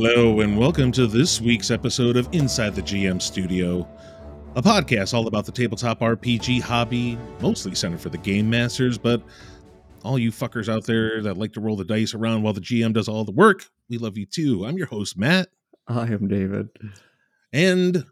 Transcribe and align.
Hello, 0.00 0.42
and 0.42 0.56
welcome 0.56 0.92
to 0.92 1.08
this 1.08 1.40
week's 1.40 1.72
episode 1.72 2.16
of 2.16 2.28
Inside 2.30 2.76
the 2.76 2.82
GM 2.82 3.20
Studio, 3.20 3.84
a 4.54 4.62
podcast 4.62 5.12
all 5.12 5.26
about 5.26 5.44
the 5.44 5.50
tabletop 5.50 5.98
RPG 5.98 6.60
hobby, 6.60 7.18
mostly 7.40 7.74
centered 7.74 8.00
for 8.00 8.08
the 8.08 8.18
game 8.18 8.48
masters, 8.48 8.96
but 8.96 9.20
all 10.04 10.16
you 10.16 10.30
fuckers 10.30 10.68
out 10.72 10.86
there 10.86 11.20
that 11.22 11.36
like 11.36 11.52
to 11.54 11.60
roll 11.60 11.74
the 11.74 11.84
dice 11.84 12.14
around 12.14 12.44
while 12.44 12.52
the 12.52 12.60
GM 12.60 12.92
does 12.92 13.08
all 13.08 13.24
the 13.24 13.32
work, 13.32 13.68
we 13.90 13.98
love 13.98 14.16
you 14.16 14.24
too. 14.24 14.64
I'm 14.64 14.78
your 14.78 14.86
host, 14.86 15.18
Matt. 15.18 15.48
I 15.88 16.02
am 16.02 16.28
David. 16.28 16.68
And 17.52 18.04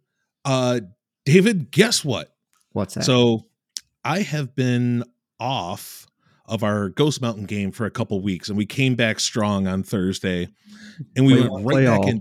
uh 0.45 0.81
David, 1.25 1.71
guess 1.71 2.05
what? 2.05 2.35
What's 2.73 2.95
that? 2.95 3.05
So 3.05 3.47
I 4.05 4.23
have 4.23 4.57
been 4.57 5.05
off 5.39 6.09
of 6.49 6.63
our 6.63 6.89
Ghost 6.91 7.21
Mountain 7.21 7.45
game 7.47 7.73
for 7.73 7.87
a 7.87 7.91
couple 7.91 8.21
weeks, 8.21 8.49
and 8.49 8.57
we 8.59 8.67
came 8.67 8.95
back 8.95 9.21
strong 9.21 9.67
on 9.67 9.83
Thursday, 9.83 10.49
and 11.17 11.27
we 11.27 11.35
Play- 11.41 11.49
went 11.49 11.67
right 11.67 11.85
back 11.87 11.99
all. 12.01 12.09
in. 12.09 12.21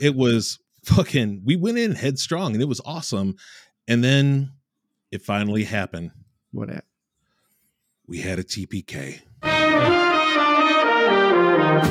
It 0.00 0.14
was 0.16 0.58
fucking. 0.84 1.42
We 1.44 1.56
went 1.56 1.78
in 1.78 1.92
headstrong, 1.92 2.54
and 2.54 2.62
it 2.62 2.66
was 2.68 2.80
awesome. 2.84 3.36
And 3.88 4.02
then 4.04 4.52
it 5.10 5.22
finally 5.22 5.64
happened. 5.64 6.10
what 6.52 6.70
at? 6.70 6.84
We 8.06 8.18
had 8.20 8.38
a 8.38 8.42
TPK. 8.44 9.20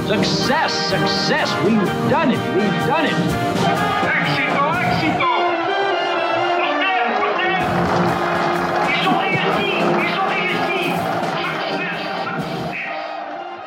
Success, 0.07 0.73
success. 0.89 1.49
We've 1.63 2.09
done 2.09 2.31
it. 2.31 2.39
We've 2.55 2.87
done 2.87 3.05
it. 3.05 3.11
Éxito, 4.09 4.68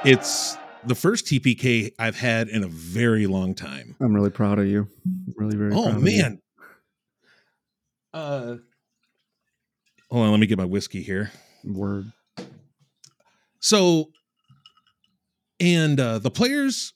It's 0.04 0.56
the 0.84 0.96
first 0.96 1.26
TPK 1.26 1.92
I've 1.96 2.18
had 2.18 2.48
in 2.48 2.64
a 2.64 2.66
very 2.66 3.28
long 3.28 3.54
time. 3.54 3.94
I'm 4.00 4.12
really 4.12 4.30
proud 4.30 4.58
of 4.58 4.66
you. 4.66 4.88
Really, 5.36 5.56
very. 5.56 5.72
Oh 5.72 5.84
proud 5.84 5.96
of 5.96 6.08
you. 6.08 6.22
man. 6.22 6.42
Uh, 8.12 8.56
hold 10.10 10.24
on. 10.24 10.30
Let 10.32 10.40
me 10.40 10.46
get 10.46 10.58
my 10.58 10.64
whiskey 10.64 11.02
here. 11.02 11.30
Word. 11.64 12.10
So, 13.60 14.10
and 15.60 16.00
uh, 16.00 16.18
the 16.18 16.30
players, 16.30 16.94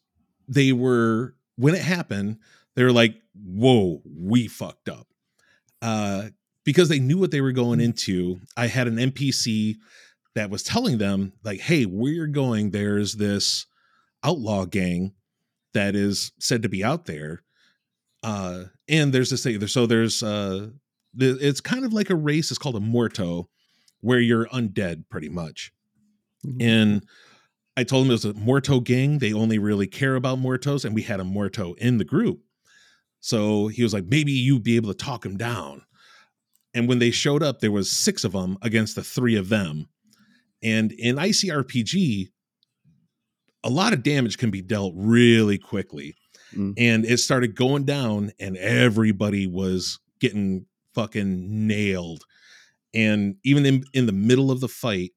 they 0.48 0.72
were 0.72 1.36
when 1.56 1.76
it 1.76 1.82
happened, 1.82 2.38
they 2.74 2.82
were 2.82 2.92
like, 2.92 3.14
"Whoa, 3.34 4.02
we 4.04 4.48
fucked 4.48 4.88
up," 4.88 5.06
uh, 5.80 6.30
because 6.64 6.88
they 6.88 6.98
knew 6.98 7.18
what 7.18 7.30
they 7.30 7.40
were 7.40 7.52
going 7.52 7.80
into. 7.80 8.40
I 8.56 8.66
had 8.66 8.88
an 8.88 8.96
NPC 8.96 9.76
that 10.36 10.50
was 10.50 10.62
telling 10.62 10.98
them, 10.98 11.32
like, 11.42 11.60
"Hey, 11.60 11.86
we're 11.86 12.28
going. 12.28 12.70
There's 12.70 13.14
this 13.14 13.66
outlaw 14.22 14.66
gang 14.66 15.14
that 15.74 15.96
is 15.96 16.32
said 16.38 16.62
to 16.62 16.68
be 16.68 16.84
out 16.84 17.06
there, 17.06 17.42
uh, 18.22 18.66
and 18.88 19.12
there's 19.12 19.30
this 19.30 19.42
thing. 19.42 19.66
So 19.66 19.86
there's 19.86 20.22
uh, 20.22 20.68
the, 21.14 21.38
it's 21.40 21.60
kind 21.60 21.84
of 21.84 21.92
like 21.92 22.10
a 22.10 22.16
race. 22.16 22.50
It's 22.50 22.58
called 22.58 22.76
a 22.76 22.80
morto, 22.80 23.48
where 24.00 24.20
you're 24.20 24.46
undead, 24.46 25.08
pretty 25.10 25.28
much." 25.28 25.72
Mhm. 26.46 26.56
and 26.62 27.06
I 27.76 27.84
told 27.84 28.06
him 28.06 28.10
it 28.10 28.14
was 28.14 28.24
a 28.24 28.34
Morto 28.34 28.80
gang. 28.80 29.18
They 29.18 29.32
only 29.34 29.58
really 29.58 29.86
care 29.86 30.16
about 30.16 30.38
Mortos, 30.38 30.84
and 30.84 30.94
we 30.94 31.02
had 31.02 31.20
a 31.20 31.24
Morto 31.24 31.74
in 31.74 31.98
the 31.98 32.04
group. 32.04 32.40
So 33.20 33.68
he 33.68 33.82
was 33.82 33.92
like, 33.92 34.06
maybe 34.06 34.32
you'd 34.32 34.62
be 34.62 34.76
able 34.76 34.92
to 34.92 35.04
talk 35.04 35.26
him 35.26 35.36
down. 35.36 35.82
And 36.74 36.88
when 36.88 37.00
they 37.00 37.10
showed 37.10 37.42
up, 37.42 37.60
there 37.60 37.72
was 37.72 37.90
six 37.90 38.24
of 38.24 38.32
them 38.32 38.56
against 38.62 38.94
the 38.96 39.02
three 39.04 39.36
of 39.36 39.48
them. 39.50 39.88
And 40.62 40.92
in 40.92 41.16
ICRPG, 41.16 42.28
a 43.64 43.70
lot 43.70 43.92
of 43.92 44.02
damage 44.02 44.38
can 44.38 44.50
be 44.50 44.62
dealt 44.62 44.94
really 44.96 45.58
quickly. 45.58 46.14
Mm. 46.54 46.74
And 46.78 47.04
it 47.04 47.18
started 47.18 47.56
going 47.56 47.84
down, 47.84 48.32
and 48.38 48.56
everybody 48.56 49.46
was 49.46 49.98
getting 50.20 50.66
fucking 50.94 51.66
nailed. 51.66 52.24
And 52.94 53.36
even 53.44 53.66
in, 53.66 53.84
in 53.92 54.06
the 54.06 54.12
middle 54.12 54.50
of 54.50 54.60
the 54.60 54.68
fight, 54.68 55.12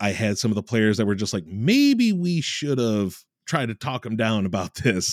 I 0.00 0.12
had 0.12 0.38
some 0.38 0.50
of 0.50 0.54
the 0.54 0.62
players 0.62 0.96
that 0.96 1.06
were 1.06 1.14
just 1.14 1.34
like, 1.34 1.44
maybe 1.46 2.12
we 2.12 2.40
should 2.40 2.78
have 2.78 3.16
tried 3.46 3.66
to 3.66 3.74
talk 3.74 4.06
him 4.06 4.16
down 4.16 4.46
about 4.46 4.74
this. 4.82 5.12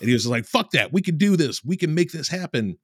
And 0.00 0.08
he 0.08 0.12
was 0.12 0.26
like, 0.26 0.44
fuck 0.44 0.72
that. 0.72 0.92
We 0.92 1.02
can 1.02 1.16
do 1.16 1.36
this. 1.36 1.64
We 1.64 1.76
can 1.76 1.94
make 1.94 2.12
this 2.12 2.28
happen. 2.28 2.78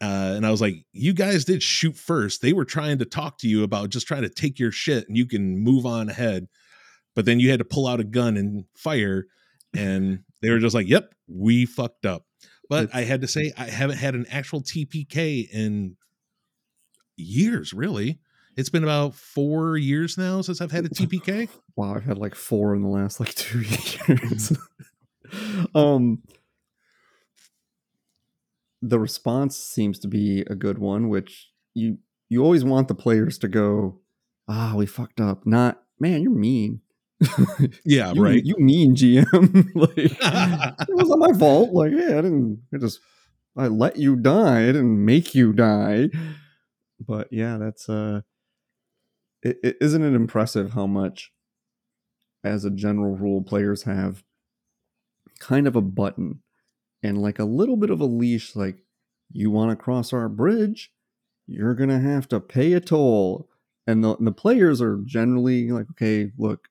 Uh, 0.00 0.34
and 0.36 0.46
I 0.46 0.50
was 0.50 0.60
like, 0.60 0.84
you 0.92 1.12
guys 1.12 1.44
did 1.44 1.62
shoot 1.62 1.96
first. 1.96 2.42
They 2.42 2.52
were 2.52 2.64
trying 2.64 2.98
to 2.98 3.04
talk 3.04 3.38
to 3.38 3.48
you 3.48 3.62
about 3.62 3.90
just 3.90 4.06
trying 4.06 4.22
to 4.22 4.28
take 4.28 4.58
your 4.58 4.72
shit 4.72 5.06
and 5.08 5.16
you 5.16 5.26
can 5.26 5.58
move 5.58 5.86
on 5.86 6.08
ahead. 6.08 6.48
But 7.14 7.24
then 7.24 7.40
you 7.40 7.50
had 7.50 7.58
to 7.58 7.64
pull 7.64 7.86
out 7.86 8.00
a 8.00 8.04
gun 8.04 8.36
and 8.36 8.64
fire. 8.74 9.26
And 9.74 10.20
they 10.42 10.50
were 10.50 10.58
just 10.58 10.74
like, 10.74 10.88
yep, 10.88 11.12
we 11.28 11.66
fucked 11.66 12.06
up. 12.06 12.24
But 12.68 12.94
I 12.94 13.02
had 13.02 13.20
to 13.22 13.28
say, 13.28 13.52
I 13.58 13.64
haven't 13.64 13.98
had 13.98 14.14
an 14.14 14.26
actual 14.30 14.62
TPK 14.62 15.50
in 15.50 15.96
years, 17.16 17.72
really. 17.72 18.20
It's 18.56 18.70
been 18.70 18.84
about 18.84 19.14
four 19.14 19.76
years 19.76 20.16
now 20.16 20.40
since 20.42 20.60
I've 20.60 20.70
had 20.70 20.84
a 20.84 20.88
TPK. 20.88 21.48
Wow, 21.76 21.94
I've 21.94 22.04
had 22.04 22.18
like 22.18 22.34
four 22.34 22.74
in 22.74 22.82
the 22.82 22.88
last 22.88 23.20
like 23.20 23.34
two 23.34 23.62
years. 23.62 24.52
um, 25.74 26.22
the 28.82 28.98
response 28.98 29.56
seems 29.56 29.98
to 30.00 30.08
be 30.08 30.40
a 30.48 30.54
good 30.54 30.78
one, 30.78 31.08
which 31.08 31.50
you 31.74 31.98
you 32.28 32.42
always 32.42 32.64
want 32.64 32.88
the 32.88 32.94
players 32.94 33.38
to 33.38 33.48
go, 33.48 34.00
ah, 34.48 34.74
we 34.76 34.86
fucked 34.86 35.20
up. 35.20 35.46
Not, 35.46 35.82
man, 35.98 36.22
you're 36.22 36.32
mean. 36.32 36.80
Yeah, 37.84 38.12
you, 38.12 38.22
right. 38.22 38.42
You 38.42 38.54
mean 38.58 38.94
GM? 38.94 39.70
like 39.74 39.92
it 40.88 40.94
wasn't 40.94 41.18
my 41.18 41.32
fault. 41.38 41.72
Like, 41.72 41.92
yeah, 41.92 42.18
I 42.18 42.22
didn't. 42.22 42.62
I 42.72 42.78
just 42.78 43.00
I 43.56 43.66
let 43.66 43.96
you 43.96 44.16
die. 44.16 44.62
I 44.62 44.66
didn't 44.66 45.04
make 45.04 45.34
you 45.34 45.52
die. 45.52 46.08
But 46.98 47.28
yeah, 47.30 47.58
that's 47.58 47.88
uh, 47.88 48.22
it, 49.42 49.58
it, 49.62 49.76
isn't 49.80 50.02
it 50.02 50.14
impressive 50.14 50.72
how 50.72 50.86
much, 50.86 51.32
as 52.44 52.64
a 52.64 52.70
general 52.70 53.16
rule, 53.16 53.42
players 53.42 53.82
have 53.82 54.22
kind 55.38 55.66
of 55.66 55.76
a 55.76 55.80
button 55.80 56.40
and 57.02 57.20
like 57.20 57.38
a 57.38 57.44
little 57.44 57.76
bit 57.76 57.90
of 57.90 58.00
a 58.00 58.06
leash. 58.06 58.54
Like, 58.56 58.76
you 59.32 59.50
want 59.50 59.70
to 59.70 59.82
cross 59.82 60.12
our 60.12 60.28
bridge, 60.28 60.90
you're 61.46 61.74
gonna 61.74 62.00
have 62.00 62.28
to 62.28 62.40
pay 62.40 62.72
a 62.72 62.80
toll. 62.80 63.48
And 63.86 64.04
the, 64.04 64.16
and 64.16 64.26
the 64.26 64.32
players 64.32 64.80
are 64.80 65.00
generally 65.04 65.70
like, 65.70 65.86
okay, 65.92 66.30
look, 66.38 66.68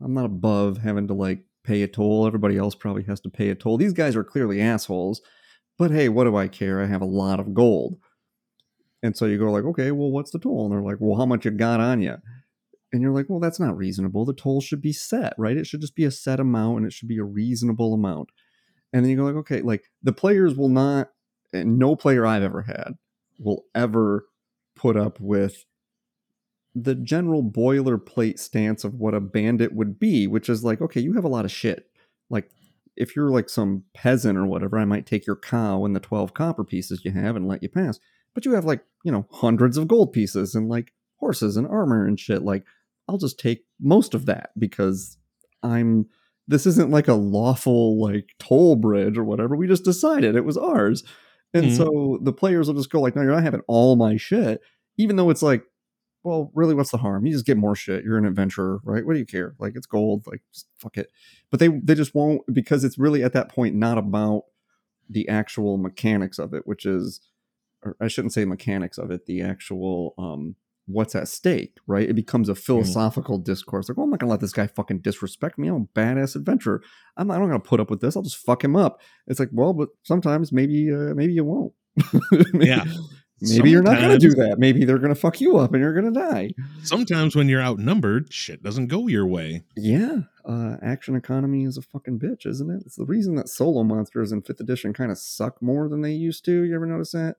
I'm 0.00 0.14
not 0.14 0.26
above 0.26 0.78
having 0.78 1.08
to 1.08 1.14
like 1.14 1.44
pay 1.64 1.82
a 1.82 1.88
toll. 1.88 2.26
Everybody 2.26 2.56
else 2.56 2.74
probably 2.74 3.04
has 3.04 3.20
to 3.20 3.30
pay 3.30 3.48
a 3.48 3.54
toll. 3.54 3.78
These 3.78 3.94
guys 3.94 4.14
are 4.14 4.24
clearly 4.24 4.60
assholes, 4.60 5.22
but 5.78 5.90
hey, 5.90 6.08
what 6.08 6.24
do 6.24 6.36
I 6.36 6.46
care? 6.46 6.80
I 6.80 6.86
have 6.86 7.02
a 7.02 7.06
lot 7.06 7.40
of 7.40 7.54
gold. 7.54 7.98
And 9.02 9.16
so 9.16 9.26
you 9.26 9.38
go 9.38 9.50
like, 9.50 9.64
okay, 9.64 9.90
well, 9.90 10.10
what's 10.10 10.30
the 10.30 10.38
toll? 10.38 10.64
And 10.64 10.72
they're 10.72 10.82
like, 10.82 10.96
well, 11.00 11.18
how 11.18 11.26
much 11.26 11.44
you 11.44 11.50
got 11.50 11.80
on 11.80 12.00
you? 12.00 12.16
And 12.92 13.02
you're 13.02 13.12
like, 13.12 13.26
well, 13.28 13.40
that's 13.40 13.60
not 13.60 13.76
reasonable. 13.76 14.24
The 14.24 14.32
toll 14.32 14.60
should 14.60 14.80
be 14.80 14.92
set, 14.92 15.34
right? 15.36 15.56
It 15.56 15.66
should 15.66 15.80
just 15.80 15.96
be 15.96 16.04
a 16.04 16.10
set 16.10 16.38
amount 16.38 16.78
and 16.78 16.86
it 16.86 16.92
should 16.92 17.08
be 17.08 17.18
a 17.18 17.24
reasonable 17.24 17.92
amount. 17.92 18.28
And 18.94 19.04
then 19.04 19.10
you 19.10 19.16
go 19.16 19.24
like, 19.24 19.34
okay, 19.34 19.60
like 19.60 19.84
the 20.04 20.12
players 20.12 20.54
will 20.54 20.68
not, 20.68 21.10
and 21.52 21.78
no 21.80 21.96
player 21.96 22.24
I've 22.24 22.44
ever 22.44 22.62
had 22.62 22.94
will 23.40 23.64
ever 23.74 24.26
put 24.76 24.96
up 24.96 25.20
with 25.20 25.64
the 26.76 26.94
general 26.94 27.42
boilerplate 27.42 28.38
stance 28.38 28.84
of 28.84 28.94
what 28.94 29.12
a 29.12 29.20
bandit 29.20 29.74
would 29.74 29.98
be, 29.98 30.28
which 30.28 30.48
is 30.48 30.62
like, 30.62 30.80
okay, 30.80 31.00
you 31.00 31.12
have 31.14 31.24
a 31.24 31.28
lot 31.28 31.44
of 31.44 31.50
shit. 31.50 31.90
Like, 32.30 32.50
if 32.96 33.16
you're 33.16 33.30
like 33.30 33.48
some 33.48 33.82
peasant 33.94 34.38
or 34.38 34.46
whatever, 34.46 34.78
I 34.78 34.84
might 34.84 35.06
take 35.06 35.26
your 35.26 35.36
cow 35.36 35.84
and 35.84 35.96
the 35.96 36.00
12 36.00 36.32
copper 36.32 36.62
pieces 36.62 37.04
you 37.04 37.10
have 37.10 37.34
and 37.34 37.48
let 37.48 37.64
you 37.64 37.68
pass. 37.68 37.98
But 38.32 38.44
you 38.44 38.52
have 38.52 38.64
like, 38.64 38.84
you 39.04 39.10
know, 39.10 39.26
hundreds 39.32 39.76
of 39.76 39.88
gold 39.88 40.12
pieces 40.12 40.54
and 40.54 40.68
like 40.68 40.92
horses 41.16 41.56
and 41.56 41.66
armor 41.66 42.06
and 42.06 42.18
shit. 42.18 42.42
Like, 42.42 42.64
I'll 43.08 43.18
just 43.18 43.40
take 43.40 43.64
most 43.80 44.14
of 44.14 44.26
that 44.26 44.50
because 44.56 45.18
I'm. 45.64 46.06
This 46.46 46.66
isn't 46.66 46.90
like 46.90 47.08
a 47.08 47.14
lawful 47.14 48.00
like 48.00 48.30
toll 48.38 48.76
bridge 48.76 49.16
or 49.16 49.24
whatever. 49.24 49.56
We 49.56 49.66
just 49.66 49.84
decided 49.84 50.36
it 50.36 50.44
was 50.44 50.56
ours. 50.58 51.02
And 51.54 51.66
Mhm. 51.66 51.76
so 51.76 52.18
the 52.22 52.32
players 52.32 52.66
will 52.66 52.74
just 52.74 52.90
go 52.90 53.00
like, 53.00 53.14
no, 53.16 53.22
you're 53.22 53.32
not 53.32 53.42
having 53.44 53.62
all 53.68 53.96
my 53.96 54.16
shit, 54.16 54.60
even 54.98 55.16
though 55.16 55.30
it's 55.30 55.42
like, 55.42 55.64
well, 56.22 56.50
really, 56.54 56.74
what's 56.74 56.90
the 56.90 56.98
harm? 56.98 57.26
You 57.26 57.32
just 57.32 57.46
get 57.46 57.56
more 57.58 57.76
shit. 57.76 58.02
You're 58.04 58.16
an 58.18 58.24
adventurer, 58.26 58.80
right? 58.84 59.04
What 59.06 59.12
do 59.12 59.18
you 59.18 59.26
care? 59.26 59.54
Like, 59.58 59.74
it's 59.76 59.86
gold. 59.86 60.26
Like, 60.26 60.42
just 60.52 60.66
fuck 60.78 60.96
it. 60.96 61.10
But 61.50 61.60
they 61.60 61.68
they 61.68 61.94
just 61.94 62.14
won't 62.14 62.42
because 62.52 62.82
it's 62.84 62.98
really 62.98 63.22
at 63.22 63.32
that 63.34 63.48
point 63.50 63.74
not 63.74 63.98
about 63.98 64.44
the 65.08 65.28
actual 65.28 65.76
mechanics 65.76 66.38
of 66.38 66.54
it, 66.54 66.66
which 66.66 66.86
is, 66.86 67.20
or 67.82 67.94
I 68.00 68.08
shouldn't 68.08 68.32
say 68.32 68.44
mechanics 68.46 68.96
of 68.98 69.10
it, 69.10 69.26
the 69.26 69.42
actual 69.42 70.14
um 70.18 70.56
what's 70.86 71.14
at 71.14 71.28
stake, 71.28 71.78
right? 71.86 72.08
It 72.08 72.14
becomes 72.14 72.48
a 72.48 72.54
philosophical 72.54 73.38
discourse. 73.38 73.88
Like, 73.88 73.96
well, 73.96 74.04
I'm 74.04 74.10
not 74.10 74.20
gonna 74.20 74.30
let 74.30 74.40
this 74.40 74.52
guy 74.52 74.66
fucking 74.66 75.00
disrespect 75.00 75.58
me. 75.58 75.68
I'm 75.68 75.88
a 75.94 75.98
badass 75.98 76.36
adventurer. 76.36 76.82
I'm 77.16 77.26
not, 77.28 77.34
I'm 77.34 77.40
not 77.42 77.48
gonna 77.48 77.60
put 77.60 77.80
up 77.80 77.90
with 77.90 78.00
this. 78.00 78.16
I'll 78.16 78.22
just 78.22 78.36
fuck 78.36 78.62
him 78.62 78.76
up. 78.76 79.00
It's 79.26 79.40
like, 79.40 79.50
well, 79.52 79.72
but 79.72 79.88
sometimes 80.02 80.52
maybe 80.52 80.92
uh, 80.92 81.14
maybe 81.14 81.32
you 81.32 81.44
won't. 81.44 81.72
maybe, 82.52 82.66
Yeah. 82.66 82.84
Maybe 83.40 83.70
you're 83.70 83.82
not 83.82 84.00
gonna 84.00 84.18
do 84.18 84.30
that. 84.30 84.58
Maybe 84.58 84.84
they're 84.84 84.98
gonna 84.98 85.14
fuck 85.14 85.40
you 85.40 85.56
up 85.58 85.74
and 85.74 85.82
you're 85.82 85.92
gonna 85.92 86.12
die. 86.12 86.50
Sometimes 86.82 87.34
when 87.34 87.48
you're 87.48 87.60
outnumbered, 87.60 88.32
shit 88.32 88.62
doesn't 88.62 88.86
go 88.86 89.06
your 89.08 89.26
way. 89.26 89.64
Yeah. 89.76 90.18
uh, 90.48 90.76
action 90.82 91.16
economy 91.16 91.64
is 91.64 91.76
a 91.76 91.82
fucking 91.82 92.20
bitch, 92.20 92.46
isn't 92.46 92.70
it? 92.70 92.82
It's 92.86 92.96
the 92.96 93.04
reason 93.04 93.34
that 93.34 93.48
solo 93.48 93.82
monsters 93.82 94.32
in 94.32 94.42
fifth 94.42 94.60
edition 94.60 94.92
kind 94.94 95.10
of 95.10 95.18
suck 95.18 95.60
more 95.60 95.88
than 95.88 96.00
they 96.00 96.12
used 96.12 96.44
to. 96.46 96.62
You 96.62 96.74
ever 96.74 96.86
notice 96.86 97.10
that? 97.12 97.36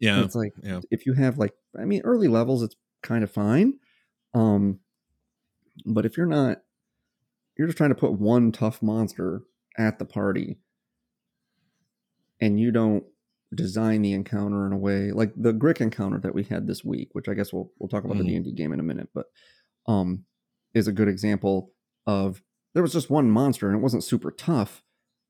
Yeah. 0.00 0.24
It's 0.24 0.34
like 0.34 0.54
yeah. 0.62 0.80
if 0.90 1.06
you 1.06 1.12
have 1.12 1.38
like, 1.38 1.52
I 1.78 1.84
mean, 1.84 2.00
early 2.04 2.26
levels, 2.28 2.62
it's 2.62 2.74
kind 3.04 3.22
of 3.22 3.30
fine. 3.30 3.74
Um, 4.34 4.80
but 5.86 6.04
if 6.04 6.16
you're 6.16 6.26
not, 6.26 6.62
you're 7.56 7.68
just 7.68 7.78
trying 7.78 7.90
to 7.90 7.94
put 7.94 8.12
one 8.18 8.50
tough 8.50 8.82
monster 8.82 9.42
at 9.78 10.00
the 10.00 10.04
party, 10.04 10.58
and 12.40 12.58
you 12.58 12.70
don't 12.72 13.04
design 13.54 14.02
the 14.02 14.12
encounter 14.12 14.66
in 14.66 14.72
a 14.72 14.76
way 14.78 15.12
like 15.12 15.32
the 15.36 15.52
Grick 15.52 15.80
encounter 15.80 16.18
that 16.18 16.34
we 16.34 16.42
had 16.42 16.66
this 16.66 16.84
week, 16.84 17.10
which 17.12 17.28
I 17.28 17.34
guess 17.34 17.52
we'll 17.52 17.70
we'll 17.78 17.88
talk 17.88 18.04
about 18.04 18.18
the 18.18 18.24
Mhm. 18.24 18.28
D 18.28 18.36
and 18.36 18.44
D 18.46 18.52
game 18.52 18.72
in 18.72 18.80
a 18.80 18.84
minute, 18.84 19.10
but 19.14 19.26
um, 19.86 20.24
is 20.72 20.88
a 20.88 20.92
good 20.92 21.08
example 21.08 21.72
of 22.06 22.42
there 22.72 22.82
was 22.82 22.92
just 22.92 23.10
one 23.10 23.30
monster 23.30 23.68
and 23.68 23.76
it 23.78 23.82
wasn't 23.82 24.02
super 24.02 24.32
tough, 24.32 24.82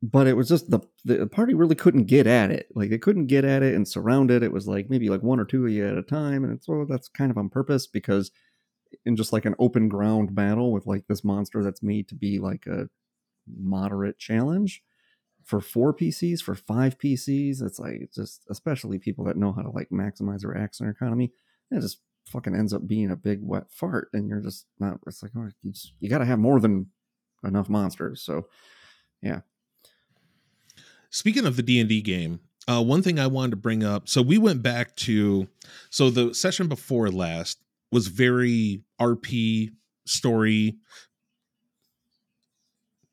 but 0.03 0.27
it 0.27 0.37
was 0.37 0.49
just 0.49 0.71
the 0.71 0.81
the 1.05 1.27
party 1.27 1.55
really 1.55 1.75
couldn't 1.75 2.05
get 2.05 2.27
at 2.27 2.51
it. 2.51 2.69
Like 2.75 2.91
they 2.91 2.99
couldn't 2.99 3.27
get 3.27 3.45
at 3.45 3.63
it 3.63 3.75
and 3.75 3.87
surround 3.87 4.31
it. 4.31 4.43
It 4.43 4.53
was 4.53 4.67
like 4.69 4.91
maybe 4.91 5.09
like 5.09 5.23
one 5.23 5.41
or 5.41 5.45
two 5.45 5.65
of 5.67 5.73
you 5.73 5.87
at 5.89 5.99
a 5.99 6.03
time, 6.03 6.45
and 6.45 6.53
it's 6.53 6.69
well 6.69 6.87
that's 6.87 7.09
kind 7.09 7.31
of 7.31 7.39
on 7.39 7.49
purpose 7.49 7.87
because 7.87 8.31
in 9.05 9.17
just 9.17 9.33
like 9.33 9.45
an 9.45 9.57
open 9.59 9.89
ground 9.89 10.35
battle 10.35 10.73
with 10.73 10.87
like 10.87 11.07
this 11.09 11.25
monster 11.25 11.63
that's 11.63 11.83
made 11.83 12.09
to 12.09 12.15
be 12.15 12.39
like 12.39 12.67
a 12.67 12.89
moderate 13.47 14.19
challenge 14.19 14.83
for 15.45 15.61
four 15.61 15.95
PCs, 15.95 16.41
for 16.41 16.55
five 16.55 16.99
PCs, 16.99 17.63
it's 17.63 17.79
like 17.79 18.11
just 18.15 18.43
especially 18.51 18.99
people 18.99 19.25
that 19.27 19.37
know 19.37 19.53
how 19.53 19.63
to 19.63 19.71
like 19.71 19.91
maximize 19.91 20.41
their 20.41 20.57
action 20.57 20.89
economy, 20.89 21.33
it 21.71 21.81
just 21.81 22.01
fucking 22.27 22.55
ends 22.55 22.73
up 22.73 22.87
being 22.87 23.11
a 23.11 23.17
big 23.17 23.41
wet 23.43 23.65
fart, 23.71 24.09
and 24.13 24.29
you're 24.29 24.41
just 24.41 24.67
not. 24.79 24.99
It's 25.07 25.23
like 25.23 25.33
oh, 25.37 25.49
you 25.63 25.73
just, 25.73 25.93
you 26.01 26.09
got 26.09 26.19
to 26.19 26.25
have 26.25 26.39
more 26.39 26.61
than 26.61 26.87
enough 27.45 27.69
monsters. 27.69 28.23
So 28.23 28.49
Speaking 31.15 31.47
of 31.47 31.55
the 31.55 31.63
D 31.63 31.79
and 31.79 31.89
D 31.89 32.03
game, 32.03 32.41
uh, 32.67 32.83
one 32.83 33.01
thing 33.01 33.21
I 33.21 33.29
wanted 33.29 33.51
to 33.53 33.57
bring 33.57 33.85
up. 33.85 34.09
So 34.09 34.21
we 34.21 34.37
went 34.37 34.65
back 34.65 34.97
to 34.97 35.47
so 35.89 36.11
the 36.11 36.35
session 36.35 36.67
before 36.67 37.09
last 37.09 37.61
was 37.93 38.09
very 38.09 38.83
RP 39.01 39.71
story. 40.07 40.75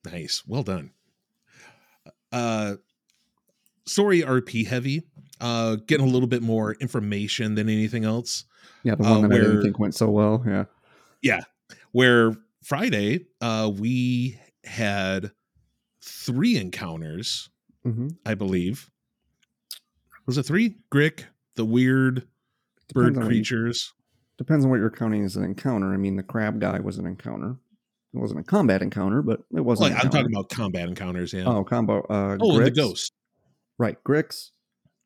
Nice, 0.03 0.41
well 0.47 0.63
done. 0.63 0.89
Uh, 2.31 2.77
story 3.85 4.21
RP 4.21 4.65
heavy. 4.65 5.03
Uh, 5.39 5.75
getting 5.85 6.07
a 6.07 6.09
little 6.09 6.27
bit 6.27 6.41
more 6.41 6.73
information 6.79 7.53
than 7.53 7.69
anything 7.69 8.03
else. 8.03 8.45
yeah, 8.81 8.95
the 8.95 9.03
Uh, 9.03 9.19
one 9.19 9.29
that 9.29 9.35
I 9.35 9.43
didn't 9.43 9.61
think 9.61 9.77
went 9.77 9.93
so 9.93 10.09
well. 10.09 10.43
Yeah, 10.47 10.65
yeah, 11.21 11.41
Where 11.91 12.35
Friday, 12.63 13.27
uh, 13.41 13.71
we 13.71 14.39
had 14.63 15.31
three 16.01 16.57
encounters 16.57 17.49
mm-hmm. 17.85 18.07
I 18.25 18.33
believe. 18.35 18.89
Was 20.25 20.37
it 20.37 20.43
three? 20.43 20.77
Grick, 20.93 21.23
the 21.55 21.65
weird 21.65 22.27
bird 22.93 23.13
Depends 23.13 23.17
on 23.17 23.23
what 23.23 23.33
you- 23.33 23.39
creatures. 23.39 23.93
depends 24.37 24.65
on 24.65 24.71
what 24.71 24.77
you're 24.77 24.89
counting 24.91 25.23
as 25.23 25.35
an 25.35 25.43
encounter. 25.43 25.93
I 25.93 25.97
mean, 25.97 26.15
the 26.15 26.23
crab 26.23 26.59
guy 26.59 26.79
was 26.79 26.97
an 26.97 27.05
encounter. 27.05 27.57
It 28.13 28.17
wasn't 28.19 28.41
a 28.41 28.43
combat 28.43 28.81
encounter, 28.81 29.21
but 29.21 29.39
it 29.55 29.61
wasn't. 29.61 29.91
Like, 29.93 30.03
I'm 30.03 30.11
talking 30.11 30.33
about 30.33 30.49
combat 30.49 30.89
encounters. 30.89 31.31
Yeah. 31.31 31.45
oh 31.45 31.63
combo. 31.63 32.01
Uh, 32.09 32.37
oh, 32.41 32.59
the 32.59 32.69
ghost. 32.69 33.13
Right, 33.79 33.97
Grix 34.03 34.49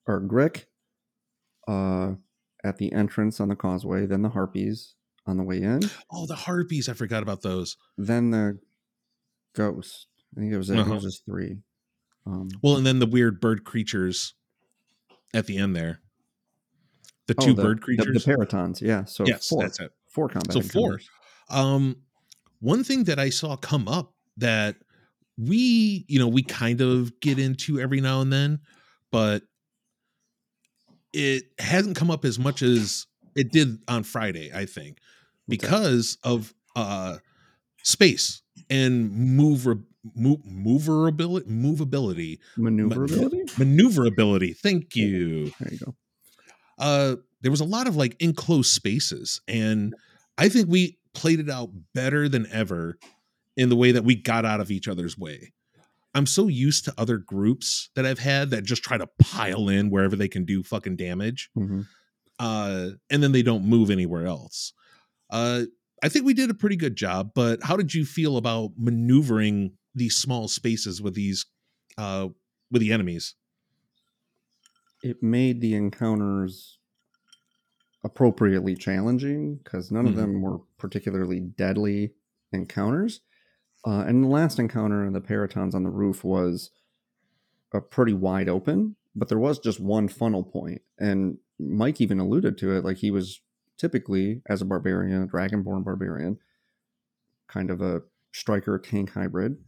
or 0.08 0.20
Grick 0.22 0.64
uh, 1.68 2.14
at 2.64 2.78
the 2.78 2.92
entrance 2.94 3.40
on 3.40 3.48
the 3.50 3.56
causeway, 3.56 4.06
then 4.08 4.22
the 4.24 4.30
Harpies 4.30 4.96
on 5.28 5.38
the 5.38 5.44
way 5.44 5.62
in, 5.62 5.82
Oh, 6.12 6.26
the 6.28 6.36
harpies. 6.36 6.88
I 6.90 6.94
forgot 6.94 7.24
about 7.24 7.42
those. 7.42 7.78
then 7.98 8.30
the 8.32 8.60
Ghost. 9.56 10.08
I 10.36 10.40
think 10.42 10.52
it 10.54 10.58
was 10.58 10.70
it. 10.70 10.78
It 10.78 10.80
Uh-huh. 10.82 10.96
was 10.96 11.04
just 11.04 11.26
three. 11.26 11.58
Um, 12.26 12.50
Well, 12.62 12.78
and 12.78 12.86
then 12.86 13.00
the 13.00 13.06
weird 13.06 13.40
bird 13.40 13.64
creatures 13.64 14.34
at 15.34 15.46
the 15.46 15.58
end 15.58 15.76
there. 15.76 16.00
The 17.28 17.36
oh, 17.38 17.46
two 17.46 17.54
the- 17.54 17.64
bird 17.64 17.82
creatures. 17.82 18.24
The, 18.26 18.32
Perytons, 18.34 18.82
yeah. 18.82 19.06
So 19.06 19.26
yes, 19.26 19.48
four, 19.48 19.64
that's 19.64 19.80
it. 19.80 19.92
four 20.10 20.30
combat. 20.30 20.54
So 20.54 20.62
four. 20.62 21.00
Um, 21.50 21.98
one 22.60 22.84
thing 22.84 23.04
that 23.06 23.20
I 23.20 23.30
saw 23.30 23.56
come 23.56 23.88
up 23.88 24.14
that 24.38 24.76
we, 25.38 26.06
you 26.08 26.20
know, 26.20 26.28
we 26.28 26.44
kind 26.44 26.82
of 26.82 27.20
get 27.20 27.40
into 27.40 27.80
every 27.80 28.02
now 28.02 28.22
and 28.22 28.32
then, 28.32 28.60
but 29.12 29.44
it 31.14 31.44
hasn't 31.60 31.96
come 31.96 32.10
up 32.12 32.26
as 32.26 32.40
much 32.40 32.62
as 32.62 33.06
it 33.36 33.52
did 33.52 33.80
on 33.88 34.04
Friday, 34.04 34.52
I 34.54 34.66
think, 34.66 35.00
because 35.48 36.18
of 36.24 36.54
uh 36.76 37.18
space 37.84 38.42
and 38.70 39.12
mover 39.12 39.80
move, 40.14 40.40
moverability 40.44 41.48
movability. 41.48 42.40
Maneuverability. 42.58 43.44
maneuverability. 43.58 44.54
Thank 44.54 44.96
you. 44.96 45.52
There 45.60 45.72
you 45.74 45.80
go. 45.80 45.96
uh 46.78 47.16
there 47.42 47.52
was 47.52 47.62
a 47.62 47.66
lot 47.66 47.88
of 47.88 47.96
like 47.96 48.16
enclosed 48.20 48.72
spaces 48.72 49.40
and 49.48 49.94
i 50.38 50.50
think 50.50 50.68
we 50.68 50.98
played 51.14 51.40
it 51.40 51.50
out 51.50 51.70
better 51.94 52.28
than 52.28 52.48
ever 52.52 52.98
in 53.56 53.70
the 53.70 53.76
way 53.76 53.92
that 53.92 54.04
we 54.04 54.16
got 54.16 54.44
out 54.46 54.60
of 54.60 54.70
each 54.72 54.88
other's 54.88 55.18
way. 55.18 55.54
I'm 56.14 56.26
so 56.26 56.48
used 56.48 56.84
to 56.86 56.94
other 56.98 57.18
groups 57.18 57.90
that 57.96 58.06
i've 58.06 58.20
had 58.20 58.50
that 58.52 58.64
just 58.64 58.84
try 58.84 58.98
to 58.98 59.08
pile 59.20 59.70
in 59.70 59.90
wherever 59.90 60.16
they 60.16 60.28
can 60.28 60.44
do 60.46 60.62
fucking 60.64 60.96
damage 60.98 61.50
hmm 61.56 61.82
uh 62.38 62.90
and 63.10 63.24
then 63.24 63.32
they 63.32 63.42
don't 63.44 63.64
move 63.64 63.90
anywhere 63.90 64.26
else. 64.28 64.74
Uh 65.30 65.62
i 66.04 66.10
think 66.10 66.26
we 66.26 66.34
did 66.34 66.50
a 66.50 66.54
pretty 66.54 66.76
good 66.76 66.96
job 66.98 67.32
but 67.34 67.64
how 67.64 67.78
did 67.78 67.94
you 67.94 68.04
feel 68.06 68.36
about 68.36 68.72
maneuvering 68.78 69.72
these 69.96 70.16
small 70.18 70.48
spaces 70.48 71.02
with 71.02 71.16
these 71.16 71.46
uh 71.98 72.28
with 72.72 72.82
the 72.82 72.92
enemies 72.92 73.36
It 75.04 75.22
made 75.22 75.62
the 75.62 75.76
encounters 75.76 76.80
appropriately 78.04 78.76
challenging 78.76 79.58
because 79.58 79.92
none 79.92 80.06
Mhm. 80.06 80.10
of 80.10 80.16
them 80.16 80.42
were 80.42 80.60
particularly 80.78 81.40
deadly 81.40 82.14
encounters. 82.52 83.22
Uh, 83.86 84.04
and 84.08 84.24
the 84.24 84.28
last 84.28 84.60
encounter 84.60 85.06
in 85.06 85.14
the 85.14 85.22
Perytons 85.22 85.74
on 85.76 85.84
the 85.84 85.90
roof 85.90 86.24
was 86.24 86.72
a 87.74 87.82
pretty 87.82 88.14
wide 88.14 88.50
open, 88.50 88.96
but 89.16 89.30
there 89.30 89.40
was 89.40 89.60
just 89.60 89.80
one 89.80 90.08
funnel 90.08 90.44
point. 90.44 90.82
And 90.98 91.40
Mike 91.60 92.02
even 92.02 92.20
alluded 92.20 92.58
to 92.60 92.72
it, 92.74 92.84
like 92.84 92.98
he 92.98 93.12
was 93.12 93.42
typically, 93.78 94.42
as 94.48 94.62
a 94.62 94.66
barbarian, 94.66 95.22
a 95.24 95.28
dragonborn 95.28 95.84
barbarian, 95.84 96.40
kind 97.48 97.70
of 97.70 97.82
a 97.82 98.04
striker 98.34 98.78
tank 98.80 99.12
hybrid. 99.12 99.64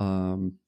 Um, 0.00 0.58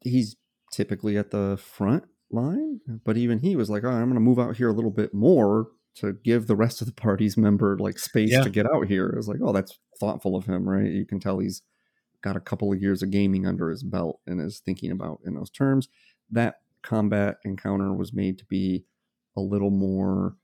he's 0.00 0.36
typically 0.72 1.16
at 1.16 1.30
the 1.30 1.56
front 1.60 2.04
line, 2.30 2.80
but 3.04 3.16
even 3.16 3.38
he 3.38 3.56
was 3.56 3.70
like, 3.70 3.84
"Oh, 3.84 3.88
I'm 3.90 4.04
going 4.04 4.14
to 4.14 4.20
move 4.20 4.38
out 4.38 4.56
here 4.56 4.68
a 4.68 4.72
little 4.72 4.90
bit 4.90 5.14
more 5.14 5.68
to 5.96 6.12
give 6.12 6.46
the 6.46 6.56
rest 6.56 6.80
of 6.80 6.86
the 6.86 6.92
party's 6.92 7.36
member 7.36 7.76
like 7.78 7.98
space 7.98 8.30
Yeah. 8.32 8.42
to 8.42 8.50
get 8.50 8.66
out 8.72 8.86
here." 8.86 9.08
It 9.08 9.16
was 9.16 9.28
like, 9.28 9.40
"Oh, 9.42 9.52
that's 9.52 9.78
thoughtful 10.00 10.36
of 10.36 10.46
him, 10.46 10.68
right?" 10.68 10.90
You 10.90 11.06
can 11.06 11.20
tell 11.20 11.38
he's 11.38 11.62
got 12.22 12.36
a 12.36 12.40
couple 12.40 12.72
of 12.72 12.80
years 12.82 13.02
of 13.02 13.10
gaming 13.10 13.46
under 13.46 13.70
his 13.70 13.82
belt 13.84 14.20
and 14.26 14.40
is 14.40 14.60
thinking 14.60 14.90
about 14.92 15.20
in 15.26 15.34
those 15.34 15.50
terms. 15.50 15.88
That 16.30 16.62
combat 16.82 17.38
encounter 17.44 17.94
was 17.94 18.12
made 18.14 18.38
to 18.38 18.44
be 18.46 18.86
a 19.36 19.40
little 19.40 19.70
more 19.70 20.36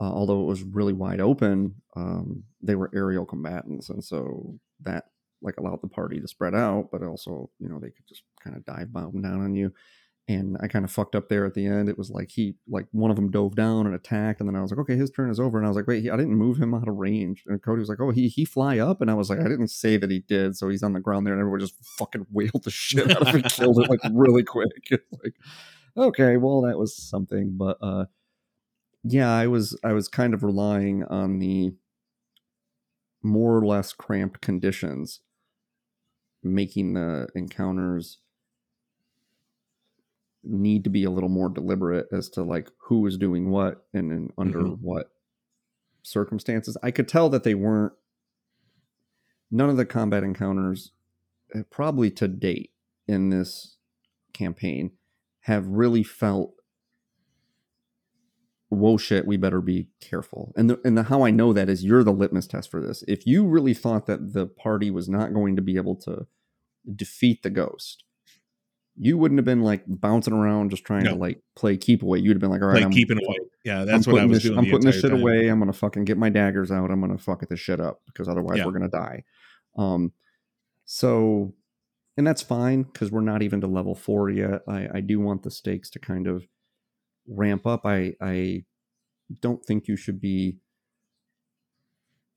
uh, 0.00 0.04
although 0.12 0.42
it 0.42 0.46
was 0.46 0.62
really 0.62 0.92
wide 0.92 1.20
open 1.20 1.74
um, 1.96 2.44
they 2.62 2.74
were 2.74 2.90
aerial 2.94 3.24
combatants 3.26 3.88
and 3.90 4.04
so 4.04 4.58
that 4.80 5.06
like 5.42 5.56
allowed 5.58 5.82
the 5.82 5.88
party 5.88 6.20
to 6.20 6.28
spread 6.28 6.54
out 6.54 6.88
but 6.90 7.02
also 7.02 7.50
you 7.58 7.68
know 7.68 7.78
they 7.78 7.90
could 7.90 8.06
just 8.08 8.22
kind 8.42 8.56
of 8.56 8.64
dive 8.64 8.92
bomb 8.92 9.22
down 9.22 9.40
on 9.42 9.54
you. 9.54 9.72
And 10.28 10.56
i 10.60 10.66
kind 10.66 10.84
of 10.84 10.90
fucked 10.90 11.14
up 11.14 11.28
there 11.28 11.46
at 11.46 11.54
the 11.54 11.66
end. 11.66 11.88
It 11.88 11.96
was 11.96 12.10
like 12.10 12.30
he 12.32 12.56
like 12.68 12.86
one 12.90 13.10
of 13.10 13.16
them 13.16 13.30
dove 13.30 13.54
down 13.54 13.86
and 13.86 13.94
attacked 13.94 14.40
and 14.40 14.48
then 14.48 14.56
i 14.56 14.60
was 14.60 14.72
like 14.72 14.80
okay 14.80 14.96
his 14.96 15.10
turn 15.10 15.30
is 15.30 15.38
over. 15.38 15.56
And 15.58 15.66
i 15.66 15.70
was 15.70 15.76
like 15.76 15.86
wait 15.86 16.02
he, 16.02 16.10
i 16.10 16.16
didn't 16.16 16.34
move 16.34 16.58
him 16.58 16.74
out 16.74 16.88
of 16.88 16.96
range. 16.96 17.44
And 17.46 17.62
cody 17.62 17.80
was 17.80 17.88
like 17.88 18.00
oh 18.00 18.10
he 18.10 18.28
he 18.28 18.44
fly 18.44 18.78
up? 18.78 19.00
And 19.00 19.10
i 19.10 19.14
was 19.14 19.30
like 19.30 19.40
i 19.40 19.48
didn't 19.48 19.68
say 19.68 19.96
that 19.96 20.10
he 20.10 20.20
did. 20.20 20.56
So 20.56 20.68
he's 20.68 20.82
on 20.82 20.94
the 20.94 21.00
ground 21.00 21.26
there 21.26 21.34
and 21.34 21.40
everyone 21.40 21.60
just 21.60 21.76
fucking 21.98 22.26
wailed 22.32 22.64
the 22.64 22.70
shit 22.70 23.10
out 23.10 23.22
of 23.22 23.28
him 23.28 23.42
killed 23.48 23.78
it 23.78 23.90
like 23.90 24.00
really 24.12 24.42
quick. 24.42 24.70
Like 25.22 25.34
okay 25.96 26.36
well 26.36 26.62
that 26.62 26.78
was 26.78 26.96
something. 26.96 27.56
But 27.56 27.78
uh 27.80 28.06
yeah 29.08 29.32
i 29.32 29.46
was 29.46 29.78
i 29.84 29.92
was 29.92 30.08
kind 30.08 30.34
of 30.34 30.42
relying 30.42 31.04
on 31.04 31.38
the 31.38 31.72
more 33.22 33.56
or 33.56 33.64
less 33.64 33.92
cramped 33.92 34.40
conditions 34.40 35.20
making 36.54 36.94
the 36.94 37.28
encounters 37.34 38.18
need 40.42 40.84
to 40.84 40.90
be 40.90 41.04
a 41.04 41.10
little 41.10 41.28
more 41.28 41.48
deliberate 41.48 42.06
as 42.12 42.28
to 42.30 42.42
like 42.42 42.70
who 42.82 43.00
was 43.00 43.18
doing 43.18 43.50
what 43.50 43.84
and, 43.92 44.12
and 44.12 44.32
under 44.38 44.60
Mhm. 44.60 44.78
what 44.80 45.10
circumstances 46.02 46.76
i 46.84 46.90
could 46.92 47.08
tell 47.08 47.28
that 47.28 47.42
they 47.42 47.54
weren't 47.54 47.92
none 49.50 49.68
of 49.68 49.76
the 49.76 49.84
combat 49.84 50.22
encounters 50.22 50.92
uh, 51.54 51.62
probably 51.70 52.10
to 52.12 52.28
date 52.28 52.70
in 53.08 53.30
this 53.30 53.76
campaign 54.32 54.92
have 55.40 55.66
really 55.66 56.02
felt 56.04 56.52
whoa 58.68 58.96
shit, 58.96 59.24
we 59.26 59.36
better 59.36 59.60
be 59.60 59.88
careful. 60.00 60.52
And 60.56 60.68
the, 60.68 60.80
and 60.84 60.98
the, 60.98 61.04
how 61.04 61.22
I 61.22 61.30
know 61.30 61.52
that 61.52 61.68
is 61.68 61.84
you're 61.84 62.02
the 62.02 62.12
litmus 62.12 62.48
test 62.48 62.68
for 62.68 62.80
this. 62.84 63.04
If 63.06 63.24
you 63.24 63.46
really 63.46 63.74
thought 63.74 64.06
that 64.06 64.32
the 64.32 64.46
party 64.46 64.90
was 64.90 65.08
not 65.08 65.32
going 65.32 65.54
to 65.54 65.62
be 65.62 65.76
able 65.76 65.94
to 65.96 66.26
defeat 66.94 67.42
the 67.42 67.50
ghost, 67.50 68.04
you 68.98 69.18
wouldn't 69.18 69.38
have 69.38 69.44
been 69.44 69.62
like 69.62 69.82
bouncing 69.86 70.32
around 70.32 70.70
just 70.70 70.84
trying 70.84 71.04
No. 71.04 71.10
to 71.10 71.16
like 71.16 71.42
play 71.54 71.76
keep 71.76 72.02
away. 72.02 72.18
You'd 72.18 72.34
have 72.34 72.40
been 72.40 72.50
like, 72.50 72.62
all 72.62 72.68
right, 72.68 72.82
I'm 72.82 72.90
keeping 72.90 73.18
away. 73.18 73.38
Yeah, 73.64 73.80
I'm 73.80 73.86
that's 73.86 74.06
what 74.06 74.20
I 74.20 74.24
was 74.24 74.38
this, 74.38 74.44
doing. 74.44 74.58
I'm 74.58 74.64
putting 74.66 74.86
this 74.86 75.00
shit 75.00 75.10
time. 75.10 75.20
away. 75.20 75.48
I'm 75.48 75.58
gonna 75.58 75.72
fucking 75.72 76.04
get 76.04 76.16
my 76.18 76.30
daggers 76.30 76.70
out. 76.70 76.90
I'm 76.90 77.00
gonna 77.00 77.18
fuck 77.18 77.46
this 77.48 77.60
shit 77.60 77.80
up 77.80 78.00
because 78.06 78.28
otherwise 78.28 78.58
Yeah. 78.58 78.66
we're 78.66 78.72
gonna 78.72 78.88
die. 78.88 79.24
Um, 79.76 80.12
so, 80.84 81.52
and 82.16 82.26
that's 82.26 82.40
fine 82.42 82.84
because 82.84 83.10
we're 83.10 83.20
not 83.20 83.42
even 83.42 83.60
to 83.60 83.66
level 83.66 83.94
four 83.94 84.30
yet. 84.30 84.62
I, 84.68 84.88
I 84.94 85.00
do 85.00 85.20
want 85.20 85.42
the 85.42 85.50
stakes 85.50 85.90
to 85.90 85.98
kind 85.98 86.26
of 86.26 86.46
ramp 87.28 87.66
up. 87.66 87.84
I 87.84 88.14
I 88.20 88.64
don't 89.40 89.62
think 89.64 89.88
you 89.88 89.96
should 89.96 90.20
be 90.20 90.58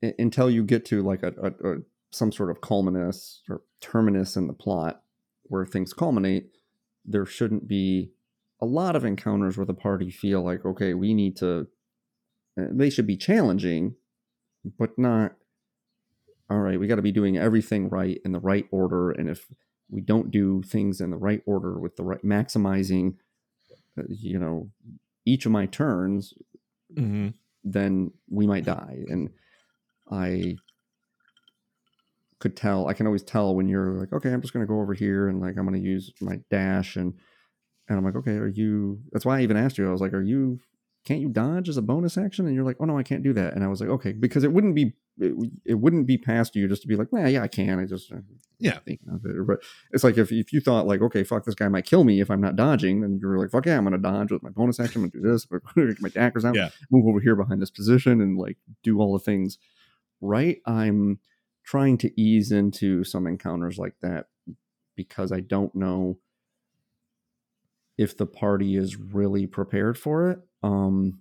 until 0.01 0.49
you 0.49 0.63
get 0.63 0.85
to 0.85 1.01
like 1.01 1.23
a, 1.23 1.33
a, 1.41 1.73
a 1.73 1.77
some 2.11 2.31
sort 2.31 2.49
of 2.49 2.61
culminus 2.61 3.41
or 3.49 3.61
terminus 3.81 4.35
in 4.35 4.47
the 4.47 4.53
plot 4.53 5.01
where 5.43 5.65
things 5.65 5.93
culminate. 5.93 6.51
There 7.05 7.25
shouldn't 7.25 7.67
be 7.67 8.11
a 8.61 8.65
lot 8.65 8.95
of 8.95 9.05
encounters 9.05 9.57
where 9.57 9.65
the 9.65 9.73
party 9.73 10.09
feel 10.11 10.41
like 10.43 10.65
okay, 10.65 10.93
we 10.93 11.13
need 11.13 11.35
to. 11.37 11.67
uh, 12.59 12.65
They 12.71 12.89
should 12.89 13.07
be 13.07 13.17
challenging, 13.17 13.95
but 14.77 14.97
not. 14.97 15.35
All 16.49 16.59
right, 16.59 16.79
we 16.79 16.87
got 16.87 16.95
to 16.95 17.03
be 17.03 17.11
doing 17.11 17.37
everything 17.37 17.89
right 17.89 18.19
in 18.25 18.31
the 18.31 18.39
right 18.39 18.67
order, 18.71 19.11
and 19.11 19.29
if 19.29 19.45
we 19.91 20.01
don't 20.01 20.31
do 20.31 20.63
things 20.63 20.99
in 20.99 21.11
the 21.11 21.17
right 21.17 21.41
order 21.45 21.79
with 21.79 21.95
the 21.95 22.03
right 22.03 22.23
maximizing, 22.23 23.15
uh, 23.97 24.03
you 24.09 24.39
know, 24.39 24.69
each 25.25 25.45
of 25.45 25.51
my 25.51 25.67
turns, 25.67 26.33
Mhm. 26.93 27.33
then 27.63 28.11
we 28.29 28.47
might 28.47 28.65
die. 28.65 29.05
And 29.09 29.29
I 30.09 30.57
could 32.39 32.55
tell, 32.55 32.87
I 32.87 32.93
can 32.93 33.05
always 33.05 33.23
tell 33.23 33.55
when 33.55 33.67
you're 33.67 33.91
like, 33.93 34.13
okay, 34.13 34.31
I'm 34.31 34.41
just 34.41 34.53
going 34.53 34.65
to 34.65 34.71
go 34.71 34.79
over 34.79 34.93
here 34.93 35.27
and 35.27 35.39
like, 35.41 35.57
I'm 35.57 35.67
going 35.67 35.81
to 35.81 35.87
use 35.87 36.11
my 36.21 36.39
dash. 36.49 36.95
And, 36.95 37.13
and 37.87 37.97
I'm 37.97 38.05
like, 38.05 38.15
okay, 38.15 38.33
are 38.37 38.47
you, 38.47 38.99
that's 39.11 39.25
why 39.25 39.39
I 39.39 39.43
even 39.43 39.57
asked 39.57 39.77
you, 39.77 39.87
I 39.87 39.91
was 39.91 40.01
like, 40.01 40.13
are 40.13 40.21
you, 40.23 40.59
can't 41.05 41.21
you 41.21 41.29
dodge 41.29 41.69
as 41.69 41.77
a 41.77 41.81
bonus 41.81 42.17
action? 42.17 42.45
And 42.45 42.53
you're 42.55 42.63
like, 42.65 42.77
oh 42.79 42.85
no, 42.85 42.97
I 42.97 43.03
can't 43.03 43.23
do 43.23 43.33
that. 43.33 43.53
And 43.55 43.63
I 43.63 43.67
was 43.67 43.81
like, 43.81 43.89
okay, 43.89 44.11
because 44.11 44.43
it 44.43 44.51
wouldn't 44.53 44.75
be, 44.75 44.93
it, 45.17 45.33
it 45.65 45.73
wouldn't 45.75 46.07
be 46.07 46.17
past 46.17 46.55
you 46.55 46.67
just 46.67 46.81
to 46.83 46.87
be 46.87 46.95
like, 46.95 47.11
well, 47.11 47.27
yeah, 47.29 47.41
I 47.41 47.47
can. 47.47 47.79
I 47.79 47.85
just, 47.85 48.11
uh, 48.11 48.17
Yeah. 48.59 48.79
thinking 48.85 49.09
of 49.09 49.25
it. 49.25 49.35
But 49.47 49.59
it's 49.91 50.03
like 50.03 50.17
if, 50.17 50.31
if 50.31 50.53
you 50.53 50.61
thought 50.61 50.87
like, 50.87 51.01
okay, 51.01 51.23
fuck, 51.23 51.43
this 51.45 51.55
guy 51.55 51.67
might 51.67 51.85
kill 51.85 52.03
me 52.03 52.21
if 52.21 52.29
I'm 52.29 52.41
not 52.41 52.55
dodging, 52.55 53.01
then 53.01 53.19
you're 53.21 53.37
like, 53.39 53.49
fuck 53.51 53.65
yeah, 53.65 53.77
I'm 53.77 53.83
gonna 53.85 53.97
dodge 53.97 54.31
with 54.31 54.43
my 54.43 54.49
bonus 54.49 54.79
action. 54.79 55.03
I'm 55.03 55.09
gonna 55.09 55.23
do 55.23 55.29
this, 55.31 55.47
I'm 55.51 55.59
gonna 55.75 55.87
get 55.87 56.01
my 56.01 56.09
daggers 56.09 56.45
out, 56.45 56.55
Yeah. 56.55 56.69
move 56.91 57.05
over 57.07 57.19
here 57.19 57.35
behind 57.35 57.61
this 57.61 57.71
position, 57.71 58.21
and 58.21 58.37
like 58.37 58.57
do 58.83 58.99
all 58.99 59.11
the 59.13 59.19
things 59.23 59.57
right. 60.21 60.57
I'm 60.65 61.19
trying 61.69 61.99
to 61.99 62.19
ease 62.19 62.51
into 62.51 63.03
some 63.03 63.27
encounters 63.27 63.77
like 63.77 63.93
that 64.01 64.25
because 64.95 65.31
I 65.31 65.39
don't 65.39 65.75
know 65.75 66.17
if 67.95 68.17
the 68.17 68.25
party 68.25 68.75
is 68.75 68.95
really 68.97 69.45
prepared 69.45 69.95
for 69.95 70.31
it. 70.31 70.39
Um, 70.63 71.19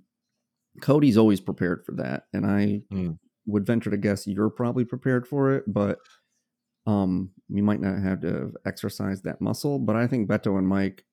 Cody's 0.80 1.18
always 1.18 1.40
prepared 1.42 1.84
for 1.84 1.92
that, 1.96 2.28
and 2.32 2.46
I 2.46 2.82
Mm. 2.90 3.18
would 3.44 3.66
venture 3.66 3.90
to 3.90 3.98
guess 3.98 4.26
you're 4.26 4.48
probably 4.48 4.86
prepared 4.86 5.26
for 5.28 5.52
it, 5.52 5.64
but 5.66 5.98
um, 6.86 7.32
we 7.50 7.60
might 7.60 7.82
not 7.82 7.98
have 8.00 8.22
to 8.22 8.54
exercise 8.64 9.20
that 9.22 9.42
muscle. 9.42 9.78
But 9.78 9.96
I 9.96 10.06
think 10.06 10.30
Beto 10.30 10.56
and 10.56 10.66
Mike 10.66 11.04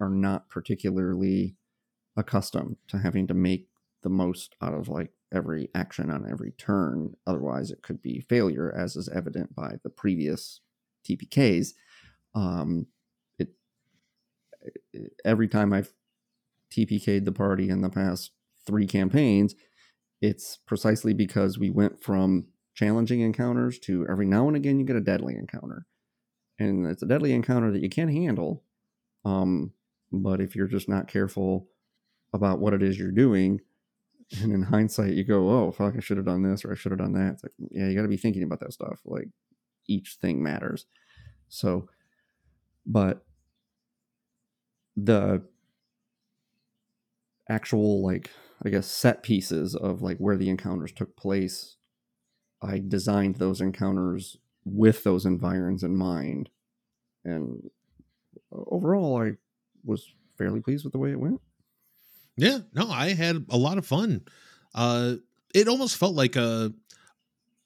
are 0.00 0.08
not 0.08 0.48
particularly 0.48 1.58
accustomed 2.16 2.76
to 2.88 2.96
having 2.98 3.26
to 3.26 3.34
make 3.34 3.68
the 4.04 4.10
most 4.10 4.54
out 4.62 4.74
of 4.74 4.88
like 4.88 5.10
every 5.32 5.68
action 5.74 6.10
on 6.10 6.30
every 6.30 6.52
turn. 6.52 7.14
Otherwise, 7.26 7.72
it 7.72 7.82
could 7.82 8.00
be 8.00 8.20
failure, 8.20 8.72
as 8.76 8.94
is 8.94 9.08
evident 9.08 9.54
by 9.56 9.74
the 9.82 9.90
previous 9.90 10.60
TPKs. 11.08 11.70
Um, 12.36 12.86
it, 13.38 13.48
it 14.92 15.12
every 15.24 15.48
time 15.48 15.72
I've 15.72 15.92
TPK'd 16.70 17.24
the 17.24 17.32
party 17.32 17.68
in 17.68 17.80
the 17.80 17.90
past 17.90 18.30
three 18.66 18.86
campaigns, 18.86 19.54
it's 20.20 20.56
precisely 20.56 21.14
because 21.14 21.58
we 21.58 21.70
went 21.70 22.02
from 22.02 22.46
challenging 22.74 23.20
encounters 23.20 23.78
to 23.78 24.06
every 24.08 24.26
now 24.26 24.48
and 24.48 24.56
again 24.56 24.78
you 24.78 24.84
get 24.84 24.96
a 24.96 25.00
deadly 25.00 25.34
encounter. 25.34 25.86
And 26.58 26.86
it's 26.86 27.02
a 27.02 27.06
deadly 27.06 27.32
encounter 27.32 27.72
that 27.72 27.82
you 27.82 27.88
can't 27.88 28.12
handle. 28.12 28.62
Um, 29.24 29.72
but 30.12 30.40
if 30.40 30.54
you're 30.54 30.68
just 30.68 30.88
not 30.88 31.08
careful 31.08 31.68
about 32.32 32.58
what 32.58 32.74
it 32.74 32.82
is 32.82 32.98
you're 32.98 33.10
doing, 33.10 33.60
and 34.40 34.52
in 34.52 34.62
hindsight 34.62 35.14
you 35.14 35.24
go, 35.24 35.48
oh 35.50 35.72
fuck, 35.72 35.94
I 35.96 36.00
should 36.00 36.16
have 36.16 36.26
done 36.26 36.42
this 36.42 36.64
or 36.64 36.72
I 36.72 36.74
should 36.74 36.92
have 36.92 36.98
done 36.98 37.12
that. 37.12 37.34
It's 37.34 37.42
like, 37.44 37.52
yeah, 37.70 37.88
you 37.88 37.94
gotta 37.96 38.08
be 38.08 38.16
thinking 38.16 38.42
about 38.42 38.60
that 38.60 38.72
stuff. 38.72 39.00
Like 39.04 39.28
each 39.86 40.16
thing 40.20 40.42
matters. 40.42 40.86
So 41.48 41.88
but 42.86 43.24
the 44.96 45.42
actual 47.48 48.04
like 48.04 48.30
I 48.64 48.70
guess 48.70 48.86
set 48.86 49.22
pieces 49.22 49.74
of 49.74 50.02
like 50.02 50.18
where 50.18 50.36
the 50.36 50.48
encounters 50.48 50.92
took 50.92 51.16
place, 51.16 51.76
I 52.62 52.80
designed 52.86 53.36
those 53.36 53.60
encounters 53.60 54.38
with 54.64 55.04
those 55.04 55.26
environs 55.26 55.82
in 55.82 55.96
mind, 55.96 56.48
and 57.24 57.70
uh, 58.54 58.62
overall 58.68 59.22
I 59.22 59.32
was 59.84 60.14
fairly 60.38 60.60
pleased 60.60 60.84
with 60.84 60.92
the 60.92 60.98
way 60.98 61.10
it 61.10 61.20
went. 61.20 61.40
Yeah, 62.36 62.58
no, 62.74 62.88
I 62.90 63.14
had 63.14 63.46
a 63.50 63.56
lot 63.56 63.78
of 63.78 63.86
fun. 63.86 64.22
Uh, 64.74 65.14
it 65.54 65.68
almost 65.68 65.96
felt 65.96 66.14
like 66.14 66.36
a 66.36 66.72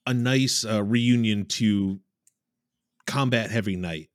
a 0.06 0.14
nice 0.14 0.64
uh, 0.64 0.82
reunion 0.82 1.44
to 1.46 2.00
combat 3.06 3.50
heavy 3.50 3.76
night, 3.76 4.08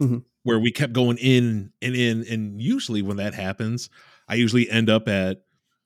Mhm. 0.00 0.24
where 0.42 0.58
we 0.58 0.70
kept 0.70 0.92
going 0.92 1.18
in 1.18 1.72
and 1.80 1.94
in. 1.96 2.24
And 2.28 2.60
usually, 2.60 3.02
when 3.02 3.16
that 3.18 3.34
happens, 3.34 3.88
I 4.28 4.34
usually 4.36 4.68
end 4.70 4.88
up 4.90 5.08
at 5.08 5.42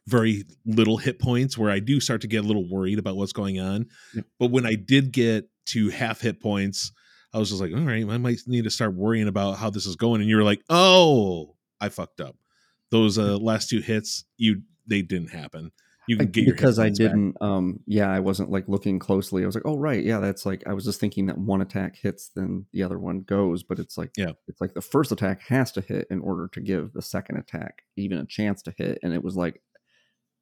very 0.06 0.44
little 0.64 0.98
hit 0.98 1.18
points, 1.18 1.58
where 1.58 1.70
I 1.70 1.80
do 1.80 2.00
start 2.00 2.20
to 2.22 2.26
get 2.28 2.44
a 2.44 2.46
little 2.46 2.68
worried 2.68 2.98
about 2.98 3.16
what's 3.16 3.32
going 3.32 3.58
on. 3.58 3.86
Yeah. 4.14 4.22
But 4.38 4.50
when 4.50 4.64
I 4.66 4.74
did 4.76 5.10
get 5.12 5.48
to 5.66 5.88
half 5.90 6.20
hit 6.20 6.40
points, 6.40 6.92
I 7.32 7.38
was 7.38 7.48
just 7.50 7.60
like, 7.60 7.72
all 7.74 7.80
right, 7.80 8.08
I 8.08 8.18
might 8.18 8.40
need 8.46 8.64
to 8.64 8.70
start 8.70 8.94
worrying 8.94 9.26
about 9.28 9.58
how 9.58 9.68
this 9.68 9.84
is 9.84 9.96
going. 9.96 10.20
And 10.20 10.30
you 10.30 10.36
were 10.36 10.44
like, 10.44 10.62
oh, 10.70 11.56
I 11.80 11.88
fucked 11.88 12.20
up. 12.20 12.36
Those 12.90 13.18
uh, 13.18 13.36
last 13.38 13.68
two 13.70 13.80
hits, 13.80 14.24
you 14.36 14.62
they 14.86 15.02
didn't 15.02 15.30
happen. 15.30 15.72
You 16.08 16.16
can 16.16 16.30
get 16.30 16.46
because 16.46 16.78
I 16.78 16.88
didn't 16.88 17.36
um 17.40 17.80
yeah 17.84 18.08
I 18.08 18.20
wasn't 18.20 18.48
like 18.52 18.68
looking 18.68 19.00
closely 19.00 19.42
I 19.42 19.46
was 19.46 19.56
like 19.56 19.66
oh 19.66 19.76
right 19.76 20.04
yeah 20.04 20.20
that's 20.20 20.46
like 20.46 20.62
I 20.64 20.72
was 20.72 20.84
just 20.84 21.00
thinking 21.00 21.26
that 21.26 21.36
one 21.36 21.60
attack 21.60 21.96
hits 21.96 22.30
then 22.36 22.66
the 22.72 22.84
other 22.84 22.96
one 22.96 23.22
goes 23.22 23.64
but 23.64 23.80
it's 23.80 23.98
like 23.98 24.12
Yeah. 24.16 24.30
it's 24.46 24.60
like 24.60 24.74
the 24.74 24.80
first 24.80 25.10
attack 25.10 25.40
has 25.48 25.72
to 25.72 25.80
hit 25.80 26.06
in 26.08 26.20
order 26.20 26.46
to 26.52 26.60
give 26.60 26.92
the 26.92 27.02
second 27.02 27.38
attack 27.38 27.82
even 27.96 28.18
a 28.18 28.24
chance 28.24 28.62
to 28.62 28.74
hit 28.78 29.00
and 29.02 29.12
it 29.14 29.24
was 29.24 29.36
like 29.36 29.60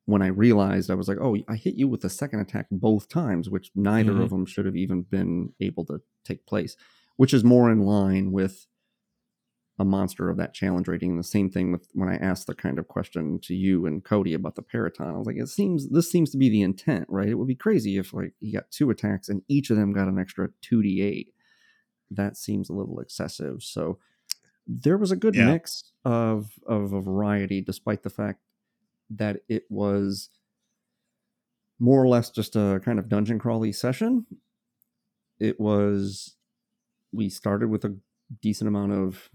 when 0.04 0.20
I 0.20 0.26
realized 0.26 0.90
I 0.90 0.96
was 0.96 1.08
like 1.08 1.16
oh 1.18 1.34
I 1.48 1.56
hit 1.56 1.76
you 1.76 1.88
with 1.88 2.02
the 2.02 2.10
second 2.10 2.40
attack 2.40 2.66
both 2.70 3.08
times 3.08 3.48
which 3.48 3.70
neither 3.74 4.12
Mhm. 4.12 4.22
of 4.24 4.28
them 4.28 4.44
should 4.44 4.66
have 4.66 4.76
even 4.76 5.00
been 5.00 5.54
able 5.60 5.86
to 5.86 6.02
take 6.26 6.44
place 6.44 6.76
which 7.16 7.32
is 7.32 7.42
more 7.42 7.70
in 7.72 7.80
line 7.80 8.32
with 8.32 8.66
a 9.78 9.84
monster 9.84 10.30
of 10.30 10.36
that 10.36 10.54
challenge 10.54 10.86
rating. 10.86 11.10
And 11.10 11.18
the 11.18 11.24
same 11.24 11.50
thing 11.50 11.72
with 11.72 11.88
when 11.94 12.08
I 12.08 12.16
asked 12.16 12.46
the 12.46 12.54
kind 12.54 12.78
of 12.78 12.86
question 12.86 13.40
to 13.42 13.54
you 13.54 13.86
and 13.86 14.04
Cody 14.04 14.32
about 14.34 14.54
the 14.54 14.62
Peryton. 14.62 15.08
I 15.08 15.18
was 15.18 15.26
like, 15.26 15.36
it 15.36 15.48
seems 15.48 15.88
this 15.90 16.10
seems 16.10 16.30
to 16.30 16.38
be 16.38 16.48
the 16.48 16.62
intent, 16.62 17.06
right? 17.08 17.28
It 17.28 17.34
would 17.34 17.48
be 17.48 17.56
crazy 17.56 17.98
if 17.98 18.12
like 18.14 18.34
he 18.40 18.52
got 18.52 18.70
two 18.70 18.90
attacks 18.90 19.28
and 19.28 19.42
each 19.48 19.70
of 19.70 19.76
them 19.76 19.92
got 19.92 20.08
an 20.08 20.18
extra 20.18 20.48
two 20.60 20.82
d 20.82 21.02
eight. 21.02 21.34
That 22.10 22.36
seems 22.36 22.70
a 22.70 22.74
little 22.74 23.00
excessive. 23.00 23.62
So 23.62 23.98
there 24.66 24.96
was 24.96 25.10
a 25.10 25.16
good 25.16 25.34
Yeah. 25.34 25.46
mix 25.46 25.90
of 26.04 26.52
of 26.66 26.92
a 26.92 27.00
variety, 27.00 27.60
despite 27.60 28.02
the 28.04 28.10
fact 28.10 28.40
that 29.10 29.42
it 29.48 29.64
was 29.68 30.30
more 31.80 32.00
or 32.00 32.06
less 32.06 32.30
just 32.30 32.54
a 32.54 32.80
kind 32.84 32.98
of 33.00 33.08
dungeon 33.08 33.38
crawly 33.40 33.72
session. 33.72 34.26
It 35.40 35.58
was 35.58 36.36
we 37.12 37.28
started 37.28 37.68
with 37.70 37.84
a 37.84 37.96
decent 38.40 38.68
amount 38.68 38.92
of 38.92 39.30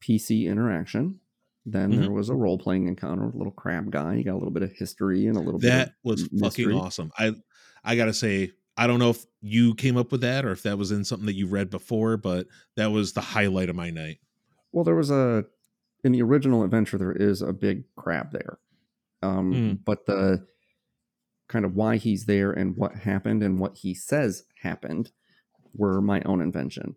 PC 0.00 0.46
interaction. 0.46 1.20
Then 1.66 1.90
Mm-hmm. 1.92 2.00
there 2.00 2.10
was 2.10 2.30
a 2.30 2.34
role 2.34 2.58
playing 2.58 2.88
encounter 2.88 3.26
with 3.26 3.34
a 3.34 3.38
little 3.38 3.52
crab 3.52 3.90
guy. 3.90 4.14
You 4.14 4.24
got 4.24 4.32
a 4.32 4.38
little 4.40 4.50
bit 4.50 4.62
of 4.62 4.72
history 4.72 5.26
and 5.26 5.36
a 5.36 5.40
little 5.40 5.60
bit 5.60 5.68
That 5.68 5.88
of 5.88 5.94
was 6.04 6.22
m- 6.32 6.38
fucking 6.38 6.72
awesome. 6.72 7.12
I 7.18 7.34
I 7.84 7.96
gotta 7.96 8.14
say, 8.14 8.52
I 8.76 8.86
don't 8.86 8.98
know 8.98 9.10
if 9.10 9.24
you 9.42 9.74
came 9.74 9.96
up 9.98 10.10
with 10.10 10.22
that 10.22 10.44
or 10.44 10.52
if 10.52 10.62
that 10.62 10.78
was 10.78 10.90
in 10.90 11.04
something 11.04 11.26
that 11.26 11.34
you 11.34 11.46
read 11.46 11.68
before, 11.70 12.16
but 12.16 12.46
that 12.76 12.90
was 12.90 13.12
the 13.12 13.20
highlight 13.20 13.68
of 13.68 13.76
my 13.76 13.90
night. 13.90 14.18
Well, 14.72 14.84
there 14.84 14.94
was 14.94 15.10
a 15.10 15.44
in 16.02 16.12
the 16.12 16.22
original 16.22 16.62
adventure 16.64 16.96
there 16.96 17.12
is 17.12 17.42
a 17.42 17.52
big 17.52 17.84
crab 17.94 18.32
there, 18.32 18.58
um, 19.22 19.52
Mm. 19.52 19.78
but 19.84 20.06
the 20.06 20.46
kind 21.48 21.64
of 21.66 21.74
why 21.74 21.96
he's 21.96 22.24
there 22.24 22.52
and 22.52 22.74
what 22.76 22.94
happened 22.94 23.42
and 23.42 23.58
what 23.58 23.76
he 23.78 23.92
says 23.92 24.44
happened 24.62 25.10
were 25.74 26.00
my 26.00 26.22
own 26.22 26.40
invention. 26.40 26.96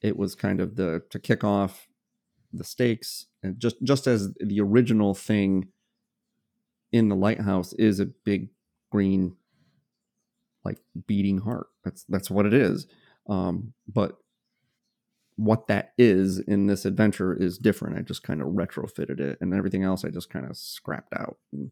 It 0.00 0.16
was 0.16 0.34
kind 0.36 0.60
of 0.60 0.76
the 0.76 1.02
to 1.10 1.18
kick 1.18 1.42
off 1.42 1.88
the 2.52 2.64
stakes 2.64 3.26
and 3.42 3.58
just 3.58 3.76
just 3.82 4.06
as 4.06 4.32
the 4.34 4.60
original 4.60 5.14
thing 5.14 5.68
in 6.92 7.08
the 7.08 7.16
lighthouse 7.16 7.72
is 7.74 7.98
a 7.98 8.06
big 8.06 8.48
green 8.90 9.36
like 10.64 10.78
beating 11.06 11.38
heart. 11.38 11.68
That's 11.84 12.04
that's 12.04 12.30
what 12.30 12.46
it 12.46 12.54
is. 12.54 12.86
Um, 13.28 13.72
but 13.88 14.18
what 15.36 15.66
that 15.66 15.92
is 15.96 16.38
in 16.38 16.66
this 16.66 16.84
adventure 16.84 17.34
is 17.34 17.58
different. 17.58 17.98
I 17.98 18.02
just 18.02 18.22
kind 18.22 18.42
of 18.42 18.48
retrofitted 18.48 19.18
it, 19.18 19.38
and 19.40 19.54
everything 19.54 19.82
else 19.82 20.04
I 20.04 20.10
just 20.10 20.30
kind 20.30 20.46
of 20.46 20.56
scrapped 20.56 21.14
out. 21.14 21.38
And, 21.52 21.70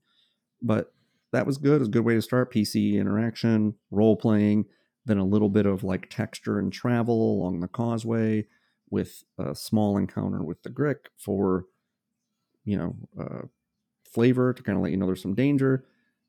but 0.63 0.93
that 1.33 1.47
was 1.47 1.59
good. 1.59 1.77
It 1.77 1.81
was 1.81 1.89
a 1.89 1.93
good 1.93 2.05
way 2.05 2.15
to 2.15 2.23
start 2.23 2.53
PC 2.53 2.95
interaction, 2.95 3.75
role 3.91 4.17
playing, 4.17 4.65
then 5.07 5.19
a 5.19 5.25
little 5.25 5.49
bit 5.49 5.67
of 5.67 5.85
like 5.85 6.11
texture 6.11 6.59
and 6.59 6.73
travel 6.73 7.35
along 7.35 7.61
the 7.61 7.69
causeway 7.69 8.47
with 8.91 9.23
a 9.39 9.55
small 9.55 9.97
encounter 9.97 10.43
with 10.43 10.63
the 10.63 10.71
Grick 10.71 11.07
for, 11.17 11.67
you 12.65 12.77
know, 12.77 12.97
uh, 13.19 13.43
flavor 14.05 14.53
to 14.53 14.63
kind 14.63 14.77
of 14.77 14.83
let 14.83 14.91
you 14.91 14.97
know 14.97 15.07
there's 15.07 15.23
some 15.23 15.35
danger. 15.35 15.85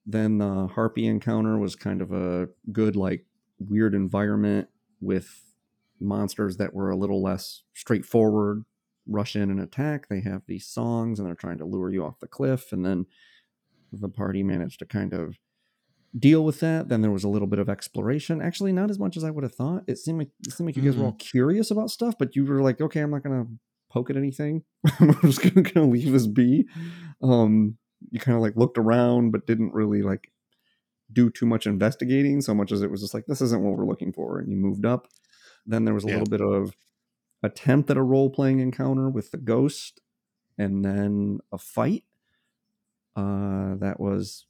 Then 0.06 0.38
the 0.38 0.68
Harpy 0.68 1.08
encounter 1.08 1.58
was 1.58 1.76
kind 1.76 2.02
of 2.02 2.12
a 2.12 2.50
good, 2.72 2.96
like, 2.96 3.26
weird 3.60 3.94
environment 3.94 4.68
with 5.00 5.54
monsters 6.00 6.58
that 6.58 6.74
were 6.74 6.90
a 6.90 6.96
little 6.96 7.22
less 7.22 7.64
straightforward 7.74 8.64
rush 9.08 9.36
in 9.36 9.52
and 9.52 9.60
attack. 9.60 10.08
They 10.08 10.22
have 10.22 10.44
these 10.48 10.66
songs 10.66 11.20
and 11.20 11.28
they're 11.28 11.36
trying 11.36 11.60
to 11.60 11.66
lure 11.66 11.92
you 11.92 12.04
off 12.04 12.20
the 12.20 12.28
cliff. 12.28 12.72
And 12.72 12.86
then 12.86 13.06
the 13.92 14.10
party 14.10 14.42
managed 14.42 14.80
to 14.80 14.86
kind 14.86 15.14
of 15.14 15.38
deal 16.18 16.44
with 16.44 16.60
that. 16.60 16.90
Then 16.90 17.02
there 17.02 17.12
was 17.12 17.24
a 17.24 17.30
little 17.30 17.48
bit 17.48 17.60
of 17.60 17.70
exploration. 17.70 18.42
Actually, 18.42 18.72
not 18.74 18.90
as 18.90 19.00
much 19.00 19.16
as 19.18 19.24
I 19.24 19.30
would 19.32 19.44
have 19.44 19.56
thought. 19.56 19.84
It 19.88 19.98
seemed 19.98 20.20
like 20.20 20.30
it 20.46 20.52
seemed 20.52 20.68
like 20.68 20.76
you 20.76 20.84
guys 20.84 20.98
were 20.98 21.06
all 21.06 21.14
curious 21.14 21.72
about 21.72 21.90
stuff, 21.92 22.16
but 22.20 22.36
you 22.36 22.46
were 22.46 22.62
like, 22.62 22.82
okay, 22.82 23.00
I'm 23.02 23.12
not 23.12 23.24
gonna 23.24 23.46
poke 23.90 24.10
at 24.10 24.18
anything. 24.18 24.64
I'm 25.00 25.14
just 25.22 25.42
gonna, 25.42 25.62
gonna 25.70 25.88
leave 25.88 26.12
this 26.12 26.28
be. 26.28 26.68
Um, 27.22 27.78
you 28.10 28.20
kind 28.20 28.36
of 28.36 28.42
like 28.42 28.56
looked 28.56 28.78
around, 28.78 29.32
but 29.32 29.46
didn't 29.48 29.74
really 29.74 30.02
like 30.02 30.32
do 31.14 31.30
too 31.30 31.46
much 31.46 31.66
investigating. 31.68 32.42
So 32.42 32.54
much 32.54 32.72
as 32.72 32.82
it 32.82 32.90
was 32.92 33.02
just 33.02 33.14
like, 33.14 33.26
this 33.28 33.42
isn't 33.42 33.62
what 33.62 33.78
we're 33.78 33.86
looking 33.86 34.12
for, 34.14 34.40
and 34.40 34.50
you 34.50 34.58
moved 34.58 34.86
up. 34.86 35.08
Then 35.66 35.86
there 35.86 35.94
was 35.94 36.04
a 36.04 36.08
Yeah. 36.08 36.14
little 36.20 36.30
bit 36.30 36.42
of 36.42 36.76
attempt 37.44 37.90
at 37.90 37.98
a 37.98 38.02
role 38.04 38.30
playing 38.30 38.60
encounter 38.60 39.10
with 39.10 39.32
the 39.32 39.38
ghost, 39.38 40.02
and 40.58 40.84
then 40.84 41.40
a 41.52 41.58
fight. 41.58 42.04
Uh, 43.16 43.76
that 43.76 44.00
was. 44.00 44.46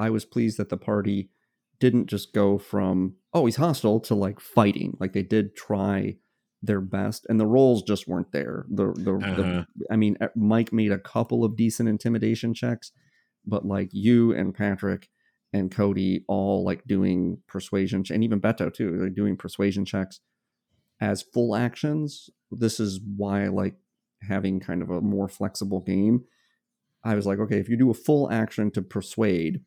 I 0.00 0.10
was 0.10 0.24
pleased 0.24 0.56
that 0.58 0.68
the 0.70 0.76
party 0.76 1.30
didn't 1.78 2.06
just 2.06 2.32
go 2.34 2.58
from 2.58 3.14
oh 3.32 3.46
he's 3.46 3.56
hostile 3.56 4.00
to 4.00 4.14
like 4.14 4.40
fighting. 4.40 4.96
Like 5.00 5.12
they 5.12 5.22
did 5.22 5.54
try 5.56 6.16
their 6.62 6.80
best, 6.80 7.26
and 7.28 7.40
the 7.40 7.46
roles 7.46 7.82
just 7.82 8.06
weren't 8.08 8.32
there. 8.32 8.66
The 8.68 8.92
the, 9.06 9.14
Uh-huh. 9.14 9.34
the 9.36 9.66
I 9.90 9.96
mean, 9.96 10.16
Mike 10.34 10.72
made 10.72 10.92
a 10.92 10.98
couple 10.98 11.44
of 11.44 11.56
decent 11.56 11.88
intimidation 11.88 12.52
checks, 12.54 12.92
but 13.46 13.64
like 13.64 13.88
you 13.92 14.32
and 14.32 14.54
Patrick 14.54 15.08
and 15.52 15.70
Cody 15.70 16.24
all 16.28 16.62
like 16.64 16.84
doing 16.86 17.38
persuasion, 17.46 18.04
and 18.12 18.22
even 18.22 18.40
Beto 18.40 18.72
too, 18.72 18.98
they're 18.98 19.08
doing 19.22 19.36
persuasion 19.36 19.84
checks 19.84 20.20
as 21.00 21.22
full 21.22 21.56
actions. 21.56 22.28
This 22.50 22.78
is 22.78 23.00
why 23.16 23.44
I 23.44 23.48
like 23.48 23.76
having 24.28 24.60
kind 24.60 24.82
of 24.82 24.90
a 24.90 25.00
more 25.00 25.28
flexible 25.28 25.80
game. 25.80 26.24
I 27.02 27.14
was 27.14 27.24
like, 27.24 27.38
okay, 27.38 27.58
if 27.58 27.70
you 27.70 27.78
do 27.78 27.90
a 27.90 27.94
full 27.94 28.30
action 28.30 28.70
to 28.72 28.82
persuade, 28.82 29.62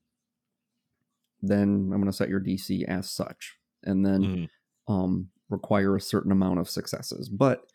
then 1.43 1.91
I'm 1.93 1.99
going 2.01 2.05
to 2.05 2.13
set 2.13 2.29
your 2.29 2.39
DC 2.41 2.85
as 2.85 3.09
such, 3.11 3.57
and 3.83 4.05
then 4.05 4.33
Mhm. 4.35 4.49
um, 4.87 5.29
require 5.49 5.95
a 5.95 6.01
certain 6.01 6.31
amount 6.31 6.59
of 6.59 6.69
successes. 6.69 7.29
But 7.29 7.65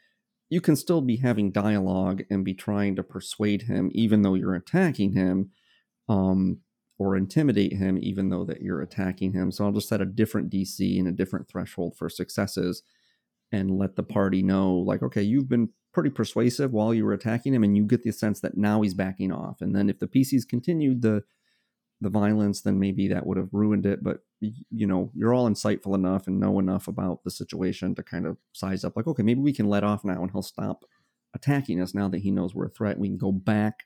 you 0.50 0.60
can 0.60 0.76
still 0.76 1.00
be 1.02 1.16
having 1.16 1.52
dialogue 1.52 2.22
and 2.30 2.44
be 2.44 2.54
trying 2.54 2.96
to 2.96 3.02
persuade 3.02 3.62
him, 3.62 3.90
even 3.94 4.22
though 4.22 4.34
you're 4.34 4.54
attacking 4.54 5.12
him, 5.12 5.50
um, 6.08 6.60
or 6.98 7.16
intimidate 7.16 7.74
him, 7.74 7.98
even 8.02 8.30
though 8.30 8.44
that 8.44 8.62
you're 8.62 8.82
attacking 8.82 9.32
him. 9.32 9.52
So 9.52 9.64
I'll 9.66 9.72
just 9.72 9.88
set 9.88 10.00
a 10.00 10.06
different 10.06 10.50
DC 10.50 10.98
and 10.98 11.08
a 11.08 11.12
different 11.12 11.48
threshold 11.48 11.96
for 11.96 12.08
successes, 12.10 12.82
and 13.52 13.78
let 13.78 13.96
the 13.96 14.02
party 14.02 14.42
know, 14.42 14.74
like, 14.76 15.02
okay, 15.02 15.22
you've 15.22 15.48
been 15.48 15.70
pretty 15.92 16.10
persuasive 16.10 16.72
while 16.72 16.92
you 16.94 17.04
were 17.04 17.14
attacking 17.14 17.54
him, 17.54 17.64
and 17.64 17.76
you 17.76 17.84
get 17.84 18.02
the 18.02 18.12
sense 18.12 18.40
that 18.40 18.56
now 18.56 18.82
he's 18.82 18.94
backing 18.94 19.32
off. 19.32 19.60
And 19.62 19.74
then 19.74 19.88
if 19.88 19.98
the 20.00 20.06
PCs 20.08 20.44
continued 20.46 21.02
the 21.02 21.24
the 22.00 22.10
violence, 22.10 22.60
then 22.60 22.78
maybe 22.78 23.08
that 23.08 23.26
would 23.26 23.36
have 23.38 23.48
ruined 23.52 23.86
it. 23.86 24.02
But 24.02 24.18
you 24.40 24.86
know, 24.86 25.10
you're 25.14 25.34
all 25.34 25.48
insightful 25.50 25.94
enough 25.94 26.26
and 26.28 26.38
know 26.38 26.58
enough 26.58 26.86
about 26.88 27.24
the 27.24 27.30
situation 27.30 27.94
to 27.96 28.02
kind 28.02 28.26
of 28.26 28.36
size 28.52 28.84
up, 28.84 28.94
like, 28.96 29.06
okay, 29.08 29.22
maybe 29.24 29.40
we 29.40 29.52
can 29.52 29.68
let 29.68 29.84
off 29.84 30.04
now, 30.04 30.22
and 30.22 30.30
he'll 30.30 30.42
stop 30.42 30.84
attacking 31.34 31.80
us 31.80 31.94
now 31.94 32.08
that 32.08 32.18
he 32.20 32.30
knows 32.30 32.54
we're 32.54 32.66
a 32.66 32.70
threat. 32.70 32.98
We 32.98 33.08
can 33.08 33.18
go 33.18 33.32
back 33.32 33.84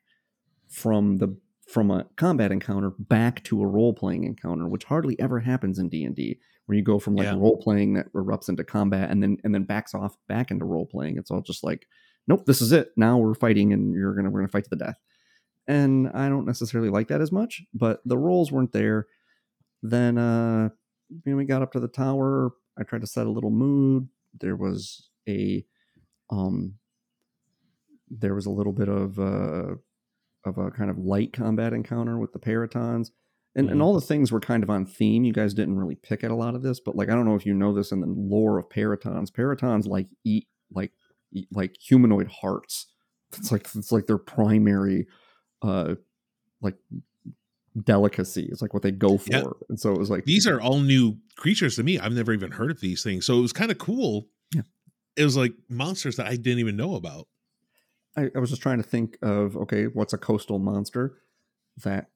from 0.68 1.18
the 1.18 1.36
from 1.68 1.90
a 1.90 2.04
combat 2.16 2.50
encounter 2.52 2.90
back 2.98 3.42
to 3.44 3.62
a 3.62 3.66
role 3.66 3.94
playing 3.94 4.24
encounter, 4.24 4.66
which 4.68 4.84
hardly 4.84 5.18
ever 5.20 5.40
happens 5.40 5.78
in 5.78 5.88
D 5.88 6.04
and 6.04 6.14
D, 6.14 6.38
where 6.66 6.76
you 6.76 6.82
go 6.82 6.98
from 6.98 7.14
like 7.16 7.26
Yeah. 7.26 7.34
role 7.36 7.56
playing 7.56 7.94
that 7.94 8.12
erupts 8.12 8.48
into 8.48 8.64
combat 8.64 9.10
and 9.10 9.22
then 9.22 9.38
and 9.44 9.54
then 9.54 9.64
backs 9.64 9.94
off 9.94 10.16
back 10.28 10.50
into 10.50 10.64
role 10.64 10.86
playing. 10.86 11.16
It's 11.18 11.30
all 11.30 11.40
just 11.40 11.64
like, 11.64 11.86
nope, 12.26 12.44
this 12.46 12.60
is 12.60 12.72
it. 12.72 12.90
Now 12.96 13.16
we're 13.18 13.34
fighting, 13.34 13.72
and 13.72 13.94
you're 13.94 14.14
gonna 14.14 14.30
we're 14.30 14.40
gonna 14.40 14.48
fight 14.48 14.64
to 14.64 14.70
the 14.70 14.76
death 14.84 14.98
and 15.66 16.08
I 16.10 16.28
don't 16.28 16.46
necessarily 16.46 16.90
like 16.90 17.08
that 17.08 17.20
as 17.20 17.32
much. 17.32 17.62
But 17.74 18.00
the 18.04 18.18
rolls 18.18 18.52
weren't 18.52 18.72
there. 18.72 19.06
Then 19.82 20.18
uh, 20.18 20.70
know, 21.26 21.36
we 21.36 21.44
got 21.44 21.62
up 21.62 21.72
to 21.72 21.80
the 21.80 21.88
tower. 21.88 22.50
I 22.78 22.84
tried 22.84 23.02
to 23.02 23.06
set 23.06 23.26
a 23.26 23.30
little 23.30 23.50
mood. 23.50 24.08
There 24.38 24.56
was 24.56 25.10
a 25.28 25.64
um, 26.30 26.74
there 28.10 28.34
was 28.34 28.46
a 28.46 28.50
little 28.50 28.72
bit 28.72 28.88
of 28.88 29.18
uh, 29.18 29.74
of 30.44 30.58
a 30.58 30.70
kind 30.70 30.90
of 30.90 30.98
light 30.98 31.32
combat 31.32 31.72
encounter 31.72 32.18
with 32.18 32.32
the 32.32 32.38
perytons. 32.38 33.10
And, 33.54 33.70
and 33.70 33.80
Mhm. 33.80 33.84
all 33.84 33.94
the 33.94 34.00
things 34.00 34.32
were 34.32 34.40
kind 34.40 34.62
of 34.62 34.70
on 34.70 34.86
theme. 34.86 35.24
You 35.24 35.32
guys 35.34 35.54
didn't 35.54 35.76
really 35.78 35.96
pick 35.96 36.24
at 36.24 36.30
a 36.30 36.34
lot 36.36 36.54
of 36.54 36.62
this, 36.62 36.80
but 36.80 36.96
like 36.96 37.10
I 37.10 37.14
don't 37.14 37.26
know 37.26 37.34
if 37.36 37.46
you 37.46 37.54
know 37.54 37.74
this 37.74 37.92
in 37.92 38.00
the 38.00 38.06
lore 38.06 38.58
of 38.58 38.68
perytons. 38.68 39.30
Perytons 39.30 39.86
like 39.86 40.08
eat 40.24 40.48
like 40.72 40.92
eat, 41.32 41.48
like 41.52 41.76
humanoid 41.78 42.28
hearts. 42.28 42.86
It's 43.36 43.52
like 43.52 43.66
it's 43.74 43.92
like 43.92 44.06
their 44.06 44.18
primary 44.18 45.06
uh 45.62 45.94
like 46.60 46.76
delicacy 47.84 48.48
it's 48.52 48.60
like 48.60 48.74
what 48.74 48.82
they 48.82 48.90
go 48.90 49.16
for 49.16 49.32
Yeah. 49.32 49.44
and 49.70 49.80
so 49.80 49.92
it 49.92 49.98
was 49.98 50.10
like 50.10 50.24
these 50.26 50.46
are 50.46 50.60
all 50.60 50.78
new 50.80 51.16
creatures 51.36 51.76
to 51.76 51.82
me. 51.82 51.98
I've 51.98 52.12
never 52.12 52.32
even 52.34 52.50
heard 52.52 52.70
of 52.70 52.80
these 52.80 53.02
things. 53.02 53.24
So 53.24 53.38
it 53.38 53.40
was 53.40 53.52
kind 53.54 53.70
of 53.70 53.78
cool. 53.78 54.28
Yeah. 54.54 54.62
It 55.16 55.24
was 55.24 55.36
like 55.36 55.54
monsters 55.70 56.16
that 56.16 56.26
I 56.26 56.36
didn't 56.36 56.58
even 56.58 56.76
know 56.76 56.94
about. 56.96 57.26
I, 58.16 58.28
I 58.36 58.38
was 58.38 58.50
just 58.50 58.60
trying 58.60 58.76
to 58.76 58.82
think 58.88 59.16
of 59.22 59.56
okay 59.56 59.84
what's 59.86 60.12
a 60.12 60.18
coastal 60.18 60.58
monster 60.58 61.16
that 61.82 62.08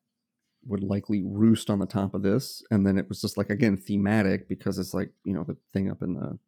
would 0.67 0.83
likely 0.85 1.23
roost 1.25 1.71
on 1.71 1.79
the 1.79 1.87
top 1.87 2.13
of 2.15 2.23
this 2.23 2.63
and 2.71 2.87
then 2.87 2.99
it 2.99 3.09
was 3.09 3.23
just 3.23 3.39
like 3.39 3.49
again 3.49 3.77
thematic 3.79 4.49
because 4.49 4.79
it's 4.79 4.93
like 4.93 5.11
you 5.25 5.33
know 5.33 5.45
the 5.45 5.57
thing 5.73 5.91
up 5.91 6.03
in 6.03 6.13
the 6.15 6.39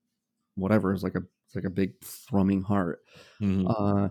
whatever 0.57 0.93
is 0.93 1.03
like 1.03 1.15
a 1.15 1.23
it's 1.47 1.55
like 1.55 1.65
a 1.65 1.71
big 1.71 1.99
thrumming 2.05 2.61
heart 2.63 3.01
Mhm. 3.41 3.65
Uh, 3.67 4.09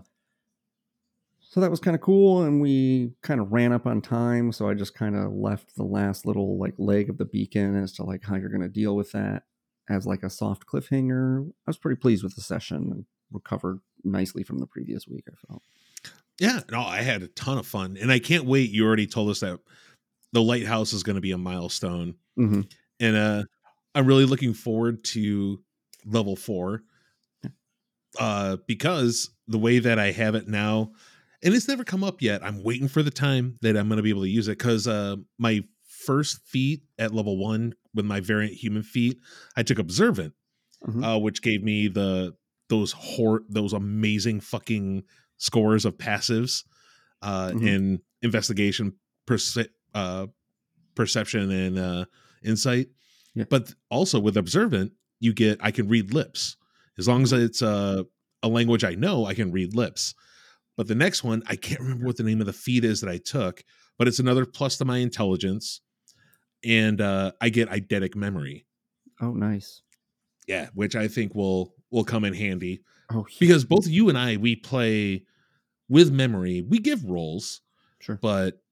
so 1.50 1.60
that 1.60 1.70
was 1.70 1.80
kind 1.80 1.94
of 1.94 2.02
cool, 2.02 2.42
and 2.42 2.60
we 2.60 3.12
kind 3.22 3.40
of 3.40 3.50
ran 3.50 3.72
up 3.72 3.86
on 3.86 4.02
time. 4.02 4.52
So 4.52 4.68
I 4.68 4.74
just 4.74 4.94
kind 4.94 5.16
of 5.16 5.32
left 5.32 5.74
the 5.76 5.82
last 5.82 6.26
little 6.26 6.58
like 6.58 6.74
leg 6.76 7.08
of 7.08 7.16
the 7.16 7.24
beacon 7.24 7.74
as 7.82 7.92
to 7.94 8.04
like 8.04 8.22
how 8.22 8.36
you're 8.36 8.50
going 8.50 8.60
to 8.60 8.68
deal 8.68 8.94
with 8.94 9.12
that 9.12 9.44
as 9.88 10.06
like 10.06 10.22
a 10.22 10.30
soft 10.30 10.66
cliffhanger. 10.66 11.48
I 11.48 11.52
was 11.66 11.78
pretty 11.78 11.98
pleased 11.98 12.22
with 12.22 12.34
the 12.34 12.42
session 12.42 12.76
and 12.76 13.04
recovered 13.32 13.80
nicely 14.04 14.42
from 14.42 14.58
the 14.58 14.66
previous 14.66 15.08
week. 15.08 15.24
I 15.26 15.34
felt. 15.46 15.62
Yeah, 16.38 16.60
no, 16.70 16.80
I 16.82 16.98
had 16.98 17.22
a 17.22 17.28
ton 17.28 17.56
of 17.56 17.66
fun, 17.66 17.96
and 17.98 18.12
I 18.12 18.18
can't 18.18 18.44
wait. 18.44 18.70
You 18.70 18.86
already 18.86 19.06
told 19.06 19.30
us 19.30 19.40
that 19.40 19.58
the 20.32 20.42
lighthouse 20.42 20.92
is 20.92 21.02
going 21.02 21.16
to 21.16 21.22
be 21.22 21.32
a 21.32 21.38
milestone, 21.38 22.14
hmm 22.36 22.60
and 23.00 23.16
uh, 23.16 23.44
I'm 23.94 24.06
really 24.06 24.26
looking 24.26 24.52
forward 24.52 25.02
to 25.04 25.62
level 26.04 26.36
four, 26.36 26.82
uh, 28.18 28.58
because 28.66 29.30
the 29.46 29.58
way 29.58 29.78
that 29.78 29.98
I 29.98 30.10
have 30.10 30.34
it 30.34 30.46
now, 30.46 30.92
and 31.42 31.54
it's 31.54 31.68
never 31.68 31.84
come 31.84 32.02
up 32.04 32.20
yet. 32.22 32.42
I'm 32.44 32.62
waiting 32.62 32.88
for 32.88 33.02
the 33.02 33.10
time 33.10 33.58
that 33.62 33.76
I'm 33.76 33.88
going 33.88 33.96
to 33.98 34.02
be 34.02 34.10
able 34.10 34.22
to 34.22 34.28
use 34.28 34.48
it 34.48 34.58
because 34.58 34.86
uh, 34.88 35.16
my 35.38 35.62
first 35.86 36.40
feat 36.46 36.82
at 36.98 37.14
level 37.14 37.36
one 37.38 37.74
with 37.94 38.04
my 38.04 38.20
variant 38.20 38.54
human 38.54 38.82
feat, 38.82 39.18
I 39.56 39.62
took 39.62 39.78
observant, 39.78 40.34
Mhm. 40.86 41.04
uh, 41.04 41.18
which 41.18 41.42
gave 41.42 41.62
me 41.62 41.88
the 41.88 42.34
those 42.68 42.92
hor- 42.92 43.44
those 43.48 43.72
amazing 43.72 44.40
fucking 44.40 45.02
scores 45.38 45.84
of 45.84 45.96
passives 45.96 46.64
uh, 47.22 47.50
Mhm. 47.50 47.66
in 47.66 48.00
investigation, 48.22 48.92
perce- 49.26 49.66
uh, 49.94 50.26
perception, 50.94 51.50
and 51.50 51.78
uh, 51.78 52.04
insight. 52.44 52.88
Yeah. 53.34 53.44
But 53.50 53.74
also 53.90 54.20
with 54.20 54.36
observant, 54.36 54.92
you 55.18 55.32
get 55.32 55.58
I 55.60 55.70
can 55.72 55.88
read 55.88 56.12
lips 56.14 56.56
as 56.98 57.08
long 57.08 57.22
as 57.22 57.32
it's 57.32 57.62
uh, 57.62 58.02
a 58.42 58.48
language 58.48 58.84
I 58.84 58.94
know. 58.94 59.24
I 59.26 59.34
can 59.34 59.50
read 59.50 59.74
lips. 59.74 60.14
But 60.78 60.86
the 60.86 60.94
next 60.94 61.24
one, 61.24 61.42
I 61.48 61.56
can't 61.56 61.80
remember 61.80 62.06
what 62.06 62.16
the 62.16 62.22
name 62.22 62.38
of 62.40 62.46
the 62.46 62.52
feat 62.52 62.84
is 62.84 63.00
that 63.00 63.10
I 63.10 63.18
took, 63.18 63.64
but 63.98 64.06
it's 64.06 64.20
another 64.20 64.46
plus 64.46 64.78
to 64.78 64.84
my 64.84 64.98
intelligence, 64.98 65.80
and 66.64 67.00
uh, 67.00 67.32
I 67.40 67.48
get 67.48 67.68
eidetic 67.68 68.14
memory. 68.14 68.64
Oh, 69.20 69.32
nice. 69.32 69.82
Yeah, 70.46 70.68
which 70.74 70.94
I 70.94 71.08
think 71.08 71.34
will 71.34 71.74
will 71.90 72.04
come 72.04 72.24
in 72.24 72.32
handy 72.32 72.80
Oh, 73.10 73.26
because 73.40 73.64
both 73.64 73.88
you 73.88 74.08
and 74.08 74.16
I 74.16 74.36
we 74.36 74.54
play 74.54 75.24
with 75.88 76.12
memory. 76.12 76.62
We 76.62 76.78
give 76.78 77.02
rolls, 77.04 77.60
sure. 78.00 78.18
but 78.22 78.62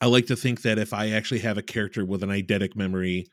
I 0.00 0.06
like 0.06 0.26
to 0.26 0.36
think 0.36 0.62
that 0.62 0.78
if 0.78 0.92
I 0.92 1.10
actually 1.10 1.40
have 1.40 1.56
a 1.56 1.62
character 1.62 2.04
with 2.04 2.24
an 2.24 2.30
eidetic 2.30 2.74
memory, 2.74 3.26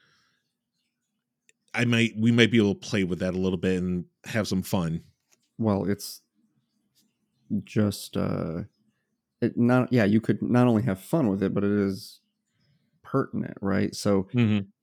I 1.74 1.86
might 1.86 2.14
we 2.16 2.32
might 2.32 2.52
be 2.52 2.58
able 2.60 2.76
to 2.76 2.80
play 2.88 3.04
with 3.04 3.20
that 3.20 3.34
a 3.34 3.38
little 3.38 3.58
bit 3.58 3.82
and 3.82 4.06
have 4.26 4.48
some 4.48 4.62
fun. 4.62 5.02
well 5.58 5.86
it's 5.86 6.22
just 7.64 8.18
uh 8.18 8.62
it 9.42 9.58
not 9.58 9.92
yeah 9.92 10.06
you 10.06 10.22
could 10.22 10.42
not 10.42 10.68
only 10.68 10.84
have 10.84 11.00
fun 11.00 11.28
with 11.30 11.42
it 11.44 11.54
but 11.54 11.64
it 11.64 11.72
is 11.72 12.20
pertinent 13.04 13.58
right? 13.62 13.96
So 13.96 14.28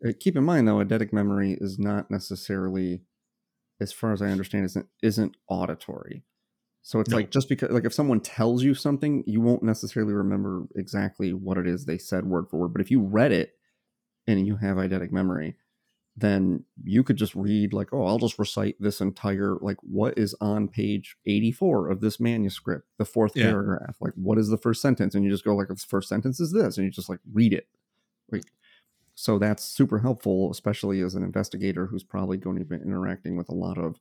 uh, 0.06 0.12
keep 0.18 0.36
in 0.36 0.44
mind 0.44 0.66
though 0.68 0.76
eidetic 0.76 1.12
memory 1.12 1.56
is 1.60 1.78
not 1.78 2.10
necessarily 2.10 3.02
as 3.80 3.92
far 3.92 4.12
as 4.12 4.22
i 4.22 4.28
understand 4.28 4.64
isn't 4.64 4.86
isn't 5.02 5.36
auditory. 5.48 6.24
So 6.82 7.00
it's 7.00 7.10
No. 7.10 7.16
like 7.16 7.30
just 7.30 7.48
because 7.48 7.70
like 7.70 7.84
if 7.84 7.94
someone 7.94 8.20
tells 8.20 8.62
you 8.62 8.74
something 8.74 9.24
you 9.26 9.40
won't 9.40 9.62
necessarily 9.62 10.14
remember 10.14 10.64
exactly 10.76 11.32
what 11.32 11.58
it 11.58 11.66
is 11.66 11.84
they 11.84 11.98
said 11.98 12.26
word 12.26 12.48
for 12.50 12.58
word. 12.58 12.72
But 12.72 12.82
if 12.82 12.90
you 12.90 13.00
read 13.02 13.32
it 13.32 13.54
and 14.26 14.46
you 14.46 14.56
have 14.56 14.76
eidetic 14.76 15.12
memory 15.12 15.56
then 16.16 16.64
you 16.84 17.02
could 17.04 17.16
just 17.16 17.34
read 17.34 17.72
like 17.74 17.92
oh 17.92 18.04
i'll 18.06 18.18
just 18.18 18.38
recite 18.38 18.74
this 18.80 19.00
entire 19.00 19.56
like 19.60 19.76
what 19.82 20.16
is 20.16 20.34
on 20.40 20.66
page 20.66 21.16
84 21.26 21.90
of 21.90 22.00
this 22.00 22.18
manuscript 22.18 22.86
the 22.98 23.04
fourth 23.04 23.32
Yeah. 23.36 23.44
paragraph 23.50 23.96
like 24.00 24.14
what 24.14 24.38
is 24.38 24.48
the 24.48 24.56
first 24.56 24.80
sentence 24.80 25.14
and 25.14 25.24
you 25.24 25.30
just 25.30 25.44
go 25.44 25.54
like 25.54 25.68
the 25.68 25.76
first 25.76 26.08
sentence 26.08 26.40
is 26.40 26.52
this 26.52 26.78
and 26.78 26.84
you 26.86 26.90
just 26.90 27.08
like 27.10 27.20
read 27.32 27.52
it 27.52 27.68
like 28.32 28.44
so 29.14 29.38
that's 29.38 29.62
super 29.64 29.98
helpful 29.98 30.50
especially 30.50 31.00
as 31.00 31.14
an 31.14 31.22
investigator 31.22 31.86
who's 31.86 32.04
probably 32.04 32.36
going 32.36 32.58
to 32.58 32.64
be 32.64 32.76
interacting 32.76 33.36
with 33.36 33.48
a 33.48 33.54
lot 33.54 33.76
of 33.78 33.96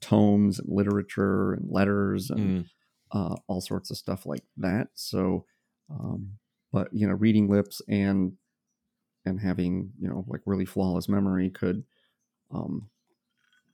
tomes 0.00 0.58
and 0.58 0.68
literature 0.68 1.52
and 1.54 1.70
letters 1.70 2.30
and 2.30 2.64
Mm. 2.64 2.68
uh, 3.12 3.36
all 3.46 3.60
sorts 3.60 3.90
of 3.90 3.96
stuff 3.96 4.26
like 4.26 4.42
that. 4.56 4.88
So, 4.94 5.46
um, 5.88 6.32
but 6.72 6.88
you 6.92 7.06
know, 7.06 7.14
reading 7.14 7.48
lips 7.48 7.80
and 7.88 8.32
and 9.24 9.40
having 9.40 9.92
you 9.98 10.08
know 10.08 10.24
like 10.28 10.40
really 10.46 10.64
flawless 10.64 11.08
memory 11.08 11.50
could 11.50 11.84
um, 12.50 12.88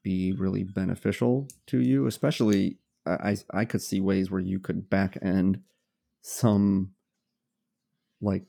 be 0.03 0.33
really 0.33 0.65
beneficial 0.65 1.49
to 1.67 1.81
you. 1.81 2.07
Especially, 2.07 2.79
I 3.07 3.37
I 3.53 3.65
could 3.65 3.83
see 3.83 4.01
ways 4.01 4.31
where 4.31 4.41
you 4.41 4.59
could 4.59 4.91
back 4.91 5.19
end 5.23 5.63
some 6.23 6.93
like 8.21 8.45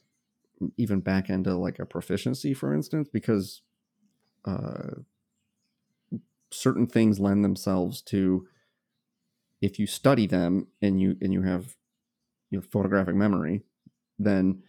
even 0.77 0.99
back 0.99 1.29
into 1.29 1.55
like 1.55 1.79
a 1.79 1.85
proficiency, 1.85 2.53
for 2.53 2.73
instance, 2.73 3.09
because 3.11 3.61
uh, 4.45 5.01
certain 6.51 6.87
things 6.87 7.19
lend 7.19 7.43
themselves 7.43 8.01
to 8.01 8.47
if 9.61 9.79
you 9.79 9.87
study 9.87 10.27
them 10.27 10.67
and 10.81 10.99
you 10.99 11.15
and 11.21 11.33
you 11.33 11.43
have 11.43 11.75
you 12.49 12.57
know, 12.59 12.65
photographic 12.71 13.15
memory, 13.15 13.63
then 14.19 14.63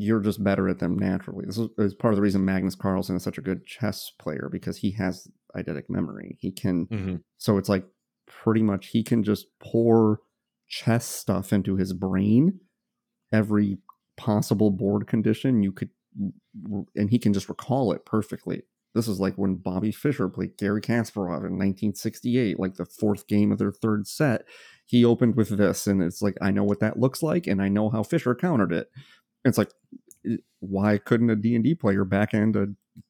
you're 0.00 0.20
just 0.20 0.42
better 0.42 0.68
at 0.68 0.78
them 0.78 0.98
naturally. 0.98 1.44
This 1.46 1.58
is, 1.58 1.94
part 1.94 2.12
of 2.14 2.16
the 2.16 2.22
reason 2.22 2.44
Magnus 2.44 2.74
Carlsen 2.74 3.16
is 3.16 3.22
such 3.22 3.38
a 3.38 3.42
good 3.42 3.66
chess 3.66 4.10
player 4.18 4.48
because 4.50 4.78
he 4.78 4.92
has 4.92 5.28
eidetic 5.56 5.84
memory. 5.88 6.36
He 6.40 6.50
can 6.52 6.86
Mhm. 6.86 7.22
so 7.38 7.58
it's 7.58 7.68
like 7.68 7.86
pretty 8.26 8.62
much 8.62 8.88
he 8.88 9.02
can 9.02 9.22
just 9.24 9.46
pour 9.60 10.20
chess 10.68 11.04
stuff 11.06 11.52
into 11.52 11.76
his 11.76 11.92
brain 11.92 12.60
every 13.32 13.78
possible 14.16 14.70
board 14.70 15.06
condition 15.06 15.62
you 15.62 15.72
could 15.72 15.90
and 16.96 17.10
he 17.10 17.18
can 17.18 17.32
just 17.32 17.48
recall 17.48 17.92
it 17.92 18.04
perfectly 18.04 18.62
this 18.94 19.08
is 19.08 19.18
like 19.20 19.34
when 19.36 19.54
bobby 19.56 19.90
fischer 19.92 20.28
played 20.28 20.56
gary 20.58 20.80
kasparov 20.80 21.38
in 21.46 21.56
1968 21.58 22.58
like 22.58 22.74
the 22.74 22.84
fourth 22.84 23.26
game 23.28 23.50
of 23.52 23.58
their 23.58 23.72
third 23.72 24.06
set 24.06 24.42
he 24.86 25.04
opened 25.04 25.36
with 25.36 25.48
this 25.50 25.86
and 25.86 26.02
it's 26.02 26.20
like 26.22 26.36
i 26.40 26.50
know 26.50 26.64
what 26.64 26.80
that 26.80 26.98
looks 26.98 27.22
like 27.22 27.46
and 27.46 27.62
i 27.62 27.68
know 27.68 27.88
how 27.90 28.02
fischer 28.02 28.34
countered 28.34 28.72
it 28.72 28.88
it's 29.44 29.58
like 29.58 29.70
why 30.60 30.98
couldn't 30.98 31.30
a 31.30 31.36
d&d 31.36 31.74
player 31.76 32.04
back 32.04 32.34
end 32.34 32.56
a 32.56 32.66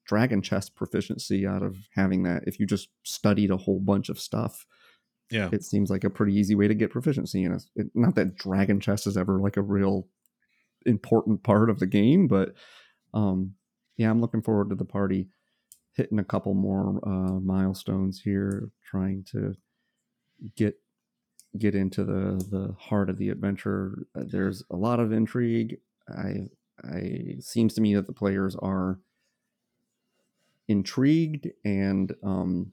dragonchess 0.09 0.73
proficiency 0.75 1.47
out 1.47 1.63
of 1.63 1.77
having 1.95 2.23
that 2.23 2.45
if 2.47 2.61
you 2.61 2.67
just 2.67 2.89
studied 3.03 3.51
a 3.51 3.57
whole 3.57 3.81
bunch 3.81 4.09
of 4.09 4.21
stuff 4.21 4.65
Yeah. 5.31 5.49
it 5.53 5.65
seems 5.65 5.91
like 5.91 6.05
a 6.05 6.11
pretty 6.11 6.35
easy 6.35 6.55
way 6.55 6.69
to 6.69 6.75
get 6.75 6.91
proficiency 6.91 7.43
in 7.45 7.53
it. 7.53 7.63
it. 7.75 7.87
Not 7.95 8.15
that 8.17 8.37
dragonchess 8.37 9.07
is 9.07 9.17
ever 9.17 9.41
like 9.41 9.57
a 9.57 9.63
real 9.63 10.07
important 10.87 11.43
part 11.43 11.71
of 11.71 11.79
the 11.79 11.87
game, 11.87 12.27
but 12.29 12.55
um, 13.13 13.55
yeah, 13.97 14.11
I'm 14.11 14.21
looking 14.21 14.43
forward 14.43 14.71
to 14.71 14.77
the 14.77 14.85
party 14.85 15.29
hitting 15.97 16.19
a 16.21 16.25
couple 16.25 16.55
more 16.55 17.01
uh, 17.07 17.41
milestones 17.41 18.21
here, 18.25 18.71
trying 18.89 19.25
to 19.33 19.55
get 20.57 20.77
get 21.59 21.75
into 21.75 22.05
the 22.05 22.39
the 22.51 22.75
heart 22.79 23.11
of 23.11 23.19
the 23.19 23.29
adventure. 23.31 24.07
There's 24.15 24.63
a 24.71 24.77
lot 24.77 25.01
of 25.01 25.13
intrigue. 25.13 25.79
I 26.11 26.49
I 26.83 27.37
seems 27.41 27.75
to 27.75 27.81
me 27.81 27.95
that 27.95 28.07
the 28.07 28.13
players 28.13 28.57
are 28.57 28.99
intrigued 30.69 31.49
and 31.65 32.15
um 32.23 32.73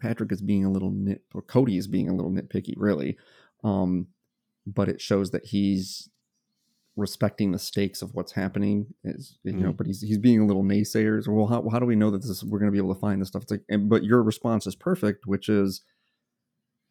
Patrick 0.00 0.32
is 0.32 0.42
being 0.42 0.64
a 0.64 0.70
little 0.70 0.90
nit 0.90 1.22
or 1.32 1.40
Cody 1.40 1.78
is 1.78 1.86
being 1.86 2.08
a 2.10 2.14
little 2.14 2.30
nitpicky, 2.30 2.74
really. 2.76 3.16
Um, 3.62 4.08
but 4.66 4.88
it 4.88 5.00
shows 5.00 5.30
that 5.30 5.46
he's 5.46 6.10
respecting 6.96 7.52
the 7.52 7.58
stakes 7.58 8.02
of 8.02 8.14
what's 8.14 8.32
happening. 8.32 8.92
Is 9.02 9.38
you 9.44 9.52
know, 9.52 9.72
Mhm. 9.72 9.76
but 9.78 9.86
he's 9.86 10.02
he's 10.02 10.18
being 10.18 10.40
a 10.40 10.46
little 10.46 10.62
naysayers. 10.64 11.26
Well, 11.26 11.46
how, 11.46 11.66
how 11.70 11.78
do 11.78 11.86
we 11.86 11.96
know 11.96 12.10
that 12.10 12.22
this 12.22 12.44
we're 12.44 12.58
going 12.58 12.70
to 12.70 12.72
be 12.72 12.78
able 12.78 12.92
to 12.94 13.00
find 13.00 13.20
this 13.20 13.28
stuff? 13.28 13.42
It's 13.44 13.52
like, 13.52 13.64
and, 13.70 13.88
but 13.88 14.04
your 14.04 14.22
response 14.22 14.66
is 14.66 14.74
perfect, 14.74 15.26
which 15.26 15.48
is 15.48 15.80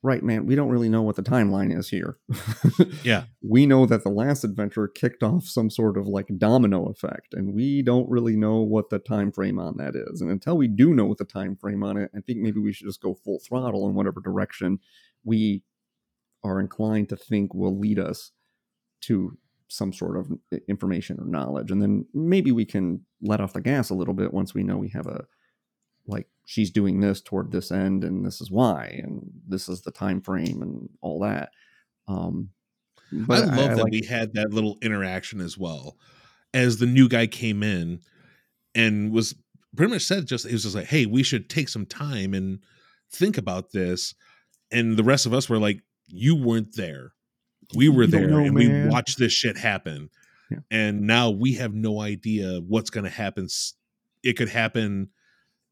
right, 0.04 0.22
man. 0.22 0.46
We 0.46 0.56
don't 0.56 0.70
really 0.70 0.90
know 0.90 1.02
what 1.02 1.16
the 1.16 1.24
timeline 1.24 1.76
is 1.76 1.90
here. 1.90 2.18
Yeah. 3.04 3.26
we 3.42 3.66
know 3.66 3.86
that 3.86 4.04
the 4.04 4.10
last 4.10 4.44
adventure 4.44 4.88
kicked 4.88 5.24
off 5.24 5.46
some 5.46 5.70
sort 5.70 5.98
of 5.98 6.08
like 6.08 6.28
domino 6.38 6.86
effect 6.86 7.34
and 7.34 7.54
we 7.54 7.82
don't 7.82 8.10
really 8.10 8.36
know 8.36 8.62
what 8.62 8.90
the 8.90 9.00
time 9.00 9.32
frame 9.32 9.60
on 9.60 9.78
that 9.78 9.96
is 9.96 10.22
and 10.22 10.32
until 10.32 10.58
we 10.58 10.68
do 10.68 10.94
know 10.94 11.06
what 11.06 11.18
the 11.18 11.26
time 11.26 11.56
frame 11.58 11.84
on 11.84 11.98
it 11.98 12.10
i 12.16 12.22
think 12.22 12.40
maybe 12.40 12.60
we 12.60 12.72
should 12.72 12.88
just 12.88 13.02
go 13.02 13.14
full 13.14 13.40
throttle 13.40 13.88
in 13.88 13.96
whatever 13.96 14.22
direction 14.22 14.80
we 15.26 15.64
are 16.44 16.60
inclined 16.60 17.10
to 17.10 17.18
think 17.18 17.54
will 17.54 17.78
lead 17.78 18.00
us 18.00 18.32
to 19.02 19.38
some 19.68 19.92
sort 19.92 20.18
of 20.18 20.32
information 20.68 21.20
or 21.20 21.26
knowledge 21.26 21.70
and 21.72 21.82
then 21.82 22.06
maybe 22.14 22.52
we 22.52 22.66
can 22.66 23.02
let 23.22 23.42
off 23.42 23.54
the 23.54 23.62
gas 23.62 23.90
a 23.90 23.96
little 23.96 24.14
bit 24.14 24.34
once 24.34 24.54
we 24.54 24.64
know 24.64 24.78
we 24.78 24.90
have 24.90 25.08
a 25.08 25.26
like 26.08 26.28
she's 26.46 26.72
doing 26.72 27.00
this 27.00 27.22
toward 27.22 27.52
this 27.52 27.72
end 27.72 28.04
and 28.04 28.26
this 28.26 28.42
is 28.42 28.52
why 28.52 29.00
and 29.04 29.30
this 29.48 29.70
is 29.70 29.82
the 29.82 29.92
time 29.92 30.20
frame 30.22 30.62
and 30.62 30.90
all 31.02 31.20
that 31.20 31.52
um 32.08 32.50
I 33.30 33.40
love 33.40 33.56
that 33.56 33.78
like- 33.78 33.92
we 33.92 34.06
had 34.06 34.34
that 34.34 34.54
little 34.54 34.78
interaction 34.82 35.42
as 35.42 35.58
well. 35.58 35.98
As 36.54 36.78
the 36.78 36.86
new 36.86 37.08
guy 37.08 37.28
came 37.28 37.64
in 37.64 38.00
and 38.76 39.12
was 39.12 39.36
pretty 39.76 39.92
much 39.92 40.04
said 40.04 40.28
just 40.28 40.46
it 40.46 40.52
was 40.52 40.64
just 40.64 40.76
like, 40.76 40.88
hey, 40.88 41.06
we 41.06 41.24
should 41.24 41.50
take 41.50 41.70
some 41.70 41.86
time 41.86 42.34
and 42.34 42.60
think 43.12 43.38
about 43.38 43.72
this. 43.72 44.14
And 44.72 44.98
the 44.98 45.04
rest 45.04 45.26
of 45.26 45.34
us 45.34 45.50
were 45.50 45.60
like, 45.60 45.82
you 46.08 46.36
weren't 46.36 46.76
there. 46.76 47.14
We 47.76 47.90
were 47.90 48.08
there 48.08 48.28
know, 48.28 48.40
and 48.40 48.54
man." 48.54 48.86
we 48.86 48.90
watched 48.90 49.18
this 49.18 49.34
shit 49.34 49.58
happen. 49.58 50.10
Yeah. 50.52 50.60
And 50.70 51.02
now 51.02 51.32
we 51.32 51.54
have 51.54 51.74
no 51.74 52.02
idea 52.02 52.60
what's 52.68 52.90
going 52.90 53.06
to 53.06 53.10
happen. 53.10 53.48
It 54.24 54.34
could 54.34 54.50
happen 54.50 55.10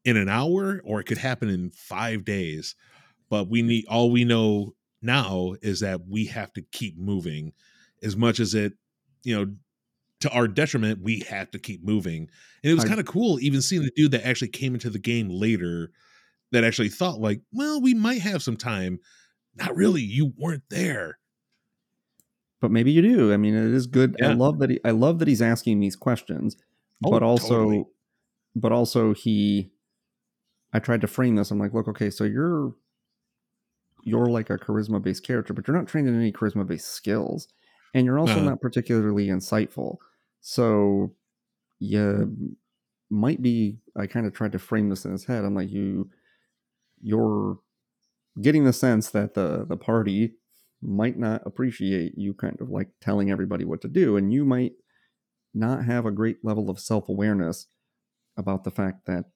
in 0.04 0.16
an 0.16 0.28
hour 0.28 0.80
or 0.84 1.00
it 1.00 1.04
could 1.04 1.18
happen 1.18 1.48
in 1.48 1.70
five 1.70 2.24
days. 2.24 2.74
But 3.30 3.48
we 3.48 3.62
need 3.62 3.86
all 3.88 4.10
we 4.10 4.24
know 4.24 4.74
now 5.00 5.54
is 5.62 5.80
that 5.80 6.02
we 6.08 6.26
have 6.26 6.52
to 6.54 6.62
keep 6.72 6.98
moving 6.98 7.52
as 8.02 8.16
much 8.16 8.40
as 8.40 8.54
it, 8.54 8.74
you 9.24 9.34
know, 9.36 9.52
to 10.20 10.30
our 10.30 10.46
detriment, 10.46 11.02
we 11.02 11.20
have 11.28 11.50
to 11.50 11.58
keep 11.58 11.84
moving. 11.84 12.28
And 12.62 12.70
it 12.70 12.74
was 12.74 12.84
kind 12.84 13.00
of 13.00 13.06
cool 13.06 13.40
even 13.40 13.60
seeing 13.62 13.82
the 13.82 13.90
dude 13.96 14.12
that 14.12 14.26
actually 14.26 14.48
came 14.48 14.74
into 14.74 14.90
the 14.90 14.98
game 15.00 15.28
later 15.28 15.90
that 16.52 16.62
actually 16.64 16.90
thought 16.90 17.20
like, 17.20 17.40
well, 17.52 17.80
we 17.80 17.94
might 17.94 18.20
have 18.22 18.42
some 18.42 18.56
time. 18.56 19.00
Not 19.56 19.74
really. 19.74 20.02
You 20.02 20.32
weren't 20.38 20.62
there. 20.70 21.18
but 22.60 22.70
maybe 22.70 22.92
you 22.92 23.02
do. 23.02 23.32
I 23.32 23.36
mean, 23.36 23.54
it 23.54 23.74
is 23.74 23.86
good. 23.88 24.16
I 24.22 24.32
love 24.34 24.58
that 24.60 24.70
he. 24.70 24.78
I 24.84 24.92
love 24.92 25.18
that 25.18 25.26
he's 25.28 25.42
asking 25.42 25.80
these 25.80 25.96
questions, 25.96 26.56
Oh, 27.04 27.10
but 27.10 27.22
also, 27.24 27.48
totally. 27.48 27.84
but 28.54 28.70
also 28.72 29.14
he. 29.14 29.70
I 30.72 30.78
tried 30.80 31.00
to 31.02 31.06
frame 31.06 31.36
this. 31.36 31.50
I'm 31.50 31.58
like, 31.58 31.74
look, 31.74 31.88
okay, 31.88 32.10
so 32.10 32.24
you're, 32.24 32.74
you're 34.04 34.26
like 34.26 34.50
a 34.50 34.58
charisma 34.58 35.00
based 35.02 35.24
character, 35.24 35.52
but 35.54 35.66
you're 35.66 35.76
not 35.76 35.86
trained 35.86 36.08
in 36.08 36.16
any 36.16 36.32
charisma 36.32 36.66
based 36.66 36.88
skills, 36.88 37.48
and 37.94 38.04
you're 38.04 38.18
also 38.18 38.40
Uh-huh. 38.40 38.40
not 38.40 38.60
particularly 38.60 39.28
insightful. 39.28 39.96
So, 40.40 41.14
you 41.80 42.56
might 43.10 43.42
be. 43.42 43.80
I 43.96 44.06
kind 44.06 44.26
of 44.26 44.34
tried 44.34 44.52
to 44.52 44.60
frame 44.60 44.90
this 44.90 45.04
in 45.04 45.12
his 45.12 45.26
head. 45.26 45.44
I'm 45.44 45.54
like, 45.54 45.70
you, 45.70 46.10
you're 47.02 47.58
getting 48.42 48.64
the 48.64 48.72
sense 48.74 49.10
that 49.10 49.34
the 49.34 49.66
the 49.66 49.76
party 49.78 50.34
might 50.82 51.18
not 51.18 51.42
appreciate 51.46 52.18
you 52.18 52.34
kind 52.34 52.60
of 52.60 52.70
like 52.70 52.90
telling 53.00 53.30
everybody 53.30 53.64
what 53.64 53.80
to 53.82 53.88
do 53.88 54.16
and 54.16 54.32
you 54.32 54.44
might 54.44 54.74
not 55.54 55.84
have 55.84 56.06
a 56.06 56.10
great 56.12 56.44
level 56.44 56.70
of 56.70 56.80
self-awareness 56.80 57.66
about 58.36 58.64
the 58.64 58.70
fact 58.70 59.06
that 59.06 59.26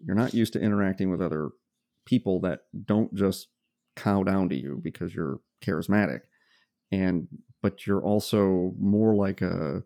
you're 0.00 0.16
not 0.16 0.34
used 0.34 0.52
to 0.54 0.60
interacting 0.60 1.10
with 1.10 1.20
other 1.20 1.50
people 2.06 2.40
that 2.40 2.60
don't 2.84 3.14
just 3.14 3.48
cow 3.96 4.22
down 4.22 4.48
to 4.48 4.56
you 4.56 4.80
because 4.82 5.14
you're 5.14 5.40
charismatic. 5.64 6.20
And 6.92 7.28
but 7.62 7.86
you're 7.86 8.02
also 8.02 8.74
more 8.78 9.14
like 9.14 9.40
a 9.40 9.82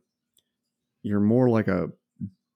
you're 1.03 1.21
more 1.21 1.49
like 1.49 1.69
a 1.69 1.89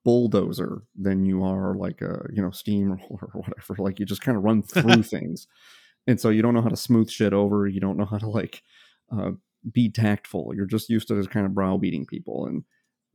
bulldozer 0.03 0.83
than 0.99 1.25
you 1.25 1.43
are 1.43 1.75
like 1.75 2.01
a 2.01 2.25
you 2.33 2.41
know 2.41 2.51
steamroller 2.51 2.99
or 3.33 3.41
whatever. 3.41 3.75
Like 3.77 3.99
you 3.99 4.05
just 4.05 4.21
kind 4.21 4.37
of 4.37 4.43
run 4.43 4.61
through 4.63 5.03
things. 5.03 5.47
And 6.05 6.19
so 6.19 6.29
you 6.29 6.41
don't 6.41 6.53
know 6.53 6.61
how 6.61 6.69
to 6.69 6.75
smooth 6.75 7.09
shit 7.09 7.33
over. 7.33 7.67
You 7.67 7.79
don't 7.79 7.97
know 7.97 8.05
how 8.05 8.17
to 8.17 8.29
like 8.29 8.61
uh, 9.11 9.31
be 9.71 9.89
tactful. 9.89 10.51
You're 10.53 10.65
just 10.65 10.89
used 10.89 11.07
to 11.07 11.15
just 11.15 11.31
kind 11.31 11.45
of 11.45 11.53
browbeating 11.53 12.05
people. 12.05 12.45
And 12.45 12.63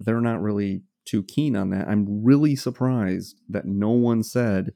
they're 0.01 0.20
not 0.20 0.40
really 0.40 0.83
too 1.09 1.23
keen 1.23 1.57
on 1.57 1.71
that 1.71 1.88
i'm 1.88 2.23
really 2.23 2.55
surprised 2.55 3.40
that 3.49 3.64
no 3.64 3.90
one 3.90 4.23
said 4.23 4.73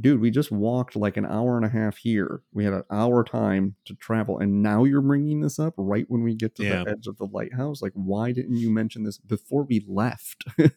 dude 0.00 0.20
we 0.20 0.30
just 0.30 0.52
walked 0.52 0.94
like 0.94 1.16
an 1.16 1.26
hour 1.26 1.56
and 1.56 1.64
a 1.66 1.68
half 1.68 1.96
here. 1.96 2.42
We 2.52 2.62
had 2.62 2.72
an 2.72 2.84
hour 2.88 3.24
time 3.24 3.74
to 3.86 3.94
travel 3.96 4.38
and 4.38 4.62
now 4.62 4.84
you're 4.84 5.00
bringing 5.00 5.40
this 5.40 5.58
up 5.58 5.74
right 5.76 6.04
when 6.08 6.22
we 6.22 6.36
get 6.36 6.54
to 6.56 6.62
Yeah. 6.62 6.84
the 6.84 6.90
edge 6.92 7.06
of 7.08 7.16
the 7.18 7.26
lighthouse? 7.26 7.82
Like 7.82 7.94
why 7.94 8.30
didn't 8.30 8.58
you 8.58 8.70
mention 8.70 9.02
this 9.02 9.18
before 9.18 9.64
we 9.64 9.84
left? 9.88 10.44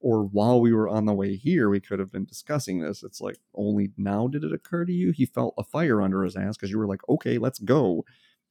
Or 0.00 0.22
while 0.24 0.60
we 0.60 0.72
were 0.74 0.88
on 0.88 1.06
the 1.06 1.14
way 1.14 1.36
here 1.36 1.70
we 1.70 1.80
could 1.80 1.98
have 1.98 2.12
been 2.12 2.26
discussing 2.26 2.80
this. 2.80 3.02
It's 3.02 3.20
like 3.22 3.38
only 3.54 3.92
now 3.96 4.26
did 4.26 4.44
it 4.44 4.52
occur 4.52 4.84
to 4.84 4.92
you? 4.92 5.12
He 5.12 5.24
felt 5.24 5.54
a 5.56 5.62
fire 5.64 6.02
under 6.02 6.24
his 6.24 6.36
ass 6.36 6.56
because 6.56 6.70
you 6.70 6.78
were 6.78 6.86
like 6.88 7.08
okay 7.08 7.38
let's 7.38 7.58
go. 7.60 8.04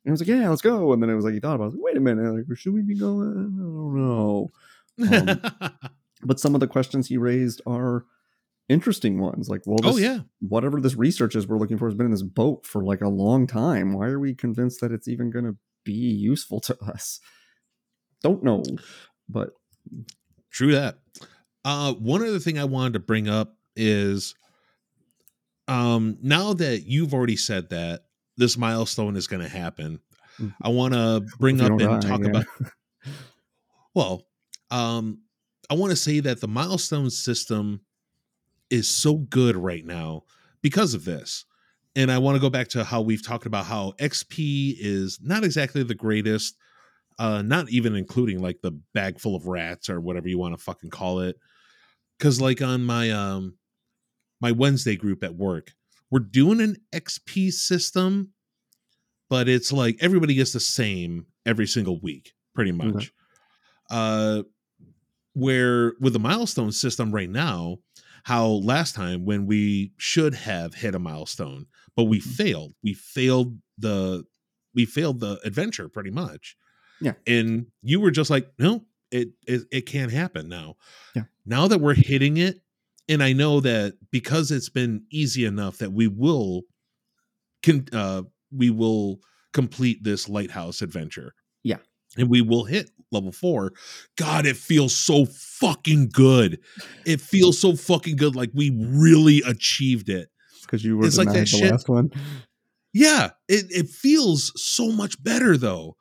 And 0.05 0.11
I 0.11 0.11
was 0.11 0.21
like 0.21 0.29
yeah 0.29 0.47
let's 0.49 0.61
go. 0.63 0.93
And 0.93 1.03
then 1.03 1.09
it 1.09 1.15
was 1.15 1.25
like 1.25 1.33
he 1.33 1.39
thought 1.41 1.55
about 1.55 1.73
it. 1.73 1.79
Wait 1.81 1.97
a 1.97 1.99
minute. 1.99 2.47
Like 2.49 2.57
should 2.57 2.73
we 2.73 2.81
be 2.81 2.97
going? 2.97 3.27
I 3.29 3.33
don't 3.61 3.95
know 3.95 4.51
Um, 5.01 5.41
but 6.23 6.39
some 6.39 6.53
of 6.55 6.61
the 6.61 6.67
questions 6.67 7.07
he 7.07 7.17
raised 7.17 7.61
are 7.65 8.05
interesting 8.69 9.19
ones 9.19 9.49
like 9.49 9.61
well 9.65 9.77
this, 9.77 9.95
oh 9.95 9.97
yeah. 9.97 10.19
whatever 10.39 10.79
this 10.79 10.95
research 10.95 11.35
is 11.35 11.45
we're 11.45 11.57
looking 11.57 11.77
for 11.77 11.85
has 11.87 11.95
been 11.95 12.05
in 12.05 12.11
this 12.11 12.21
boat 12.23 12.65
for 12.65 12.81
like 12.81 13.01
a 13.01 13.09
long 13.09 13.45
time 13.45 13.93
why 13.93 14.05
are 14.07 14.19
we 14.19 14.33
convinced 14.33 14.79
that 14.79 14.91
it's 14.91 15.07
even 15.07 15.29
going 15.29 15.43
to 15.43 15.57
be 15.83 15.91
useful 15.91 16.61
to 16.61 16.77
us 16.85 17.19
don't 18.21 18.41
know 18.41 18.63
but 19.27 19.49
True 20.49 20.73
that. 20.73 20.99
Uh, 21.65 21.93
one 21.93 22.21
other 22.21 22.39
thing 22.39 22.59
I 22.59 22.65
wanted 22.65 22.93
to 22.93 22.99
bring 22.99 23.27
up 23.27 23.55
is 23.75 24.35
um, 25.67 26.17
now 26.21 26.53
that 26.53 26.83
you've 26.85 27.13
already 27.13 27.35
said 27.35 27.69
that 27.71 28.05
this 28.37 28.55
milestone 28.55 29.15
is 29.15 29.27
going 29.27 29.41
to 29.41 29.49
happen, 29.49 29.99
Mhm. 30.39 30.53
I 30.61 30.69
want 30.69 30.93
to 30.93 31.25
bring 31.39 31.61
up 31.61 31.71
and 31.71 31.79
die, 31.79 31.99
talk 31.99 32.21
yeah. 32.21 32.29
about. 32.29 32.45
Well, 33.95 34.25
um, 34.73 35.19
I 35.69 35.75
want 35.75 35.91
to 35.91 35.95
say 35.95 36.19
that 36.19 36.41
the 36.41 36.47
milestone 36.47 37.11
system 37.11 37.81
is 38.69 38.89
so 38.89 39.17
good 39.17 39.55
right 39.55 39.85
now 39.85 40.23
because 40.63 40.95
of 40.95 41.05
this. 41.05 41.45
And 41.95 42.11
I 42.11 42.17
want 42.17 42.35
to 42.35 42.41
go 42.41 42.49
back 42.49 42.69
to 42.69 42.83
how 42.83 43.01
we've 43.01 43.25
talked 43.25 43.45
about 43.45 43.65
how 43.65 43.93
XP 43.99 44.75
is 44.79 45.19
not 45.21 45.43
exactly 45.43 45.83
the 45.83 45.93
greatest, 45.93 46.57
uh, 47.19 47.43
not 47.43 47.69
even 47.69 47.95
including 47.95 48.41
like 48.41 48.61
the 48.61 48.71
bag 48.95 49.19
full 49.19 49.35
of 49.35 49.45
rats 49.45 49.91
or 49.91 50.01
whatever 50.01 50.27
you 50.27 50.39
want 50.39 50.57
to 50.57 50.63
fucking 50.63 50.89
call 50.89 51.19
it. 51.19 51.37
Cause 52.19 52.41
like 52.41 52.61
on 52.61 52.83
my 52.83 53.11
um 53.11 53.57
my 54.41 54.51
Wednesday 54.51 54.95
group 54.95 55.23
at 55.23 55.35
work, 55.35 55.73
we're 56.09 56.19
doing 56.19 56.61
an 56.61 56.77
XP 56.93 57.51
system, 57.51 58.31
but 59.29 59.47
it's 59.47 59.71
like 59.71 59.97
everybody 59.99 60.33
gets 60.33 60.53
the 60.53 60.59
same 60.59 61.27
every 61.45 61.67
single 61.67 61.99
week, 61.99 62.33
pretty 62.55 62.71
much. 62.71 62.95
Okay. 62.95 63.09
Uh 63.91 64.43
where 65.33 65.93
with 65.99 66.13
the 66.13 66.19
milestone 66.19 66.71
system 66.71 67.11
right 67.11 67.29
now, 67.29 67.77
how 68.23 68.45
last 68.47 68.95
time 68.95 69.25
when 69.25 69.45
we 69.45 69.91
should 69.97 70.33
have 70.33 70.73
hit 70.75 70.95
a 70.95 70.99
milestone, 70.99 71.65
but 71.95 72.05
we 72.05 72.19
Mhm. 72.19 72.35
failed. 72.35 72.73
We 72.83 72.93
failed 72.93 73.59
the 73.77 74.25
we 74.75 74.85
failed 74.85 75.19
the 75.19 75.39
adventure 75.45 75.87
pretty 75.87 76.09
much. 76.09 76.55
Yeah. 76.99 77.13
And 77.27 77.67
you 77.83 77.99
were 77.99 78.09
just 78.11 78.29
like, 78.31 78.51
no, 78.57 78.85
it 79.11 79.29
it, 79.45 79.63
it 79.71 79.81
can't 79.85 80.11
happen 80.11 80.47
now. 80.49 80.77
Yeah. 81.15 81.23
Now 81.45 81.67
that 81.67 81.79
we're 81.81 81.93
hitting 81.95 82.37
it, 82.37 82.61
and 83.09 83.21
I 83.21 83.33
know 83.33 83.59
that 83.59 83.97
because 84.11 84.49
it's 84.51 84.69
been 84.69 85.05
easy 85.11 85.45
enough 85.45 85.77
that 85.79 85.91
we 85.91 86.07
will 86.07 86.63
can 87.61 87.85
uh 87.93 88.23
we 88.51 88.69
will 88.69 89.19
complete 89.51 90.03
this 90.03 90.27
lighthouse 90.29 90.81
adventure. 90.81 91.33
Yeah. 91.63 91.77
And 92.17 92.29
we 92.29 92.41
will 92.41 92.65
hit 92.65 92.89
level 93.13 93.31
four. 93.31 93.73
God, 94.17 94.45
it 94.45 94.57
feels 94.57 94.95
so 94.95 95.25
fucking 95.25 96.09
good. 96.09 96.59
It 97.05 97.21
feels 97.21 97.57
so 97.59 97.75
fucking 97.75 98.15
good. 98.17 98.35
Like 98.35 98.49
we 98.53 98.71
really 98.71 99.41
achieved 99.45 100.09
it. 100.09 100.29
because 100.65 100.83
you 100.83 100.97
were 100.97 101.05
It's 101.05 101.17
like 101.17 101.27
that 101.29 101.39
the 101.39 101.45
shit- 101.45 101.71
last 101.71 101.87
one 101.89 102.11
Yeah, 102.93 103.31
it 103.47 103.65
it 103.69 103.89
feels 103.89 104.51
so 104.61 104.91
much 104.91 105.21
better 105.23 105.57
though. 105.57 105.95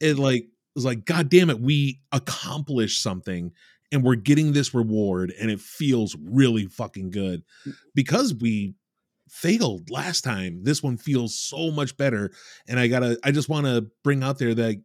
It 0.00 0.18
like 0.18 0.46
it's 0.76 0.84
like 0.84 1.04
god 1.04 1.28
damn 1.28 1.50
it, 1.50 1.60
we 1.60 2.00
accomplished 2.12 3.00
something 3.02 3.52
and 3.92 4.02
we're 4.02 4.16
getting 4.16 4.52
this 4.52 4.74
reward 4.74 5.32
and 5.40 5.50
it 5.50 5.60
feels 5.60 6.16
really 6.20 6.66
fucking 6.66 7.10
good. 7.10 7.42
Because 7.94 8.34
we 8.34 8.74
failed 9.30 9.88
last 9.90 10.22
time, 10.22 10.62
this 10.64 10.82
one 10.82 10.96
feels 10.96 11.38
so 11.38 11.70
much 11.70 11.96
better 11.96 12.30
and 12.68 12.78
I 12.80 12.88
got 12.88 13.00
to 13.00 13.18
I 13.24 13.30
just 13.30 13.48
want 13.48 13.66
to 13.66 13.86
bring 14.02 14.22
out 14.22 14.38
there 14.38 14.54
that 14.54 14.82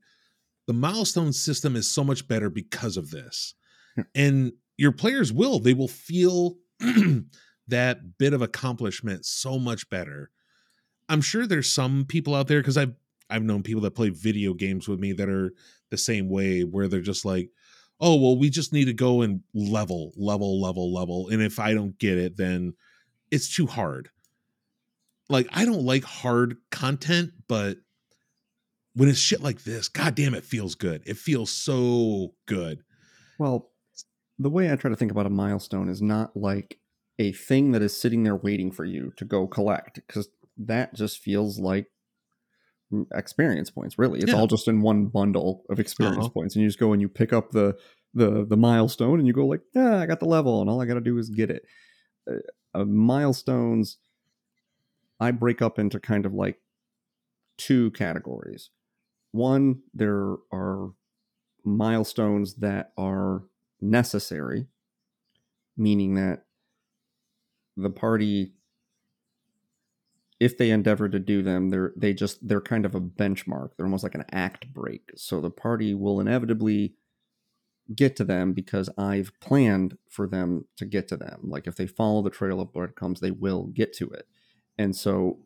the 0.69 0.73
milestone 0.73 1.33
system 1.33 1.75
is 1.75 1.87
so 1.87 2.03
much 2.03 2.27
better 2.27 2.47
because 2.47 2.95
of 2.95 3.09
this. 3.09 3.55
Yeah. 3.97 4.03
And 4.13 4.53
your 4.77 4.91
players 4.91 5.33
will 5.33 5.57
they 5.57 5.73
will 5.73 5.87
feel 5.87 6.57
that 7.67 8.19
bit 8.19 8.33
of 8.33 8.43
accomplishment 8.43 9.25
so 9.25 9.57
much 9.57 9.89
better. 9.89 10.29
I'm 11.09 11.21
sure 11.21 11.47
there's 11.47 11.71
some 11.71 12.05
people 12.07 12.35
out 12.35 12.47
there 12.47 12.59
because 12.59 12.77
I've 12.77 12.93
I've 13.31 13.41
known 13.41 13.63
people 13.63 13.81
that 13.81 13.95
play 13.95 14.09
video 14.09 14.53
games 14.53 14.87
with 14.87 14.99
me 14.99 15.11
that 15.13 15.27
are 15.27 15.55
the 15.89 15.97
same 15.97 16.29
way 16.29 16.61
where 16.61 16.87
they're 16.87 17.01
just 17.01 17.25
like, 17.25 17.49
oh 17.99 18.15
well, 18.17 18.37
we 18.37 18.51
just 18.51 18.71
need 18.71 18.85
to 18.85 18.93
go 18.93 19.23
and 19.23 19.41
level, 19.55 20.13
level, 20.17 20.61
level, 20.61 20.93
level, 20.93 21.29
and 21.29 21.41
if 21.41 21.57
I 21.57 21.73
don't 21.73 21.97
get 21.97 22.19
it, 22.19 22.37
then 22.37 22.75
it's 23.31 23.55
too 23.55 23.65
hard. 23.65 24.11
Like 25.29 25.47
I 25.51 25.65
don't 25.65 25.83
like 25.83 26.03
hard 26.03 26.57
content, 26.69 27.31
but 27.47 27.77
when 28.95 29.09
it's 29.09 29.19
shit 29.19 29.41
like 29.41 29.63
this, 29.63 29.87
god 29.87 30.15
damn, 30.15 30.33
it 30.33 30.43
feels 30.43 30.75
good. 30.75 31.03
It 31.05 31.17
feels 31.17 31.51
so 31.51 32.33
good. 32.47 32.83
Well, 33.37 33.71
the 34.37 34.49
way 34.49 34.71
I 34.71 34.75
try 34.75 34.89
to 34.89 34.95
think 34.95 35.11
about 35.11 35.25
a 35.25 35.29
milestone 35.29 35.89
is 35.89 36.01
not 36.01 36.35
like 36.35 36.79
a 37.19 37.31
thing 37.33 37.71
that 37.73 37.81
is 37.81 37.95
sitting 37.95 38.23
there 38.23 38.35
waiting 38.35 38.71
for 38.71 38.85
you 38.85 39.13
to 39.17 39.25
go 39.25 39.47
collect, 39.47 39.95
because 40.07 40.29
that 40.57 40.93
just 40.93 41.19
feels 41.19 41.59
like 41.59 41.87
mm, 42.91 43.05
experience 43.13 43.69
points. 43.69 43.97
Really, 43.99 44.19
it's 44.21 44.31
Yeah. 44.31 44.39
all 44.39 44.47
just 44.47 44.67
in 44.67 44.81
one 44.81 45.07
bundle 45.07 45.63
of 45.69 45.79
experience 45.79 46.17
Uh-huh. 46.17 46.29
points, 46.29 46.55
and 46.55 46.63
you 46.63 46.67
just 46.69 46.79
go 46.79 46.93
and 46.93 47.01
you 47.01 47.09
pick 47.09 47.33
up 47.33 47.51
the 47.51 47.77
the 48.13 48.45
the 48.45 48.57
milestone, 48.57 49.19
and 49.19 49.27
you 49.27 49.33
go 49.33 49.45
like, 49.45 49.61
yeah, 49.75 49.97
I 49.99 50.05
got 50.05 50.19
the 50.19 50.25
level, 50.25 50.61
and 50.61 50.69
all 50.69 50.81
I 50.81 50.85
got 50.85 50.95
to 50.95 51.01
do 51.01 51.17
is 51.17 51.29
get 51.29 51.51
it. 51.51 51.63
Uh, 52.29 52.35
uh, 52.73 52.85
milestones, 52.85 53.97
I 55.19 55.31
break 55.31 55.61
up 55.61 55.77
into 55.79 55.99
kind 55.99 56.25
of 56.25 56.33
like 56.33 56.59
two 57.57 57.91
categories. 57.91 58.69
One, 59.31 59.81
there 59.93 60.35
are 60.51 60.91
milestones 61.63 62.55
that 62.55 62.91
are 62.97 63.43
necessary, 63.81 64.67
meaning 65.77 66.15
that 66.15 66.45
the 67.77 67.89
party, 67.89 68.53
if 70.39 70.57
they 70.57 70.71
endeavor 70.71 71.07
to 71.09 71.19
do 71.19 71.41
them, 71.41 71.69
they're 71.69 71.93
they 71.95 72.13
just 72.13 72.45
they're 72.47 72.61
kind 72.61 72.85
of 72.85 72.95
a 72.95 73.01
benchmark. 73.01 73.71
They're 73.75 73.85
almost 73.85 74.03
like 74.03 74.15
an 74.15 74.25
act 74.31 74.73
break. 74.73 75.11
So 75.15 75.41
the 75.41 75.51
party 75.51 75.93
will 75.93 76.19
inevitably 76.19 76.95
get 77.95 78.15
to 78.15 78.23
them 78.23 78.53
because 78.53 78.89
I've 78.97 79.31
planned 79.39 79.97
for 80.09 80.27
them 80.27 80.65
to 80.77 80.85
get 80.85 81.07
to 81.09 81.17
them. 81.17 81.41
Like 81.43 81.67
if 81.67 81.75
they 81.75 81.87
follow 81.87 82.21
the 82.21 82.29
trail 82.29 82.61
of 82.61 82.73
breadcrumbs, 82.73 83.19
they 83.19 83.31
will 83.31 83.63
get 83.67 83.93
to 83.93 84.09
it. 84.11 84.27
And 84.77 84.95
so 84.95 85.39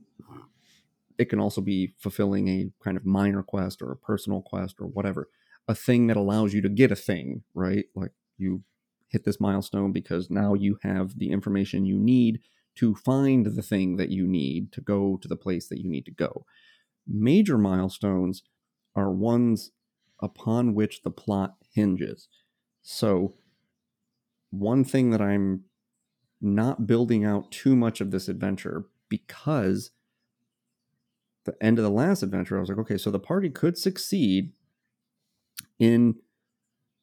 it 1.18 1.26
can 1.26 1.40
also 1.40 1.62
be 1.62 1.94
fulfilling 1.98 2.48
a 2.48 2.70
kind 2.84 2.98
of 2.98 3.06
minor 3.06 3.44
quest 3.44 3.82
or 3.82 3.92
a 3.92 3.98
personal 3.98 4.42
quest 4.42 4.76
or 4.80 4.88
whatever 4.88 5.30
a 5.68 5.76
thing 5.76 6.08
that 6.08 6.18
allows 6.18 6.54
you 6.54 6.62
to 6.62 6.70
get 6.70 6.92
a 6.92 6.96
thing 6.96 7.44
right? 7.54 7.86
Like 7.96 8.12
you 8.38 8.64
hit 9.08 9.24
this 9.24 9.40
milestone 9.40 9.92
because 9.92 10.30
now 10.30 10.54
you 10.54 10.78
have 10.84 11.20
the 11.20 11.32
information 11.32 11.86
you 11.86 12.00
need 12.00 12.40
to 12.76 12.96
find 12.96 13.46
the 13.46 13.62
thing 13.62 13.98
that 13.98 14.10
you 14.10 14.28
need 14.28 14.72
to 14.72 14.82
go 14.82 15.18
to 15.22 15.28
the 15.28 15.36
place 15.36 15.68
that 15.68 15.80
you 15.80 15.90
need 15.90 16.06
to 16.06 16.12
go. 16.12 16.46
Major 17.08 17.58
milestones 17.58 18.42
are 18.96 19.12
ones 19.12 19.72
upon 20.20 20.74
which 20.74 21.04
the 21.04 21.12
plot 21.12 21.56
hinges. 21.74 22.28
So 22.82 23.36
one 24.54 24.84
thing 24.84 25.10
that 25.10 25.22
i'm 25.22 25.64
not 26.40 26.86
building 26.86 27.26
out 27.26 27.52
too 27.52 27.76
much 27.76 28.02
of 28.02 28.12
this 28.12 28.28
adventure 28.28 28.86
because 29.10 29.92
the 31.46 31.56
end 31.62 31.78
of 31.80 31.84
the 31.84 31.92
last 31.92 32.24
adventure, 32.24 32.58
I 32.58 32.62
was 32.62 32.70
like, 32.70 32.78
okay, 32.80 32.98
so 32.98 33.12
the 33.12 33.20
party 33.20 33.50
could 33.50 33.78
succeed 33.78 34.54
in. 35.80 36.16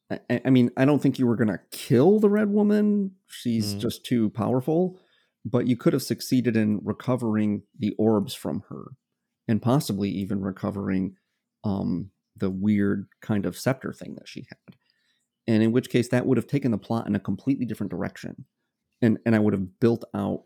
I, 0.09 0.41
I 0.45 0.49
mean, 0.49 0.71
I 0.75 0.83
don't 0.85 1.01
think 1.01 1.19
you 1.19 1.27
were 1.27 1.37
going 1.37 1.47
to 1.47 1.59
kill 1.71 2.19
the 2.19 2.29
red 2.29 2.49
woman. 2.49 3.11
She's 3.27 3.75
Mhm. 3.75 3.79
just 3.79 4.05
too 4.05 4.29
powerful. 4.29 4.99
But 5.45 5.67
you 5.67 5.75
could 5.77 5.93
have 5.93 6.03
succeeded 6.03 6.55
in 6.55 6.81
recovering 6.83 7.63
the 7.79 7.95
orbs 7.97 8.33
from 8.33 8.63
her 8.69 8.91
and 9.47 9.61
possibly 9.61 10.09
even 10.09 10.41
recovering 10.41 11.15
um, 11.63 12.11
the 12.35 12.49
weird 12.49 13.07
kind 13.21 13.45
of 13.45 13.57
scepter 13.57 13.93
thing 13.93 14.15
that 14.15 14.27
she 14.27 14.45
had. 14.49 14.75
And 15.47 15.63
in 15.63 15.71
which 15.71 15.89
case 15.89 16.09
that 16.09 16.25
would 16.25 16.37
have 16.37 16.47
taken 16.47 16.71
the 16.71 16.77
plot 16.77 17.07
in 17.07 17.15
a 17.15 17.19
completely 17.19 17.65
different 17.65 17.89
direction. 17.91 18.45
And 19.01 19.17
and 19.25 19.35
I 19.35 19.39
would 19.39 19.53
have 19.53 19.79
built 19.79 20.03
out 20.13 20.43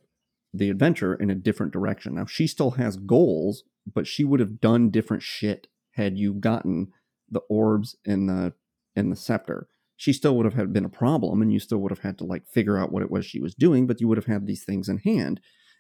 the 0.53 0.69
adventure 0.69 1.13
in 1.13 1.29
a 1.29 1.35
different 1.35 1.73
direction. 1.73 2.15
Now 2.15 2.25
she 2.25 2.47
still 2.47 2.71
has 2.71 2.95
goals, 2.95 3.63
but 3.91 4.07
she 4.07 4.23
would 4.23 4.39
have 4.39 4.59
done 4.59 4.89
different 4.89 5.23
shit 5.23 5.67
had 5.91 6.17
you 6.17 6.33
gotten 6.33 6.91
the 7.29 7.41
orbs 7.49 7.95
and 8.05 8.29
the 8.29 8.53
and 8.95 9.11
the 9.11 9.15
scepter. 9.15 9.67
She 9.97 10.11
still 10.13 10.35
would 10.35 10.45
have 10.45 10.55
had 10.55 10.73
been 10.73 10.85
a 10.85 10.89
problem 10.89 11.41
and 11.41 11.51
you 11.53 11.59
still 11.59 11.77
would 11.79 11.91
have 11.91 11.99
had 11.99 12.17
to 12.17 12.25
like 12.25 12.47
figure 12.47 12.77
out 12.77 12.91
what 12.91 13.03
it 13.03 13.11
was 13.11 13.25
she 13.25 13.39
was 13.39 13.55
doing, 13.55 13.87
but 13.87 14.01
you 14.01 14.07
would 14.07 14.17
have 14.17 14.25
had 14.25 14.45
these 14.45 14.63
things 14.63 14.89
in 14.89 14.97
hand 14.99 15.39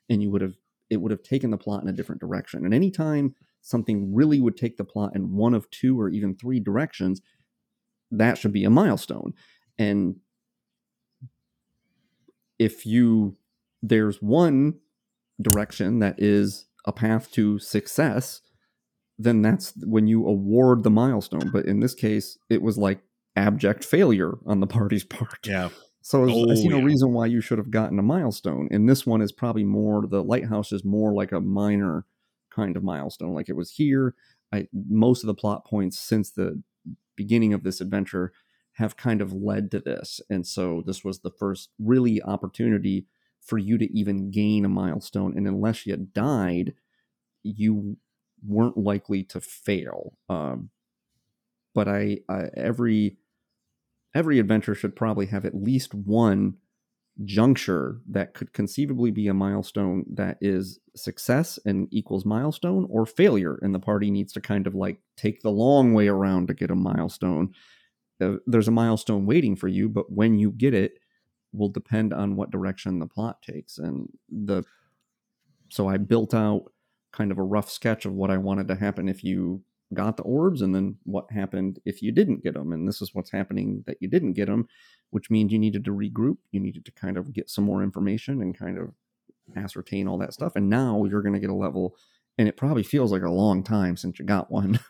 and 0.09 0.21
you 0.21 0.31
would 0.31 0.41
have 0.41 0.55
it 0.89 0.97
would 0.97 1.11
have 1.11 1.23
taken 1.23 1.49
the 1.49 1.57
plot 1.57 1.81
in 1.81 1.89
a 1.89 1.93
different 1.93 2.21
direction. 2.21 2.63
And 2.63 2.73
anytime 2.73 3.35
something 3.61 4.13
really 4.13 4.39
would 4.39 4.55
take 4.55 4.77
the 4.77 4.83
plot 4.83 5.15
in 5.15 5.35
one 5.35 5.53
of 5.53 5.69
two 5.71 5.99
or 5.99 6.09
even 6.09 6.35
three 6.35 6.59
directions, 6.59 7.21
that 8.11 8.37
should 8.37 8.53
be 8.53 8.63
a 8.63 8.69
milestone. 8.69 9.33
And 9.77 10.17
if 12.59 12.85
you 12.85 13.35
there's 13.81 14.21
one 14.21 14.75
direction 15.41 15.99
that 15.99 16.15
is 16.17 16.65
a 16.85 16.91
path 16.93 17.31
to 17.31 17.59
success, 17.59 18.41
then 19.17 19.41
that's 19.41 19.73
when 19.85 20.07
you 20.07 20.25
award 20.27 20.83
the 20.83 20.89
milestone. 20.89 21.49
But 21.51 21.65
in 21.65 21.79
this 21.79 21.93
case, 21.93 22.37
it 22.49 22.61
was 22.61 22.77
like 22.77 22.99
abject 23.35 23.83
failure 23.83 24.33
on 24.45 24.59
the 24.59 24.67
party's 24.67 25.03
part. 25.17 25.45
Yeah. 25.45 25.69
So 26.01 26.23
I 26.25 26.53
see 26.55 26.67
Oh, 26.67 26.69
no 26.69 26.77
yeah. 26.79 26.83
reason 26.85 27.13
why 27.13 27.25
you 27.25 27.41
should 27.41 27.57
have 27.57 27.71
gotten 27.71 27.97
a 27.97 28.03
milestone. 28.03 28.67
And 28.71 28.87
this 28.87 29.05
one 29.07 29.21
is 29.21 29.31
probably 29.31 29.63
more 29.63 30.05
the 30.05 30.23
lighthouse 30.23 30.71
is 30.71 30.85
more 30.85 31.13
like 31.13 31.31
a 31.31 31.41
minor 31.41 32.05
kind 32.51 32.77
of 32.77 32.83
milestone. 32.83 33.33
Like 33.33 33.49
it 33.49 33.55
was 33.55 33.71
here. 33.71 34.13
I 34.53 34.67
most 34.87 35.23
of 35.23 35.27
the 35.27 35.33
plot 35.33 35.65
points 35.65 35.99
since 35.99 36.29
the 36.29 36.61
beginning 37.15 37.53
of 37.53 37.63
this 37.63 37.81
adventure 37.81 38.31
have 38.73 38.97
kind 38.97 39.21
of 39.21 39.33
led 39.33 39.71
to 39.71 39.79
this. 39.79 40.21
And 40.29 40.45
so 40.45 40.83
this 40.85 41.03
was 41.03 41.19
the 41.19 41.31
first 41.31 41.69
really 41.79 42.21
opportunity 42.21 43.07
for 43.45 43.57
you 43.57 43.77
to 43.77 43.97
even 43.97 44.31
gain 44.31 44.65
a 44.65 44.69
milestone. 44.69 45.37
And 45.37 45.47
unless 45.47 45.85
you 45.85 45.95
died, 45.97 46.73
you 47.43 47.97
weren't 48.45 48.77
likely 48.77 49.23
to 49.25 49.41
fail. 49.41 50.17
Um, 50.29 50.71
but 51.73 51.87
I, 51.87 52.19
I 52.29 52.49
every 52.55 53.17
every 54.13 54.39
adventure 54.39 54.75
should 54.75 54.95
probably 54.95 55.27
have 55.27 55.45
at 55.45 55.55
least 55.55 55.93
one 55.93 56.57
juncture 57.25 58.01
that 58.09 58.33
could 58.33 58.53
conceivably 58.53 59.11
be 59.11 59.27
a 59.27 59.33
milestone 59.33 60.05
that 60.11 60.37
is 60.41 60.79
success 60.95 61.59
and 61.65 61.87
equals 61.91 62.25
milestone 62.25 62.87
or 62.89 63.05
failure 63.05 63.59
and 63.61 63.75
the 63.75 63.79
party 63.79 64.11
needs 64.11 64.33
to 64.33 64.41
kind 64.41 64.67
of 64.67 64.75
like 64.75 64.99
take 65.17 65.41
the 65.41 65.51
long 65.51 65.93
way 65.93 66.07
around 66.07 66.47
to 66.47 66.53
get 66.55 66.71
a 66.71 66.75
milestone 66.75 67.53
Uh, 68.21 68.35
there's 68.47 68.67
a 68.67 68.71
milestone 68.71 69.25
waiting 69.25 69.55
for 69.55 69.67
you 69.67 69.89
but 69.89 70.11
when 70.11 70.39
you 70.39 70.51
get 70.51 70.73
it 70.73 70.99
will 71.55 71.69
depend 71.69 72.13
on 72.13 72.35
what 72.35 72.51
direction 72.51 72.99
the 72.99 73.07
plot 73.07 73.41
takes. 73.41 73.77
And 73.77 74.09
the 74.29 74.63
so 75.69 75.89
i 75.89 75.97
built 75.97 76.35
out 76.35 76.71
kind 77.11 77.31
of 77.31 77.39
a 77.39 77.43
rough 77.43 77.71
sketch 77.71 78.05
of 78.05 78.13
what 78.13 78.29
i 78.29 78.37
wanted 78.37 78.67
to 78.67 78.75
happen 78.75 79.09
if 79.09 79.23
you 79.23 79.63
got 79.95 80.15
the 80.15 80.23
orbs 80.23 80.61
and 80.61 80.75
then 80.75 80.95
what 81.05 81.31
happened 81.31 81.79
if 81.85 82.03
you 82.03 82.11
didn't 82.11 82.43
get 82.43 82.53
them 82.53 82.71
and 82.71 82.87
this 82.87 83.01
is 83.01 83.15
what's 83.15 83.31
happening 83.31 83.83
that 83.87 83.97
you 83.99 84.07
didn't 84.07 84.33
get 84.33 84.45
them 84.45 84.67
which 85.15 85.29
means 85.29 85.51
you 85.51 85.57
needed 85.59 85.85
to 85.85 85.91
regroup. 85.91 86.37
You 86.51 86.59
needed 86.59 86.83
to 86.85 86.91
kind 86.91 87.17
of 87.17 87.31
get 87.31 87.49
some 87.49 87.63
more 87.63 87.81
information 87.81 88.41
and 88.41 88.57
kind 88.57 88.77
of 88.77 88.91
ascertain 89.55 90.09
all 90.09 90.17
that 90.17 90.33
stuff. 90.33 90.57
And 90.57 90.69
now 90.69 91.05
you're 91.05 91.21
going 91.21 91.35
to 91.35 91.39
get 91.39 91.49
a 91.49 91.55
level 91.55 91.95
and 92.37 92.49
it 92.49 92.57
probably 92.57 92.83
feels 92.83 93.13
like 93.13 93.21
a 93.21 93.29
long 93.29 93.63
time 93.63 93.95
since 93.95 94.19
you 94.19 94.25
got 94.25 94.51
one. 94.51 94.79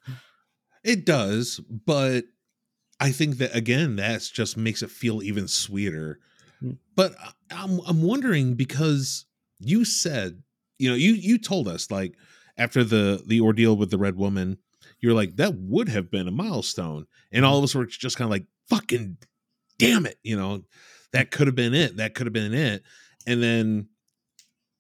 It 0.84 1.04
does, 1.04 1.60
but 1.68 2.26
I 3.00 3.12
think 3.12 3.40
that 3.40 3.56
again, 3.56 3.96
that's 3.96 4.30
just 4.30 4.56
makes 4.56 4.84
it 4.84 4.92
feel 4.92 5.24
even 5.24 5.48
sweeter. 5.48 6.20
Hmm. 6.60 6.72
But 6.96 7.16
I'm 7.52 7.80
I'm 7.88 8.02
wondering 8.02 8.56
because 8.56 9.26
you 9.60 9.86
said, 9.86 10.42
you 10.78 10.90
know, 10.90 10.96
you 10.96 11.14
you 11.14 11.38
told 11.38 11.68
us 11.68 11.92
like 11.92 12.16
after 12.58 12.84
the 12.84 13.24
the 13.26 13.42
ordeal 13.42 13.76
with 13.76 13.92
the 13.92 13.98
red 13.98 14.16
woman, 14.16 14.58
you're 15.00 15.14
like 15.14 15.38
that 15.38 15.56
would 15.56 15.90
have 15.90 16.12
been 16.12 16.28
a 16.28 16.32
milestone, 16.32 17.08
and 17.32 17.46
all 17.46 17.58
of 17.58 17.64
us 17.64 17.76
were 17.76 17.86
just 17.86 18.18
kind 18.18 18.26
of 18.26 18.32
like, 18.32 18.46
fucking, 18.70 19.18
damn 19.78 20.06
it, 20.06 20.18
you 20.24 20.38
know, 20.38 20.64
that 21.12 21.32
could 21.32 21.48
have 21.48 21.56
been 21.56 21.74
it. 21.74 21.98
That 21.98 22.14
could 22.14 22.26
have 22.26 22.34
been 22.34 22.54
it, 22.54 22.84
and 23.28 23.42
then 23.42 23.90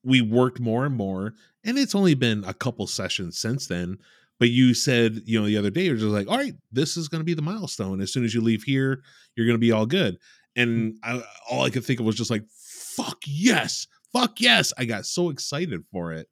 we 0.03 0.21
worked 0.21 0.59
more 0.59 0.85
and 0.85 0.95
more, 0.95 1.33
and 1.63 1.77
it's 1.77 1.95
only 1.95 2.13
been 2.13 2.43
a 2.45 2.53
couple 2.53 2.87
sessions 2.87 3.39
since 3.39 3.67
then 3.67 3.97
but 4.39 4.49
you 4.49 4.73
said 4.73 5.21
you 5.25 5.39
know 5.39 5.47
the 5.47 5.57
other 5.57 5.69
day 5.69 5.83
you're 5.83 5.95
just 5.95 6.07
like 6.07 6.27
all 6.27 6.37
right 6.37 6.55
this 6.71 6.97
is 6.97 7.07
going 7.07 7.21
to 7.21 7.25
be 7.25 7.33
the 7.33 7.41
milestone. 7.41 8.01
As 8.01 8.11
soon 8.11 8.25
as 8.25 8.33
you 8.33 8.41
leave 8.41 8.63
here 8.63 9.01
you're 9.35 9.45
going 9.45 9.55
to 9.55 9.59
be 9.59 9.71
all 9.71 9.85
good 9.85 10.17
and 10.55 10.93
mm-hmm. 10.93 11.17
I, 11.17 11.23
all 11.49 11.63
i 11.63 11.69
could 11.69 11.85
think 11.85 11.99
of 11.99 12.05
was 12.05 12.15
just 12.15 12.31
like 12.31 12.43
fuck 12.49 13.17
yes 13.25 13.87
fuck 14.13 14.39
yes. 14.39 14.71
I 14.77 14.85
got 14.85 15.05
so 15.05 15.29
excited 15.29 15.83
for 15.91 16.13
it 16.13 16.27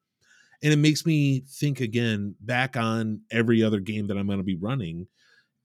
and 0.63 0.71
it 0.71 0.77
makes 0.77 1.05
me 1.05 1.41
think 1.41 1.81
again 1.81 2.35
back 2.39 2.77
on 2.77 3.21
every 3.31 3.61
other 3.61 3.79
game 3.79 4.07
that 4.07 4.17
i'm 4.17 4.27
going 4.27 4.39
to 4.39 4.43
be 4.43 4.55
running 4.55 5.07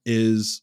is 0.05 0.61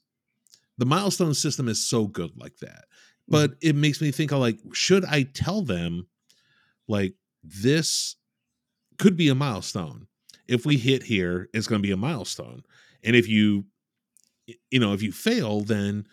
the 0.77 0.85
milestone 0.85 1.35
system 1.35 1.69
is 1.69 1.83
so 1.83 2.07
good 2.07 2.31
like 2.37 2.57
that 2.59 2.85
mm-hmm. 2.85 3.33
but 3.33 3.51
it 3.63 3.75
makes 3.75 4.01
me 4.01 4.11
think 4.11 4.33
of 4.33 4.39
like 4.39 4.59
should 4.73 5.05
i 5.07 5.23
tell 5.23 5.63
them 5.63 6.07
like 6.89 7.15
this 7.43 8.17
could 8.99 9.17
be 9.17 9.29
a 9.29 9.35
milestone. 9.35 10.07
If 10.49 10.65
we 10.65 10.77
hit 10.77 11.03
here 11.03 11.49
it's 11.53 11.67
going 11.67 11.81
to 11.81 11.87
be 11.87 11.93
a 11.93 11.97
milestone 11.97 12.63
and 13.03 13.17
if 13.17 13.29
you 13.29 13.65
you 14.71 14.79
know 14.79 14.93
if 14.93 15.03
you 15.03 15.11
fail 15.11 15.63
then 15.63 16.07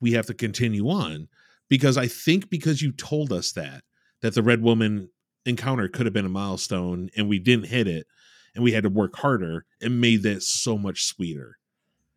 we 0.00 0.12
have 0.12 0.26
to 0.26 0.34
continue 0.34 0.88
on 0.88 1.28
because 1.68 1.96
i 1.96 2.06
think 2.06 2.50
because 2.50 2.82
you 2.82 2.92
told 2.92 3.32
us 3.32 3.52
that 3.52 3.82
that 4.22 4.34
the 4.34 4.42
red 4.42 4.62
woman 4.62 5.08
encounter 5.44 5.88
could 5.88 6.06
have 6.06 6.12
been 6.12 6.26
a 6.26 6.30
milestone 6.30 7.08
and 7.16 7.28
we 7.28 7.38
didn't 7.38 7.66
hit 7.66 7.86
it 7.86 8.06
and 8.54 8.64
we 8.64 8.72
had 8.72 8.82
to 8.82 8.88
work 8.88 9.16
harder 9.16 9.64
it 9.80 9.90
made 9.90 10.22
that 10.22 10.42
so 10.42 10.76
much 10.78 11.04
sweeter 11.04 11.58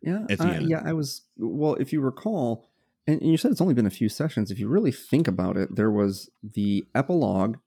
Yeah, 0.02 0.24
at 0.30 0.38
the 0.38 0.48
uh, 0.48 0.52
end. 0.52 0.70
yeah. 0.70 0.82
I 0.84 0.92
was 0.94 1.22
well. 1.36 1.74
If 1.74 1.92
you 1.92 2.00
recall, 2.00 2.66
and 3.06 3.20
you 3.22 3.36
said 3.36 3.50
it's 3.52 3.60
only 3.60 3.74
been 3.74 3.86
a 3.86 3.90
few 3.90 4.08
sessions. 4.08 4.50
If 4.50 4.58
you 4.58 4.66
really 4.68 4.92
think 4.92 5.28
about 5.28 5.56
it, 5.58 5.76
there 5.76 5.90
was 5.90 6.30
the 6.42 6.86
epilogue 6.94 7.58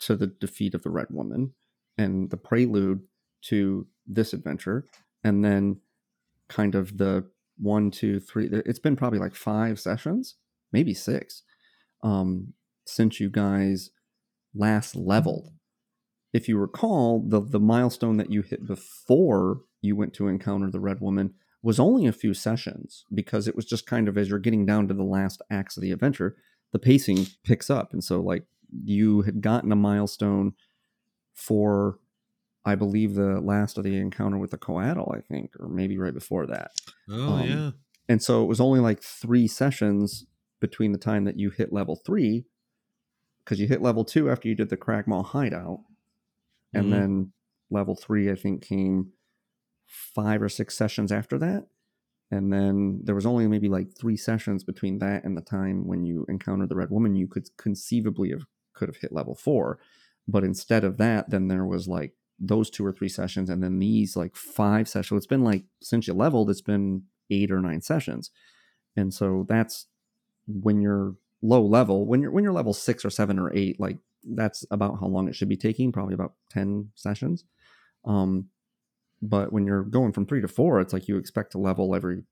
to 0.00 0.14
the 0.14 0.26
defeat 0.26 0.74
of 0.74 0.82
the 0.82 0.90
Red 0.90 1.06
Woman, 1.10 1.54
and 1.96 2.28
the 2.30 2.36
prelude 2.36 3.00
to 3.48 3.86
this 4.06 4.34
adventure, 4.34 4.84
and 5.24 5.42
then 5.42 5.80
kind 6.48 6.74
of 6.74 6.98
the 6.98 7.24
one, 7.58 7.90
two, 7.90 8.20
three. 8.20 8.48
It's 8.50 8.78
been 8.78 8.96
probably 8.96 9.18
like 9.18 9.34
five 9.34 9.78
sessions, 9.78 10.36
maybe 10.72 10.94
six, 10.94 11.42
um, 12.02 12.54
since 12.86 13.20
you 13.20 13.30
guys 13.30 13.90
last 14.54 14.96
leveled. 14.96 15.50
If 16.32 16.48
you 16.48 16.58
recall, 16.58 17.24
the 17.26 17.40
the 17.40 17.60
milestone 17.60 18.16
that 18.18 18.30
you 18.30 18.42
hit 18.42 18.66
before 18.66 19.62
you 19.80 19.96
went 19.96 20.14
to 20.14 20.28
encounter 20.28 20.70
the 20.70 20.80
Red 20.80 21.00
Woman 21.00 21.34
was 21.62 21.80
only 21.80 22.06
a 22.06 22.12
few 22.12 22.34
sessions 22.34 23.04
because 23.12 23.48
it 23.48 23.56
was 23.56 23.64
just 23.64 23.86
kind 23.86 24.08
of 24.08 24.16
as 24.16 24.28
you're 24.28 24.38
getting 24.38 24.64
down 24.64 24.88
to 24.88 24.94
the 24.94 25.02
last 25.02 25.42
acts 25.50 25.76
of 25.76 25.82
the 25.82 25.90
adventure, 25.92 26.36
the 26.72 26.78
pacing 26.78 27.26
picks 27.44 27.68
up. 27.68 27.92
And 27.92 28.02
so, 28.02 28.20
like, 28.20 28.44
you 28.84 29.22
had 29.22 29.40
gotten 29.40 29.72
a 29.72 29.76
milestone 29.76 30.52
for, 31.34 31.98
I 32.64 32.74
believe, 32.74 33.14
the 33.14 33.40
last 33.40 33.78
of 33.78 33.84
the 33.84 33.96
encounter 33.96 34.38
with 34.38 34.50
the 34.50 34.58
Coatl, 34.58 35.16
I 35.16 35.20
think, 35.20 35.52
or 35.58 35.68
maybe 35.68 35.98
right 35.98 36.14
before 36.14 36.46
that. 36.46 36.72
Oh 37.08 37.36
Um, 37.36 37.38
yeah 37.38 37.72
And 38.08 38.22
so 38.22 38.42
it 38.42 38.46
was 38.46 38.60
only 38.60 38.80
like 38.80 39.02
three 39.02 39.46
sessions 39.46 40.26
between 40.60 40.92
the 40.92 40.98
time 40.98 41.24
that 41.24 41.38
you 41.38 41.50
hit 41.50 41.72
level 41.72 41.96
three, 41.96 42.46
because 43.44 43.60
you 43.60 43.68
hit 43.68 43.82
level 43.82 44.04
two 44.04 44.30
after 44.30 44.48
you 44.48 44.54
did 44.54 44.68
the 44.70 44.76
Cragmaw 44.76 45.24
hideout. 45.24 45.84
And 46.74 46.92
Mhm. 46.92 46.92
then 46.92 47.32
level 47.70 47.96
three, 47.96 48.30
I 48.30 48.36
think, 48.36 48.62
came 48.62 49.12
five 49.86 50.42
or 50.42 50.50
six 50.50 50.76
sessions 50.76 51.12
after 51.12 51.38
that. 51.38 51.68
And 52.30 52.52
then 52.52 53.00
there 53.04 53.16
was 53.16 53.26
only 53.26 53.48
maybe 53.48 53.68
like 53.68 53.96
three 53.96 54.16
sessions 54.18 54.64
between 54.64 54.98
that 55.00 55.24
and 55.24 55.36
the 55.36 55.42
time 55.42 55.86
when 55.86 56.04
you 56.04 56.26
encountered 56.28 56.70
the 56.70 56.76
Red 56.76 56.90
Woman. 56.90 57.16
You 57.16 57.28
could 57.28 57.56
conceivably 57.58 58.30
have 58.32 58.46
could 58.74 58.90
have 58.90 58.98
hit 58.98 59.12
level 59.12 59.36
four, 59.36 59.80
but 60.28 60.44
instead 60.44 60.84
of 60.84 60.98
that, 60.98 61.30
then 61.30 61.48
there 61.48 61.66
was 61.66 61.88
like 61.88 62.16
those 62.38 62.70
two 62.70 62.84
or 62.84 62.92
three 62.92 63.08
sessions, 63.08 63.50
and 63.50 63.62
then 63.62 63.78
these 63.78 64.16
like 64.16 64.36
five 64.36 64.88
sessions. 64.88 65.18
It's 65.18 65.26
been 65.26 65.44
like 65.44 65.64
since 65.82 66.06
you 66.06 66.14
leveled, 66.14 66.50
it's 66.50 66.60
been 66.60 67.02
eight 67.30 67.50
or 67.50 67.60
nine 67.60 67.80
sessions, 67.80 68.30
and 68.96 69.12
so 69.12 69.44
that's 69.48 69.86
when 70.46 70.80
you're 70.80 71.14
low 71.42 71.62
level. 71.64 72.06
When 72.06 72.22
you're 72.22 72.30
when 72.30 72.44
you're 72.44 72.52
level 72.52 72.72
six 72.72 73.04
or 73.04 73.10
seven 73.10 73.38
or 73.38 73.54
eight, 73.54 73.78
like 73.80 73.98
that's 74.24 74.64
about 74.70 74.98
how 75.00 75.06
long 75.06 75.28
it 75.28 75.34
should 75.34 75.48
be 75.48 75.56
taking. 75.56 75.92
Probably 75.92 76.14
about 76.14 76.34
ten 76.50 76.90
sessions. 76.94 77.44
Um, 78.04 78.48
but 79.20 79.52
when 79.52 79.66
you're 79.66 79.82
going 79.82 80.12
from 80.12 80.26
three 80.26 80.40
to 80.40 80.48
four, 80.48 80.80
it's 80.80 80.92
like 80.92 81.08
you 81.08 81.16
expect 81.18 81.52
to 81.52 81.58
level 81.58 81.94
every 81.94 82.22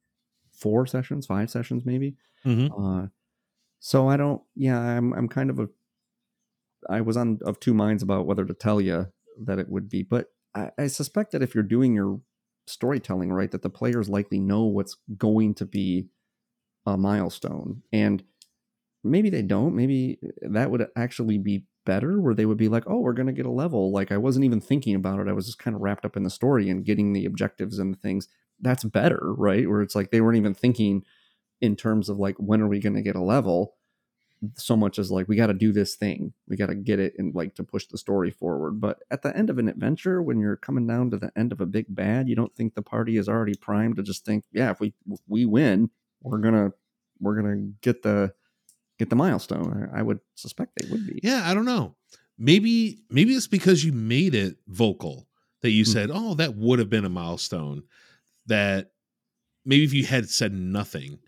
four 0.53 0.87
sessions, 0.87 1.27
five 1.27 1.51
sessions, 1.51 1.85
maybe. 1.85 2.17
Mhm. 2.45 2.71
Uh, 2.79 3.09
so 3.81 4.09
I 4.09 4.17
don't. 4.17 4.43
Yeah, 4.55 4.79
I'm. 4.81 5.13
I'm 5.13 5.29
kind 5.29 5.51
of 5.51 5.59
a. 5.59 5.69
I 6.89 7.01
was 7.01 7.17
on 7.17 7.41
of 7.45 7.59
two 7.59 7.75
minds 7.75 8.03
about 8.03 8.27
whether 8.27 8.45
to 8.45 8.55
tell 8.55 8.81
you 8.81 9.09
that 9.45 9.59
it 9.59 9.69
would 9.69 9.89
be, 9.89 10.03
but 10.03 10.29
I, 10.55 10.71
I 10.79 10.87
suspect 10.87 11.33
that 11.33 11.43
if 11.43 11.55
you're 11.55 11.65
doing 11.65 11.95
your 11.95 12.21
storytelling, 12.67 13.33
right? 13.33 13.51
That 13.51 13.63
the 13.63 13.71
players 13.71 14.09
likely 14.09 14.41
know 14.41 14.65
what's 14.65 14.97
going 15.17 15.55
to 15.55 15.67
be 15.67 16.09
a 16.85 16.97
milestone. 16.97 17.83
And 17.93 18.23
maybe 19.05 19.31
they 19.31 19.43
don't. 19.43 19.75
Maybe 19.75 20.19
that 20.43 20.71
would 20.71 20.87
actually 20.97 21.39
be 21.39 21.67
better 21.85 22.21
where 22.21 22.35
they 22.35 22.47
would 22.47 22.59
be 22.59 22.69
like, 22.69 22.85
oh, 22.87 22.99
we're 22.99 23.13
going 23.13 23.27
to 23.27 23.33
get 23.33 23.47
a 23.47 23.51
level. 23.51 23.93
Like 23.93 24.11
I 24.11 24.17
wasn't 24.17 24.45
even 24.45 24.61
thinking 24.61 24.95
about 24.95 25.21
it. 25.21 25.29
I 25.29 25.33
was 25.33 25.47
just 25.47 25.59
kind 25.59 25.75
of 25.75 25.83
wrapped 25.83 26.05
up 26.05 26.17
in 26.17 26.25
the 26.25 26.31
story 26.31 26.69
and 26.69 26.85
getting 26.85 27.13
the 27.13 27.25
objectives 27.25 27.79
and 27.79 28.01
things. 28.01 28.29
That's 28.61 28.85
better, 28.85 29.35
right? 29.35 29.69
Where 29.69 29.83
it's 29.83 29.95
like 29.95 30.11
they 30.11 30.21
weren't 30.21 30.39
even 30.39 30.55
thinking 30.55 31.05
in 31.61 31.77
terms 31.77 32.09
of 32.09 32.19
like, 32.19 32.37
when 32.39 32.61
are 32.61 32.69
we 32.69 32.81
going 32.81 32.97
to 32.97 33.03
get 33.03 33.17
a 33.17 33.23
level? 33.23 33.75
So 34.55 34.77
much 34.77 34.99
as 34.99 35.11
like, 35.11 35.29
we 35.29 35.37
got 35.37 35.47
to 35.47 35.55
do 35.55 35.73
this 35.73 35.95
thing. 35.95 36.33
We 36.47 36.57
got 36.57 36.67
to 36.67 36.75
get 36.75 36.99
it 37.01 37.15
and 37.19 37.35
like 37.35 37.55
to 37.55 37.65
push 37.65 37.87
the 37.87 37.97
story 37.99 38.31
forward. 38.31 38.81
But 38.81 39.03
at 39.11 39.23
the 39.23 39.35
end 39.37 39.49
of 39.51 39.59
an 39.59 39.69
adventure, 39.69 40.23
when 40.23 40.39
you're 40.39 40.57
coming 40.57 40.87
down 40.87 41.11
to 41.11 41.17
the 41.17 41.33
end 41.37 41.53
of 41.53 41.61
a 41.61 41.67
big 41.67 41.87
bad, 41.89 42.29
you 42.29 42.37
don't 42.37 42.55
think 42.55 42.75
the 42.75 42.83
party 42.83 43.17
is 43.17 43.29
already 43.29 43.55
primed 43.55 43.97
to 43.97 44.03
just 44.03 44.25
think, 44.27 44.45
yeah, 44.53 44.71
if 44.71 44.79
we 44.81 44.93
if 45.11 45.21
we 45.27 45.47
win, 45.47 45.91
we're 46.23 46.39
gonna 46.39 46.73
we're 47.19 47.41
gonna 47.41 47.69
get 47.81 48.03
the 48.03 48.35
get 48.99 49.11
the 49.11 49.17
milestone. 49.17 49.91
I, 49.93 50.03
would 50.03 50.21
suspect 50.35 50.73
they 50.77 50.89
would 50.91 51.07
be. 51.07 51.21
Yeah, 51.23 51.43
I 51.45 51.55
don't 51.55 51.65
know. 51.65 51.95
Maybe 52.39 52.99
maybe 53.11 53.33
it's 53.35 53.47
because 53.47 53.85
you 53.85 53.93
made 53.93 54.35
it 54.35 54.57
vocal 54.69 55.29
that 55.63 55.71
you 55.71 55.85
Hmm. 55.85 55.91
said, 55.91 56.11
"Oh, 56.13 56.35
that 56.35 56.57
would 56.57 56.79
have 56.79 56.91
been 56.91 57.05
a 57.07 57.11
milestone." 57.11 57.83
That 58.47 58.93
maybe 59.65 59.85
if 59.85 59.93
you 59.95 60.05
had 60.05 60.29
said 60.29 60.53
nothing, 60.53 61.19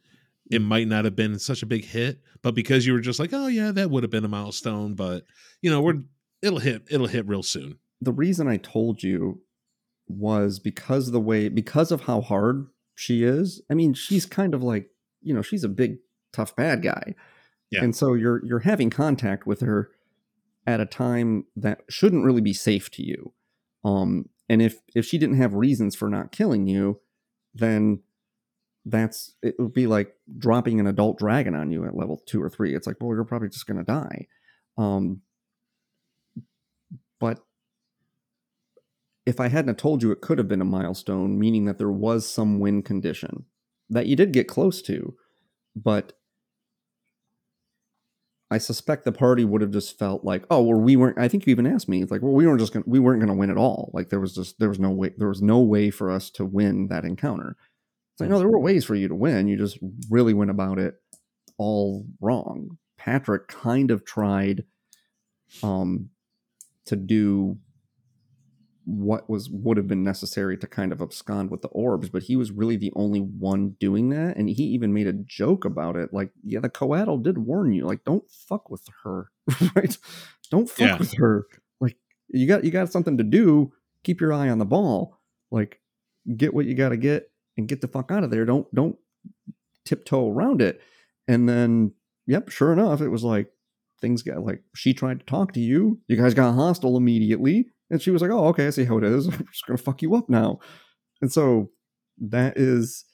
it 0.50 0.60
might 0.62 0.88
not 0.88 1.04
have 1.04 1.16
been 1.16 1.38
such 1.38 1.62
a 1.62 1.66
big 1.66 1.84
hit. 1.84 2.20
But 2.42 2.54
because 2.54 2.86
you 2.86 2.92
were 2.92 3.00
just 3.00 3.18
like, 3.20 3.30
"Oh 3.32 3.46
yeah, 3.48 3.72
that 3.72 3.90
would 3.90 4.02
have 4.02 4.10
been 4.10 4.24
a 4.24 4.28
milestone," 4.28 4.94
but 4.94 5.24
you 5.62 5.70
know, 5.70 5.80
we're 5.80 6.02
it'll 6.42 6.60
hit 6.60 6.82
it'll 6.90 7.06
hit 7.08 7.26
real 7.26 7.42
soon. 7.42 7.78
the 8.00 8.12
reason 8.12 8.46
I 8.48 8.58
told 8.58 9.02
you 9.02 9.42
was 10.06 10.58
because 10.58 11.10
the 11.10 11.20
way 11.20 11.48
because 11.48 11.90
of 11.92 12.02
how 12.02 12.20
hard 12.20 12.66
she 12.94 13.24
is. 13.24 13.60
I 13.70 13.74
mean, 13.74 13.92
she's 13.94 14.26
kind 14.26 14.54
of 14.54 14.62
like, 14.62 14.90
you 15.20 15.34
know, 15.34 15.42
she's 15.42 15.64
a 15.64 15.68
big 15.68 15.98
tough 16.32 16.54
bad 16.56 16.82
guy. 16.82 17.14
Yeah. 17.70 17.82
And 17.84 17.94
so 17.94 18.14
you're 18.14 18.44
you're 18.44 18.60
having 18.60 18.90
contact 18.90 19.46
with 19.46 19.60
her 19.60 19.90
at 20.66 20.80
a 20.80 20.86
time 20.86 21.44
that 21.56 21.82
shouldn't 21.88 22.24
really 22.24 22.40
be 22.40 22.52
safe 22.54 22.90
to 22.92 23.02
you. 23.02 23.32
Um 23.84 24.26
and 24.48 24.62
if 24.62 24.80
if 24.94 25.04
she 25.04 25.18
didn't 25.18 25.36
have 25.36 25.54
reasons 25.54 25.94
for 25.94 26.08
not 26.08 26.32
killing 26.32 26.66
you, 26.66 27.00
then 27.54 28.00
that's 28.84 29.34
it 29.42 29.54
would 29.58 29.72
be 29.72 29.86
like 29.86 30.14
dropping 30.38 30.80
an 30.80 30.86
adult 30.86 31.18
dragon 31.18 31.54
on 31.54 31.70
you 31.70 31.84
at 31.84 31.96
level 31.96 32.22
2 32.26 32.42
or 32.42 32.48
3. 32.48 32.74
It's 32.74 32.86
like, 32.86 32.96
well, 33.00 33.14
you're 33.14 33.24
probably 33.24 33.48
just 33.48 33.66
to 33.66 33.84
die. 33.84 34.26
Um 34.76 35.22
but 37.20 37.40
if 39.26 39.40
I 39.40 39.48
hadn't 39.48 39.78
told 39.78 40.02
you 40.02 40.10
it 40.10 40.20
could 40.20 40.38
have 40.38 40.48
been 40.48 40.62
a 40.62 40.66
milestone, 40.66 41.38
meaning 41.38 41.66
that 41.66 41.78
there 41.78 41.90
was 41.90 42.26
some 42.26 42.60
win 42.60 42.82
condition 42.82 43.44
that 43.90 44.06
you 44.06 44.16
did 44.16 44.32
get 44.32 44.48
close 44.48 44.80
to, 44.82 45.14
but 45.76 46.14
I 48.50 48.58
suspect 48.58 49.04
the 49.04 49.12
party 49.12 49.44
would 49.44 49.60
have 49.60 49.70
just 49.70 49.98
felt 49.98 50.24
like, 50.24 50.44
oh, 50.50 50.62
well, 50.62 50.80
we 50.80 50.96
weren't. 50.96 51.18
I 51.18 51.28
think 51.28 51.46
you 51.46 51.50
even 51.50 51.66
asked 51.66 51.88
me, 51.88 52.00
it's 52.00 52.10
like, 52.10 52.22
well, 52.22 52.32
we 52.32 52.46
weren't 52.46 52.60
just 52.60 52.72
gonna, 52.72 52.86
we 52.88 52.98
weren't 52.98 53.20
to 53.26 53.34
win 53.34 53.50
at 53.50 53.58
all. 53.58 53.90
Like 53.92 54.08
there 54.08 54.20
was 54.20 54.34
just 54.34 54.58
there 54.58 54.70
was 54.70 54.78
no 54.78 54.90
way 54.90 55.12
there 55.16 55.28
was 55.28 55.42
no 55.42 55.60
way 55.60 55.90
for 55.90 56.10
us 56.10 56.30
to 56.30 56.44
win 56.46 56.88
that 56.88 57.04
encounter. 57.04 57.56
It's 58.18 58.20
like 58.22 58.30
no, 58.30 58.38
there 58.40 58.48
were 58.48 58.58
ways 58.58 58.84
for 58.84 58.96
you 58.96 59.06
to 59.06 59.14
win. 59.14 59.46
You 59.46 59.56
just 59.56 59.78
really 60.10 60.34
went 60.34 60.50
about 60.50 60.80
it 60.80 60.94
all 61.56 62.04
wrong. 62.20 62.78
Patrick 62.96 63.46
kind 63.46 63.92
of 63.92 64.04
tried 64.04 64.64
um 65.62 66.10
to 66.86 66.96
do 66.96 67.58
what 68.84 69.28
was 69.28 69.48
would 69.50 69.76
have 69.76 69.86
been 69.86 70.02
necessary 70.02 70.56
to 70.56 70.66
kind 70.66 70.90
of 70.92 71.00
abscond 71.02 71.50
with 71.50 71.60
the 71.62 71.68
orbs, 71.68 72.08
but 72.08 72.22
he 72.24 72.34
was 72.36 72.50
really 72.50 72.76
the 72.76 72.92
only 72.96 73.20
one 73.20 73.76
doing 73.78 74.08
that. 74.08 74.36
And 74.36 74.48
he 74.48 74.64
even 74.64 74.92
made 74.94 75.06
a 75.06 75.12
joke 75.12 75.64
about 75.66 75.94
it, 75.96 76.12
like, 76.12 76.30
yeah, 76.42 76.60
the 76.60 76.70
coatl 76.70 77.22
did 77.22 77.36
warn 77.38 77.72
you, 77.72 77.84
like, 77.86 78.02
don't 78.04 78.28
fuck 78.30 78.70
with 78.70 78.82
her, 79.04 79.30
right? 79.76 79.96
Don't 80.50 80.68
fuck 80.68 80.78
Yeah. 80.88 80.98
with 80.98 81.14
her. 81.18 81.46
Like, 81.80 81.96
you 82.28 82.46
got 82.48 82.64
you 82.64 82.70
got 82.70 82.90
something 82.90 83.18
to 83.18 83.24
do. 83.24 83.72
Keep 84.04 84.20
your 84.22 84.32
eye 84.32 84.48
on 84.48 84.58
the 84.58 84.64
ball. 84.64 85.20
Like, 85.50 85.80
get 86.36 86.54
what 86.54 86.64
you 86.66 86.74
got 86.74 86.88
to 86.90 86.96
get 86.96 87.30
and 87.58 87.68
get 87.68 87.82
the 87.82 87.88
fuck 87.88 88.10
out 88.10 88.24
of 88.24 88.30
there. 88.30 88.46
Don't 88.46 88.72
don't 88.74 88.96
tiptoe 89.84 90.30
around 90.30 90.62
it. 90.62 90.80
And 91.26 91.46
then, 91.46 91.92
yep, 92.26 92.48
sure 92.48 92.72
enough, 92.72 93.02
it 93.02 93.08
was 93.08 93.24
like 93.24 93.50
things 94.00 94.22
got 94.22 94.42
like 94.42 94.62
she 94.74 94.94
tried 94.94 95.20
to 95.20 95.26
talk 95.26 95.52
to 95.52 95.60
you. 95.60 96.00
You 96.06 96.16
guys 96.16 96.32
got 96.32 96.54
hostile 96.54 96.96
immediately. 96.96 97.66
And 97.90 98.00
she 98.00 98.10
was 98.10 98.22
like, 98.22 98.30
oh, 98.30 98.46
okay, 98.48 98.66
I 98.66 98.70
see 98.70 98.84
how 98.84 98.98
it 98.98 99.04
is. 99.04 99.26
I'm 99.28 99.46
just 99.52 99.66
to 99.66 99.76
fuck 99.76 100.00
you 100.00 100.14
up 100.14 100.28
now. 100.28 100.60
And 101.20 101.32
so 101.32 101.70
that 102.18 102.56
is, 102.56 103.04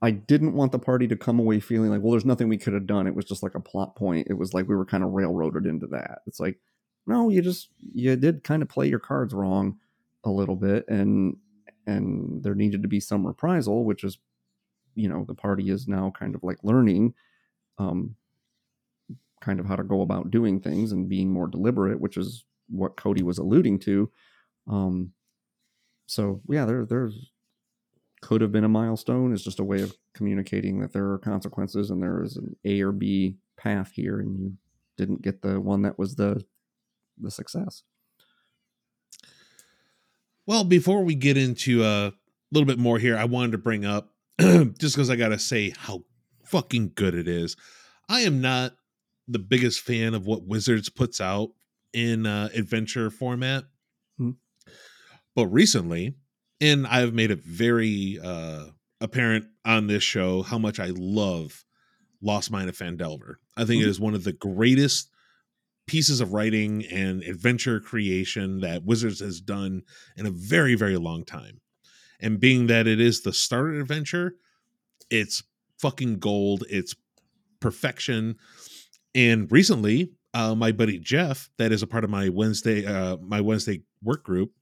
I 0.00 0.10
didn't 0.12 0.54
want 0.54 0.72
the 0.72 0.78
party 0.78 1.08
to 1.08 1.16
come 1.16 1.38
away 1.38 1.60
feeling 1.60 1.90
like, 1.90 2.00
well, 2.00 2.12
there's 2.12 2.24
nothing 2.24 2.48
we 2.48 2.56
could 2.56 2.72
have 2.72 2.86
done. 2.86 3.06
It 3.06 3.14
was 3.14 3.24
just 3.24 3.42
like 3.42 3.54
a 3.54 3.60
plot 3.60 3.96
point. 3.96 4.28
It 4.30 4.34
was 4.34 4.54
like 4.54 4.68
we 4.68 4.76
were 4.76 4.86
kind 4.86 5.02
of 5.02 5.10
railroaded 5.10 5.66
into 5.66 5.86
that. 5.88 6.20
It's 6.26 6.40
like, 6.40 6.58
no, 7.06 7.28
you 7.28 7.42
just, 7.42 7.68
you 7.78 8.14
did 8.16 8.44
kind 8.44 8.62
of 8.62 8.68
play 8.68 8.88
your 8.88 8.98
cards 9.00 9.34
wrong 9.34 9.78
a 10.24 10.30
little 10.30 10.56
bit. 10.56 10.84
And, 10.88 11.36
and 11.86 12.42
there 12.42 12.54
needed 12.54 12.82
to 12.82 12.88
be 12.88 13.00
some 13.00 13.26
reprisal, 13.26 13.84
which 13.84 14.04
is, 14.04 14.18
you 14.94 15.08
know, 15.08 15.24
the 15.24 15.34
party 15.34 15.70
is 15.70 15.86
now 15.86 16.12
kind 16.18 16.34
of 16.34 16.42
like 16.42 16.58
learning, 16.62 17.14
um, 17.78 18.16
kind 19.40 19.60
of 19.60 19.66
how 19.66 19.76
to 19.76 19.84
go 19.84 20.00
about 20.00 20.30
doing 20.30 20.60
things 20.60 20.92
and 20.92 21.08
being 21.08 21.30
more 21.30 21.46
deliberate, 21.46 22.00
which 22.00 22.16
is 22.16 22.44
what 22.68 22.96
Cody 22.96 23.22
was 23.22 23.38
alluding 23.38 23.78
to. 23.80 24.10
Um, 24.68 25.12
so 26.06 26.40
yeah, 26.48 26.64
there 26.64 26.84
there's 26.84 27.30
could 28.22 28.40
have 28.40 28.52
been 28.52 28.64
a 28.64 28.68
milestone. 28.68 29.32
It's 29.32 29.44
just 29.44 29.60
a 29.60 29.64
way 29.64 29.82
of 29.82 29.94
communicating 30.14 30.80
that 30.80 30.92
there 30.92 31.10
are 31.12 31.18
consequences 31.18 31.90
and 31.90 32.02
there 32.02 32.22
is 32.22 32.36
an 32.36 32.56
A 32.64 32.80
or 32.80 32.92
B 32.92 33.36
path 33.56 33.92
here, 33.92 34.20
and 34.20 34.38
you 34.38 34.52
didn't 34.96 35.22
get 35.22 35.42
the 35.42 35.60
one 35.60 35.82
that 35.82 35.98
was 35.98 36.16
the 36.16 36.44
the 37.20 37.30
success. 37.30 37.82
Well, 40.46 40.64
before 40.64 41.02
we 41.04 41.14
get 41.14 41.36
into 41.36 41.82
a 41.84 42.12
little 42.52 42.66
bit 42.66 42.78
more 42.78 42.98
here, 42.98 43.16
I 43.16 43.24
wanted 43.24 43.52
to 43.52 43.58
bring 43.58 43.84
up 43.84 44.12
just 44.40 44.94
because 44.94 45.10
I 45.10 45.16
got 45.16 45.28
to 45.28 45.38
say 45.38 45.70
how 45.76 46.04
fucking 46.44 46.92
good 46.94 47.14
it 47.14 47.26
is. 47.28 47.56
I 48.08 48.20
am 48.20 48.40
not 48.40 48.72
the 49.26 49.40
biggest 49.40 49.80
fan 49.80 50.14
of 50.14 50.26
what 50.26 50.46
Wizards 50.46 50.88
puts 50.88 51.20
out 51.20 51.50
in 51.92 52.26
uh, 52.26 52.48
adventure 52.54 53.10
format, 53.10 53.64
Hmm. 54.18 54.32
but 55.34 55.48
recently, 55.48 56.14
and 56.60 56.86
I've 56.86 57.12
made 57.12 57.30
it 57.30 57.40
very 57.42 58.18
uh, 58.22 58.66
apparent 59.00 59.46
on 59.64 59.88
this 59.88 60.02
show 60.04 60.42
how 60.42 60.58
much 60.58 60.78
I 60.78 60.92
love 60.96 61.64
Lost 62.22 62.50
Mine 62.50 62.68
of 62.68 62.76
Phandelver. 62.78 63.34
I 63.56 63.64
think 63.64 63.82
it 63.82 63.86
Mhm. 63.86 63.90
is 63.90 64.00
one 64.00 64.14
of 64.14 64.24
the 64.24 64.32
greatest 64.32 65.10
pieces 65.86 66.20
of 66.20 66.32
writing 66.32 66.84
and 66.86 67.22
adventure 67.22 67.80
creation 67.80 68.60
that 68.60 68.84
Wizards 68.84 69.20
has 69.20 69.40
done 69.40 69.82
in 70.16 70.26
a 70.26 70.30
very, 70.30 70.74
very 70.74 70.96
long 70.96 71.24
time. 71.24 71.60
And 72.20 72.40
being 72.40 72.66
that 72.66 72.86
it 72.86 73.00
is 73.00 73.22
the 73.22 73.32
starter 73.32 73.78
adventure, 73.80 74.34
it's 75.10 75.42
fucking 75.78 76.18
gold. 76.18 76.64
It's 76.68 76.94
perfection. 77.60 78.36
And 79.14 79.50
recently, 79.50 80.12
uh, 80.34 80.54
my 80.54 80.72
buddy 80.72 80.98
Jeff, 80.98 81.50
that 81.58 81.72
is 81.72 81.82
a 81.82 81.86
part 81.86 82.04
of 82.04 82.10
my 82.10 82.28
Wednesday, 82.28 82.84
uh, 82.84 83.16
my 83.18 83.40
Wednesday 83.40 83.82
work 84.02 84.24
group, 84.24 84.52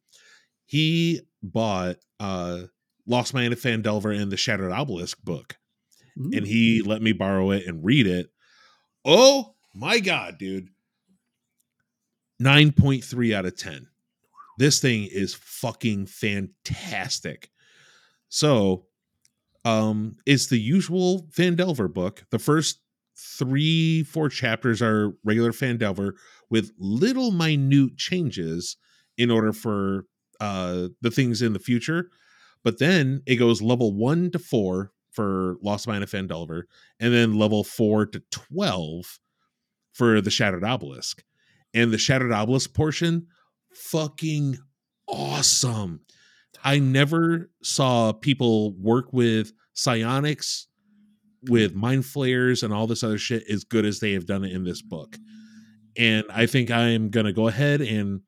he 0.66 1.20
bought 1.42 1.96
uh, 2.20 2.62
Lost 3.06 3.34
Man 3.34 3.52
of 3.52 3.60
Phandelver 3.60 4.16
and 4.16 4.30
the 4.30 4.36
Shattered 4.36 4.72
Obelisk 4.72 5.22
book, 5.22 5.56
and 6.36 6.46
he 6.46 6.80
let 6.82 7.02
me 7.02 7.12
borrow 7.12 7.50
it 7.50 7.66
and 7.66 7.84
read 7.84 8.06
it. 8.06 8.30
Oh 9.04 9.54
my 9.74 9.98
god, 9.98 10.38
dude! 10.38 10.68
Nine 12.38 12.72
point 12.72 13.04
three 13.04 13.32
out 13.34 13.46
of 13.46 13.56
ten. 13.56 13.88
This 14.58 14.80
thing 14.80 15.08
is 15.10 15.34
fucking 15.34 16.06
fantastic. 16.06 17.50
So, 18.28 18.86
um, 19.64 20.16
it's 20.26 20.46
the 20.46 20.58
usual 20.58 21.28
Phandelver 21.32 21.92
book. 21.92 22.24
The 22.30 22.38
first 22.38 22.80
three, 23.16 24.02
four 24.02 24.28
chapters 24.28 24.82
are 24.82 25.12
regular 25.24 25.52
Phandelver 25.52 26.12
with 26.50 26.72
little 26.78 27.30
minute 27.30 27.96
changes 27.96 28.76
in 29.16 29.30
order 29.30 29.52
for 29.52 30.06
uh 30.40 30.88
the 31.00 31.10
things 31.10 31.40
in 31.40 31.52
the 31.52 31.60
future. 31.60 32.10
But 32.64 32.78
then 32.78 33.22
it 33.26 33.36
goes 33.36 33.62
level 33.62 33.94
one 33.94 34.30
to 34.32 34.38
four 34.38 34.90
for 35.12 35.56
Lost 35.62 35.86
Mine 35.86 36.02
of 36.02 36.10
Phandelver, 36.10 36.62
and 36.98 37.14
then 37.14 37.38
level 37.38 37.62
four 37.62 38.06
to 38.06 38.20
twelve 38.32 39.20
for 39.92 40.20
the 40.20 40.30
Shattered 40.30 40.64
Obelisk. 40.64 41.22
And 41.74 41.90
the 41.90 41.98
Shattered 41.98 42.32
Obelisk 42.32 42.72
portion, 42.72 43.26
fucking 43.74 44.58
awesome. 45.08 46.00
I 46.62 46.78
never 46.78 47.50
saw 47.62 48.12
people 48.12 48.74
work 48.78 49.12
with 49.12 49.52
psionics, 49.74 50.68
with 51.50 51.74
mind 51.74 52.06
flayers, 52.06 52.62
and 52.62 52.72
all 52.72 52.86
this 52.86 53.02
other 53.02 53.18
shit 53.18 53.42
as 53.50 53.64
good 53.64 53.84
as 53.84 54.00
they 54.00 54.12
have 54.12 54.26
done 54.26 54.44
it 54.44 54.52
in 54.52 54.64
this 54.64 54.80
book. 54.80 55.16
And 55.96 56.24
I 56.30 56.46
think 56.46 56.70
I'm 56.70 57.10
going 57.10 57.26
to 57.26 57.32
go 57.32 57.48
ahead 57.48 57.80
and, 57.80 58.20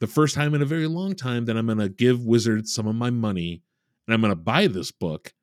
the 0.00 0.06
first 0.06 0.34
time 0.34 0.54
in 0.54 0.62
a 0.62 0.66
very 0.66 0.86
long 0.86 1.14
time, 1.14 1.44
that 1.44 1.58
I'm 1.58 1.66
going 1.66 1.78
to 1.78 1.90
give 1.90 2.24
Wizards 2.24 2.72
some 2.72 2.86
of 2.86 2.94
my 2.94 3.10
money 3.10 3.62
and 4.06 4.14
I'm 4.14 4.22
going 4.22 4.32
to 4.32 4.36
buy 4.36 4.66
this 4.66 4.90
book 4.90 5.34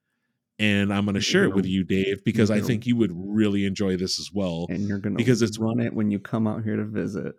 and 0.60 0.92
I'm 0.94 1.06
going 1.06 1.16
to 1.16 1.22
share 1.22 1.44
it 1.44 1.54
with 1.54 1.66
you, 1.66 1.84
Dave, 1.84 2.24
because 2.26 2.50
I 2.50 2.62
think 2.62 2.86
you 2.88 2.96
would 2.96 3.12
really 3.16 3.66
enjoy 3.66 3.96
this 3.98 4.20
as 4.20 4.32
well. 4.34 4.66
and 4.70 4.88
you're 4.88 4.98
gonna 5.00 5.16
because 5.16 5.42
it's- 5.42 5.60
run 5.60 5.80
it 5.80 5.94
when 5.94 6.10
you 6.12 6.20
come 6.20 6.48
out 6.48 6.64
here 6.64 6.76
to 6.76 6.86
visit. 6.86 7.36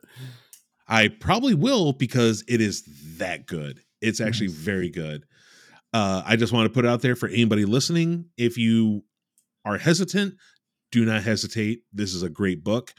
I 0.86 1.08
probably 1.08 1.54
will 1.54 1.92
because 1.92 2.44
it 2.48 2.60
is 2.60 2.82
that 3.18 3.46
good. 3.46 3.80
It's 4.00 4.20
actually 4.20 4.48
Nice. 4.48 4.56
very 4.56 4.90
good. 4.90 5.24
Uh, 5.92 6.22
I 6.24 6.36
just 6.36 6.52
want 6.52 6.66
to 6.66 6.72
put 6.72 6.84
it 6.84 6.88
out 6.88 7.02
there 7.02 7.16
for 7.16 7.28
anybody 7.28 7.64
listening. 7.64 8.26
If 8.36 8.56
you 8.56 9.04
are 9.64 9.78
hesitant, 9.78 10.34
do 10.92 11.04
not 11.04 11.22
hesitate. 11.24 11.80
This 11.92 12.14
is 12.14 12.22
a 12.22 12.30
great 12.30 12.62
book. 12.64 12.94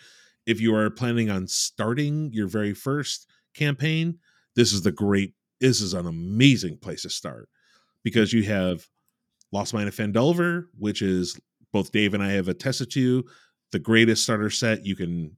If 0.45 0.59
you 0.61 0.75
are 0.75 0.89
planning 0.89 1.29
on 1.29 1.47
starting 1.47 2.31
your 2.33 2.47
very 2.47 2.73
first 2.73 3.27
campaign, 3.55 4.19
this 4.55 4.73
is 4.73 4.81
the 4.83 4.91
great. 4.91 5.33
This 5.59 5.81
is 5.81 5.93
an 5.93 6.05
amazing 6.07 6.77
place 6.77 7.03
to 7.03 7.09
start 7.09 7.49
because 8.03 8.33
you 8.33 8.43
have 8.43 8.87
Lost 9.51 9.73
Mine 9.73 9.87
of 9.87 9.95
Phandelver, 9.95 10.65
which 10.77 11.01
is 11.01 11.39
both 11.71 11.91
Dave 11.91 12.13
and 12.13 12.23
I 12.23 12.31
have 12.31 12.47
attested 12.47 12.91
to 12.91 13.25
the 13.71 13.79
greatest 13.79 14.23
starter 14.23 14.49
set 14.49 14.85
you 14.85 14.95
can 14.95 15.37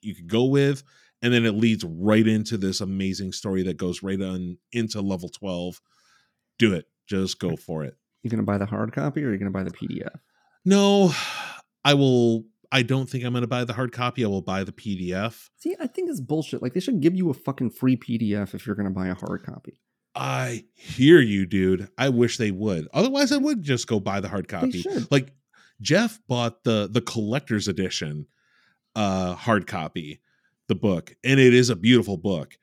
you 0.00 0.14
can 0.14 0.26
go 0.26 0.44
with 0.44 0.82
and 1.20 1.32
then 1.32 1.44
it 1.44 1.52
leads 1.52 1.84
right 1.84 2.26
into 2.26 2.56
this 2.56 2.80
amazing 2.80 3.32
story 3.32 3.62
that 3.64 3.76
goes 3.76 4.02
right 4.02 4.20
on 4.20 4.58
into 4.72 5.00
level 5.00 5.28
12 5.28 5.80
do 6.58 6.72
it 6.74 6.86
just 7.08 7.38
go 7.40 7.56
for 7.56 7.84
it 7.84 7.96
You 8.22 8.30
gonna 8.30 8.42
buy 8.44 8.58
the 8.58 8.66
hard 8.66 8.92
copy 8.92 9.24
or 9.24 9.28
are 9.28 9.32
you 9.32 9.38
gonna 9.38 9.50
buy 9.50 9.64
the 9.64 9.72
PDF? 9.72 10.14
no 10.64 11.12
i 11.84 11.94
will 11.94 12.44
i 12.70 12.82
don't 12.82 13.08
think 13.08 13.24
i'm 13.24 13.32
going 13.32 13.42
to 13.42 13.48
buy 13.48 13.64
the 13.64 13.72
hard 13.72 13.90
copy 13.92 14.24
i 14.24 14.28
will 14.28 14.42
buy 14.42 14.62
the 14.62 14.72
pdf 14.72 15.48
See, 15.56 15.74
I 15.80 15.86
think 15.88 16.08
it's 16.10 16.20
bullshit. 16.20 16.62
Like 16.62 16.74
they 16.74 16.80
should 16.80 17.00
give 17.00 17.14
you 17.14 17.30
a 17.30 17.34
fucking 17.34 17.70
free 17.70 17.96
PDF 17.96 18.52
if 18.54 18.66
you're 18.66 18.74
gonna 18.74 18.90
buy 18.90 19.06
a 19.08 19.14
hard 19.14 19.44
copy. 19.44 19.80
I 20.14 20.64
hear 20.74 21.20
you 21.20 21.46
dude. 21.46 21.88
I 21.96 22.08
wish 22.10 22.36
they 22.36 22.50
would. 22.50 22.86
Otherwise 22.92 23.32
i 23.32 23.36
would 23.38 23.62
just 23.62 23.86
go 23.86 23.98
buy 24.00 24.20
the 24.20 24.28
hard 24.28 24.48
copy. 24.48 24.84
like 25.10 25.32
jeff 25.80 26.18
bought 26.28 26.64
the 26.64 26.88
the 26.90 27.00
collector's 27.00 27.66
edition 27.68 28.26
uh 28.94 29.34
hard 29.34 29.66
copy 29.66 30.20
the 30.68 30.74
book 30.74 31.14
and 31.24 31.40
it 31.40 31.54
is 31.54 31.70
a 31.70 31.76
beautiful 31.76 32.16
book. 32.16 32.54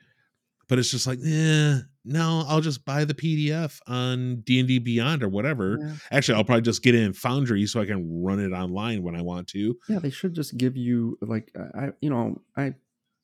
But 0.68 0.78
it's 0.78 0.92
just 0.92 1.08
like 1.08 1.18
eh, 1.26 1.80
no 2.06 2.44
i'll 2.48 2.62
just 2.62 2.86
buy 2.86 3.04
the 3.06 3.16
pdf 3.16 3.80
on 3.88 4.42
d&d 4.42 4.78
beyond 4.80 5.24
or 5.24 5.28
whatever. 5.30 5.78
Yeah. 5.82 5.94
actually 6.12 6.36
i'll 6.38 6.44
probably 6.44 6.62
just 6.62 6.84
get 6.84 6.94
it 6.96 7.02
in 7.04 7.14
foundry 7.14 7.66
so 7.66 7.82
i 7.82 7.86
can 7.86 8.24
run 8.24 8.40
it 8.40 8.52
online 8.52 9.02
when 9.02 9.16
i 9.16 9.22
want 9.24 9.48
to. 9.50 9.76
Yeah, 9.90 9.98
they 10.00 10.12
should 10.12 10.34
just 10.36 10.56
give 10.58 10.78
you 10.78 11.18
like 11.22 11.52
I- 11.76 11.94
you 12.02 12.10
know, 12.12 12.42
I 12.56 12.76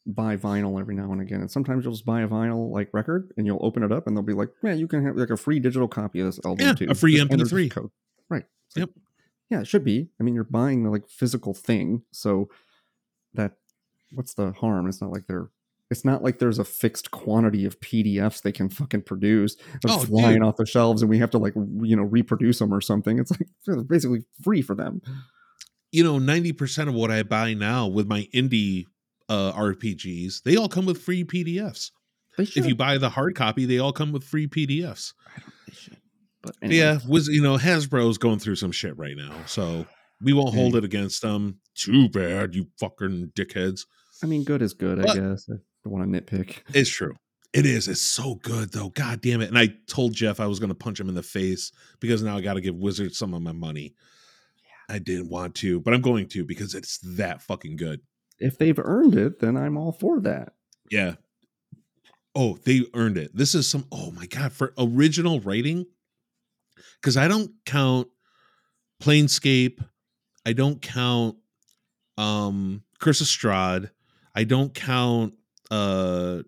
buy 0.08 0.38
vinyl 0.38 0.80
every 0.80 0.96
now 0.96 1.12
and 1.12 1.22
again, 1.22 1.42
and 1.42 1.50
sometimes 1.50 1.84
you'll 1.84 1.94
just 1.94 2.06
buy 2.06 2.22
a 2.22 2.28
vinyl 2.28 2.72
like 2.72 2.90
record, 2.94 3.32
and 3.38 3.46
you'll 3.48 3.64
open 3.66 3.84
it 3.84 3.92
up, 3.92 4.06
and 4.08 4.16
they'll 4.16 4.24
be 4.24 4.34
like, 4.34 4.50
"Man, 4.62 4.78
you 4.80 4.88
can 4.88 5.04
have 5.06 5.16
like 5.16 5.30
a 5.32 5.38
free 5.38 5.60
digital 5.60 5.88
copy 5.88 6.20
of 6.20 6.28
this 6.28 6.40
album 6.46 6.66
Yeah, 6.66 6.74
too." 6.74 6.88
a 6.90 6.96
free 6.96 7.16
Just 7.18 7.32
MP3. 7.32 7.70
code." 7.72 7.90
Right. 8.30 8.46
It's 8.68 8.78
Yep. 8.78 8.90
yeah, 9.50 9.62
it 9.62 9.68
should 9.68 9.84
be. 9.84 10.10
I 10.20 10.24
mean, 10.24 10.36
you're 10.36 10.44
buying 10.44 10.84
the 10.84 10.90
like 10.90 11.08
physical 11.10 11.54
thing, 11.54 12.04
so 12.12 12.50
that 13.34 13.54
what's 14.14 14.34
the 14.36 14.52
harm? 14.52 14.88
It's 14.88 15.02
not 15.02 15.12
like 15.12 15.28
they're. 15.28 15.50
It's 15.92 16.04
not 16.04 16.24
like 16.24 16.40
there's 16.40 16.58
a 16.58 16.64
fixed 16.66 17.12
quantity 17.12 17.64
of 17.64 17.80
PDFs 17.80 18.42
they 18.42 18.52
can 18.52 18.70
fucking 18.70 19.04
produce 19.04 19.56
Oh, 19.88 20.00
flying 20.00 20.38
dude. 20.40 20.44
off 20.44 20.56
the 20.56 20.66
shelves, 20.66 21.04
and 21.04 21.10
we 21.12 21.20
have 21.20 21.30
to 21.32 21.38
like 21.38 21.54
you 21.56 21.96
know 21.96 22.04
reproduce 22.04 22.58
them 22.60 22.74
or 22.74 22.82
something. 22.82 23.20
It's 23.20 23.32
like 23.32 23.88
basically 23.88 24.24
free 24.44 24.62
for 24.64 24.74
them. 24.76 25.02
you 25.92 26.04
know 26.04 26.18
90% 26.20 26.88
of 26.90 26.94
what 26.96 27.10
i 27.12 27.22
buy 27.24 27.54
now 27.54 27.88
with 27.88 28.08
my 28.08 28.28
indie 28.34 28.86
uh 29.30 29.52
rpgs 29.54 30.42
they 30.44 30.56
all 30.56 30.70
come 30.70 30.86
with 30.86 31.02
free 31.02 31.24
pdfs 31.24 31.92
if 32.38 32.66
you 32.66 32.76
buy 32.76 32.98
the 32.98 33.10
hard 33.10 33.36
copy 33.36 33.66
they 33.66 33.80
all 33.80 33.94
come 33.94 34.12
with 34.12 34.24
free 34.24 34.48
pdfs 34.48 35.14
I 35.36 35.40
don't. 35.40 35.54
They 35.68 35.74
should. 35.74 35.98
But 36.44 36.56
yeah 36.62 36.84
anyway. 36.92 37.04
was 37.08 37.28
you 37.28 37.42
know 37.42 37.58
hasbro's 37.58 38.18
going 38.18 38.40
through 38.40 38.56
some 38.58 38.72
shit 38.72 38.98
right 38.98 39.18
now 39.18 39.34
so 39.48 39.86
we 40.22 40.32
won't 40.34 40.54
hold 40.54 40.74
Hey. 40.74 40.78
it 40.80 40.84
against 40.84 41.22
them 41.22 41.60
too 41.76 42.08
bad 42.10 42.54
you 42.56 42.68
fucking 42.80 43.32
dickheads 43.36 43.82
I 44.24 44.28
mean, 44.28 44.46
good 44.46 44.62
is 44.62 44.74
good, 44.74 44.98
I 45.00 45.14
guess. 45.14 45.46
I 45.52 45.56
don't 45.84 45.94
want 45.94 46.12
to 46.12 46.22
nitpick. 46.22 46.58
it's 46.74 46.90
true 46.90 47.16
it 47.52 47.66
is 47.66 47.88
it's 47.88 48.02
so 48.02 48.36
good 48.36 48.72
though 48.74 48.90
god 48.90 49.22
damn 49.22 49.42
it 49.42 49.48
and 49.50 49.58
i 49.58 49.70
told 49.88 50.14
jeff 50.14 50.40
i 50.40 50.46
was 50.48 50.60
going 50.60 50.70
to 50.70 50.76
punch 50.76 51.00
him 51.00 51.10
in 51.10 51.16
the 51.16 51.24
face 51.24 51.72
because 52.00 52.22
now 52.22 52.36
i 52.38 52.42
got 52.42 52.54
to 52.56 52.62
give 52.62 52.76
wizards 52.76 53.18
some 53.18 53.34
of 53.34 53.42
my 53.42 53.52
money 53.54 53.94
Yeah. 54.90 54.96
i 54.96 55.00
didn't 55.00 55.30
want 55.30 55.56
to 55.56 55.80
but 55.80 55.94
i'm 55.94 56.02
going 56.02 56.28
to 56.30 56.44
because 56.46 56.76
it's 56.76 56.98
that 57.16 57.42
fucking 57.42 57.76
good 57.78 58.02
If 58.40 58.58
they've 58.58 58.80
earned 58.80 59.16
it, 59.16 59.40
then 59.40 59.56
I'm 59.56 59.78
all 59.78 59.92
for 59.92 60.20
that. 60.22 60.54
Yeah. 60.92 61.16
Oh, 62.36 62.58
they 62.66 62.84
earned 62.94 63.18
it. 63.18 63.32
This 63.34 63.56
is 63.56 63.68
some 63.68 63.86
oh 63.92 64.12
my 64.12 64.26
god, 64.26 64.52
for 64.52 64.74
original 64.78 65.40
writing. 65.40 65.86
Cause 67.02 67.18
I 67.18 67.28
don't 67.28 67.52
count 67.66 68.08
Planescape. 69.02 69.84
I 70.46 70.54
don't 70.54 70.82
count 70.82 71.38
um 72.18 72.84
Curse 73.00 73.22
of 73.22 73.28
Strahd. 73.28 73.90
I 74.36 74.44
don't 74.44 74.74
count 74.74 75.36
uh 75.72 76.44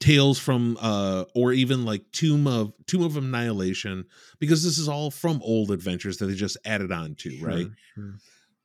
Tales 0.00 0.38
from 0.38 0.78
uh 0.80 1.24
or 1.34 1.52
even 1.52 1.84
like 1.84 2.02
Tomb 2.12 2.46
of 2.46 2.72
Tomb 2.86 3.02
of 3.02 3.16
Annihilation, 3.16 4.06
because 4.38 4.62
this 4.64 4.78
is 4.78 4.88
all 4.88 5.10
from 5.10 5.42
old 5.42 5.70
adventures 5.70 6.16
that 6.18 6.26
they 6.26 6.34
just 6.34 6.56
added 6.64 6.92
on 6.92 7.14
to, 7.16 7.36
right? 7.42 7.66
Sure, 7.66 7.74
sure. 7.94 8.14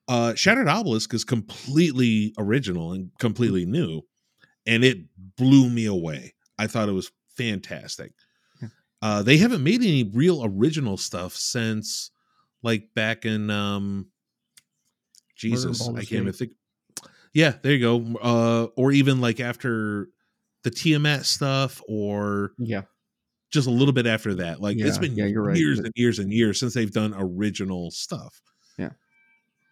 Uh 0.08 0.34
shattered 0.36 0.68
obelisk 0.68 1.14
is 1.14 1.24
completely 1.24 2.34
original 2.38 2.92
and 2.94 3.10
completely 3.20 3.66
new 3.66 4.02
and 4.66 4.84
it 4.84 4.98
blew 5.38 5.70
me 5.70 5.86
away 5.86 6.34
i 6.60 6.68
thought 6.68 6.90
it 6.90 6.94
was 6.94 7.12
fantastic 7.38 8.12
Yeah. 8.62 8.68
uh 9.02 9.24
they 9.24 9.38
haven't 9.38 9.64
made 9.64 9.82
any 9.82 10.04
real 10.04 10.44
original 10.46 10.98
stuff 10.98 11.34
since 11.36 12.12
like 12.64 12.90
back 12.96 13.26
in 13.26 13.50
um 13.50 14.08
jesus 15.36 15.82
i 15.90 15.94
can't 16.00 16.12
even 16.14 16.34
think 16.34 16.52
yeah 17.34 17.54
there 17.64 17.74
you 17.74 17.80
go 17.80 18.18
uh 18.22 18.64
or 18.78 18.92
even 18.92 19.20
like 19.22 19.40
after 19.40 20.08
the 20.64 20.70
tiamat 20.70 21.26
stuff 21.26 21.82
or 21.88 22.52
Yeah. 22.58 22.84
just 23.52 23.68
a 23.68 23.72
little 23.72 23.94
bit 23.94 24.06
after 24.08 24.36
that 24.36 24.62
like 24.62 24.78
it's 24.80 24.98
been 24.98 25.16
yeah, 25.16 25.26
right. 25.36 25.58
years 25.58 25.80
and 25.80 25.92
years 25.96 26.20
and 26.20 26.32
years 26.32 26.60
since 26.60 26.74
they've 26.74 26.92
done 26.92 27.14
original 27.18 27.92
stuff 27.92 28.42
Yeah. 28.46 28.53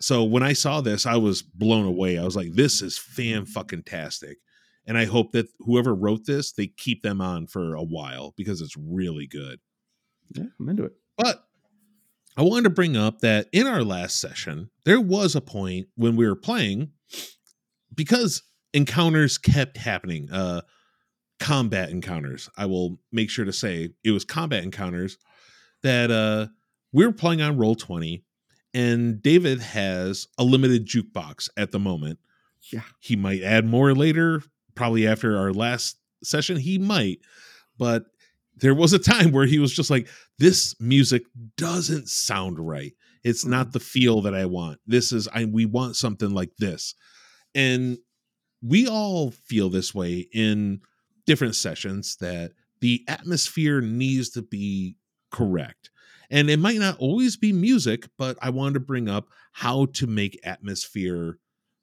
So 0.01 0.23
when 0.23 0.43
I 0.43 0.53
saw 0.53 0.81
this, 0.81 1.05
I 1.05 1.17
was 1.17 1.41
blown 1.41 1.85
away. 1.85 2.17
I 2.17 2.23
was 2.23 2.35
like, 2.35 2.53
"This 2.53 2.81
is 2.81 2.97
fan 2.97 3.45
fucking 3.45 3.83
tastic," 3.83 4.37
and 4.85 4.97
I 4.97 5.05
hope 5.05 5.31
that 5.31 5.47
whoever 5.59 5.93
wrote 5.93 6.25
this, 6.25 6.51
they 6.51 6.67
keep 6.67 7.03
them 7.03 7.21
on 7.21 7.47
for 7.47 7.75
a 7.75 7.83
while 7.83 8.33
because 8.35 8.61
it's 8.61 8.77
really 8.77 9.27
good. 9.27 9.59
Yeah, 10.33 10.45
I'm 10.59 10.69
into 10.69 10.85
it. 10.85 10.93
But 11.17 11.43
I 12.37 12.43
wanted 12.43 12.63
to 12.63 12.69
bring 12.69 12.95
up 12.95 13.19
that 13.19 13.47
in 13.51 13.67
our 13.67 13.83
last 13.83 14.19
session, 14.19 14.69
there 14.85 15.01
was 15.01 15.35
a 15.35 15.41
point 15.41 15.87
when 15.95 16.15
we 16.15 16.27
were 16.27 16.35
playing 16.35 16.91
because 17.93 18.41
encounters 18.73 19.37
kept 19.37 19.77
happening. 19.77 20.31
Uh, 20.31 20.61
combat 21.39 21.89
encounters. 21.89 22.49
I 22.55 22.67
will 22.67 22.99
make 23.11 23.29
sure 23.29 23.45
to 23.45 23.51
say 23.51 23.89
it 24.03 24.11
was 24.11 24.23
combat 24.23 24.63
encounters 24.63 25.17
that 25.81 26.11
uh, 26.11 26.47
we 26.93 27.05
were 27.05 27.11
playing 27.11 27.41
on 27.41 27.57
Roll 27.57 27.75
Twenty, 27.75 28.23
and 28.73 29.21
David 29.21 29.61
has 29.61 30.27
a 30.37 30.43
limited 30.43 30.87
jukebox 30.87 31.49
at 31.57 31.71
the 31.71 31.79
moment. 31.79 32.19
Yeah. 32.71 32.83
He 32.99 33.15
might 33.15 33.41
add 33.41 33.65
more 33.65 33.93
later, 33.93 34.43
probably 34.75 35.07
after 35.07 35.37
our 35.37 35.51
last 35.51 35.97
session. 36.23 36.57
He 36.57 36.77
might, 36.77 37.19
but 37.77 38.05
there 38.55 38.75
was 38.75 38.93
a 38.93 38.99
time 38.99 39.31
where 39.31 39.45
he 39.45 39.59
was 39.59 39.73
just 39.73 39.89
like, 39.89 40.07
"This 40.37 40.75
music 40.79 41.23
doesn't 41.57 42.09
sound 42.09 42.59
right. 42.59 42.93
It's 43.23 43.45
not 43.45 43.67
mm. 43.67 43.71
the 43.73 43.79
feel 43.79 44.21
that 44.21 44.35
I 44.35 44.45
want. 44.45 44.79
This 44.85 45.11
is 45.11 45.27
I. 45.33 45.45
We 45.45 45.65
want 45.65 45.95
something 45.95 46.31
like 46.31 46.55
this." 46.57 46.95
And 47.53 47.97
we 48.61 48.87
all 48.87 49.31
feel 49.31 49.69
this 49.69 49.93
way 49.93 50.27
in 50.31 50.81
different 51.25 51.55
sessions 51.55 52.17
that 52.17 52.51
the 52.79 53.03
atmosphere 53.07 53.81
needs 53.81 54.29
to 54.31 54.41
be 54.41 54.97
correct. 55.31 55.89
And 56.31 56.49
it 56.49 56.59
might 56.59 56.77
not 56.77 56.97
always 56.97 57.35
be 57.35 57.51
music, 57.51 58.07
but 58.17 58.37
I 58.41 58.49
wanted 58.49 58.75
to 58.75 58.79
bring 58.79 59.09
up 59.09 59.27
how 59.51 59.87
to 59.93 60.07
make 60.07 60.39
atmosphere 60.43 61.37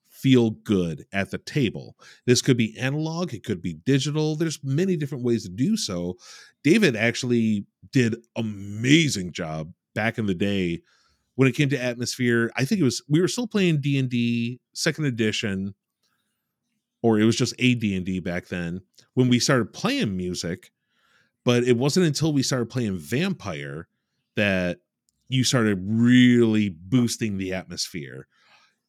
feel 0.09 0.51
good 0.51 1.05
at 1.12 1.30
the 1.30 1.38
table. 1.38 1.96
This 2.26 2.42
could 2.42 2.57
be 2.57 2.76
analog, 2.76 3.34
it 3.34 3.44
could 3.44 3.62
be 3.62 3.74
digital. 3.74 4.34
There's 4.34 4.59
many 4.64 4.96
different 4.96 5.22
ways 5.22 5.44
to 5.44 5.51
do 5.51 5.76
so. 5.76 6.16
David 6.64 6.96
actually 6.96 7.66
did 7.92 8.16
amazing 8.34 9.32
job 9.32 9.72
back 9.94 10.18
in 10.18 10.26
the 10.26 10.34
day 10.34 10.80
when 11.36 11.46
it 11.46 11.55
came 11.55 11.68
to 11.68 11.80
atmosphere. 11.80 12.51
I 12.57 12.64
think 12.64 12.80
it 12.80 12.84
was 12.84 13.03
we 13.09 13.20
were 13.20 13.28
still 13.28 13.46
playing 13.46 13.80
D&D 13.80 14.61
second 14.72 15.05
edition 15.05 15.74
or 17.03 17.20
it 17.20 17.24
was 17.24 17.36
just 17.36 17.55
a 17.59 17.74
D&D 17.74 18.20
back 18.20 18.49
then 18.49 18.80
when 19.14 19.28
we 19.28 19.38
started 19.38 19.72
playing 19.72 20.16
music, 20.16 20.70
but 21.44 21.62
it 21.64 21.76
wasn't 21.76 22.07
until 22.07 22.32
we 22.32 22.42
started 22.42 22.70
playing 22.70 22.99
Vampire 22.99 23.86
that 24.39 24.78
you 25.28 25.45
started 25.45 25.78
really 25.84 26.70
boosting 26.70 27.36
the 27.36 27.53
atmosphere. 27.53 28.26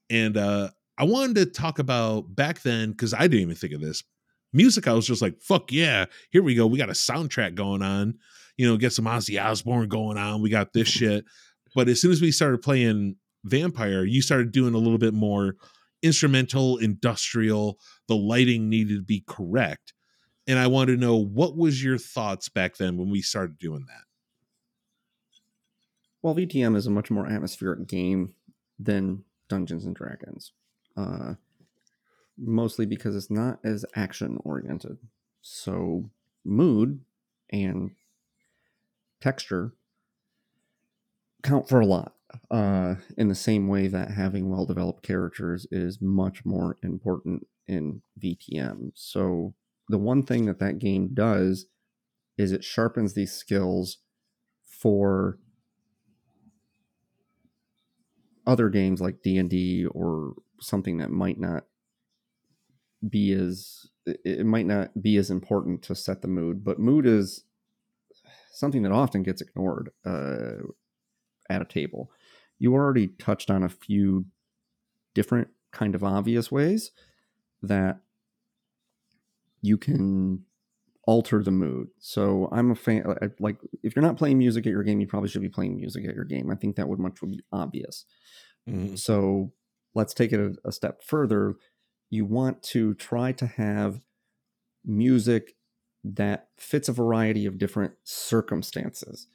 And 0.10 0.38
uh 0.38 0.70
I 0.97 1.04
wanted 1.06 1.36
to 1.36 1.45
talk 1.45 1.80
about 1.80 2.36
back 2.36 2.62
then 2.62 2.93
cuz 2.93 3.14
I 3.14 3.22
didn't 3.22 3.41
even 3.41 3.56
think 3.56 3.74
of 3.74 3.82
this. 3.82 4.04
Music 4.54 4.88
I 4.88 4.93
was 4.93 5.06
just 5.06 5.22
like, 5.22 5.39
"Fuck 5.41 5.72
yeah, 5.72 6.06
here 6.32 6.41
we 6.41 6.56
go. 6.56 6.66
We 6.66 6.78
got 6.78 6.89
a 6.89 6.93
soundtrack 6.93 7.56
going 7.56 7.82
on." 7.82 8.16
you 8.60 8.68
know, 8.68 8.76
get 8.76 8.91
some 8.91 9.06
Ozzy 9.06 9.41
Osbourne 9.41 9.88
going 9.88 10.18
on. 10.18 10.41
We 10.41 10.50
got 10.50 10.74
this 10.74 10.89
shit. 10.89 11.24
But 11.76 11.88
as 11.88 12.02
soon 12.02 12.12
as 12.12 12.22
we 12.22 12.30
started 12.30 12.62
playing 12.62 13.16
Vampire, 13.45 14.04
you 14.04 14.22
started 14.22 14.52
doing 14.52 14.74
a 14.74 14.78
little 14.78 14.97
bit 14.97 15.14
more 15.14 15.56
instrumental, 16.04 16.76
industrial. 16.76 17.80
The 18.10 18.18
lighting 18.18 18.68
needed 18.68 18.97
to 18.97 19.02
be 19.02 19.24
correct. 19.26 19.93
And 20.45 20.60
I 20.60 20.68
wanted 20.68 20.95
to 20.95 21.00
know 21.00 21.16
what 21.16 21.56
was 21.56 21.82
your 21.82 21.97
thoughts 21.97 22.50
back 22.50 22.76
then 22.76 22.97
when 22.97 23.10
we 23.10 23.22
started 23.22 23.58
doing 23.60 23.86
that? 23.88 24.09
Well, 26.22 26.36
VTM 26.36 26.76
is 26.76 26.86
a 26.86 26.91
much 26.91 27.09
more 27.09 27.28
atmospheric 27.28 27.88
game 27.88 28.34
than 28.78 29.24
Dungeons 29.47 29.86
and 29.86 29.95
Dragons. 29.95 30.51
Uh, 30.97 31.36
mostly 32.38 32.86
because 32.86 33.15
it's 33.15 33.32
not 33.32 33.59
as 33.63 33.86
action 33.95 34.39
oriented. 34.43 34.97
So, 35.41 36.09
mood 36.43 37.01
and 37.49 37.91
texture 39.22 39.74
count 41.43 41.67
for 41.67 41.80
a 41.80 41.86
lot 41.86 42.15
uh, 42.51 42.95
in 43.17 43.30
the 43.30 43.36
same 43.36 43.67
way 43.67 43.88
that 43.88 44.11
having 44.11 44.49
well 44.49 44.65
developed 44.65 45.03
characters 45.03 45.65
is 45.72 46.01
much 46.01 46.45
more 46.45 46.78
important 46.84 47.47
in 47.67 48.01
VTM. 48.22 48.91
So, 48.93 49.53
the 49.88 49.97
one 49.97 50.24
thing 50.24 50.45
that 50.45 50.59
that 50.59 50.80
game 50.80 51.09
does 51.13 51.65
is 52.38 52.51
it 52.51 52.63
sharpens 52.63 53.13
these 53.13 53.34
skills 53.34 53.97
for 54.65 55.39
other 58.46 58.70
games 58.70 59.02
like 59.02 59.22
D&D 59.22 59.86
or 59.88 60.34
something 60.60 60.98
that 60.98 61.12
might 61.12 61.40
not 61.40 61.66
be 63.08 63.32
as 63.32 63.88
it 64.06 64.46
might 64.46 64.66
not 64.66 65.02
be 65.02 65.18
as 65.18 65.30
important 65.30 65.84
to 65.84 65.96
set 65.96 66.22
the 66.22 66.28
mood, 66.28 66.64
but 66.64 66.80
mood 66.80 67.06
is 67.06 67.44
something 68.52 68.82
that 68.82 68.92
often 68.92 69.24
gets 69.24 69.42
ignored 69.42 69.92
uh, 70.06 70.64
at 71.50 71.62
a 71.62 71.66
table. 71.66 72.12
You 72.58 72.74
already 72.74 73.08
touched 73.08 73.50
on 73.50 73.64
a 73.64 73.70
few 73.70 74.26
different 75.14 75.50
kind 75.72 75.96
of 75.96 76.04
obvious 76.04 76.52
ways 76.52 76.92
that 77.62 78.00
you 79.62 79.78
can 79.78 80.46
alter 81.10 81.41
the 81.41 81.49
mood. 81.49 81.88
So 81.97 82.47
I'm 82.51 82.70
a 82.70 82.76
fan. 82.76 83.03
Like 83.39 83.57
if 83.82 83.95
you're 83.95 84.05
not 84.05 84.16
playing 84.16 84.38
music 84.38 84.68
at 84.68 84.70
your 84.70 84.84
game, 84.84 85.01
you 85.01 85.07
probably 85.07 85.28
should 85.28 85.41
be 85.41 85.49
playing 85.49 85.76
music 85.76 86.07
at 86.07 86.14
your 86.14 86.24
game. 86.24 86.51
I 86.51 86.55
think 86.55 86.76
that 86.76 86.88
would 86.88 86.99
much 86.99 87.20
would 87.22 87.32
be 87.32 87.41
obvious. 87.51 88.05
Mm-hmm. 88.70 88.93
So 88.93 89.51
let's 89.95 90.14
take 90.14 90.34
it 90.34 90.39
a, 90.39 90.53
a 90.68 90.72
step 90.72 91.01
further. 91.01 91.55
You 92.12 92.26
want 92.26 92.62
to 92.76 92.93
try 92.93 93.32
to 93.32 93.47
have 93.47 94.01
music 94.86 95.55
that 96.03 96.49
fits 96.57 96.88
a 96.88 96.93
variety 96.93 97.47
of 97.47 97.57
different 97.57 97.93
circumstances 98.03 99.26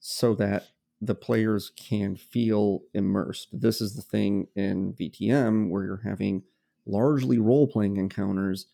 so 0.00 0.34
that 0.34 0.70
the 1.00 1.14
players 1.14 1.70
can 1.76 2.16
feel 2.16 2.80
immersed. 2.92 3.50
This 3.52 3.80
is 3.80 3.94
the 3.94 4.02
thing 4.02 4.48
in 4.56 4.94
VTM 4.94 5.70
where 5.70 5.84
you're 5.84 6.02
having 6.02 6.42
largely 6.86 7.38
role 7.38 7.68
playing 7.68 7.98
encounters 7.98 8.66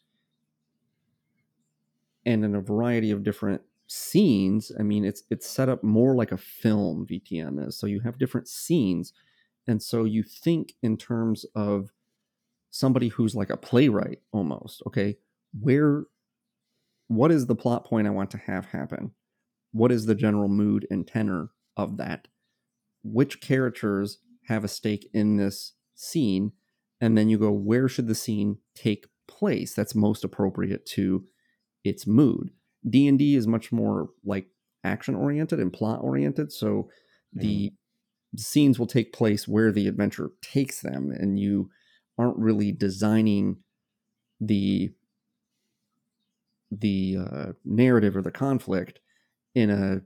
and 2.27 2.45
in 2.45 2.55
a 2.55 2.61
variety 2.61 3.11
of 3.11 3.23
different 3.23 3.63
scenes. 3.87 4.71
I 4.79 4.83
mean, 4.83 5.05
it's 5.05 5.23
it's 5.31 5.49
set 5.49 5.71
up 5.71 5.83
more 5.83 6.15
like 6.15 6.33
a 6.33 6.37
film 6.37 7.07
VTM 7.09 7.67
is. 7.67 7.79
So 7.79 7.87
you 7.87 8.01
have 8.01 8.19
different 8.19 8.49
scenes 8.49 9.13
and 9.67 9.83
so 9.83 10.05
you 10.05 10.23
think 10.23 10.75
in 10.83 10.97
terms 10.97 11.45
of 11.55 11.91
somebody 12.71 13.09
who's 13.09 13.35
like 13.35 13.51
a 13.51 13.57
playwright 13.57 14.21
almost 14.33 14.83
okay 14.87 15.17
where 15.59 16.05
what 17.09 17.31
is 17.31 17.47
the 17.47 17.55
plot 17.55 17.85
point 17.85 18.07
i 18.07 18.11
want 18.11 18.31
to 18.31 18.39
have 18.39 18.67
happen 18.67 19.13
what 19.73 19.93
is 19.93 20.07
the 20.07 20.15
general 20.15 20.49
mood 20.49 20.87
and 20.91 21.07
tenor 21.07 21.51
of 21.77 21.97
that 21.97 22.29
which 23.03 23.41
characters 23.41 24.19
have 24.49 24.65
a 24.65 24.69
stake 24.69 25.09
in 25.13 25.37
this 25.37 25.75
scene 25.95 26.53
and 27.01 27.17
then 27.17 27.29
you 27.29 27.39
go 27.39 27.51
where 27.51 27.89
should 27.89 28.09
the 28.09 28.15
scene 28.15 28.59
take 28.75 29.07
place 29.27 29.75
that's 29.75 29.95
most 29.95 30.25
appropriate 30.25 30.85
to 30.87 31.25
its 31.87 32.07
mood. 32.07 32.51
D&d 32.89 33.35
is 33.35 33.47
much 33.47 33.73
more 33.73 34.11
like 34.25 34.49
action 34.85 35.15
oriented 35.15 35.59
and 35.59 35.73
plot 35.73 36.01
oriented 36.03 36.53
so 36.53 36.89
the 37.33 37.71
mm 37.71 37.77
scenes 38.39 38.79
will 38.79 38.87
take 38.87 39.13
place 39.13 39.49
where 39.49 39.73
the 39.73 39.89
adventure 39.89 40.31
takes 40.43 40.81
them 40.81 41.11
and 41.11 41.39
you 41.39 41.71
aren't 42.19 42.37
really 42.39 42.73
designing 42.73 43.57
the 44.41 44.93
the 46.71 47.17
uh, 47.19 47.53
narrative 47.65 48.17
or 48.17 48.23
the 48.23 48.31
conflict 48.31 48.99
in 49.55 49.71
a 49.71 50.01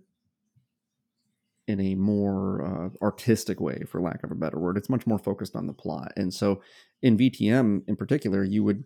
in 1.66 1.80
a 1.80 1.94
more 1.94 2.64
uh, 2.64 3.04
artistic 3.04 3.60
way 3.60 3.82
for 3.88 4.00
lack 4.00 4.22
of 4.24 4.30
a 4.30 4.34
better 4.34 4.58
word. 4.58 4.76
It's 4.76 4.90
much 4.90 5.06
more 5.06 5.18
focused 5.18 5.54
on 5.54 5.66
the 5.66 5.72
plot. 5.72 6.12
And 6.16 6.32
so 6.32 6.60
in 7.02 7.16
vtm 7.16 7.82
in 7.88 7.96
particular 7.96 8.44
you 8.44 8.62
would 8.62 8.84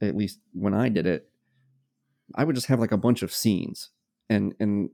at 0.00 0.16
least 0.16 0.40
when 0.52 0.74
i 0.74 0.88
did 0.88 1.06
it 1.06 1.30
i 2.34 2.44
would 2.44 2.54
just 2.54 2.68
have 2.68 2.80
like 2.80 2.92
a 2.92 2.96
bunch 2.96 3.22
of 3.22 3.32
scenes 3.32 3.90
and 4.28 4.54
and 4.60 4.90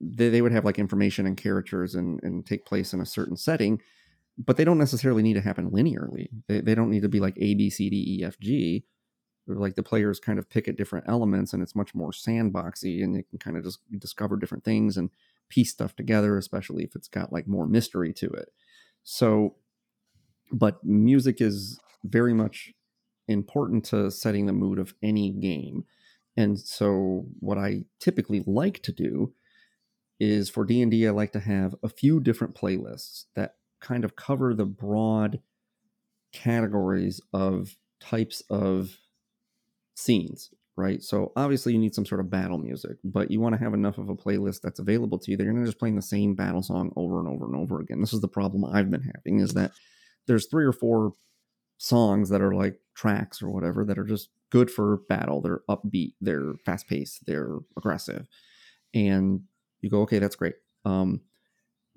they, 0.00 0.28
they 0.28 0.42
would 0.42 0.52
have 0.52 0.64
like 0.64 0.80
information 0.80 1.26
and 1.26 1.36
characters 1.36 1.94
and, 1.94 2.20
and 2.24 2.44
take 2.44 2.66
place 2.66 2.92
in 2.92 3.00
a 3.00 3.06
certain 3.06 3.36
setting 3.36 3.80
but 4.38 4.56
they 4.56 4.64
don't 4.64 4.78
necessarily 4.78 5.22
need 5.22 5.34
to 5.34 5.40
happen 5.40 5.70
linearly. 5.70 6.28
They, 6.48 6.60
they 6.60 6.74
don't 6.74 6.90
need 6.90 7.02
to 7.02 7.08
be 7.08 7.20
like 7.20 7.36
a 7.38 7.54
b 7.54 7.70
c 7.70 7.90
d 7.90 8.18
e 8.18 8.24
f 8.24 8.38
g. 8.40 8.84
Like 9.46 9.74
the 9.74 9.82
players 9.82 10.20
kind 10.20 10.38
of 10.38 10.48
pick 10.48 10.68
at 10.68 10.76
different 10.76 11.06
elements 11.08 11.52
and 11.52 11.62
it's 11.62 11.74
much 11.74 11.94
more 11.94 12.12
sandboxy 12.12 13.02
and 13.02 13.16
you 13.16 13.24
can 13.24 13.38
kind 13.38 13.56
of 13.56 13.64
just 13.64 13.80
discover 13.98 14.36
different 14.36 14.64
things 14.64 14.96
and 14.96 15.10
piece 15.48 15.70
stuff 15.70 15.94
together 15.94 16.38
especially 16.38 16.84
if 16.84 16.94
it's 16.94 17.08
got 17.08 17.32
like 17.32 17.46
more 17.46 17.66
mystery 17.66 18.12
to 18.14 18.28
it. 18.30 18.52
So 19.02 19.56
but 20.52 20.82
music 20.84 21.40
is 21.40 21.80
very 22.04 22.34
much 22.34 22.72
important 23.28 23.84
to 23.86 24.10
setting 24.10 24.46
the 24.46 24.52
mood 24.52 24.78
of 24.78 24.94
any 25.02 25.30
game 25.30 25.84
and 26.36 26.58
so 26.58 27.26
what 27.40 27.58
i 27.58 27.84
typically 28.00 28.42
like 28.46 28.82
to 28.82 28.92
do 28.92 29.32
is 30.22 30.48
for 30.48 30.64
D&D 30.64 31.04
I 31.06 31.10
like 31.10 31.32
to 31.32 31.40
have 31.40 31.74
a 31.82 31.88
few 31.88 32.20
different 32.20 32.54
playlists 32.54 33.24
that 33.34 33.56
kind 33.80 34.04
of 34.04 34.14
cover 34.14 34.54
the 34.54 34.64
broad 34.64 35.40
categories 36.32 37.20
of 37.32 37.74
types 38.00 38.40
of 38.48 38.98
scenes, 39.96 40.50
right? 40.76 41.02
So 41.02 41.32
obviously 41.34 41.72
you 41.72 41.80
need 41.80 41.94
some 41.94 42.06
sort 42.06 42.20
of 42.20 42.30
battle 42.30 42.58
music, 42.58 42.98
but 43.02 43.32
you 43.32 43.40
want 43.40 43.56
to 43.56 43.62
have 43.64 43.74
enough 43.74 43.98
of 43.98 44.08
a 44.08 44.14
playlist 44.14 44.60
that's 44.62 44.78
available 44.78 45.18
to 45.18 45.30
you 45.32 45.36
that 45.36 45.42
you're 45.42 45.52
not 45.52 45.66
just 45.66 45.80
playing 45.80 45.96
the 45.96 46.02
same 46.02 46.36
battle 46.36 46.62
song 46.62 46.92
over 46.94 47.18
and 47.18 47.28
over 47.28 47.44
and 47.44 47.56
over 47.56 47.80
again. 47.80 48.00
This 48.00 48.12
is 48.12 48.20
the 48.20 48.28
problem 48.28 48.64
I've 48.64 48.90
been 48.92 49.02
having 49.02 49.40
is 49.40 49.54
that 49.54 49.72
there's 50.28 50.46
three 50.46 50.64
or 50.64 50.72
four 50.72 51.14
songs 51.78 52.28
that 52.28 52.40
are 52.40 52.54
like 52.54 52.78
tracks 52.94 53.42
or 53.42 53.50
whatever 53.50 53.84
that 53.84 53.98
are 53.98 54.04
just 54.04 54.28
good 54.52 54.70
for 54.70 54.98
battle. 55.08 55.40
They're 55.40 55.62
upbeat, 55.68 56.12
they're 56.20 56.52
fast 56.64 56.86
paced, 56.86 57.24
they're 57.26 57.56
aggressive. 57.76 58.28
And 58.92 59.40
you 59.80 59.88
go, 59.88 60.02
okay, 60.02 60.18
that's 60.18 60.36
great. 60.36 60.56
Um, 60.84 61.22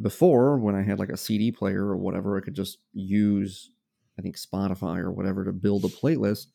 before, 0.01 0.57
when 0.57 0.73
I 0.73 0.81
had 0.81 0.97
like 0.97 1.09
a 1.09 1.17
CD 1.17 1.51
player 1.51 1.85
or 1.85 1.97
whatever, 1.97 2.37
I 2.37 2.39
could 2.39 2.55
just 2.55 2.77
use, 2.93 3.71
I 4.17 4.21
think, 4.21 4.37
Spotify 4.37 4.99
or 4.99 5.11
whatever 5.11 5.43
to 5.43 5.51
build 5.51 5.83
a 5.83 5.89
playlist. 5.89 6.47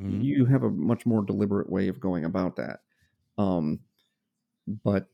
Mm-hmm. 0.00 0.22
You 0.22 0.46
have 0.46 0.62
a 0.62 0.70
much 0.70 1.04
more 1.04 1.22
deliberate 1.22 1.70
way 1.70 1.88
of 1.88 2.00
going 2.00 2.24
about 2.24 2.56
that. 2.56 2.80
Um, 3.36 3.80
but 4.66 5.08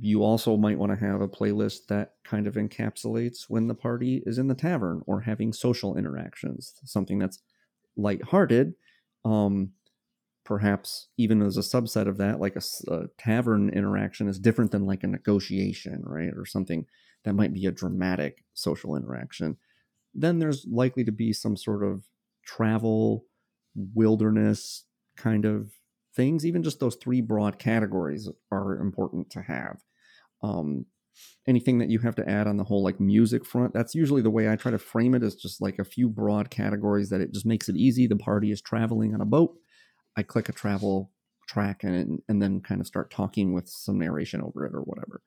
you 0.00 0.22
also 0.22 0.56
might 0.56 0.78
want 0.78 0.92
to 0.92 1.04
have 1.04 1.20
a 1.20 1.28
playlist 1.28 1.86
that 1.88 2.14
kind 2.24 2.46
of 2.46 2.54
encapsulates 2.54 3.46
when 3.48 3.66
the 3.66 3.74
party 3.74 4.22
is 4.24 4.38
in 4.38 4.46
the 4.46 4.54
tavern 4.54 5.02
or 5.06 5.20
having 5.20 5.52
social 5.52 5.96
interactions, 5.96 6.74
something 6.84 7.18
that's 7.18 7.40
lighthearted, 7.96 8.74
um, 9.24 9.72
perhaps 10.44 11.08
even 11.18 11.42
as 11.42 11.56
a 11.56 11.60
subset 11.60 12.08
of 12.08 12.16
that, 12.16 12.40
like 12.40 12.56
a, 12.56 12.62
a, 12.90 13.08
tavern 13.18 13.68
interaction 13.68 14.28
is 14.28 14.38
different 14.38 14.70
than 14.70 14.86
like 14.86 15.04
a 15.04 15.06
negotiation, 15.06 16.02
right? 16.04 16.32
Or 16.36 16.46
something 16.46 16.86
that 17.24 17.34
might 17.34 17.52
be 17.52 17.66
a 17.66 17.70
dramatic 17.72 18.44
social 18.54 18.96
interaction. 18.96 19.58
Then 20.14 20.38
there's 20.38 20.66
likely 20.70 21.04
to 21.04 21.12
be 21.12 21.32
some 21.32 21.56
sort 21.56 21.84
of 21.84 22.04
travel, 22.46 23.26
wilderness 23.74 24.84
kind 25.16 25.44
of 25.44 25.72
things. 26.16 26.46
Even 26.46 26.62
just 26.62 26.80
those 26.80 26.96
three 26.96 27.20
broad 27.20 27.58
categories 27.58 28.28
are 28.50 28.80
important 28.80 29.30
to 29.30 29.42
have. 29.42 29.82
Um, 30.42 30.86
anything 31.46 31.78
that 31.78 31.88
you 31.88 31.98
have 31.98 32.14
to 32.14 32.28
add 32.28 32.46
on 32.46 32.56
the 32.56 32.64
whole 32.64 32.82
like 32.82 33.00
music 33.00 33.44
front 33.44 33.72
that's 33.72 33.94
usually 33.94 34.22
the 34.22 34.30
way 34.30 34.50
i 34.50 34.56
try 34.56 34.70
to 34.70 34.78
frame 34.78 35.14
it 35.14 35.22
is 35.22 35.34
just 35.34 35.60
like 35.60 35.78
a 35.78 35.84
few 35.84 36.08
broad 36.08 36.50
categories 36.50 37.08
that 37.10 37.20
it 37.20 37.32
just 37.32 37.46
makes 37.46 37.68
it 37.68 37.76
easy 37.76 38.06
the 38.06 38.16
party 38.16 38.50
is 38.50 38.60
traveling 38.60 39.14
on 39.14 39.20
a 39.20 39.26
boat 39.26 39.54
I 40.18 40.24
click 40.24 40.48
a 40.48 40.52
travel 40.52 41.12
track 41.48 41.84
and 41.84 42.20
and 42.28 42.42
then 42.42 42.60
kind 42.60 42.80
of 42.80 42.88
start 42.88 43.08
talking 43.08 43.52
with 43.52 43.68
some 43.68 44.00
narration 44.00 44.42
over 44.42 44.66
it 44.66 44.74
or 44.74 44.80
whatever. 44.80 45.22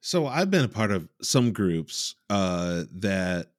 So 0.00 0.26
I've 0.26 0.50
been 0.50 0.64
a 0.64 0.68
part 0.68 0.90
of 0.90 1.08
some 1.22 1.52
groups 1.52 2.16
uh, 2.28 2.84
that 2.92 3.52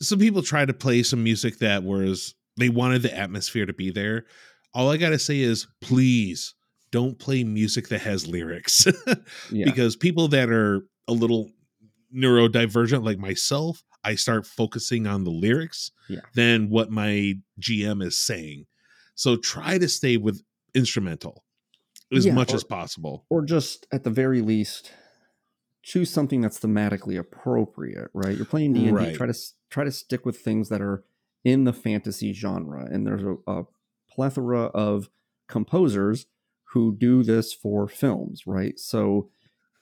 some 0.00 0.20
people 0.20 0.42
try 0.42 0.64
to 0.64 0.72
play 0.72 1.02
some 1.02 1.24
music 1.24 1.58
that 1.58 1.82
was 1.82 2.36
they 2.56 2.68
wanted 2.68 3.02
the 3.02 3.16
atmosphere 3.16 3.66
to 3.66 3.72
be 3.72 3.90
there. 3.90 4.24
All 4.72 4.88
I 4.88 4.98
gotta 4.98 5.18
say 5.18 5.40
is 5.40 5.66
please 5.80 6.54
don't 6.92 7.18
play 7.18 7.42
music 7.42 7.88
that 7.88 8.02
has 8.02 8.26
lyrics 8.28 8.86
Yeah. 9.50 9.64
because 9.64 9.96
people 9.96 10.28
that 10.28 10.48
are 10.50 10.86
a 11.08 11.12
little 11.12 11.50
neurodivergent 12.14 13.04
like 13.04 13.18
myself, 13.18 13.82
I 14.04 14.14
start 14.14 14.46
focusing 14.46 15.06
on 15.06 15.24
the 15.24 15.30
lyrics 15.30 15.90
Yeah. 16.08 16.20
than 16.34 16.68
what 16.70 16.90
my 16.90 17.34
GM 17.60 18.02
is 18.06 18.18
saying. 18.18 18.66
So 19.14 19.36
try 19.36 19.78
to 19.78 19.88
stay 19.88 20.16
with 20.16 20.42
instrumental 20.74 21.44
as 22.14 22.26
Yeah, 22.26 22.34
much 22.34 22.52
or- 22.52 22.56
as 22.56 22.64
possible. 22.64 23.24
or 23.30 23.42
just 23.44 23.86
at 23.92 24.04
the 24.04 24.10
very 24.10 24.40
least 24.42 24.92
choose 25.82 26.10
something 26.10 26.40
that's 26.40 26.60
thematically 26.60 27.18
appropriate 27.18 28.08
right 28.14 28.36
you're 28.36 28.46
playing 28.46 28.72
d&d 28.72 28.90
Right. 28.92 29.16
try 29.16 29.26
to 29.26 29.34
try 29.68 29.82
to 29.82 29.90
stick 29.90 30.24
with 30.24 30.38
things 30.38 30.68
that 30.68 30.80
are 30.80 31.02
in 31.44 31.64
the 31.64 31.72
fantasy 31.72 32.32
genre 32.32 32.84
and 32.88 33.04
there's 33.04 33.24
a, 33.24 33.34
a 33.50 33.64
plethora 34.08 34.66
of 34.66 35.10
composers 35.48 36.26
who 36.72 36.94
do 36.96 37.22
this 37.22 37.52
for 37.52 37.88
films 37.88 38.46
right 38.46 38.78
so 38.78 39.28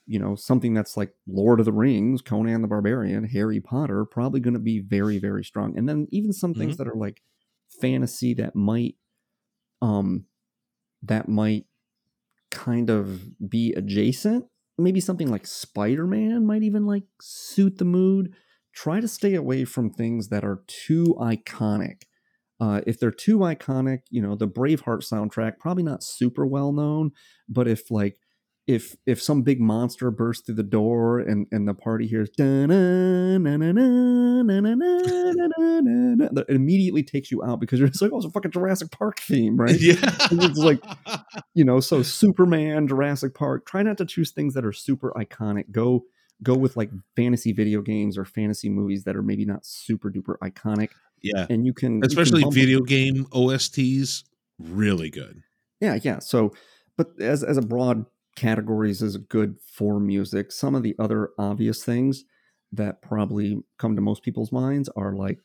you 0.06 0.18
know 0.18 0.34
something 0.34 0.74
that's 0.74 0.96
like 0.96 1.14
lord 1.26 1.60
of 1.60 1.66
the 1.66 1.72
rings 1.72 2.22
conan 2.22 2.62
the 2.62 2.68
barbarian 2.68 3.24
harry 3.24 3.60
potter 3.60 4.04
probably 4.04 4.40
going 4.40 4.54
to 4.54 4.60
be 4.60 4.78
very 4.78 5.18
very 5.18 5.44
strong 5.44 5.76
and 5.76 5.88
then 5.88 6.06
even 6.10 6.32
some 6.32 6.54
things 6.54 6.76
that 6.76 6.88
are 6.88 6.96
like 6.96 7.22
fantasy 7.80 8.34
that 8.34 8.54
might 8.56 8.96
um 9.82 10.24
that 11.02 11.28
might 11.28 11.64
kind 12.50 12.90
of 12.90 13.48
be 13.48 13.72
adjacent. 13.74 14.46
Maybe 14.76 15.00
something 15.00 15.30
like 15.30 15.46
Spider 15.46 16.06
Man 16.06 16.46
might 16.46 16.62
even 16.62 16.86
like 16.86 17.04
suit 17.20 17.78
the 17.78 17.84
mood. 17.84 18.34
Try 18.72 19.00
to 19.00 19.08
stay 19.08 19.34
away 19.34 19.64
from 19.64 19.90
things 19.90 20.28
that 20.28 20.44
are 20.44 20.62
too 20.66 21.16
iconic. 21.20 22.02
Uh, 22.60 22.82
if 22.86 23.00
they're 23.00 23.10
too 23.10 23.38
iconic, 23.38 24.00
you 24.10 24.20
know, 24.20 24.34
the 24.36 24.46
Braveheart 24.48 25.02
soundtrack, 25.02 25.58
probably 25.58 25.82
not 25.82 26.02
super 26.02 26.46
well 26.46 26.72
known, 26.72 27.10
but 27.48 27.66
if 27.66 27.90
like, 27.90 28.18
if 28.66 28.94
if 29.06 29.20
some 29.20 29.42
big 29.42 29.60
monster 29.60 30.10
bursts 30.10 30.44
through 30.46 30.54
the 30.54 30.62
door 30.62 31.18
and 31.18 31.46
and 31.50 31.66
the 31.66 31.74
party 31.74 32.06
hears 32.06 32.28
it 36.38 36.44
immediately 36.48 37.02
takes 37.02 37.30
you 37.32 37.42
out 37.42 37.58
because 37.58 37.78
you're 37.78 37.88
just 37.88 38.02
like 38.02 38.12
oh 38.12 38.18
it's 38.18 38.26
a 38.26 38.30
fucking 38.30 38.50
Jurassic 38.50 38.90
Park 38.90 39.18
theme 39.20 39.56
right 39.56 39.80
Yeah. 39.80 39.94
It's 40.30 40.58
like- 40.58 40.82
you 41.54 41.64
know 41.64 41.80
so 41.80 42.02
superman 42.02 42.86
jurassic 42.86 43.34
park 43.34 43.66
try 43.66 43.82
not 43.82 43.98
to 43.98 44.04
choose 44.04 44.30
things 44.30 44.54
that 44.54 44.64
are 44.64 44.72
super 44.72 45.12
iconic 45.16 45.70
go 45.72 46.04
go 46.42 46.54
with 46.54 46.76
like 46.76 46.90
fantasy 47.16 47.52
video 47.52 47.82
games 47.82 48.16
or 48.16 48.24
fantasy 48.24 48.68
movies 48.68 49.04
that 49.04 49.16
are 49.16 49.22
maybe 49.22 49.44
not 49.44 49.64
super 49.66 50.10
duper 50.10 50.36
iconic 50.42 50.90
yeah. 51.22 51.46
and 51.50 51.66
you 51.66 51.72
can 51.72 51.96
you 51.96 52.00
can 52.02 52.06
Especially 52.10 52.44
video 52.50 52.80
game 52.80 53.26
OSTs, 53.32 54.24
really 54.58 55.10
good. 55.10 55.42
yeah 55.80 55.98
yeah 56.02 56.18
so 56.18 56.52
but 56.96 57.08
as 57.20 57.42
as 57.44 57.56
a 57.56 57.62
broad 57.62 58.06
categories 58.36 59.02
is 59.02 59.16
good 59.16 59.56
for 59.76 59.98
music 60.00 60.52
some 60.52 60.74
of 60.74 60.82
the 60.82 60.94
other 60.98 61.30
obvious 61.38 61.84
things 61.84 62.24
that 62.72 63.02
probably 63.02 63.62
come 63.78 63.96
to 63.96 64.02
most 64.02 64.22
people's 64.22 64.52
minds 64.52 64.88
are 64.96 65.14
like 65.14 65.38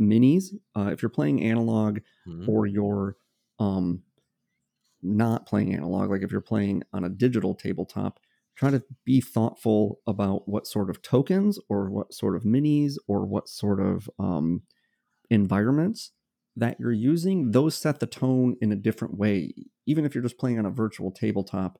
minis 0.00 0.44
uh, 0.76 0.90
if 0.92 1.00
you're 1.02 1.08
playing 1.08 1.42
analog 1.42 1.98
Mhm. 2.28 2.46
or 2.48 2.66
you're 2.66 3.16
um 3.58 4.02
not 5.02 5.46
playing 5.46 5.74
analog 5.74 6.10
like 6.10 6.22
if 6.22 6.30
you're 6.32 6.40
playing 6.40 6.82
on 6.92 7.04
a 7.04 7.08
digital 7.08 7.54
tabletop 7.54 8.18
try 8.56 8.70
to 8.70 8.82
be 9.04 9.20
thoughtful 9.20 10.00
about 10.06 10.48
what 10.48 10.66
sort 10.66 10.88
of 10.90 11.00
tokens 11.02 11.58
or 11.68 11.90
what 11.90 12.12
sort 12.12 12.34
of 12.36 12.42
minis 12.44 12.94
or 13.06 13.24
what 13.26 13.48
sort 13.48 13.80
of 13.80 14.08
um, 14.18 14.62
environments 15.30 16.12
that 16.56 16.78
you're 16.80 16.92
using 16.92 17.50
those 17.50 17.74
set 17.74 18.00
the 18.00 18.06
tone 18.06 18.56
in 18.60 18.72
a 18.72 18.76
different 18.76 19.18
way. 19.18 19.52
Even 19.86 20.04
if 20.04 20.14
you're 20.14 20.22
just 20.22 20.38
playing 20.38 20.58
on 20.58 20.66
a 20.66 20.70
virtual 20.70 21.10
tabletop 21.10 21.78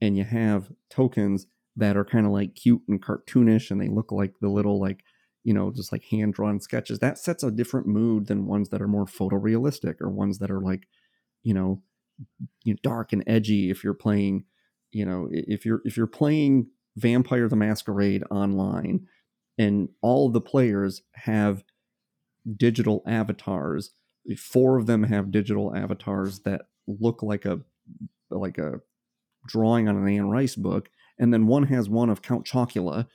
and 0.00 0.16
you 0.16 0.24
have 0.24 0.70
tokens 0.90 1.46
that 1.76 1.96
are 1.96 2.04
kind 2.04 2.26
of 2.26 2.32
like 2.32 2.54
cute 2.54 2.82
and 2.88 3.02
cartoonish 3.02 3.70
and 3.70 3.80
they 3.80 3.88
look 3.88 4.10
like 4.10 4.34
the 4.40 4.48
little 4.48 4.80
like 4.80 5.04
you 5.44 5.54
know 5.54 5.70
just 5.70 5.92
like 5.92 6.02
hand 6.10 6.34
drawn 6.34 6.60
sketches 6.60 6.98
that 6.98 7.16
sets 7.16 7.44
a 7.44 7.50
different 7.50 7.86
mood 7.86 8.26
than 8.26 8.46
ones 8.46 8.68
that 8.70 8.82
are 8.82 8.88
more 8.88 9.06
photorealistic 9.06 10.00
or 10.00 10.10
ones 10.10 10.38
that 10.38 10.50
are 10.50 10.60
like 10.60 10.88
you 11.44 11.54
know, 11.54 11.82
dark 12.82 13.12
and 13.12 13.22
edgy 13.26 13.70
if 13.70 13.84
you're 13.84 13.94
playing 13.94 14.44
you 14.90 15.06
know 15.06 15.28
if 15.30 15.64
you're 15.64 15.80
if 15.84 15.96
you're 15.96 16.06
playing 16.06 16.66
vampire 16.96 17.48
the 17.48 17.56
masquerade 17.56 18.24
online 18.30 19.06
and 19.56 19.88
all 20.02 20.28
the 20.28 20.40
players 20.40 21.02
have 21.14 21.62
digital 22.56 23.02
avatars 23.06 23.90
four 24.36 24.78
of 24.78 24.86
them 24.86 25.04
have 25.04 25.30
digital 25.30 25.74
avatars 25.74 26.40
that 26.40 26.62
look 26.86 27.22
like 27.22 27.44
a 27.44 27.60
like 28.30 28.58
a 28.58 28.80
drawing 29.46 29.88
on 29.88 29.96
an 29.96 30.08
Anne 30.08 30.28
Rice 30.28 30.54
book 30.54 30.90
and 31.18 31.32
then 31.32 31.46
one 31.46 31.64
has 31.64 31.88
one 31.88 32.10
of 32.10 32.22
Count 32.22 32.44
Chocula 32.46 33.06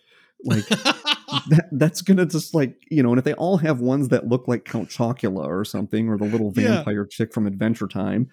like 0.43 0.67
that, 1.49 1.69
that's 1.73 2.01
gonna 2.01 2.25
just 2.25 2.53
like 2.53 2.75
you 2.89 3.01
know 3.03 3.09
and 3.09 3.19
if 3.19 3.25
they 3.25 3.33
all 3.33 3.57
have 3.57 3.79
ones 3.79 4.09
that 4.09 4.27
look 4.27 4.47
like 4.47 4.65
count 4.65 4.89
chocula 4.89 5.45
or 5.45 5.63
something 5.65 6.09
or 6.09 6.17
the 6.17 6.25
little 6.25 6.51
Yeah. 6.55 6.75
vampire 6.75 7.05
chick 7.05 7.33
from 7.33 7.47
adventure 7.47 7.87
time 7.87 8.29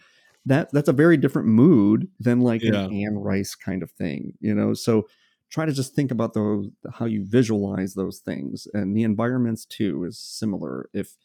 that 0.47 0.71
that's 0.73 0.89
a 0.89 0.93
very 0.93 1.17
different 1.17 1.49
mood 1.49 2.09
than 2.19 2.41
like 2.41 2.63
Yeah. 2.63 2.87
an 2.87 2.93
anne 2.93 3.19
rice 3.19 3.55
kind 3.55 3.83
of 3.83 3.91
thing 3.93 4.33
you 4.41 4.55
know 4.55 4.75
so 4.75 5.07
try 5.51 5.67
to 5.67 5.73
just 5.73 5.95
think 5.95 6.11
about 6.11 6.33
those 6.35 6.69
how 6.95 7.05
you 7.07 7.25
visualize 7.27 7.95
those 7.95 8.19
things 8.19 8.67
and 8.73 8.97
the 8.97 9.03
environments 9.03 9.65
too 9.65 10.05
is 10.05 10.19
similar. 10.19 10.89
If 10.93 11.17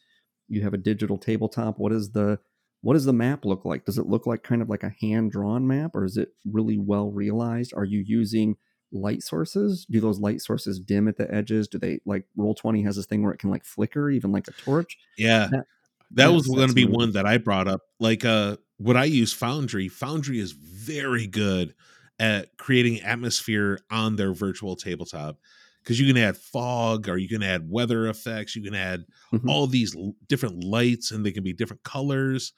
you 0.48 0.62
have 0.62 0.74
a 0.74 0.78
digital 0.78 1.18
tabletop 1.18 1.78
what 1.78 1.92
is 1.92 2.10
the 2.12 2.38
what 2.82 2.92
does 2.94 3.04
the 3.06 3.12
map 3.12 3.44
look 3.44 3.64
like? 3.64 3.84
Does 3.84 3.98
it 3.98 4.06
look 4.06 4.26
like 4.26 4.42
kind 4.42 4.62
of 4.62 4.68
like 4.68 4.82
a 4.84 4.94
hand 5.00 5.32
drawn 5.32 5.66
map 5.66 5.92
or 5.94 6.04
is 6.04 6.16
it 6.16 6.28
really 6.44 6.78
well 6.78 7.10
realized? 7.10 7.72
Are 7.76 7.84
you 7.84 8.00
using 8.00 8.56
light 8.92 9.22
sources? 9.22 9.86
Do 9.90 10.00
those 10.00 10.20
light 10.20 10.40
sources 10.40 10.78
dim 10.78 11.08
at 11.08 11.16
the 11.16 11.32
edges? 11.34 11.66
Do 11.68 11.78
they 11.78 12.00
like 12.06 12.26
roll 12.36 12.54
20 12.54 12.82
has 12.82 12.96
this 12.96 13.06
thing 13.06 13.22
where 13.22 13.32
it 13.32 13.38
can 13.38 13.50
like 13.50 13.64
flicker 13.64 14.10
even 14.10 14.30
like 14.30 14.46
a 14.48 14.52
torch? 14.52 14.96
Yeah. 15.16 15.48
That- 15.50 15.66
That, 16.12 16.32
was 16.32 16.46
going 16.46 16.68
to 16.68 16.74
be 16.74 16.84
one 16.86 17.12
that 17.12 17.26
I 17.26 17.38
brought 17.38 17.66
up. 17.66 17.80
Like 17.98 18.24
uh 18.24 18.58
when 18.78 18.96
I 18.96 19.06
use 19.06 19.32
Foundry, 19.32 19.88
Foundry 19.88 20.38
is 20.38 20.52
very 20.52 21.26
good 21.26 21.74
at 22.18 22.56
creating 22.58 23.00
atmosphere 23.02 23.80
on 23.90 24.16
their 24.16 24.32
virtual 24.32 24.76
tabletop 24.76 25.38
because 25.82 26.00
you 26.00 26.06
can 26.12 26.16
add 26.20 26.36
fog 26.36 27.08
or 27.08 27.16
you 27.18 27.28
can 27.28 27.42
add 27.42 27.70
weather 27.70 28.08
effects, 28.08 28.56
you 28.56 28.62
can 28.62 28.74
add 28.74 29.04
Mhm. 29.32 29.48
all 29.48 29.66
these 29.66 29.94
l- 29.94 30.14
different 30.28 30.64
lights 30.64 31.10
and 31.12 31.24
they 31.24 31.30
can 31.32 31.44
be 31.44 31.52
different 31.52 31.82
colors. 31.84 32.52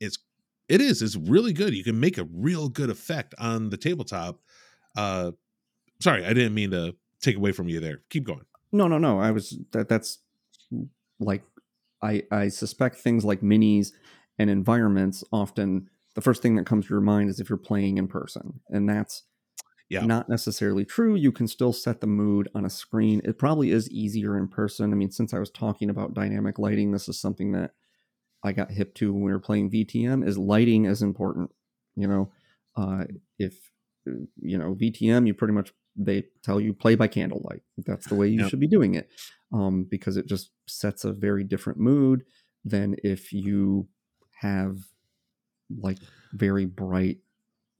It's 0.00 0.18
it 0.68 0.80
is 0.80 1.02
it's 1.02 1.16
really 1.16 1.52
good. 1.52 1.74
You 1.74 1.84
can 1.84 1.98
make 1.98 2.18
a 2.18 2.24
real 2.32 2.68
good 2.68 2.90
effect 2.90 3.34
on 3.38 3.70
the 3.70 3.76
tabletop. 3.76 4.40
Uh 4.96 5.32
sorry, 6.00 6.24
I 6.24 6.32
didn't 6.34 6.54
mean 6.54 6.70
to 6.72 6.96
take 7.20 7.36
away 7.36 7.52
from 7.52 7.68
you 7.68 7.80
there. 7.80 8.02
Keep 8.10 8.24
going. 8.24 8.44
no 8.72 8.86
no 8.86 8.98
no 8.98 9.18
i 9.18 9.32
was 9.32 9.58
that 9.72 9.88
that's 9.88 10.18
like 11.18 11.42
i 12.02 12.22
i 12.30 12.48
suspect 12.48 12.96
things 12.96 13.24
like 13.24 13.40
minis 13.40 13.92
and 14.38 14.48
environments 14.48 15.24
often 15.32 15.90
the 16.14 16.20
first 16.20 16.42
thing 16.42 16.56
that 16.56 16.66
comes 16.66 16.86
to 16.86 16.94
your 16.94 17.00
mind 17.00 17.30
is 17.30 17.40
if 17.40 17.48
you're 17.48 17.58
playing 17.58 17.98
in 17.98 18.08
person 18.08 18.60
and 18.68 18.88
that's 18.88 19.24
Yeah. 19.88 20.04
not 20.04 20.28
necessarily 20.28 20.84
true 20.84 21.14
you 21.14 21.32
can 21.32 21.46
still 21.48 21.72
set 21.72 22.00
the 22.00 22.06
mood 22.06 22.48
on 22.54 22.64
a 22.64 22.70
screen 22.70 23.20
it 23.24 23.38
probably 23.38 23.70
is 23.70 23.90
easier 23.90 24.36
in 24.38 24.48
person 24.48 24.92
i 24.92 24.96
mean 24.96 25.10
since 25.10 25.32
i 25.34 25.38
was 25.38 25.50
talking 25.50 25.90
about 25.90 26.14
dynamic 26.14 26.58
lighting 26.58 26.92
this 26.92 27.08
is 27.08 27.20
something 27.20 27.52
that 27.52 27.72
i 28.44 28.52
got 28.52 28.70
hip 28.70 28.94
to 28.94 29.12
when 29.12 29.22
we 29.22 29.32
were 29.32 29.38
playing 29.40 29.70
vtm 29.70 30.26
is 30.26 30.38
lighting 30.38 30.84
is 30.84 31.02
important 31.02 31.50
you 31.96 32.06
know 32.06 32.30
uh 32.76 33.04
if 33.38 33.70
you 34.40 34.56
know 34.58 34.74
vtm 34.74 35.26
you 35.26 35.34
pretty 35.34 35.54
much 35.54 35.72
they 35.96 36.24
tell 36.42 36.60
you 36.60 36.72
play 36.72 36.94
by 36.94 37.06
candlelight 37.08 37.62
that's 37.78 38.06
the 38.08 38.14
way 38.14 38.28
you 38.28 38.40
Yep. 38.40 38.48
should 38.50 38.60
be 38.60 38.68
doing 38.68 38.94
it 38.94 39.10
um 39.52 39.84
because 39.90 40.16
it 40.16 40.26
just 40.26 40.50
sets 40.66 41.04
a 41.04 41.12
very 41.12 41.44
different 41.44 41.78
mood 41.78 42.24
than 42.64 42.94
if 43.02 43.32
you 43.32 43.88
have 44.40 44.76
like 45.78 45.98
very 46.32 46.66
bright 46.66 47.18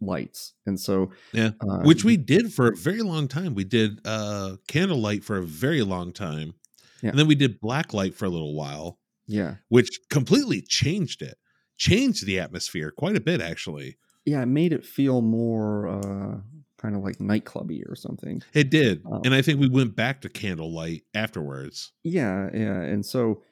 lights 0.00 0.54
and 0.66 0.80
so 0.80 1.10
Yeah. 1.32 1.50
uh, 1.60 1.80
which 1.82 2.04
we 2.04 2.16
did 2.16 2.52
for 2.52 2.68
a 2.68 2.76
very 2.76 3.02
long 3.02 3.28
time. 3.28 3.54
We 3.54 3.64
did 3.64 4.00
uh 4.04 4.56
candlelight 4.66 5.24
for 5.24 5.36
a 5.36 5.42
very 5.42 5.82
long 5.82 6.12
time. 6.12 6.54
Yeah. 7.02 7.10
And 7.10 7.18
then 7.18 7.26
we 7.26 7.34
did 7.34 7.60
black 7.60 7.92
light 7.92 8.14
for 8.14 8.24
a 8.24 8.30
little 8.30 8.54
while, 8.54 8.98
yeah 9.26 9.56
which 9.68 10.00
completely 10.10 10.62
changed 10.62 11.20
it. 11.22 11.36
Changed 11.76 12.26
the 12.26 12.38
atmosphere 12.40 12.90
quite 12.90 13.16
a 13.16 13.20
bit 13.20 13.40
actually. 13.42 13.98
yeah 14.24 14.42
it 14.42 14.46
made 14.46 14.72
it 14.72 14.84
feel 14.84 15.20
more 15.22 15.88
uh 15.88 16.38
kind 16.78 16.96
of 16.96 17.02
like 17.02 17.18
nightclubby 17.18 17.82
or 17.86 17.94
something 17.94 18.42
It 18.54 18.70
did. 18.70 19.02
Oh. 19.04 19.20
And 19.24 19.34
I 19.34 19.42
think 19.42 19.60
we 19.60 19.68
went 19.68 19.94
back 19.96 20.22
to 20.22 20.30
candlelight 20.30 21.02
afterwards. 21.14 21.92
yeah 22.04 22.48
yeah 22.54 22.80
and 22.80 23.04
so 23.04 23.42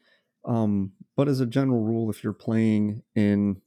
um 0.47 0.93
but 1.15 1.29
as 1.29 1.41
a 1.41 1.47
general 1.47 1.81
rule 1.83 2.09
if 2.09 2.25
you're 2.25 2.33
playing 2.33 3.03
in 3.15 3.61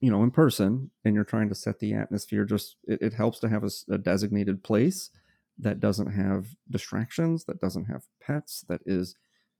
you 0.00 0.10
know 0.10 0.22
in 0.22 0.30
person 0.30 0.90
and 1.04 1.14
you're 1.14 1.24
trying 1.24 1.48
to 1.48 1.54
set 1.54 1.78
the 1.80 1.94
atmosphere 1.94 2.44
just 2.44 2.76
it, 2.84 3.00
it 3.02 3.12
helps 3.14 3.40
to 3.40 3.48
have 3.48 3.64
a 3.90 3.98
designated 3.98 4.62
place 4.62 5.10
that 5.58 5.80
doesn't 5.80 6.12
have 6.12 6.54
distractions 6.70 7.44
that 7.44 7.60
doesn't 7.60 7.86
have 7.86 8.04
pets 8.20 8.64
that 8.68 8.80
is 8.86 9.16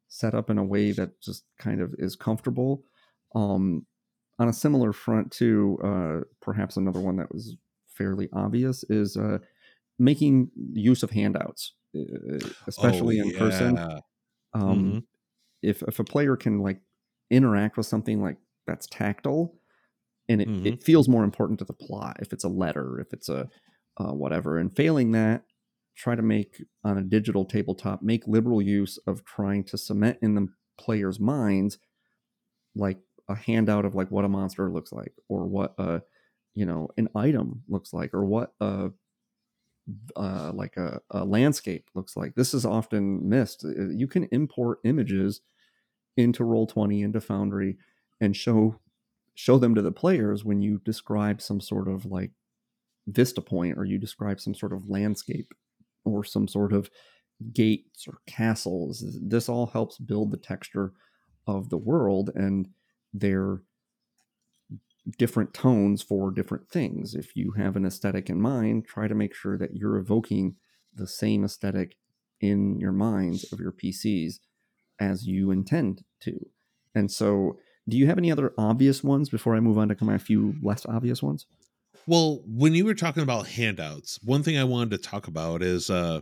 set 0.08 0.34
up 0.34 0.48
in 0.50 0.58
a 0.58 0.64
way 0.64 0.92
that 0.92 1.20
just 1.20 1.44
kind 1.58 1.80
of 1.80 1.94
is 1.98 2.16
comfortable 2.16 2.84
um 3.34 3.86
on 4.38 4.48
a 4.48 4.52
similar 4.52 4.92
front 4.92 5.32
too, 5.32 5.78
uh, 5.84 6.20
perhaps 6.40 6.76
another 6.76 7.00
one 7.00 7.16
that 7.16 7.32
was 7.34 7.56
fairly 7.88 8.28
obvious 8.32 8.84
is 8.84 9.16
uh, 9.16 9.38
making 9.98 10.50
use 10.74 11.02
of 11.02 11.10
handouts, 11.10 11.74
especially 12.66 13.18
Oh, 13.18 13.20
in 13.20 13.32
person. 13.32 13.78
yeah. 13.78 14.00
Um, 14.54 14.98
Mhm. 14.98 15.06
If 15.62 15.82
if 15.84 15.98
a 16.00 16.04
player 16.04 16.36
can 16.36 16.60
like 16.60 16.82
interact 17.30 17.76
with 17.78 17.86
something 17.86 18.22
like 18.22 18.38
that's 18.66 18.86
tactile, 18.88 19.57
and 20.28 20.42
it, 20.42 20.50
Mhm. 20.50 20.64
it 20.64 20.82
feels 20.82 21.08
more 21.08 21.24
important 21.24 21.58
to 21.60 21.64
the 21.64 21.72
plot. 21.74 22.18
If 22.20 22.32
it's 22.32 22.44
a 22.44 22.48
letter, 22.48 23.00
if 23.00 23.12
it's 23.12 23.28
a 23.28 23.48
uh, 23.98 24.12
whatever, 24.12 24.58
and 24.58 24.74
failing 24.76 25.12
that, 25.12 25.44
try 25.96 26.14
to 26.14 26.22
make 26.22 26.62
on 26.84 26.98
a 26.98 27.02
digital 27.02 27.44
tabletop 27.44 28.02
make 28.02 28.26
liberal 28.28 28.62
use 28.62 28.98
of 29.06 29.24
trying 29.24 29.64
to 29.64 29.78
cement 29.78 30.18
in 30.22 30.34
the 30.34 30.48
players' 30.78 31.18
minds 31.20 31.78
like 32.74 33.00
a 33.28 33.34
handout 33.34 33.84
of 33.84 33.94
like 33.94 34.10
what 34.10 34.24
a 34.24 34.28
monster 34.28 34.70
looks 34.70 34.92
like 34.92 35.14
or 35.28 35.46
what 35.46 35.74
a 35.78 36.02
you 36.54 36.64
know 36.66 36.88
an 36.96 37.08
item 37.14 37.62
looks 37.68 37.92
like 37.92 38.14
or 38.14 38.24
what 38.24 38.54
a 38.60 38.90
uh, 40.16 40.52
like 40.54 40.76
a, 40.76 41.00
a 41.10 41.24
landscape 41.24 41.88
looks 41.94 42.16
like 42.16 42.34
this 42.34 42.52
is 42.52 42.64
often 42.66 43.26
missed 43.28 43.64
Uh, 43.64 43.88
you 43.88 44.06
can 44.06 44.24
import 44.32 44.80
images 44.84 45.40
into 46.16 46.44
roll 46.44 46.66
20 46.66 47.02
into 47.02 47.20
foundry 47.20 47.78
and 48.20 48.36
show 48.36 48.80
show 49.38 49.56
them 49.56 49.72
to 49.72 49.80
the 49.80 49.92
players 49.92 50.44
when 50.44 50.60
you 50.60 50.80
describe 50.84 51.40
some 51.40 51.60
sort 51.60 51.86
of 51.86 52.04
like 52.04 52.32
vista 53.06 53.40
point 53.40 53.78
or 53.78 53.84
you 53.84 53.96
describe 53.96 54.40
some 54.40 54.52
sort 54.52 54.72
of 54.72 54.88
landscape 54.88 55.54
or 56.04 56.24
some 56.24 56.48
sort 56.48 56.72
of 56.72 56.90
gates 57.52 58.08
or 58.08 58.18
castles. 58.26 59.04
This 59.22 59.48
all 59.48 59.66
helps 59.66 59.96
build 59.96 60.32
the 60.32 60.38
texture 60.38 60.92
of 61.46 61.70
the 61.70 61.76
world 61.76 62.32
and 62.34 62.66
their 63.14 63.62
different 65.18 65.54
tones 65.54 66.02
for 66.02 66.32
different 66.32 66.68
things. 66.68 67.14
If 67.14 67.36
you 67.36 67.52
have 67.52 67.76
an 67.76 67.86
aesthetic 67.86 68.28
in 68.28 68.40
mind 68.40 68.88
try 68.88 69.06
to 69.06 69.14
make 69.14 69.36
sure 69.36 69.56
that 69.56 69.76
you're 69.76 69.98
evoking 69.98 70.56
the 70.92 71.06
same 71.06 71.44
aesthetic 71.44 71.96
in 72.40 72.80
your 72.80 72.92
minds 72.92 73.52
of 73.52 73.60
your 73.60 73.72
PCs 73.72 74.40
as 74.98 75.28
you 75.28 75.52
intend 75.52 76.02
to. 76.22 76.50
And 76.92 77.08
so 77.08 77.56
do 77.88 77.96
you 77.96 78.06
have 78.06 78.18
any 78.18 78.30
other 78.30 78.52
obvious 78.58 79.02
ones 79.02 79.28
before 79.28 79.56
I 79.56 79.60
move 79.60 79.78
on 79.78 79.88
to 79.88 80.04
my 80.04 80.18
few 80.18 80.54
less 80.62 80.84
obvious 80.86 81.22
ones 81.22 81.46
Well, 82.06 82.42
when 82.46 82.74
you 82.74 82.84
were 82.84 82.94
talking 82.94 83.22
about 83.22 83.48
handouts, 83.48 84.18
one 84.22 84.42
thing 84.42 84.56
I 84.58 84.64
wanted 84.64 84.90
to 84.90 84.98
talk 84.98 85.26
about 85.26 85.62
is 85.62 85.90
uh 85.90 86.20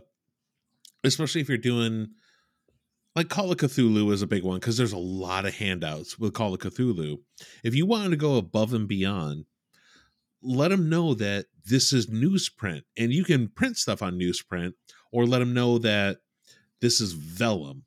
especially 1.03 1.41
if 1.41 1.49
you're 1.49 1.57
doing 1.57 2.09
like 3.15 3.29
Call 3.29 3.51
of 3.51 3.57
Cthulhu 3.57 4.11
is 4.11 4.21
a 4.21 4.27
big 4.27 4.43
one 4.43 4.59
because 4.59 4.77
there's 4.77 4.93
a 4.93 4.97
lot 4.97 5.45
of 5.45 5.55
handouts 5.55 6.19
with 6.19 6.33
Call 6.33 6.53
of 6.53 6.59
Cthulhu. 6.59 7.17
If 7.63 7.73
you 7.73 7.87
wanted 7.87 8.11
to 8.11 8.15
go 8.15 8.37
above 8.37 8.73
and 8.73 8.87
beyond, 8.87 9.45
let 10.43 10.69
them 10.69 10.87
know 10.87 11.15
that 11.15 11.47
this 11.65 11.91
is 11.91 12.07
newsprint 12.07 12.83
and 12.95 13.11
you 13.11 13.23
can 13.23 13.47
print 13.47 13.77
stuff 13.77 14.03
on 14.03 14.19
newsprint 14.19 14.73
or 15.11 15.25
let 15.25 15.39
them 15.39 15.53
know 15.53 15.79
that 15.79 16.17
this 16.79 17.01
is 17.01 17.13
vellum. 17.13 17.85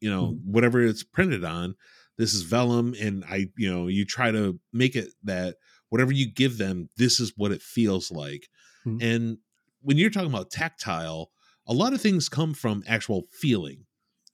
You 0.00 0.10
know, 0.10 0.38
whatever 0.44 0.82
it's 0.82 1.04
printed 1.04 1.44
on, 1.44 1.76
this 2.16 2.34
is 2.34 2.42
vellum 2.42 2.94
and 3.00 3.24
I, 3.24 3.48
you 3.56 3.70
know, 3.70 3.88
you 3.88 4.04
try 4.04 4.30
to 4.30 4.58
make 4.72 4.94
it 4.96 5.08
that 5.24 5.56
whatever 5.88 6.12
you 6.12 6.30
give 6.30 6.58
them, 6.58 6.88
this 6.96 7.20
is 7.20 7.32
what 7.36 7.52
it 7.52 7.62
feels 7.62 8.10
like. 8.10 8.48
Mhm. 8.86 9.02
And 9.02 9.38
when 9.80 9.96
you're 9.98 10.10
talking 10.10 10.30
about 10.30 10.50
tactile, 10.50 11.30
a 11.66 11.72
lot 11.72 11.92
of 11.92 12.00
things 12.00 12.28
come 12.28 12.54
from 12.54 12.82
actual 12.86 13.28
feeling. 13.30 13.86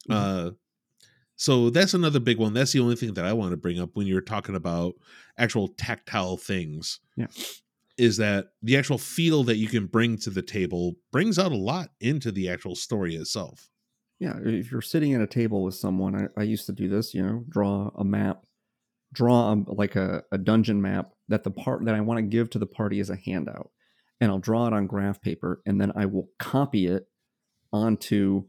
Mhm. 0.08 0.14
Uh, 0.14 0.50
so 1.36 1.70
that's 1.70 1.94
another 1.94 2.20
big 2.20 2.38
one. 2.38 2.52
That's 2.52 2.72
the 2.72 2.80
only 2.80 2.96
thing 2.96 3.14
that 3.14 3.24
I 3.24 3.32
want 3.32 3.52
to 3.52 3.56
bring 3.56 3.80
up 3.80 3.90
when 3.94 4.06
you're 4.06 4.20
talking 4.20 4.54
about 4.54 4.94
actual 5.38 5.68
tactile 5.68 6.36
things. 6.36 7.00
Yeah. 7.16 7.28
Is 7.96 8.16
that 8.18 8.52
the 8.62 8.76
actual 8.76 8.98
feel 8.98 9.44
that 9.44 9.56
you 9.56 9.68
can 9.68 9.86
bring 9.86 10.16
to 10.18 10.30
the 10.30 10.42
table 10.42 10.96
brings 11.12 11.38
out 11.38 11.52
a 11.52 11.56
lot 11.56 11.90
into 12.00 12.32
the 12.32 12.48
actual 12.48 12.74
story 12.74 13.14
itself. 13.14 13.68
Yeah 14.20 14.36
if 14.44 14.70
you're 14.70 14.80
sitting 14.82 15.14
at 15.14 15.20
a 15.20 15.26
table 15.26 15.64
with 15.64 15.74
someone 15.74 16.14
i, 16.36 16.40
I 16.40 16.44
used 16.44 16.66
to 16.66 16.72
do 16.72 16.88
this 16.88 17.14
you 17.14 17.22
know 17.22 17.44
draw 17.48 17.90
a 17.96 18.04
map 18.04 18.44
draw 19.12 19.52
a, 19.52 19.56
like 19.66 19.96
a, 19.96 20.22
a 20.30 20.38
dungeon 20.38 20.80
map 20.80 21.10
that 21.28 21.42
the 21.44 21.50
part 21.50 21.84
that 21.86 21.94
i 21.94 22.00
want 22.00 22.18
to 22.18 22.22
give 22.22 22.50
to 22.50 22.58
the 22.58 22.66
party 22.66 23.00
as 23.00 23.10
a 23.10 23.16
handout 23.16 23.70
and 24.20 24.30
i'll 24.30 24.38
draw 24.38 24.66
it 24.66 24.72
on 24.72 24.86
graph 24.86 25.20
paper 25.20 25.60
and 25.66 25.80
then 25.80 25.90
i 25.96 26.06
will 26.06 26.28
copy 26.38 26.86
it 26.86 27.08
onto 27.72 28.44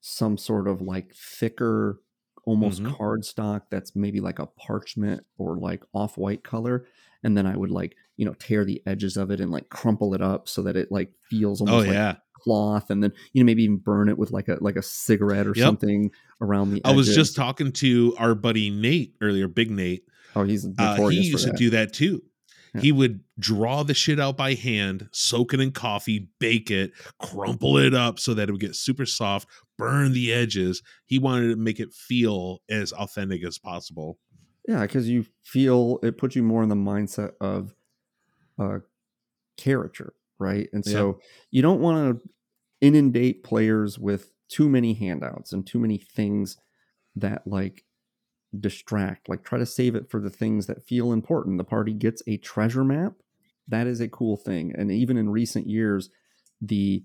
some 0.00 0.38
sort 0.38 0.68
of 0.68 0.80
like 0.80 1.14
thicker 1.14 2.00
almost 2.44 2.82
Mhm. 2.82 2.96
cardstock 2.96 3.62
that's 3.70 3.94
maybe 3.94 4.20
like 4.20 4.38
a 4.38 4.46
parchment 4.46 5.24
or 5.36 5.56
like 5.58 5.82
off-white 5.92 6.42
color 6.44 6.86
and 7.22 7.36
then 7.36 7.46
i 7.46 7.56
would 7.56 7.70
like 7.70 7.94
you 8.16 8.24
know 8.24 8.32
tear 8.34 8.64
the 8.64 8.82
edges 8.86 9.16
of 9.16 9.30
it 9.30 9.40
and 9.40 9.50
like 9.50 9.68
crumple 9.68 10.14
it 10.14 10.22
up 10.22 10.48
so 10.48 10.62
that 10.62 10.76
it 10.76 10.90
like 10.90 11.12
feels 11.28 11.60
almost 11.60 11.84
oh 11.86 11.88
like 11.88 11.94
yeah. 11.94 12.16
Cloth 12.38 12.90
and 12.90 13.02
then 13.02 13.12
you 13.32 13.42
know 13.42 13.46
maybe 13.46 13.64
even 13.64 13.76
burn 13.76 14.08
it 14.08 14.16
with 14.18 14.30
like 14.30 14.48
a 14.48 14.58
like 14.60 14.76
a 14.76 14.82
cigarette 14.82 15.46
or 15.46 15.52
Yep. 15.54 15.64
something 15.64 16.10
around 16.40 16.70
the 16.72 16.80
I 16.84 16.92
was 16.92 17.14
just 17.14 17.34
talking 17.36 17.72
to 17.72 18.14
our 18.18 18.34
buddy 18.34 18.70
Nate 18.70 19.14
earlier, 19.20 19.48
Big 19.48 19.70
Nate. 19.70 20.04
oh 20.36 20.44
he's 20.44 20.66
Uh, 20.78 21.08
he 21.08 21.20
used 21.20 21.44
to 21.46 21.52
do 21.52 21.70
that 21.70 21.92
too. 21.92 22.22
Yeah. 22.74 22.82
He 22.82 22.92
would 22.92 23.20
draw 23.38 23.82
the 23.82 23.94
shit 23.94 24.20
out 24.20 24.36
by 24.36 24.52
hand, 24.52 25.08
soak 25.10 25.54
it 25.54 25.60
in 25.60 25.72
coffee, 25.72 26.28
bake 26.38 26.70
it, 26.70 26.92
crumple 27.18 27.78
it 27.78 27.94
up 27.94 28.18
so 28.20 28.34
that 28.34 28.50
it 28.50 28.52
would 28.52 28.60
get 28.60 28.76
super 28.76 29.06
soft, 29.06 29.48
burn 29.78 30.12
the 30.12 30.34
edges. 30.34 30.82
He 31.06 31.18
wanted 31.18 31.48
to 31.48 31.56
make 31.56 31.80
it 31.80 31.94
feel 31.94 32.60
as 32.68 32.92
authentic 32.92 33.42
as 33.46 33.56
possible. 33.58 34.18
yeah 34.68 34.82
because 34.82 35.08
you 35.08 35.24
feel 35.42 35.98
it 36.02 36.18
puts 36.18 36.36
you 36.36 36.42
more 36.42 36.62
in 36.62 36.68
the 36.68 36.74
mindset 36.76 37.32
of 37.40 37.74
a 38.58 38.80
caricature 39.56 40.12
right? 40.38 40.68
And 40.72 40.84
Yeah. 40.84 40.92
so 40.92 41.20
you 41.50 41.62
don't 41.62 41.80
want 41.80 42.20
to 42.20 42.28
inundate 42.80 43.44
players 43.44 43.98
with 43.98 44.32
too 44.48 44.68
many 44.68 44.94
handouts 44.94 45.52
and 45.52 45.66
too 45.66 45.78
many 45.78 45.98
things 45.98 46.56
that 47.16 47.46
like 47.46 47.84
distract 48.58 49.28
like 49.28 49.44
try 49.44 49.58
to 49.58 49.66
save 49.66 49.94
it 49.94 50.10
for 50.10 50.20
the 50.20 50.30
things 50.30 50.66
that 50.66 50.86
feel 50.86 51.12
important. 51.12 51.58
The 51.58 51.64
party 51.64 51.92
gets 51.92 52.22
a 52.26 52.38
treasure 52.38 52.84
map. 52.84 53.14
That 53.68 53.86
is 53.86 54.00
a 54.00 54.08
cool 54.08 54.36
thing 54.36 54.74
and 54.76 54.90
even 54.90 55.18
in 55.18 55.30
recent 55.30 55.66
years 55.66 56.10
the 56.60 57.04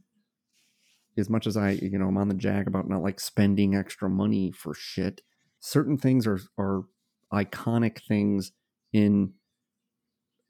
as 1.18 1.30
much 1.30 1.46
as 1.48 1.56
i 1.58 1.72
you 1.72 1.98
know 1.98 2.08
i'm 2.08 2.18
on 2.18 2.28
the 2.28 2.34
jag 2.34 2.68
about 2.68 2.88
not 2.88 3.02
like 3.02 3.20
spending 3.20 3.76
extra 3.76 4.10
money 4.10 4.52
for 4.52 4.74
shit 4.74 5.22
certain 5.60 5.98
things 5.98 6.26
are 6.26 6.40
are 6.58 6.84
iconic 7.32 8.02
things 8.08 8.52
in 8.92 9.34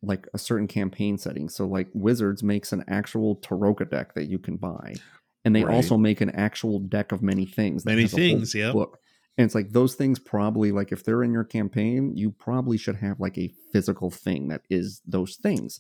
like 0.04 0.28
a 0.34 0.38
certain 0.38 0.68
campaign 0.68 1.18
setting 1.18 1.50
so 1.50 1.66
like 1.68 1.88
wizards 1.94 2.44
makes 2.44 2.72
an 2.74 2.84
actual 2.88 3.38
Tarokka 3.38 3.90
deck 3.90 4.14
that 4.16 4.26
you 4.26 4.38
can 4.40 4.58
buy 4.58 4.94
and 5.46 5.56
they 5.56 5.64
Right. 5.64 5.74
also 5.76 5.98
make 5.98 6.22
an 6.22 6.30
actual 6.32 6.80
deck 6.80 7.12
of 7.12 7.22
many 7.22 7.46
things 7.46 7.86
Many 7.86 8.04
has 8.04 8.14
a 8.14 8.16
whole 8.16 8.24
things, 8.26 8.54
yeah. 8.56 8.72
book. 8.72 9.00
and 9.38 9.46
it's 9.46 9.56
like 9.56 9.70
those 9.72 9.96
things 9.96 10.20
probably 10.20 10.72
like 10.72 10.92
if 10.92 11.04
they're 11.04 11.24
in 11.24 11.32
your 11.34 11.44
campaign 11.44 12.16
you 12.16 12.32
probably 12.32 12.78
should 12.78 12.98
have 12.98 13.20
like 13.20 13.38
a 13.38 13.54
physical 13.72 14.10
thing 14.12 14.48
that 14.50 14.62
is 14.70 15.02
those 15.06 15.36
things 15.38 15.80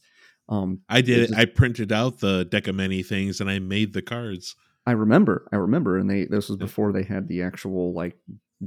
um 0.49 0.79
I 0.89 1.01
did 1.01 1.19
it. 1.19 1.27
just- 1.29 1.39
I 1.39 1.45
printed 1.45 1.91
out 1.91 2.19
the 2.19 2.45
deck 2.45 2.67
of 2.67 2.75
many 2.75 3.03
things 3.03 3.39
and 3.41 3.49
I 3.49 3.59
made 3.59 3.93
the 3.93 4.01
cards. 4.01 4.55
I 4.85 4.91
remember, 4.91 5.47
I 5.53 5.55
remember, 5.55 5.97
and 5.97 6.09
they 6.09 6.25
this 6.25 6.49
was 6.49 6.57
before 6.57 6.91
they 6.91 7.03
had 7.03 7.29
the 7.29 7.41
actual 7.43 7.93
like 7.93 8.17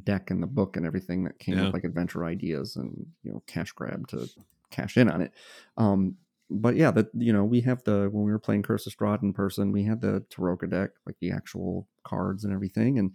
deck 0.02 0.30
and 0.30 0.42
the 0.42 0.46
book 0.46 0.78
and 0.78 0.86
everything 0.86 1.24
that 1.24 1.38
came 1.38 1.58
Yeah. 1.58 1.64
with 1.66 1.74
like 1.74 1.84
adventure 1.84 2.24
ideas 2.24 2.76
and 2.76 3.06
you 3.22 3.32
know 3.32 3.42
cash 3.46 3.72
grab 3.72 4.08
to 4.08 4.26
cash 4.70 4.96
in 4.96 5.08
on 5.08 5.20
it. 5.22 5.32
Um, 5.76 6.16
but 6.50 6.76
yeah, 6.76 6.90
that 6.92 7.08
you 7.14 7.32
know 7.32 7.44
we 7.44 7.60
have 7.62 7.82
the 7.84 8.08
when 8.12 8.24
we 8.24 8.30
were 8.30 8.38
playing 8.38 8.62
Curse 8.62 8.86
of 8.86 8.96
Strahd 8.96 9.22
in 9.22 9.32
person, 9.32 9.72
we 9.72 9.82
had 9.82 10.00
the 10.00 10.24
Tarokka 10.30 10.70
deck, 10.70 10.90
like 11.04 11.16
the 11.20 11.32
actual 11.32 11.88
cards 12.04 12.44
and 12.44 12.52
everything, 12.52 12.98
and 12.98 13.12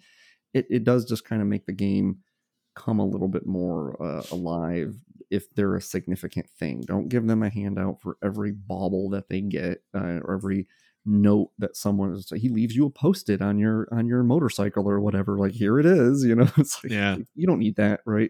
it 0.54 0.68
it 0.70 0.84
does 0.84 1.06
just 1.06 1.24
kind 1.26 1.42
of 1.42 1.48
make 1.48 1.66
the 1.66 1.72
game 1.74 2.18
come 2.76 3.00
a 3.00 3.06
little 3.06 3.28
bit 3.28 3.46
more 3.46 4.02
uh, 4.02 4.24
alive 4.32 4.96
if 5.30 5.54
they're 5.56 5.76
a 5.76 5.82
significant 5.82 6.50
thing. 6.50 6.82
Don't 6.82 7.10
give 7.10 7.26
them 7.28 7.44
a 7.44 7.50
handout 7.50 8.02
for 8.02 8.18
every 8.24 8.52
bauble 8.52 9.10
that 9.12 9.30
they 9.30 9.42
get 9.42 9.84
uh, 9.94 10.20
or 10.24 10.34
every 10.36 10.68
note 11.06 11.52
that 11.58 11.76
someone 11.76 12.14
is 12.14 12.32
he 12.36 12.48
leaves 12.50 12.76
you 12.76 12.86
a 12.86 12.90
post-it 12.90 13.42
on 13.42 13.58
your 13.58 13.88
on 13.92 14.06
your 14.08 14.22
motorcycle 14.22 14.88
or 14.88 15.00
whatever 15.00 15.36
like 15.36 15.52
here 15.52 15.80
it 15.80 15.86
is 15.86 16.24
you 16.28 16.36
know 16.36 16.48
it's 16.58 16.84
like 16.84 16.92
Yeah. 16.92 17.18
you 17.34 17.48
don't 17.48 17.58
need 17.58 17.76
that 17.78 18.02
right 18.06 18.30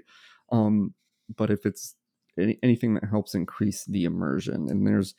um 0.54 0.94
but 1.36 1.50
if 1.52 1.66
it's 1.66 1.96
any, 2.42 2.60
anything 2.64 2.94
that 2.94 3.10
helps 3.10 3.36
increase 3.36 3.86
the 3.86 4.06
immersion 4.06 4.70
and 4.70 4.86
there's 4.86 5.16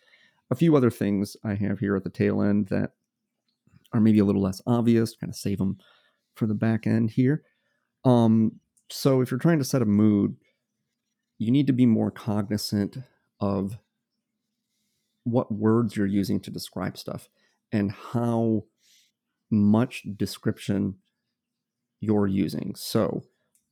a 0.50 0.54
few 0.54 0.76
other 0.76 0.90
things 0.90 1.36
i 1.44 1.54
have 1.54 1.78
here 1.78 1.96
at 1.96 2.04
the 2.04 2.10
tail 2.10 2.42
end 2.42 2.66
that 2.68 2.90
are 3.92 4.00
maybe 4.00 4.18
a 4.18 4.24
little 4.24 4.42
less 4.42 4.60
obvious 4.66 5.14
kind 5.16 5.30
of 5.30 5.36
save 5.36 5.58
them 5.58 5.78
for 6.34 6.46
the 6.46 6.54
back 6.54 6.86
end 6.86 7.10
here 7.10 7.42
um 8.04 8.52
so 8.90 9.20
if 9.20 9.30
you're 9.30 9.40
trying 9.40 9.58
to 9.58 9.64
set 9.64 9.82
a 9.82 9.86
mood 9.86 10.36
you 11.38 11.50
need 11.50 11.66
to 11.66 11.72
be 11.72 11.86
more 11.86 12.10
cognizant 12.10 12.98
of 13.40 13.78
what 15.24 15.52
words 15.52 15.96
you're 15.96 16.06
using 16.06 16.40
to 16.40 16.50
describe 16.50 16.96
stuff 16.96 17.28
and 17.72 17.90
how 17.90 18.64
much 19.50 20.04
description 20.16 20.96
you're 22.00 22.26
using. 22.26 22.74
So, 22.76 23.22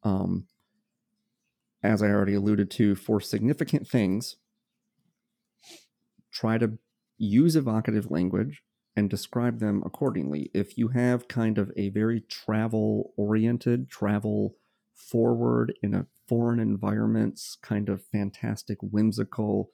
um, 0.03 0.47
as 1.83 2.03
I 2.03 2.09
already 2.09 2.35
alluded 2.35 2.70
to, 2.72 2.95
for 2.95 3.20
significant 3.20 3.89
things, 3.89 4.37
try 6.33 6.59
to 6.59 6.78
use 7.18 7.57
evocative 7.57 8.11
language 8.11 8.62
and 8.97 9.09
describe 9.09 9.61
them 9.61 9.83
accordingly. 9.85 10.51
If 10.53 10.76
you 10.76 10.89
have 10.89 11.28
kind 11.28 11.59
of 11.59 11.70
a 11.76 11.91
very 11.91 12.20
travel 12.22 13.12
oriented, 13.16 13.89
travel 13.89 14.57
forward 14.95 15.72
in 15.83 15.95
a 15.95 16.07
foreign 16.28 16.61
environments, 16.61 17.57
kind 17.62 17.89
of 17.89 18.05
fantastic, 18.12 18.78
whimsical 18.83 19.70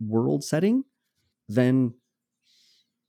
world 0.00 0.44
setting, 0.44 0.84
then 1.48 1.94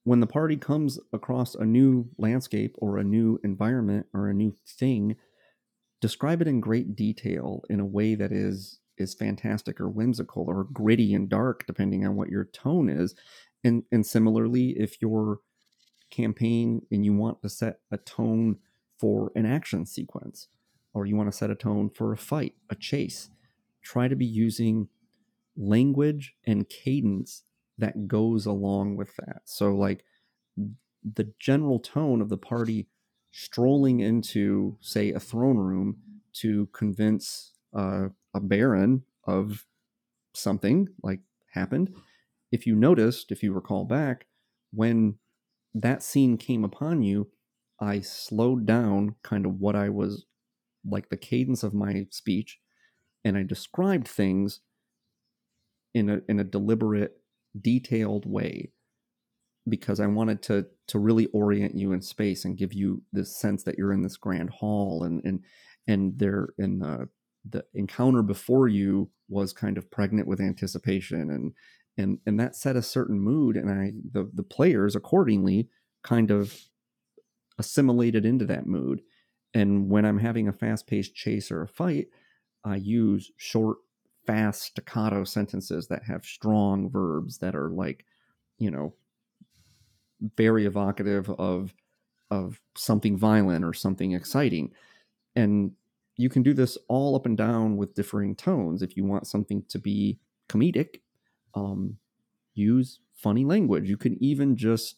when 0.03 0.21
the 0.21 0.27
party 0.27 0.55
comes 0.55 0.99
across 1.11 1.53
a 1.53 1.65
new 1.65 2.09
landscape 2.17 2.75
or 2.77 2.97
a 2.97 3.03
new 3.03 3.39
environment 3.43 4.05
or 4.13 4.29
a 4.29 4.33
new 4.33 4.53
thing, 4.65 5.17
describe 6.01 6.41
it 6.41 6.47
in 6.47 6.59
great 6.59 6.95
detail 6.95 7.63
in 7.69 7.79
a 7.79 7.85
way 7.85 8.15
that 8.15 8.31
is 8.31 8.79
is 8.97 9.13
fantastic 9.13 9.79
or 9.79 9.87
whimsical 9.87 10.45
or 10.47 10.63
gritty 10.73 11.13
and 11.13 11.29
dark 11.29 11.65
depending 11.67 12.05
on 12.05 12.15
what 12.15 12.29
your 12.29 12.45
tone 12.45 12.89
is. 12.89 13.15
And 13.63 13.83
and 13.91 14.05
similarly 14.05 14.75
if 14.77 15.01
your 15.01 15.39
campaign 16.09 16.81
and 16.91 17.03
you 17.03 17.13
want 17.13 17.41
to 17.41 17.49
set 17.49 17.79
a 17.91 17.97
tone 17.97 18.57
for 18.97 19.31
an 19.35 19.45
action 19.45 19.85
sequence 19.85 20.47
or 20.93 21.05
you 21.05 21.15
want 21.15 21.31
to 21.31 21.37
set 21.37 21.51
a 21.51 21.55
tone 21.55 21.89
for 21.89 22.13
a 22.13 22.17
fight 22.17 22.53
a 22.69 22.75
chase 22.75 23.29
try 23.83 24.07
to 24.07 24.15
be 24.15 24.25
using 24.25 24.87
language 25.57 26.35
and 26.45 26.69
cadence 26.69 27.43
that 27.77 28.07
goes 28.07 28.45
along 28.45 28.95
with 28.95 29.15
that. 29.17 29.41
So 29.45 29.75
like 29.75 30.03
the 30.55 31.31
general 31.39 31.79
tone 31.79 32.21
of 32.21 32.29
the 32.29 32.37
party 32.37 32.87
strolling 33.32 33.99
into 33.99 34.78
say 34.82 35.11
a 35.11 35.19
throne 35.19 35.57
room 35.57 35.97
to 36.34 36.67
convince 36.67 37.51
uh, 37.75 38.07
a 38.34 38.39
baron 38.39 39.03
of 39.25 39.65
something 40.34 40.88
like 41.03 41.19
happened. 41.53 41.93
If 42.51 42.65
you 42.65 42.75
noticed, 42.75 43.32
if 43.32 43.43
you 43.43 43.53
recall 43.53 43.86
back, 43.86 44.28
when 44.71 45.15
that 45.73 46.03
scene 46.03 46.38
came 46.38 46.63
upon 46.63 47.01
you, 47.01 47.30
I 47.80 47.99
slowed 47.99 48.65
down 48.65 49.15
kind 49.23 49.45
of 49.45 49.59
what 49.59 49.75
I 49.75 49.89
was 49.89 50.25
like 50.89 51.09
the 51.09 51.17
cadence 51.17 51.63
of 51.63 51.73
my 51.73 52.07
speech, 52.09 52.59
and 53.23 53.38
I 53.38 53.43
described 53.43 54.07
things 54.07 54.61
in 55.93 56.09
a 56.09 56.21
in 56.28 56.39
a 56.39 56.43
deliberate, 56.43 57.17
detailed 57.59 58.25
way 58.25 58.71
because 59.70 59.99
I 59.99 60.07
wanted 60.07 60.41
to 60.43 60.68
to 60.88 60.99
really 60.99 61.28
orient 61.28 61.76
you 61.76 61.91
in 61.91 62.01
space 62.01 62.45
and 62.45 62.57
give 62.57 62.74
you 62.74 63.03
this 63.11 63.36
sense 63.36 63.63
that 63.63 63.78
you're 63.78 63.93
in 63.93 64.03
this 64.03 64.18
grand 64.18 64.49
hall 64.49 65.03
and 65.03 65.22
and 65.24 65.43
and 65.88 66.18
there 66.20 66.49
in 66.57 66.80
the 66.80 66.88
uh, 66.88 67.05
the 67.49 67.65
encounter 67.74 68.22
before 68.22 68.68
you 68.68 69.09
was 69.30 69.53
kind 69.53 69.78
of 69.78 69.89
pregnant 69.89 70.28
with 70.28 70.41
anticipation 70.41 71.30
and 71.30 71.53
and 71.97 72.20
and 72.26 72.39
that 72.39 72.55
set 72.55 72.76
a 72.76 72.82
certain 72.82 73.20
mood 73.20 73.55
and 73.55 73.70
i 73.70 73.91
the 74.11 74.30
the 74.34 74.43
players 74.43 74.95
accordingly 74.95 75.70
kind 76.03 76.32
of 76.32 76.61
assimilated 77.59 78.24
into 78.26 78.45
that 78.45 78.68
mood. 78.68 79.01
And 79.53 79.89
when 79.89 80.05
i'm 80.05 80.20
having 80.20 80.47
a 80.47 80.53
fast-paced 80.53 81.15
chase 81.15 81.51
or 81.51 81.61
a 81.61 81.68
fight 81.68 82.07
i 82.63 82.76
use 82.76 83.32
short 83.38 83.78
fast 84.26 84.63
staccato 84.63 85.24
sentences 85.24 85.88
that 85.88 86.03
have 86.03 86.26
strong 86.26 86.89
verbs 86.89 87.38
that 87.39 87.55
are 87.55 87.70
like 87.70 88.05
you 88.59 88.70
know 88.70 88.93
very 90.36 90.65
evocative 90.65 91.30
of 91.32 91.74
of 92.30 92.59
something 92.76 93.18
violent 93.18 93.63
or 93.63 93.74
something 93.74 94.11
exciting 94.11 94.72
and 95.36 95.72
you 96.18 96.30
can 96.30 96.43
do 96.43 96.53
this 96.53 96.78
all 96.89 97.15
up 97.15 97.26
and 97.26 97.38
down 97.38 97.78
with 97.78 97.93
differing 97.93 98.36
tones 98.36 98.82
if 98.82 98.97
you 98.97 99.05
want 99.05 99.28
something 99.28 99.63
to 99.70 99.80
be 99.80 100.20
comedic 100.49 101.01
um, 101.53 101.97
use 102.53 102.99
funny 103.13 103.45
language. 103.45 103.89
You 103.89 103.97
can 103.97 104.22
even 104.24 104.55
just, 104.55 104.97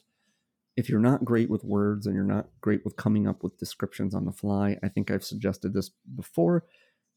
if 0.76 0.90
you're 0.90 1.00
not 1.00 1.26
great 1.26 1.50
with 1.50 1.64
words 1.64 2.06
and 2.06 2.16
you're 2.16 2.24
not 2.24 2.48
great 2.62 2.84
with 2.84 2.96
coming 2.96 3.28
up 3.28 3.44
with 3.44 3.58
descriptions 3.58 4.14
on 4.14 4.26
the 4.26 4.32
fly, 4.32 4.78
I 4.84 4.90
think 4.90 5.12
I've 5.12 5.24
suggested 5.24 5.74
this 5.74 5.92
before, 6.16 6.66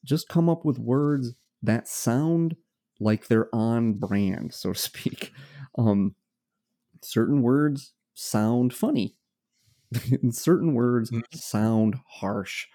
just 0.04 0.28
come 0.28 0.48
up 0.48 0.64
with 0.64 0.78
words 0.78 1.34
that 1.62 1.88
sound 1.88 2.56
like 2.98 3.28
they're 3.28 3.54
on 3.54 3.94
brand, 3.94 4.54
so 4.54 4.72
to 4.72 4.78
speak. 4.78 5.32
Um, 5.78 6.16
certain 7.04 7.42
words 7.42 7.94
sound 8.14 8.74
funny, 8.74 9.16
and 10.22 10.34
certain 10.34 10.74
words 10.74 11.12
Mhm. 11.12 11.22
sound 11.32 11.96
harsh, 12.06 12.66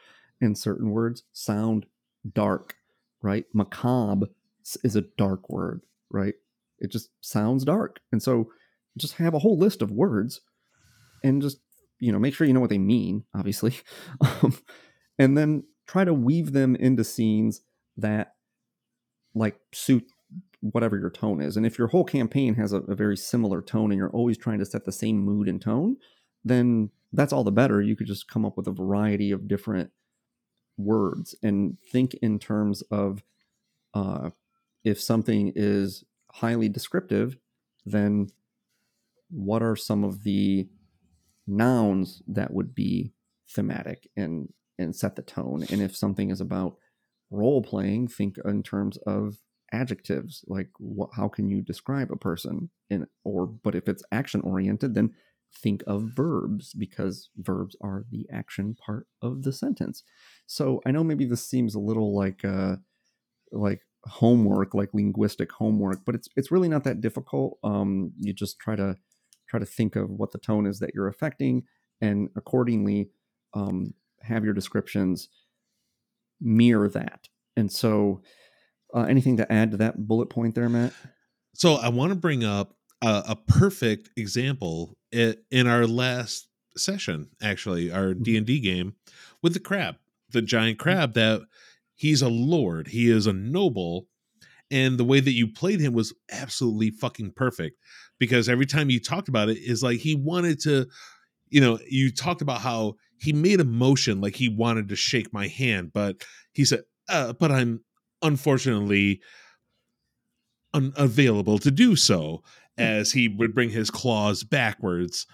and 0.42 0.58
certain 0.58 0.92
words 0.92 1.24
sound 1.32 1.86
dark, 2.34 2.76
right? 3.22 3.46
Macabre 3.54 4.28
is 4.84 4.96
a 4.96 5.02
dark 5.18 5.50
word, 5.50 5.82
right? 6.12 6.36
It 6.80 6.92
just 6.92 7.10
sounds 7.22 7.66
dark. 7.66 8.00
And 8.12 8.22
so 8.22 8.52
just 8.98 9.16
have 9.16 9.34
a 9.34 9.40
whole 9.40 9.58
list 9.58 9.82
of 9.82 9.92
words 9.92 10.42
and 11.24 11.42
just, 11.42 11.60
you 12.00 12.12
know, 12.12 12.20
make 12.20 12.34
sure 12.34 12.48
you 12.48 12.54
know 12.54 12.60
what 12.60 12.70
they 12.70 12.78
mean, 12.78 13.26
obviously. 13.36 13.76
Um, 14.22 14.58
and 15.20 15.38
then 15.38 15.64
try 15.88 16.04
to 16.06 16.14
weave 16.14 16.54
them 16.54 16.76
into 16.76 17.04
scenes 17.04 17.62
that 17.98 18.36
like 19.34 19.60
suit 19.74 20.06
whatever 20.62 20.98
your 20.98 21.10
tone 21.10 21.42
is. 21.42 21.56
And 21.56 21.66
if 21.66 21.78
your 21.78 21.88
whole 21.88 22.04
campaign 22.04 22.56
has 22.56 22.74
a, 22.74 22.78
a 22.82 22.96
very 22.96 23.18
similar 23.18 23.62
tone 23.62 23.92
and 23.92 23.98
you're 23.98 24.10
always 24.10 24.38
trying 24.38 24.60
to 24.60 24.66
set 24.66 24.86
the 24.86 24.92
same 24.92 25.20
mood 25.20 25.48
and 25.48 25.62
tone, 25.62 25.98
then 26.44 26.90
that's 27.14 27.32
all 27.32 27.44
the 27.44 27.52
better. 27.52 27.82
You 27.82 27.96
could 27.96 28.08
just 28.08 28.28
come 28.28 28.46
up 28.46 28.58
with 28.58 28.68
a 28.68 28.72
variety 28.72 29.32
of 29.32 29.48
different 29.48 29.92
words 30.78 31.36
and 31.42 31.78
think 31.92 32.14
in 32.16 32.40
terms 32.40 32.82
of 32.92 33.24
uh, 33.94 34.32
if 34.84 35.02
something 35.02 35.52
is 35.56 36.04
highly 36.34 36.70
descriptive, 36.70 37.38
then 37.86 38.28
what 39.30 39.62
are 39.62 39.76
some 39.76 40.04
of 40.04 40.24
the 40.24 40.68
nouns 41.46 42.22
that 42.28 42.54
would 42.54 42.76
be 42.76 43.14
thematic 43.50 44.10
and 44.16 44.54
and 44.80 44.96
set 44.96 45.16
the 45.16 45.22
tone? 45.22 45.66
And 45.72 45.82
if 45.82 45.96
something 45.96 46.30
is 46.30 46.40
about 46.40 46.78
role 47.32 47.62
playing, 47.62 48.08
think 48.10 48.38
in 48.46 48.64
terms 48.64 48.98
of 49.08 49.38
adjectives, 49.72 50.44
like 50.48 50.70
what, 50.78 51.10
how 51.16 51.28
can 51.28 51.50
you 51.50 51.62
describe 51.62 52.12
a 52.12 52.18
person? 52.18 52.70
And 52.90 53.08
or 53.24 53.46
but 53.48 53.76
if 53.76 53.88
it's 53.88 54.04
action 54.12 54.42
oriented, 54.42 54.96
then 54.96 55.12
think 55.62 55.82
of 55.88 56.12
verbs 56.16 56.74
because 56.74 57.30
verbs 57.38 57.76
are 57.82 58.06
the 58.12 58.28
action 58.32 58.76
part 58.76 59.08
of 59.22 59.44
the 59.44 59.54
sentence. 59.54 60.04
So 60.46 60.82
I 60.86 60.92
know 60.92 61.04
maybe 61.04 61.26
this 61.26 61.48
seems 61.48 61.76
a 61.76 61.80
little 61.80 62.16
like 62.16 62.44
uh 62.44 62.78
like 63.52 63.82
homework, 64.06 64.74
like 64.74 64.94
linguistic 64.94 65.52
homework, 65.52 66.00
but 66.06 66.16
it's 66.16 66.28
it's 66.36 66.52
really 66.52 66.70
not 66.70 66.84
that 66.84 67.02
difficult. 67.02 67.58
Um, 67.64 68.14
you 68.18 68.34
just 68.34 68.60
try 68.60 68.76
to 68.76 68.96
try 69.48 69.60
to 69.60 69.66
think 69.66 69.96
of 69.96 70.10
what 70.10 70.32
the 70.32 70.38
tone 70.38 70.66
is 70.66 70.80
that 70.80 70.92
you're 70.94 71.08
affecting, 71.08 71.64
and 72.02 72.30
accordingly, 72.36 73.10
um, 73.54 73.94
have 74.22 74.44
your 74.44 74.54
descriptions 74.54 75.30
mirror 76.40 76.90
that. 76.90 77.28
And 77.56 77.72
so, 77.72 78.22
uh, 78.94 79.02
anything 79.02 79.38
to 79.38 79.52
add 79.52 79.72
to 79.72 79.78
that 79.78 80.08
bullet 80.08 80.30
point 80.30 80.56
there, 80.56 80.70
Matt? 80.70 80.94
So 81.54 81.76
I 81.76 81.90
want 81.90 82.12
to 82.12 82.16
bring 82.16 82.44
up 82.44 82.76
a, 83.02 83.24
a 83.30 83.36
perfect 83.36 84.10
example 84.18 84.96
in 85.12 85.68
our 85.68 85.88
last 85.88 86.48
session, 86.76 87.30
actually, 87.42 87.92
our 87.92 88.14
Mhm. 88.14 88.24
D 88.24 88.38
and 88.38 88.46
D 88.46 88.60
game 88.60 88.94
with 89.42 89.54
the 89.54 89.60
crab, 89.60 89.96
the 90.32 90.42
giant 90.42 90.78
crab. 90.80 91.14
That 91.14 91.42
he's 91.96 92.22
a 92.22 92.30
lord, 92.30 92.90
he 92.90 93.10
is 93.10 93.26
a 93.28 93.34
noble, 93.34 94.08
and 94.70 94.98
the 94.98 95.04
way 95.04 95.20
that 95.20 95.32
you 95.32 95.48
played 95.48 95.80
him 95.80 95.94
was 95.94 96.14
absolutely 96.32 96.92
fucking 96.92 97.32
perfect. 97.36 97.78
Because 98.20 98.50
every 98.50 98.66
time 98.66 98.90
you 98.90 99.00
talked 99.00 99.28
about 99.30 99.50
it, 99.50 99.58
is 99.58 99.82
like 99.84 100.00
he 100.00 100.16
wanted 100.16 100.60
to, 100.62 100.88
you 101.50 101.62
know, 101.62 101.80
you 101.90 102.12
talked 102.12 102.42
about 102.42 102.62
how 102.62 102.96
he 103.20 103.34
made 103.34 103.60
a 103.60 103.64
motion 103.66 104.22
like 104.22 104.36
he 104.36 104.50
wanted 104.50 104.90
to 104.90 104.96
shake 104.96 105.32
my 105.34 105.48
hand, 105.48 105.92
but 105.94 106.24
he 106.54 106.66
said, 106.66 106.82
uh, 107.10 107.34
"But 107.34 107.52
I'm 107.52 107.82
unfortunately." 108.22 109.22
unavailable 110.74 111.58
to 111.58 111.72
do 111.72 111.96
so 111.96 112.44
as 112.78 113.12
he 113.12 113.28
would 113.28 113.56
bring 113.56 113.70
his 113.70 113.90
claws 113.90 114.44
backwards 114.44 115.26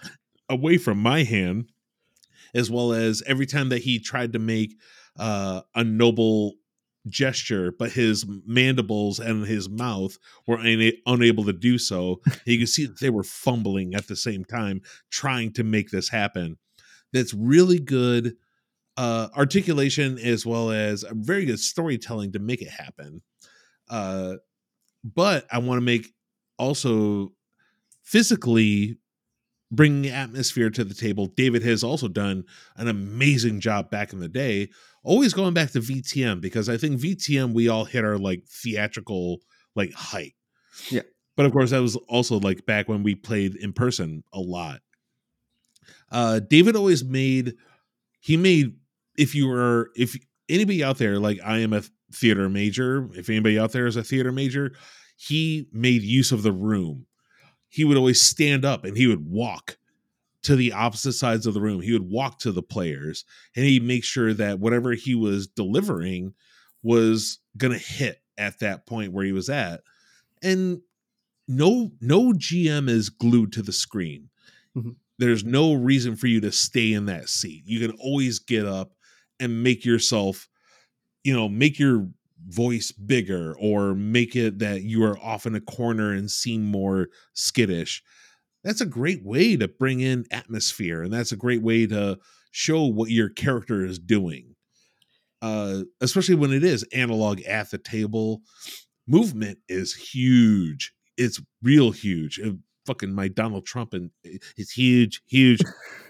away 0.48 0.78
from 0.78 0.98
my 0.98 1.22
hand 1.22 1.70
as 2.54 2.70
well 2.70 2.92
as 2.92 3.22
every 3.26 3.46
time 3.46 3.68
that 3.68 3.82
he 3.82 3.98
tried 3.98 4.32
to 4.32 4.38
make 4.38 4.76
uh, 5.18 5.60
a 5.74 5.84
noble 5.84 6.54
gesture 7.08 7.70
but 7.78 7.92
his 7.92 8.24
mandibles 8.46 9.18
and 9.18 9.44
his 9.46 9.68
mouth 9.68 10.16
were 10.46 10.58
una- 10.60 10.92
unable 11.06 11.44
to 11.44 11.52
do 11.52 11.76
so 11.76 12.20
you 12.46 12.56
can 12.56 12.66
see 12.66 12.86
that 12.86 12.98
they 13.00 13.10
were 13.10 13.22
fumbling 13.22 13.94
at 13.94 14.08
the 14.08 14.16
same 14.16 14.44
time 14.44 14.80
trying 15.10 15.52
to 15.52 15.62
make 15.62 15.90
this 15.90 16.08
happen 16.08 16.56
that's 17.12 17.34
really 17.34 17.78
good 17.78 18.34
uh, 18.96 19.28
articulation 19.36 20.18
as 20.18 20.46
well 20.46 20.70
as 20.70 21.02
a 21.02 21.14
very 21.14 21.44
good 21.44 21.58
storytelling 21.58 22.32
to 22.32 22.38
make 22.38 22.62
it 22.62 22.68
happen 22.68 23.22
uh, 23.90 24.34
but 25.04 25.46
I 25.50 25.58
want 25.58 25.78
to 25.78 25.84
make 25.84 26.14
also 26.58 27.32
physically 28.02 28.98
bringing 29.70 30.10
atmosphere 30.10 30.70
to 30.70 30.84
the 30.84 30.94
table. 30.94 31.26
David 31.26 31.62
has 31.62 31.82
also 31.82 32.08
done 32.08 32.44
an 32.76 32.88
amazing 32.88 33.60
job 33.60 33.90
back 33.90 34.12
in 34.12 34.20
the 34.20 34.28
day. 34.28 34.70
Always 35.02 35.34
going 35.34 35.52
back 35.52 35.72
to 35.72 35.80
VTM 35.80 36.40
because 36.40 36.68
I 36.68 36.76
think 36.76 37.00
VTM 37.00 37.52
we 37.52 37.68
all 37.68 37.84
hit 37.84 38.04
our 38.04 38.18
like 38.18 38.44
theatrical 38.48 39.40
like 39.74 39.92
height. 39.92 40.34
Yeah. 40.90 41.02
But 41.36 41.46
of 41.46 41.52
course 41.52 41.70
that 41.70 41.82
was 41.82 41.96
also 42.08 42.38
like 42.38 42.64
back 42.64 42.88
when 42.88 43.02
we 43.02 43.14
played 43.14 43.56
in 43.56 43.72
person 43.72 44.22
a 44.32 44.40
lot. 44.40 44.80
Uh 46.10 46.40
David 46.40 46.76
always 46.76 47.04
made 47.04 47.54
he 48.20 48.36
made 48.36 48.76
if 49.16 49.34
you 49.34 49.48
were 49.48 49.90
if 49.96 50.16
anybody 50.48 50.82
out 50.82 50.98
there 50.98 51.18
like 51.18 51.40
I 51.44 51.58
am 51.58 51.72
a 51.72 51.82
theater 52.12 52.48
major, 52.48 53.08
if 53.14 53.28
anybody 53.28 53.58
out 53.58 53.72
there 53.72 53.86
is 53.86 53.96
a 53.96 54.04
theater 54.04 54.32
major, 54.32 54.72
he 55.16 55.68
made 55.72 56.02
use 56.02 56.32
of 56.32 56.42
the 56.42 56.52
room. 56.52 57.06
He 57.68 57.84
would 57.84 57.96
always 57.96 58.22
stand 58.22 58.64
up 58.64 58.84
and 58.84 58.96
he 58.96 59.06
would 59.06 59.26
walk 59.28 59.78
to 60.42 60.56
the 60.56 60.72
opposite 60.72 61.14
sides 61.14 61.46
of 61.46 61.54
the 61.54 61.60
room. 61.60 61.80
He 61.80 61.92
would 61.92 62.08
walk 62.08 62.38
to 62.40 62.52
the 62.52 62.62
players 62.62 63.24
and 63.56 63.64
he'd 63.64 63.82
make 63.82 64.04
sure 64.04 64.34
that 64.34 64.60
whatever 64.60 64.92
he 64.92 65.14
was 65.14 65.46
delivering 65.46 66.34
was 66.82 67.38
going 67.56 67.72
to 67.72 67.78
hit 67.78 68.20
at 68.36 68.58
that 68.60 68.86
point 68.86 69.12
where 69.12 69.24
he 69.24 69.32
was 69.32 69.48
at. 69.48 69.80
And 70.42 70.82
no 71.48 71.92
no 72.00 72.32
GM 72.32 72.88
is 72.88 73.10
glued 73.10 73.52
to 73.52 73.62
the 73.62 73.72
screen. 73.72 74.28
Mhm. 74.76 74.96
There's 75.18 75.44
no 75.44 75.74
reason 75.74 76.16
for 76.16 76.26
you 76.26 76.40
to 76.40 76.52
stay 76.52 76.92
in 76.92 77.06
that 77.06 77.28
seat. 77.28 77.62
You 77.66 77.80
can 77.80 77.96
always 77.98 78.38
get 78.38 78.66
up 78.66 78.92
and 79.40 79.62
make 79.62 79.84
yourself 79.84 80.48
you 81.24 81.32
know, 81.34 81.48
make 81.48 81.78
your 81.78 82.06
voice 82.46 82.92
bigger 82.92 83.56
or 83.58 83.94
make 83.94 84.36
it 84.36 84.58
that 84.58 84.82
you 84.82 85.02
are 85.02 85.18
off 85.18 85.46
in 85.46 85.54
a 85.54 85.60
corner 85.60 86.12
and 86.12 86.30
seem 86.30 86.62
more 86.62 87.08
skittish. 87.32 88.02
That's 88.62 88.82
a 88.82 88.86
great 88.86 89.24
way 89.24 89.56
to 89.56 89.66
bring 89.66 90.00
in 90.00 90.26
atmosphere 90.30 91.02
and 91.02 91.12
that's 91.12 91.32
a 91.32 91.36
great 91.36 91.62
way 91.62 91.86
to 91.86 92.18
show 92.50 92.84
what 92.84 93.10
your 93.10 93.30
character 93.30 93.84
is 93.84 93.98
doing. 93.98 94.54
Uh 95.42 95.82
especially 96.00 96.36
when 96.36 96.52
it 96.52 96.62
is 96.62 96.86
analog 96.92 97.40
at 97.42 97.70
the 97.70 97.78
table. 97.78 98.42
Movement 99.06 99.58
is 99.68 99.94
huge. 99.94 100.92
It's 101.16 101.40
real 101.62 101.90
huge. 101.90 102.40
Uh, 102.40 102.52
fucking 102.86 103.12
my 103.12 103.28
Donald 103.28 103.66
Trump 103.66 103.94
and 103.94 104.10
it's 104.22 104.72
huge, 104.72 105.22
huge 105.26 105.60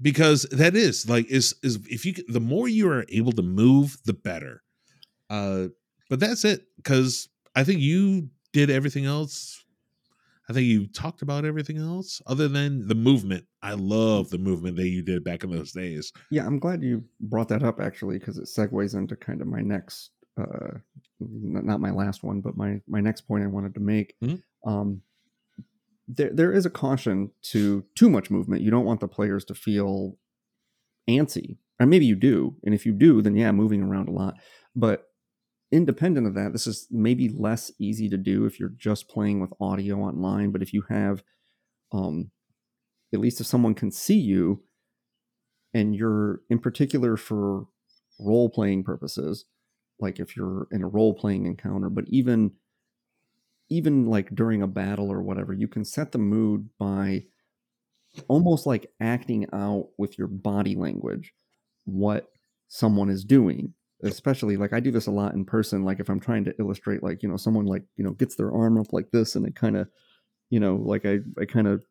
because 0.00 0.42
that 0.50 0.74
is 0.76 1.08
like 1.08 1.26
is 1.30 1.54
is 1.62 1.78
if 1.90 2.04
you 2.04 2.14
the 2.28 2.40
more 2.40 2.68
you 2.68 2.88
are 2.90 3.04
able 3.08 3.32
to 3.32 3.42
move 3.42 3.96
the 4.04 4.12
better 4.12 4.62
uh 5.30 5.66
but 6.10 6.20
that's 6.20 6.44
it 6.44 6.66
because 6.76 7.28
i 7.54 7.64
think 7.64 7.80
you 7.80 8.28
did 8.52 8.70
everything 8.70 9.04
else 9.04 9.64
i 10.48 10.52
think 10.52 10.66
you 10.66 10.86
talked 10.86 11.22
about 11.22 11.44
everything 11.44 11.78
else 11.78 12.22
other 12.26 12.48
than 12.48 12.86
the 12.86 12.94
movement 12.94 13.44
i 13.62 13.72
love 13.74 14.30
the 14.30 14.38
movement 14.38 14.76
that 14.76 14.88
you 14.88 15.02
did 15.02 15.22
back 15.24 15.42
in 15.44 15.50
those 15.50 15.72
days 15.72 16.12
Yeah, 16.30 16.46
I'm 16.46 16.58
glad 16.58 16.82
you 16.82 17.04
brought 17.20 17.48
that 17.48 17.62
up 17.62 17.80
actually 17.80 18.18
because 18.18 18.38
it 18.38 18.44
segues 18.44 18.94
into 18.94 19.16
kind 19.16 19.40
of 19.40 19.46
my 19.48 19.60
next, 19.62 20.10
uh, 20.40 20.78
not 21.20 21.80
my 21.80 21.90
last 21.90 22.22
one, 22.22 22.40
but 22.40 22.56
my 22.56 22.80
my 22.86 23.00
next 23.00 23.22
point 23.22 23.42
I 23.44 23.48
wanted 23.48 23.74
to 23.74 23.80
make. 23.80 24.14
Mhm. 24.22 24.42
Um, 24.64 25.02
there 26.08 26.30
there 26.32 26.52
is 26.52 26.66
a 26.66 26.70
caution 26.70 27.30
to 27.42 27.84
too 27.94 28.08
much 28.08 28.30
movement. 28.30 28.62
You 28.62 28.70
don't 28.70 28.86
want 28.86 29.00
the 29.00 29.08
players 29.08 29.44
to 29.46 29.54
feel 29.54 30.16
antsy, 31.08 31.58
or 31.78 31.86
maybe 31.86 32.06
you 32.06 32.16
do, 32.16 32.56
and 32.64 32.74
if 32.74 32.86
you 32.86 32.92
do, 32.92 33.22
then 33.22 33.36
yeah, 33.36 33.52
moving 33.52 33.82
around 33.82 34.08
a 34.08 34.12
lot. 34.12 34.34
But 34.74 35.04
independent 35.70 36.26
of 36.26 36.34
that, 36.34 36.52
this 36.52 36.66
is 36.66 36.86
maybe 36.90 37.28
less 37.28 37.70
easy 37.78 38.08
to 38.08 38.16
do 38.16 38.46
if 38.46 38.58
you're 38.58 38.72
just 38.76 39.08
playing 39.08 39.40
with 39.40 39.52
audio 39.60 39.98
online. 39.98 40.50
But 40.50 40.62
if 40.62 40.72
you 40.72 40.82
have, 40.88 41.22
um, 41.92 42.30
at 43.12 43.20
least 43.20 43.40
if 43.40 43.46
someone 43.46 43.74
can 43.74 43.90
see 43.90 44.18
you, 44.18 44.62
and 45.74 45.94
you're 45.94 46.40
in 46.48 46.58
particular 46.58 47.16
for 47.16 47.66
role 48.18 48.48
playing 48.48 48.82
purposes 48.82 49.44
like 50.00 50.18
if 50.18 50.36
you're 50.36 50.66
in 50.72 50.82
a 50.82 50.88
role 50.88 51.14
playing 51.14 51.46
encounter 51.46 51.88
but 51.88 52.04
even 52.08 52.50
even 53.70 54.06
like 54.06 54.34
during 54.34 54.62
a 54.62 54.66
battle 54.66 55.10
or 55.12 55.22
whatever 55.22 55.52
you 55.52 55.68
can 55.68 55.84
set 55.84 56.12
the 56.12 56.18
mood 56.18 56.68
by 56.78 57.24
almost 58.26 58.66
like 58.66 58.90
acting 59.00 59.46
out 59.52 59.88
with 59.98 60.18
your 60.18 60.26
body 60.26 60.74
language 60.74 61.32
what 61.84 62.28
someone 62.68 63.10
is 63.10 63.24
doing 63.24 63.72
especially 64.02 64.56
like 64.56 64.72
i 64.72 64.80
do 64.80 64.90
this 64.90 65.06
a 65.06 65.10
lot 65.10 65.34
in 65.34 65.44
person 65.44 65.84
like 65.84 66.00
if 66.00 66.08
i'm 66.08 66.20
trying 66.20 66.44
to 66.44 66.54
illustrate 66.58 67.02
like 67.02 67.22
you 67.22 67.28
know 67.28 67.36
someone 67.36 67.66
like 67.66 67.82
you 67.96 68.04
know 68.04 68.12
gets 68.12 68.36
their 68.36 68.52
arm 68.52 68.78
up 68.78 68.92
like 68.92 69.10
this 69.10 69.34
and 69.34 69.46
it 69.46 69.54
kind 69.54 69.76
of 69.76 69.88
you 70.50 70.60
know 70.60 70.76
like 70.76 71.04
i 71.04 71.18
i 71.40 71.44
kind 71.44 71.66
of 71.66 71.84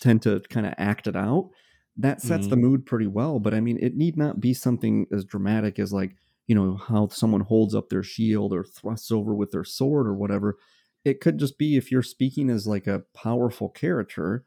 tend 0.00 0.22
to 0.22 0.40
kind 0.50 0.66
of 0.66 0.74
act 0.78 1.06
it 1.06 1.16
out 1.16 1.50
that 1.96 2.20
sets 2.20 2.46
the 2.46 2.54
mm-hmm. 2.54 2.64
mood 2.64 2.86
pretty 2.86 3.06
well 3.06 3.38
but 3.38 3.54
i 3.54 3.60
mean 3.60 3.78
it 3.80 3.96
need 3.96 4.16
not 4.16 4.40
be 4.40 4.54
something 4.54 5.06
as 5.12 5.24
dramatic 5.24 5.78
as 5.78 5.92
like 5.92 6.14
you 6.50 6.56
know 6.56 6.76
how 6.76 7.08
someone 7.08 7.42
holds 7.42 7.76
up 7.76 7.90
their 7.90 8.02
shield 8.02 8.52
or 8.52 8.64
thrusts 8.64 9.12
over 9.12 9.34
with 9.34 9.52
their 9.52 9.64
sword 9.64 10.08
or 10.08 10.14
whatever 10.14 10.58
it 11.04 11.20
could 11.20 11.38
just 11.38 11.58
be 11.58 11.76
if 11.76 11.92
you're 11.92 12.02
speaking 12.02 12.50
as 12.50 12.66
like 12.66 12.88
a 12.88 13.04
powerful 13.14 13.68
character 13.68 14.44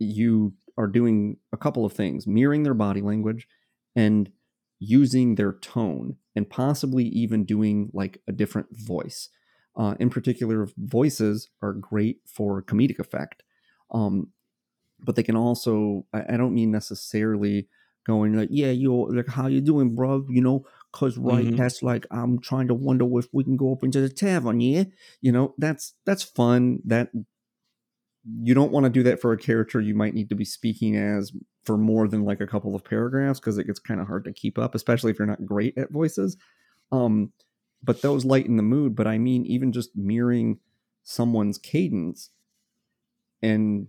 you 0.00 0.54
are 0.76 0.86
doing 0.86 1.36
a 1.52 1.56
couple 1.56 1.84
of 1.84 1.92
things 1.92 2.26
mirroring 2.26 2.62
their 2.64 2.74
body 2.74 3.00
language 3.02 3.46
and 3.94 4.32
using 4.80 5.34
their 5.34 5.52
tone 5.52 6.16
and 6.34 6.48
possibly 6.50 7.04
even 7.04 7.44
doing 7.44 7.90
like 7.92 8.22
a 8.26 8.32
different 8.32 8.68
voice. 8.72 9.28
Uh, 9.76 9.94
in 10.00 10.10
particular 10.10 10.68
voices 10.78 11.50
are 11.62 11.72
great 11.72 12.18
for 12.26 12.62
comedic 12.62 12.98
effect 12.98 13.44
um, 13.92 14.28
but 15.04 15.16
they 15.16 15.22
can 15.22 15.36
also 15.36 16.06
I, 16.12 16.34
I 16.34 16.36
don't 16.36 16.54
mean 16.54 16.70
necessarily 16.72 17.68
going 18.06 18.34
like 18.36 18.48
yeah 18.50 18.70
yo 18.70 18.94
like 18.94 19.28
how 19.28 19.46
you 19.46 19.60
doing 19.60 19.94
bro 19.94 20.26
you 20.28 20.42
know 20.42 20.64
because 20.92 21.16
right 21.18 21.46
Mhm. 21.46 21.56
that's 21.56 21.82
like 21.82 22.06
i'm 22.10 22.38
trying 22.40 22.68
to 22.68 22.74
wonder 22.74 23.06
if 23.18 23.26
we 23.32 23.44
can 23.44 23.56
go 23.56 23.72
up 23.72 23.82
into 23.84 24.00
the 24.00 24.08
tavern 24.08 24.60
yeah 24.60 24.84
you 25.20 25.32
know 25.32 25.54
that's 25.58 25.94
that's 26.04 26.22
fun 26.22 26.80
that 26.84 27.10
you 28.42 28.52
don't 28.54 28.72
want 28.72 28.84
to 28.84 28.90
do 28.90 29.02
that 29.02 29.20
for 29.20 29.32
a 29.32 29.38
character 29.38 29.80
you 29.80 29.94
might 29.94 30.14
need 30.14 30.28
to 30.28 30.34
be 30.34 30.44
speaking 30.44 30.96
as 30.96 31.32
for 31.64 31.78
more 31.78 32.06
than 32.06 32.24
like 32.24 32.40
a 32.40 32.46
couple 32.46 32.74
of 32.74 32.84
paragraphs 32.84 33.40
because 33.40 33.56
it 33.58 33.66
gets 33.66 33.78
kind 33.78 34.00
of 34.00 34.06
hard 34.06 34.24
to 34.24 34.32
keep 34.32 34.58
up 34.58 34.74
especially 34.74 35.10
if 35.10 35.18
you're 35.18 35.26
not 35.26 35.44
great 35.46 35.76
at 35.78 35.90
voices 35.90 36.36
um 36.92 37.32
but 37.82 38.02
those 38.02 38.24
lighten 38.24 38.56
the 38.56 38.62
mood 38.62 38.94
but 38.94 39.06
i 39.06 39.16
mean 39.16 39.46
even 39.46 39.72
just 39.72 39.90
mirroring 39.96 40.58
someone's 41.02 41.56
cadence 41.58 42.30
and 43.42 43.86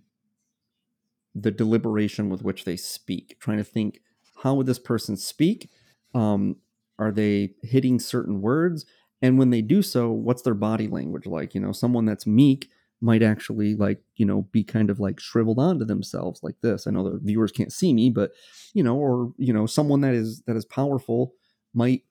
the 1.35 1.51
deliberation 1.51 2.29
with 2.29 2.41
which 2.41 2.63
they 2.65 2.77
speak 2.77 3.37
trying 3.39 3.57
to 3.57 3.63
think 3.63 3.99
how 4.43 4.53
would 4.53 4.65
this 4.65 4.79
person 4.79 5.15
speak 5.17 5.69
um, 6.13 6.57
are 7.01 7.11
they 7.11 7.55
hitting 7.63 7.99
certain 7.99 8.41
words? 8.41 8.85
And 9.21 9.37
when 9.37 9.49
they 9.49 9.61
do 9.61 9.81
so 9.81 10.11
what's 10.11 10.43
their 10.43 10.53
body 10.53 10.87
language 10.87 11.25
like? 11.25 11.53
You 11.53 11.61
know 11.61 11.71
someone 11.71 12.05
that's 12.05 12.27
meek 12.27 12.69
might 13.01 13.23
actually 13.23 13.75
like 13.75 13.99
you 14.15 14.25
know 14.25 14.43
be 14.51 14.63
kind 14.63 14.89
of 14.89 14.99
like 14.99 15.19
shriveled 15.19 15.59
onto 15.59 15.83
themselves 15.83 16.41
like 16.43 16.55
this. 16.61 16.85
I 16.85 16.91
know 16.91 17.09
the 17.09 17.19
viewers 17.21 17.51
can't 17.51 17.73
see 17.73 17.93
me 17.93 18.09
but 18.09 18.31
you 18.73 18.83
know 18.83 18.95
or 18.95 19.33
you 19.37 19.51
know 19.51 19.65
someone 19.65 20.01
that 20.01 20.13
is 20.13 20.43
that 20.47 20.55
is 20.55 20.65
powerful 20.65 21.33
might 21.73 22.03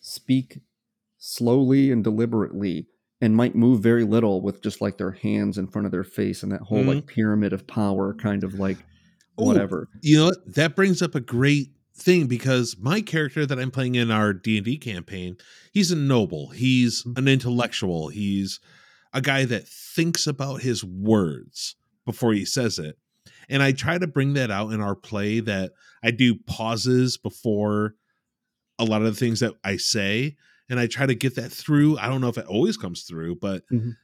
speak 0.00 0.60
slowly 1.18 1.90
and 1.90 2.02
deliberately 2.02 2.86
and 3.20 3.36
might 3.36 3.54
move 3.54 3.80
very 3.80 4.04
little 4.04 4.42
with 4.42 4.62
just 4.62 4.80
like 4.80 4.98
their 4.98 5.12
hands 5.12 5.56
in 5.56 5.66
front 5.66 5.86
of 5.86 5.92
their 5.92 6.04
face 6.04 6.42
and 6.42 6.52
that 6.52 6.60
whole 6.62 6.78
mm-hmm. 6.78 6.88
like 6.90 7.06
pyramid 7.06 7.52
of 7.52 7.66
power 7.66 8.14
kind 8.14 8.44
of 8.44 8.54
like 8.54 8.78
Ooh, 9.40 9.44
whatever. 9.44 9.88
you 10.02 10.18
know 10.18 10.32
that 10.46 10.76
brings 10.76 11.00
up 11.02 11.14
a 11.14 11.20
great 11.20 11.70
thing 11.96 12.26
because 12.26 12.76
my 12.78 13.00
character 13.00 13.46
that 13.46 13.58
i'm 13.58 13.70
playing 13.70 13.94
in 13.94 14.10
our 14.10 14.32
d&d 14.32 14.78
campaign 14.78 15.36
he's 15.72 15.92
a 15.92 15.96
noble 15.96 16.48
he's 16.48 17.04
an 17.16 17.28
intellectual 17.28 18.08
he's 18.08 18.58
a 19.12 19.20
guy 19.20 19.44
that 19.44 19.68
thinks 19.68 20.26
about 20.26 20.60
his 20.62 20.82
words 20.82 21.76
before 22.04 22.32
he 22.32 22.44
says 22.44 22.78
it. 22.80 22.98
And 23.48 23.62
i 23.62 23.70
try 23.72 23.96
to 23.96 24.08
bring 24.08 24.34
that 24.34 24.50
out 24.50 24.72
in 24.72 24.80
our 24.80 24.96
play 24.96 25.38
that 25.40 25.72
i 26.02 26.10
do 26.10 26.34
pauses 26.34 27.16
before 27.16 27.94
a 28.78 28.84
lot 28.84 29.02
of 29.02 29.06
the 29.06 29.18
things 29.20 29.38
that 29.40 29.54
i 29.62 29.76
say 29.76 30.34
and 30.68 30.80
i 30.80 30.88
try 30.88 31.06
to 31.06 31.14
get 31.14 31.36
that 31.36 31.52
through. 31.52 31.96
I 31.98 32.08
don't 32.08 32.20
know 32.20 32.28
if 32.28 32.38
it 32.38 32.46
always 32.46 32.76
comes 32.76 33.02
through 33.04 33.36
but 33.36 33.62
Mhm. 33.72 33.96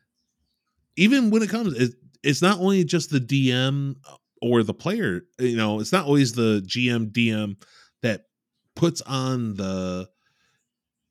even 0.97 1.31
when 1.31 1.43
it 1.43 1.51
comes 1.51 1.75
it, 1.75 1.95
it's 2.23 2.43
not 2.43 2.59
only 2.61 2.85
just 2.85 3.11
the 3.11 3.19
dm 3.21 3.97
or 4.41 4.63
the 4.63 4.75
player 4.75 5.23
you 5.39 5.57
know 5.57 5.81
it's 5.81 5.93
not 5.93 6.07
always 6.07 6.33
the 6.35 6.63
gm 6.67 7.11
dm 7.13 7.63
that 8.03 8.27
puts 8.77 9.01
on 9.03 9.55
the 9.55 10.09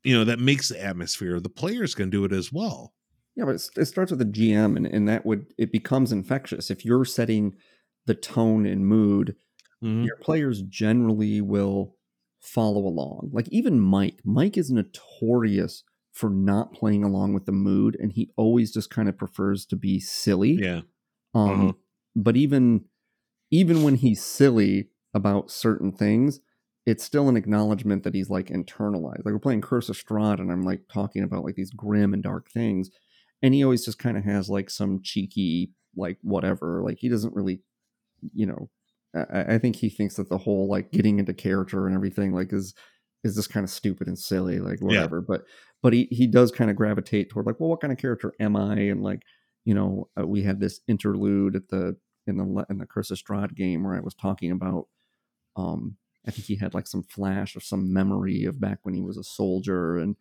you 0.04 0.16
know 0.16 0.24
that 0.26 0.40
makes 0.40 0.70
the 0.70 0.82
atmosphere 0.82 1.40
the 1.40 1.50
players 1.50 1.96
can 1.96 2.10
do 2.10 2.24
it 2.26 2.32
as 2.32 2.52
well 2.52 2.94
Yeah, 3.36 3.46
but 3.46 3.56
it 3.78 3.86
starts 3.86 4.12
with 4.12 4.20
the 4.20 4.26
GM, 4.26 4.76
and, 4.76 4.86
and 4.86 5.08
that 5.08 5.26
would 5.26 5.54
it 5.58 5.72
becomes 5.72 6.12
infectious 6.12 6.70
if 6.70 6.84
you're 6.86 7.06
setting 7.06 7.56
the 8.06 8.16
tone 8.16 8.66
and 8.66 8.86
mood. 8.88 9.36
Mhm. 9.82 10.08
Your 10.08 10.18
players 10.18 10.62
generally 10.64 11.42
will 11.42 11.98
follow 12.42 12.86
along. 12.88 13.32
Like 13.34 13.50
even 13.50 13.80
Mike, 13.80 14.22
Mike 14.26 14.58
is 14.58 14.72
notorious 14.72 15.84
for 16.14 16.30
not 16.30 16.74
playing 16.74 17.04
along 17.04 17.34
with 17.34 17.46
the 17.46 17.52
mood, 17.54 17.98
and 18.00 18.14
he 18.14 18.32
always 18.38 18.74
just 18.74 18.90
kind 18.90 19.10
of 19.10 19.18
prefers 19.18 19.66
to 19.68 19.76
be 19.76 20.00
silly. 20.00 20.56
yeah 20.56 20.82
Um, 21.34 21.72
Uh-huh. 21.72 21.74
but 22.16 22.38
even 22.38 22.86
even 23.52 23.84
when 23.84 23.96
he's 23.96 24.24
silly 24.24 24.90
about 25.14 25.52
certain 25.52 25.92
things, 25.92 26.40
it's 26.86 27.04
still 27.04 27.30
an 27.30 27.38
acknowledgement 27.38 28.04
that 28.04 28.16
he's 28.16 28.30
like 28.30 28.48
internalized. 28.48 29.26
Like 29.26 29.34
we're 29.34 29.40
playing 29.40 29.62
Curse 29.62 29.90
of 29.90 29.98
Strahd, 29.98 30.40
and 30.40 30.52
I'm 30.52 30.64
like 30.64 30.82
talking 30.92 31.24
about 31.24 31.44
like 31.44 31.56
these 31.56 31.72
grim 31.72 32.14
and 32.14 32.24
dark 32.24 32.50
things, 32.50 32.90
and 33.42 33.54
he 33.54 33.64
always 33.64 33.86
just 33.86 34.00
kind 34.00 34.18
of 34.18 34.24
has 34.24 34.50
like 34.50 34.70
some 34.70 35.02
cheeky 35.04 35.72
like 35.96 36.18
whatever. 36.22 36.82
Like 36.84 36.98
he 37.00 37.10
doesn't 37.10 37.36
really, 37.36 37.62
you 38.34 38.46
know. 38.46 38.70
I, 39.16 39.56
I 39.56 39.58
think 39.58 39.76
he 39.76 39.90
thinks 39.90 40.16
that 40.16 40.30
the 40.30 40.38
whole 40.38 40.68
like 40.70 40.92
getting 40.92 41.18
into 41.18 41.34
character 41.34 41.88
and 41.88 41.96
everything 41.96 42.34
like 42.34 42.54
is 42.54 42.74
is 43.24 43.36
just 43.36 43.50
kind 43.50 43.64
of 43.64 43.70
stupid 43.70 44.08
and 44.08 44.18
silly, 44.18 44.60
like 44.60 44.80
whatever. 44.80 45.22
But 45.22 45.42
but 45.82 45.94
he 45.94 46.08
he 46.12 46.28
does 46.28 46.52
kind 46.52 46.70
of 46.70 46.76
gravitate 46.76 47.30
toward 47.30 47.46
like, 47.46 47.60
well, 47.60 47.70
what 47.70 47.82
kind 47.82 47.94
of 47.94 48.00
character 48.00 48.34
am 48.40 48.56
I? 48.56 48.76
And 48.76 49.02
like, 49.02 49.22
you 49.66 49.74
know, 49.74 50.10
uh, 50.20 50.26
we 50.28 50.44
had 50.44 50.60
this 50.60 50.82
interlude 50.88 51.56
at 51.56 51.70
the 51.70 51.98
in 52.30 52.38
the 52.38 52.66
in 52.70 52.78
the 52.78 52.86
Curse 52.86 53.12
of 53.12 53.18
Strahd 53.18 53.56
game 53.56 53.84
where 53.84 53.96
I 53.96 54.00
was 54.02 54.16
talking 54.16 54.52
about, 54.52 54.88
um, 55.58 55.98
I 56.28 56.32
think 56.32 56.46
he 56.46 56.56
had 56.56 56.74
like 56.74 56.88
some 56.88 57.04
flash 57.04 57.56
of 57.56 57.64
some 57.64 57.92
memory 57.94 58.46
of 58.46 58.60
back 58.60 58.80
when 58.84 58.94
he 58.94 59.02
was 59.02 59.18
a 59.18 59.24
soldier 59.24 59.98
and 59.98 60.16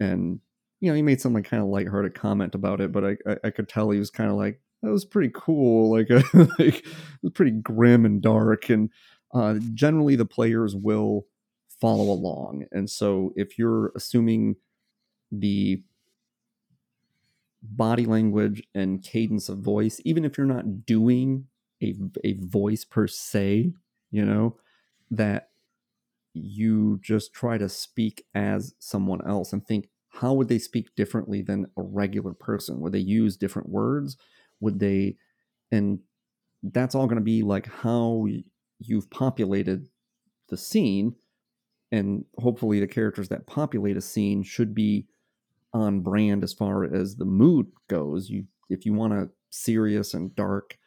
and 0.00 0.40
you 0.80 0.90
know 0.90 0.96
he 0.96 1.02
made 1.02 1.20
some 1.20 1.34
like 1.34 1.44
kind 1.44 1.62
of 1.62 1.68
lighthearted 1.68 2.14
comment 2.14 2.54
about 2.54 2.80
it, 2.80 2.92
but 2.92 3.04
I 3.04 3.16
I, 3.26 3.36
I 3.44 3.50
could 3.50 3.68
tell 3.68 3.90
he 3.90 3.98
was 3.98 4.10
kind 4.10 4.30
of 4.30 4.36
like 4.36 4.60
that 4.82 4.90
was 4.90 5.04
pretty 5.04 5.30
cool, 5.34 5.90
like, 5.96 6.08
like 6.58 6.78
it 6.78 6.84
was 7.22 7.32
pretty 7.32 7.52
grim 7.52 8.04
and 8.06 8.22
dark, 8.22 8.70
and 8.70 8.90
uh, 9.34 9.54
generally 9.74 10.16
the 10.16 10.24
players 10.24 10.74
will 10.74 11.26
follow 11.80 12.12
along, 12.12 12.66
and 12.72 12.88
so 12.90 13.32
if 13.36 13.58
you're 13.58 13.92
assuming 13.96 14.56
the 15.32 15.82
body 17.62 18.06
language 18.06 18.62
and 18.74 19.02
cadence 19.02 19.48
of 19.48 19.58
voice, 19.58 20.00
even 20.04 20.24
if 20.24 20.36
you're 20.38 20.46
not 20.46 20.86
doing 20.86 21.46
a, 21.82 21.94
a 22.24 22.34
voice 22.40 22.84
per 22.84 23.06
se, 23.06 23.72
you 24.10 24.24
know, 24.24 24.56
that 25.10 25.50
you 26.32 26.98
just 27.02 27.32
try 27.32 27.58
to 27.58 27.68
speak 27.68 28.24
as 28.34 28.74
someone 28.78 29.26
else 29.26 29.52
and 29.52 29.66
think, 29.66 29.88
how 30.10 30.32
would 30.32 30.48
they 30.48 30.58
speak 30.58 30.94
differently 30.96 31.42
than 31.42 31.66
a 31.76 31.82
regular 31.82 32.32
person? 32.32 32.80
Would 32.80 32.92
they 32.92 32.98
use 32.98 33.36
different 33.36 33.68
words? 33.68 34.16
Would 34.60 34.80
they, 34.80 35.16
and 35.70 36.00
that's 36.62 36.94
all 36.94 37.06
going 37.06 37.18
to 37.18 37.24
be 37.24 37.42
like 37.42 37.66
how 37.66 38.26
you've 38.78 39.10
populated 39.10 39.88
the 40.48 40.56
scene. 40.56 41.14
And 41.92 42.24
hopefully, 42.38 42.80
the 42.80 42.86
characters 42.86 43.28
that 43.28 43.46
populate 43.46 43.96
a 43.96 44.00
scene 44.00 44.42
should 44.42 44.74
be 44.74 45.06
on 45.72 46.00
brand 46.00 46.42
as 46.42 46.52
far 46.52 46.84
as 46.84 47.16
the 47.16 47.24
mood 47.24 47.66
goes. 47.88 48.28
You 48.28 48.44
if 48.68 48.86
you 48.86 48.92
want 48.92 49.12
a 49.12 49.30
serious 49.50 50.14
and 50.14 50.34
dark, 50.34 50.78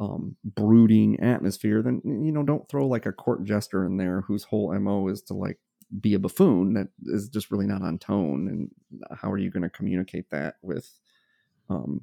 um, 0.00 0.36
brooding 0.44 1.20
atmosphere, 1.20 1.82
then 1.82 2.00
you 2.04 2.32
know 2.32 2.42
don't 2.42 2.68
throw 2.68 2.86
like 2.86 3.06
a 3.06 3.12
court 3.12 3.44
jester 3.44 3.84
in 3.84 3.96
there 3.96 4.22
whose 4.22 4.44
whole 4.44 4.76
mo 4.78 5.08
is 5.08 5.22
to 5.22 5.34
like 5.34 5.58
be 6.00 6.14
a 6.14 6.18
buffoon. 6.18 6.74
That 6.74 6.88
is 7.04 7.28
just 7.28 7.50
really 7.50 7.66
not 7.66 7.82
on 7.82 7.98
tone. 7.98 8.48
And 8.48 9.18
how 9.18 9.30
are 9.30 9.38
you 9.38 9.50
going 9.50 9.62
to 9.62 9.70
communicate 9.70 10.30
that 10.30 10.56
with 10.62 10.90
um, 11.68 12.02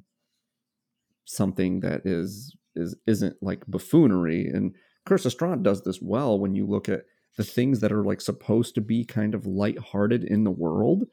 something 1.24 1.80
that 1.80 2.02
is 2.04 2.56
is 2.74 2.96
isn't 3.06 3.36
like 3.42 3.66
buffoonery? 3.66 4.48
And 4.48 4.74
Curse 5.06 5.26
of 5.26 5.62
does 5.62 5.82
this 5.82 6.00
well 6.00 6.38
when 6.38 6.54
you 6.54 6.66
look 6.66 6.88
at 6.88 7.04
the 7.36 7.44
things 7.44 7.80
that 7.80 7.92
are 7.92 8.04
like 8.04 8.20
supposed 8.20 8.74
to 8.74 8.80
be 8.80 9.04
kind 9.04 9.34
of 9.34 9.46
lighthearted 9.46 10.24
in 10.24 10.44
the 10.44 10.50
world 10.50 11.04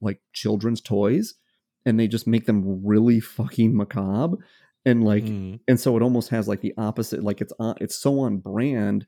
like 0.00 0.20
children's 0.32 0.80
toys 0.80 1.34
and 1.86 1.98
they 1.98 2.08
just 2.08 2.26
make 2.26 2.46
them 2.46 2.82
really 2.84 3.20
fucking 3.20 3.76
macabre 3.76 4.36
and 4.84 5.04
like 5.04 5.24
Mhm. 5.24 5.60
and 5.68 5.78
so 5.80 5.96
it 5.96 6.02
almost 6.02 6.30
has 6.30 6.48
like 6.48 6.60
the 6.62 6.74
opposite 6.78 7.22
like 7.22 7.40
it's 7.40 7.52
on 7.58 7.74
it's 7.80 7.96
so 7.96 8.20
on 8.20 8.38
brand 8.38 9.06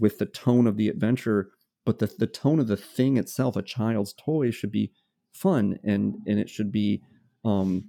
with 0.00 0.18
the 0.18 0.26
tone 0.26 0.66
of 0.66 0.76
the 0.76 0.88
adventure 0.88 1.50
but 1.84 1.98
the, 1.98 2.12
the 2.18 2.26
tone 2.26 2.58
of 2.60 2.66
the 2.68 2.76
thing 2.76 3.16
itself 3.16 3.56
a 3.56 3.62
child's 3.62 4.12
toy 4.14 4.50
should 4.50 4.70
be 4.72 4.92
fun 5.32 5.78
and 5.84 6.16
and 6.26 6.38
it 6.38 6.48
should 6.48 6.70
be 6.72 7.02
um 7.44 7.84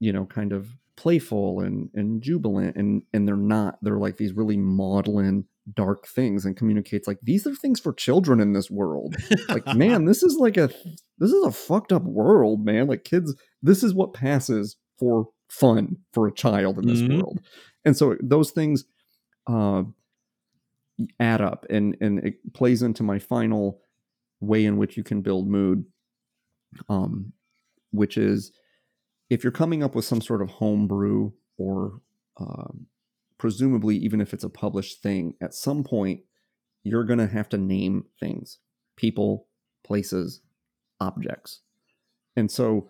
you 0.00 0.12
know 0.12 0.24
kind 0.26 0.52
of 0.52 0.76
playful 0.96 1.60
and 1.60 1.90
and 1.94 2.22
jubilant 2.22 2.76
and 2.76 3.02
and 3.12 3.26
they're 3.26 3.36
not 3.36 3.78
they're 3.82 3.98
like 3.98 4.16
these 4.16 4.32
really 4.32 4.56
maudlin 4.56 5.44
dark 5.74 6.06
things 6.06 6.44
and 6.44 6.56
communicates 6.56 7.06
like 7.06 7.18
these 7.22 7.46
are 7.46 7.54
things 7.54 7.78
for 7.80 7.92
children 7.92 8.40
in 8.40 8.52
this 8.52 8.70
world. 8.70 9.14
Like 9.48 9.66
man 9.76 10.04
this 10.04 10.22
is 10.22 10.36
like 10.36 10.56
a 10.56 10.68
this 11.18 11.30
is 11.32 11.44
a 11.44 11.50
fucked 11.52 11.92
up 11.92 12.02
world 12.04 12.64
man. 12.64 12.86
Like 12.86 13.04
kids 13.04 13.34
this 13.62 13.82
is 13.82 13.92
what 13.94 14.12
passes 14.14 14.76
for 14.98 15.28
fun 15.50 15.96
for 16.12 16.26
a 16.26 16.32
child 16.34 16.78
in 16.78 16.86
this 16.86 17.00
Mhm. 17.02 17.16
world. 17.20 17.40
And 17.84 17.96
so 17.96 18.16
those 18.22 18.50
things 18.50 18.84
uh 19.46 19.82
add 21.20 21.40
up 21.40 21.64
and 21.70 21.96
and 22.00 22.18
it 22.20 22.34
plays 22.54 22.82
into 22.82 23.02
my 23.02 23.18
final 23.18 23.80
way 24.40 24.64
in 24.64 24.76
which 24.76 24.96
you 24.96 25.02
can 25.04 25.20
build 25.22 25.48
mood 25.48 25.84
um 26.88 27.32
which 27.92 28.16
is 28.16 28.52
if 29.30 29.42
you're 29.44 29.52
coming 29.52 29.82
up 29.82 29.94
with 29.94 30.04
some 30.04 30.20
sort 30.20 30.42
of 30.42 30.48
homebrew 30.48 31.30
or 31.56 32.00
um, 32.40 32.86
presumably 33.38 33.96
even 33.96 34.20
if 34.20 34.34
it's 34.34 34.44
a 34.44 34.50
published 34.50 35.02
thing 35.02 35.34
at 35.40 35.54
some 35.54 35.84
point 35.84 36.20
you're 36.82 37.04
going 37.04 37.18
to 37.18 37.26
have 37.26 37.48
to 37.48 37.58
name 37.58 38.04
things 38.18 38.58
people 38.96 39.46
places 39.84 40.40
objects. 41.00 41.60
And 42.36 42.50
so 42.50 42.88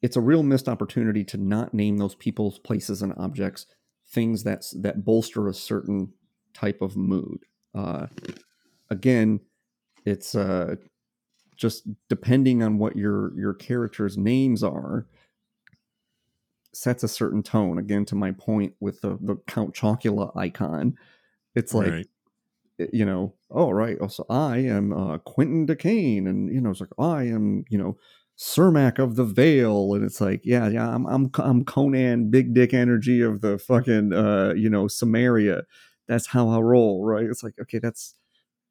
it's 0.00 0.16
a 0.16 0.20
real 0.20 0.42
missed 0.42 0.68
opportunity 0.68 1.24
to 1.24 1.36
not 1.36 1.74
name 1.74 1.98
those 1.98 2.14
people's 2.14 2.58
places 2.58 3.02
and 3.02 3.12
objects 3.16 3.66
things 4.08 4.44
that 4.44 4.64
that 4.74 5.04
bolster 5.04 5.48
a 5.48 5.54
certain 5.54 6.12
type 6.52 6.82
of 6.82 6.96
mood. 6.96 7.44
Uh, 7.74 8.06
again 8.90 9.40
it's 10.04 10.34
uh, 10.34 10.74
just 11.56 11.88
depending 12.08 12.62
on 12.62 12.78
what 12.78 12.96
your 12.96 13.38
your 13.38 13.54
characters 13.54 14.18
names 14.18 14.62
are 14.62 15.06
sets 16.74 17.02
a 17.02 17.08
certain 17.08 17.42
tone 17.42 17.78
again 17.78 18.04
to 18.04 18.14
my 18.14 18.32
point 18.32 18.74
with 18.80 19.00
the 19.00 19.18
the 19.20 19.36
count 19.46 19.74
chocula 19.74 20.34
icon 20.36 20.96
it's 21.54 21.74
like 21.74 21.90
Right. 21.90 22.06
you 22.92 23.04
know 23.04 23.34
oh 23.50 23.70
right 23.70 23.98
oh, 24.00 24.08
so 24.08 24.24
i 24.30 24.58
am 24.58 24.92
uh 24.92 25.18
quentin 25.18 25.66
decane 25.66 26.26
and 26.28 26.52
you 26.52 26.60
know 26.60 26.70
it's 26.70 26.80
like 26.80 26.90
i 26.98 27.24
am 27.24 27.64
you 27.68 27.78
know 27.78 27.96
Cermak 28.38 28.98
of 28.98 29.14
the 29.16 29.24
Vale, 29.24 29.94
and 29.94 30.04
it's 30.04 30.20
like, 30.20 30.40
yeah, 30.42 30.66
yeah, 30.68 30.88
I'm, 30.88 31.06
I'm, 31.06 31.30
I'm 31.36 31.64
Conan, 31.64 32.30
big 32.30 32.54
dick 32.54 32.72
energy 32.74 33.20
of 33.20 33.40
the 33.40 33.58
fucking, 33.58 34.12
uh, 34.12 34.54
you 34.56 34.70
know, 34.70 34.86
Cimmeria. 34.86 35.62
That's 36.08 36.26
how 36.26 36.48
I 36.48 36.58
roll, 36.58 37.04
right? 37.04 37.26
It's 37.26 37.42
like, 37.42 37.54
okay, 37.60 37.78
that's 37.78 38.14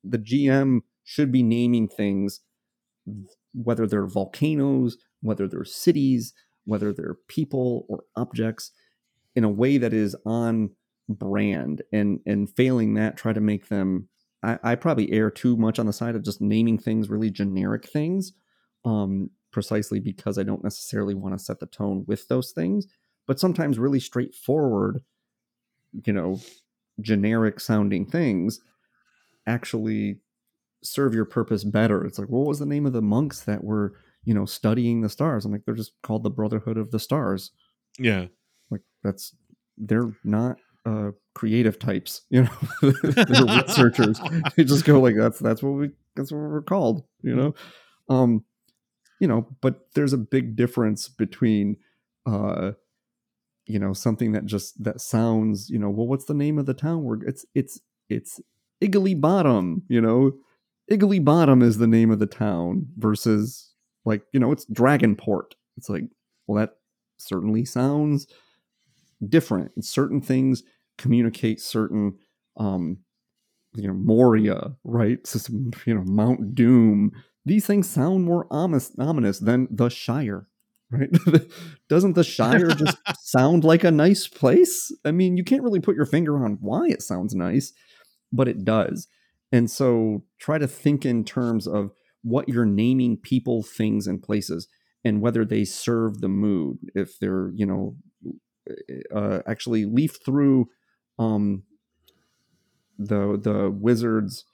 the 0.03 0.18
GM 0.18 0.80
should 1.03 1.32
be 1.32 1.44
naming 1.44 1.88
things, 1.88 2.41
whether 3.53 3.88
they're 3.88 4.07
volcanoes, 4.07 4.98
whether 5.22 5.48
they're 5.48 5.64
cities, 5.64 6.34
whether 6.72 6.91
they're 6.91 7.18
people 7.27 7.85
or 7.89 8.03
objects, 8.15 8.72
in 9.35 9.43
a 9.43 9.49
way 9.49 9.77
that 9.77 9.93
is 9.93 10.15
on 10.26 10.72
brand. 11.07 11.84
And 11.91 12.19
and 12.26 12.49
failing 12.49 12.95
that, 12.95 13.18
try 13.18 13.34
to 13.34 13.41
make 13.41 13.68
them. 13.68 14.07
I, 14.43 14.57
I 14.64 14.76
probably 14.76 15.11
err 15.11 15.30
too 15.30 15.56
much 15.56 15.77
on 15.77 15.85
the 15.85 15.93
side 15.93 16.15
of 16.15 16.23
just 16.23 16.41
naming 16.41 16.80
things 16.80 17.10
really 17.10 17.30
generic 17.30 17.88
things, 17.88 18.34
um, 18.85 19.30
precisely 19.52 19.99
because 19.99 20.39
I 20.39 20.43
don't 20.43 20.64
necessarily 20.64 21.14
want 21.14 21.38
to 21.38 21.43
set 21.43 21.60
the 21.60 21.68
tone 21.68 22.06
with 22.07 22.27
those 22.27 22.52
things. 22.52 22.88
But 23.27 23.39
sometimes 23.39 23.77
really 23.77 23.99
straightforward, 23.99 25.03
you 26.06 26.14
know, 26.14 26.39
generic 26.99 27.60
sounding 27.60 28.06
things 28.06 28.60
actually 29.45 30.19
serve 30.84 31.14
your 31.14 31.26
purpose 31.26 31.64
better. 31.64 32.03
It's 32.03 32.18
like, 32.18 32.30
what 32.30 32.48
was 32.48 32.60
the 32.60 32.65
name 32.65 32.88
of 32.88 32.93
the 32.93 33.02
monks 33.02 33.41
that 33.41 33.64
were, 33.64 33.93
you 34.23 34.34
know, 34.34 34.45
studying 34.45 35.02
the 35.02 35.10
stars? 35.10 35.45
I'm 35.45 35.52
like, 35.52 35.65
they're 35.65 35.76
just 35.76 35.93
called 36.03 36.23
the 36.23 36.30
Brotherhood 36.30 36.77
of 36.77 36.91
the 36.91 36.99
Stars. 36.99 37.52
Yeah. 37.99 38.26
Like 38.69 38.81
that's 39.03 39.35
they're 39.77 40.14
not 40.23 40.57
uh 40.85 41.11
creative 41.35 41.80
types, 41.80 42.22
you 42.30 42.43
know. 42.43 42.49
they're 42.81 43.64
researchers. 43.64 44.19
They 44.56 44.64
just 44.64 44.85
go 44.85 44.99
like 44.99 45.15
that's 45.15 45.39
that's 45.39 45.64
what 45.64 45.72
we 45.72 45.91
that's 46.15 46.31
what 46.31 46.39
we're 46.39 46.61
called, 46.61 47.03
you 47.22 47.35
know. 47.35 47.53
Um 48.10 48.43
you 49.19 49.27
know, 49.27 49.48
but 49.61 49.88
there's 49.93 50.14
a 50.14 50.18
big 50.18 50.56
difference 50.56 51.07
between 51.07 51.77
uh 52.26 52.72
you 53.65 53.80
know 53.80 53.93
something 53.93 54.31
that 54.34 54.45
just 54.45 54.84
that 54.84 55.02
sounds 55.02 55.69
you 55.69 55.80
know 55.80 55.89
well 55.89 56.07
what's 56.07 56.26
the 56.26 56.34
name 56.34 56.57
of 56.57 56.65
the 56.65 56.73
town 56.73 57.03
where 57.03 57.19
it's 57.26 57.45
it's 57.56 57.80
it's 58.10 58.39
Iggly 58.81 59.19
Bottom 59.19 59.84
you 59.88 60.02
know 60.02 60.34
Iggly 60.91 61.23
Bottom 61.23 61.61
is 61.61 61.77
the 61.77 61.88
name 61.88 62.11
of 62.11 62.19
the 62.19 62.27
town 62.27 62.88
versus 62.98 63.70
like 64.06 64.23
you 64.34 64.40
know 64.40 64.52
it's 64.52 64.65
Dragonport 64.65 65.53
it's 65.78 65.90
like 65.90 66.03
well 66.48 66.60
that 66.60 66.76
certainly 67.18 67.65
sounds 67.65 68.28
different 69.28 69.72
and 69.76 69.86
certain 69.86 70.22
things 70.22 70.64
communicate 70.98 71.61
certain 71.61 72.18
um 72.57 72.98
you 73.76 73.88
know 73.88 73.94
Moria 73.94 74.76
right 74.84 75.26
so 75.26 75.40
some, 75.40 75.72
you 75.86 75.94
know 75.94 76.03
Mount 76.03 76.56
Doom 76.56 77.11
these 77.44 77.65
things 77.65 77.90
sound 77.90 78.23
more 78.23 78.45
ominous, 78.52 78.91
ominous 78.99 79.40
than 79.40 79.68
the 79.72 79.90
Shire 79.90 80.48
right? 80.91 81.10
Doesn't 81.90 82.14
the 82.14 82.23
Shire 82.23 82.68
just 82.76 82.98
sound 83.22 83.64
like 83.64 83.84
a 83.84 83.91
nice 83.91 84.28
place? 84.28 84.94
I 85.06 85.11
mean, 85.11 85.38
you 85.38 85.44
can't 85.44 85.64
really 85.64 85.80
put 85.80 85.95
your 85.95 86.06
finger 86.06 86.44
on 86.44 86.57
why 86.61 86.88
it 86.88 87.02
sounds 87.02 87.34
nice, 87.34 87.73
but 88.32 88.48
it 88.48 88.64
does. 88.64 89.07
And 89.52 89.69
so 89.69 90.23
try 90.40 90.57
to 90.57 90.68
think 90.68 91.06
in 91.06 91.23
terms 91.23 91.68
of 91.68 91.91
what 92.23 92.49
you're 92.49 92.65
naming 92.65 93.18
people, 93.18 93.64
things, 93.64 94.07
and 94.07 94.22
places, 94.22 94.68
and 95.03 95.22
whether 95.22 95.43
they 95.45 95.64
serve 95.64 96.22
the 96.22 96.30
mood. 96.30 96.77
If 96.95 97.19
they're, 97.19 97.52
you 97.56 97.65
know, 97.65 97.95
uh, 99.14 99.39
actually 99.48 99.85
leaf 99.85 100.18
through 100.23 100.69
um, 101.18 101.64
the 102.98 103.39
the 103.41 103.69
wizard's 103.72 104.45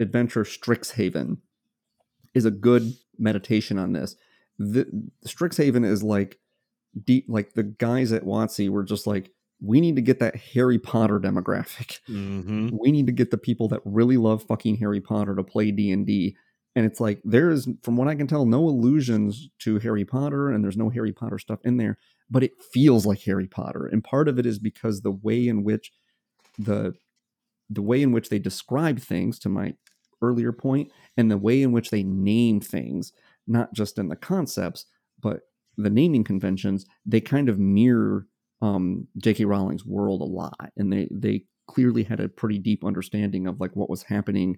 adventure 0.00 0.44
Strixhaven 0.44 1.38
is 2.34 2.44
a 2.44 2.50
good 2.50 2.94
meditation 3.18 3.78
on 3.78 3.92
this. 3.92 4.16
The, 4.58 4.86
Strixhaven 5.26 5.84
is 5.84 6.02
like 6.02 6.38
deep, 7.04 7.26
like 7.28 7.54
the 7.54 7.62
guys 7.62 8.12
at 8.12 8.24
WotC 8.24 8.68
were 8.68 8.82
just 8.82 9.06
like, 9.06 9.30
we 9.60 9.80
need 9.80 9.96
to 9.96 10.02
get 10.02 10.18
that 10.20 10.36
Harry 10.36 10.78
Potter 10.78 11.20
demographic. 11.20 12.00
Mm-hmm. 12.08 12.76
We 12.78 12.92
need 12.92 13.06
to 13.06 13.12
get 13.12 13.30
the 13.30 13.38
people 13.38 13.68
that 13.68 13.80
really 13.84 14.16
love 14.16 14.42
fucking 14.42 14.76
Harry 14.76 15.00
Potter 15.00 15.34
to 15.34 15.42
play 15.42 15.70
D 15.70 15.90
and 15.90 16.06
D. 16.06 16.36
And 16.76 16.84
it's 16.84 17.00
like 17.00 17.20
there 17.24 17.50
is, 17.50 17.68
from 17.82 17.96
what 17.96 18.08
I 18.08 18.14
can 18.14 18.26
tell, 18.26 18.44
no 18.44 18.58
allusions 18.68 19.48
to 19.60 19.78
Harry 19.78 20.04
Potter, 20.04 20.50
and 20.50 20.62
there's 20.62 20.76
no 20.76 20.90
Harry 20.90 21.12
Potter 21.12 21.38
stuff 21.38 21.60
in 21.64 21.76
there. 21.76 21.96
But 22.30 22.42
it 22.42 22.52
feels 22.72 23.06
like 23.06 23.22
Harry 23.22 23.46
Potter, 23.46 23.86
and 23.86 24.04
part 24.04 24.28
of 24.28 24.38
it 24.38 24.46
is 24.46 24.58
because 24.58 25.00
the 25.00 25.12
way 25.12 25.46
in 25.46 25.64
which 25.64 25.92
the 26.58 26.94
the 27.70 27.82
way 27.82 28.02
in 28.02 28.12
which 28.12 28.28
they 28.28 28.38
describe 28.38 28.98
things, 29.00 29.38
to 29.40 29.48
my 29.48 29.74
earlier 30.20 30.52
point, 30.52 30.90
and 31.16 31.30
the 31.30 31.38
way 31.38 31.62
in 31.62 31.72
which 31.72 31.90
they 31.90 32.02
name 32.02 32.60
things, 32.60 33.12
not 33.46 33.72
just 33.72 33.98
in 33.98 34.08
the 34.08 34.16
concepts, 34.16 34.86
but 35.20 35.40
the 35.76 35.90
naming 35.90 36.24
conventions, 36.24 36.86
they 37.06 37.20
kind 37.20 37.48
of 37.48 37.58
mirror 37.58 38.26
um, 38.64 39.06
J.K. 39.18 39.44
Rowling's 39.44 39.84
world 39.84 40.22
a 40.22 40.24
lot, 40.24 40.72
and 40.76 40.90
they 40.90 41.06
they 41.10 41.44
clearly 41.66 42.02
had 42.02 42.18
a 42.18 42.28
pretty 42.28 42.58
deep 42.58 42.82
understanding 42.82 43.46
of 43.46 43.60
like 43.60 43.76
what 43.76 43.90
was 43.90 44.02
happening, 44.04 44.56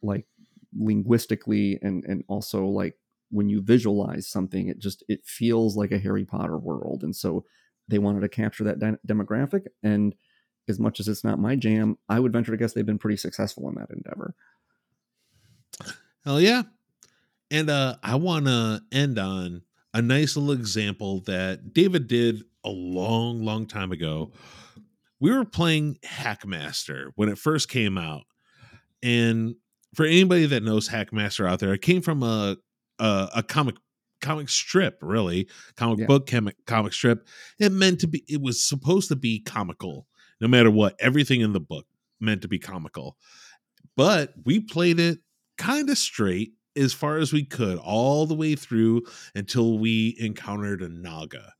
like 0.00 0.26
linguistically, 0.74 1.78
and 1.82 2.02
and 2.04 2.24
also 2.28 2.64
like 2.64 2.96
when 3.30 3.50
you 3.50 3.60
visualize 3.60 4.26
something, 4.26 4.68
it 4.68 4.78
just 4.78 5.04
it 5.06 5.20
feels 5.26 5.76
like 5.76 5.92
a 5.92 5.98
Harry 5.98 6.24
Potter 6.24 6.56
world, 6.56 7.02
and 7.02 7.14
so 7.14 7.44
they 7.88 7.98
wanted 7.98 8.20
to 8.20 8.28
capture 8.28 8.64
that 8.64 8.78
dy- 8.78 8.96
demographic. 9.06 9.66
And 9.82 10.14
as 10.66 10.78
much 10.78 10.98
as 10.98 11.06
it's 11.06 11.24
not 11.24 11.38
my 11.38 11.54
jam, 11.54 11.98
I 12.08 12.20
would 12.20 12.32
venture 12.32 12.52
to 12.52 12.56
guess 12.56 12.72
they've 12.72 12.86
been 12.86 12.98
pretty 12.98 13.18
successful 13.18 13.68
in 13.68 13.74
that 13.74 13.90
endeavor. 13.90 14.34
Hell 16.24 16.40
yeah. 16.40 16.62
And 17.50 17.68
uh, 17.68 17.96
I 18.02 18.14
want 18.14 18.46
to 18.46 18.80
end 18.92 19.18
on 19.18 19.62
a 19.92 20.00
nice 20.00 20.36
little 20.36 20.52
example 20.52 21.20
that 21.26 21.74
David 21.74 22.06
did 22.06 22.44
a 22.64 22.70
long, 22.70 23.44
long 23.44 23.66
time 23.66 23.92
ago. 23.92 24.32
We 25.20 25.30
were 25.30 25.44
playing 25.44 25.98
Hackmaster 26.04 27.10
when 27.16 27.28
it 27.28 27.38
first 27.38 27.68
came 27.68 27.96
out. 27.96 28.22
And 29.02 29.54
for 29.94 30.04
anybody 30.04 30.46
that 30.46 30.62
knows 30.62 30.88
Hackmaster 30.88 31.48
out 31.48 31.60
there, 31.60 31.72
it 31.72 31.82
came 31.82 32.02
from 32.02 32.22
a 32.22 32.56
a, 32.98 33.28
a 33.36 33.42
comic 33.42 33.76
comic 34.20 34.48
strip, 34.48 34.98
really, 35.02 35.48
comic 35.76 36.00
Yeah. 36.00 36.06
book 36.06 36.26
comic 36.28 36.56
comic 36.66 36.92
strip. 36.92 37.26
It 37.58 37.72
meant 37.72 38.00
to 38.00 38.06
be 38.08 38.24
it 38.28 38.40
was 38.40 38.60
supposed 38.66 39.08
to 39.08 39.16
be 39.16 39.40
comical, 39.40 40.06
no 40.40 40.48
matter 40.48 40.70
what. 40.70 40.94
Everything 41.00 41.40
in 41.40 41.52
the 41.52 41.60
book 41.60 41.86
meant 42.20 42.42
to 42.42 42.48
be 42.48 42.58
comical. 42.58 43.16
But 43.96 44.34
we 44.44 44.60
played 44.60 44.98
it 45.00 45.18
kind 45.58 45.90
of 45.90 45.98
straight 45.98 46.52
as 46.76 46.92
far 46.94 47.18
as 47.18 47.32
we 47.32 47.44
could 47.44 47.78
all 47.78 48.26
the 48.26 48.34
way 48.34 48.54
through 48.54 49.02
until 49.34 49.78
we 49.78 50.16
encountered 50.18 50.80
a 50.82 50.88
naga 50.88 51.52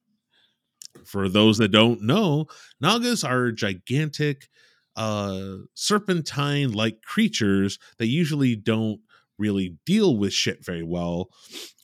for 1.05 1.29
those 1.29 1.59
that 1.59 1.69
don't 1.69 2.03
know 2.03 2.47
nagas 2.81 3.25
are 3.25 3.51
gigantic 3.53 4.49
uh 4.97 5.57
serpentine 5.75 6.73
like 6.73 7.03
creatures 7.03 7.79
that 7.99 8.07
usually 8.07 8.55
don't 8.55 9.01
really 9.39 9.77
deal 9.87 10.17
with 10.17 10.33
shit 10.33 10.65
very 10.65 10.83
well 10.83 11.31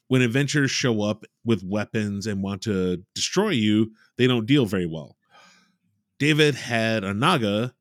when 0.08 0.22
adventurers 0.22 0.70
show 0.70 1.02
up 1.02 1.24
with 1.44 1.62
weapons 1.64 2.26
and 2.26 2.42
want 2.42 2.62
to 2.62 3.02
destroy 3.14 3.50
you 3.50 3.90
they 4.16 4.26
don't 4.26 4.46
deal 4.46 4.66
very 4.66 4.86
well 4.86 5.16
david 6.18 6.54
had 6.54 7.02
a 7.04 7.14
naga 7.14 7.72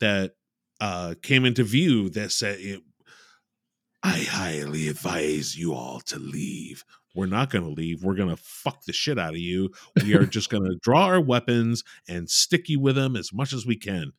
that 0.00 0.32
uh 0.80 1.14
came 1.22 1.44
into 1.44 1.64
view 1.64 2.10
that 2.10 2.30
said 2.30 2.58
I 4.06 4.20
highly 4.20 4.86
advise 4.86 5.58
you 5.58 5.74
all 5.74 5.98
to 6.02 6.18
leave. 6.20 6.84
We're 7.16 7.26
not 7.26 7.48
going 7.50 7.64
to 7.64 7.70
leave. 7.70 8.04
We're 8.04 8.14
going 8.14 8.28
to 8.28 8.36
fuck 8.36 8.84
the 8.84 8.92
shit 8.92 9.18
out 9.18 9.30
of 9.30 9.38
you. 9.38 9.70
We 10.02 10.14
are 10.14 10.26
just 10.26 10.50
going 10.50 10.64
to 10.64 10.78
draw 10.82 11.06
our 11.06 11.20
weapons 11.20 11.82
and 12.06 12.28
stick 12.28 12.68
you 12.68 12.78
with 12.78 12.94
them 12.94 13.16
as 13.16 13.32
much 13.32 13.54
as 13.54 13.64
we 13.64 13.76
can. 13.76 14.12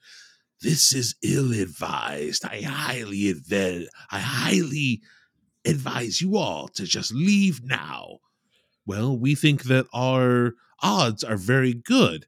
This 0.61 0.93
is 0.93 1.15
ill 1.21 1.53
advised. 1.53 2.43
I 2.43 2.61
highly 2.61 3.29
advise. 3.29 3.87
I 4.11 4.19
highly 4.19 5.01
advise 5.63 6.21
you 6.21 6.37
all 6.37 6.67
to 6.69 6.85
just 6.85 7.13
leave 7.13 7.63
now. 7.63 8.17
Well, 8.87 9.15
we 9.15 9.35
think 9.35 9.65
that 9.65 9.85
our 9.93 10.53
odds 10.81 11.23
are 11.23 11.37
very 11.37 11.75
good. 11.75 12.25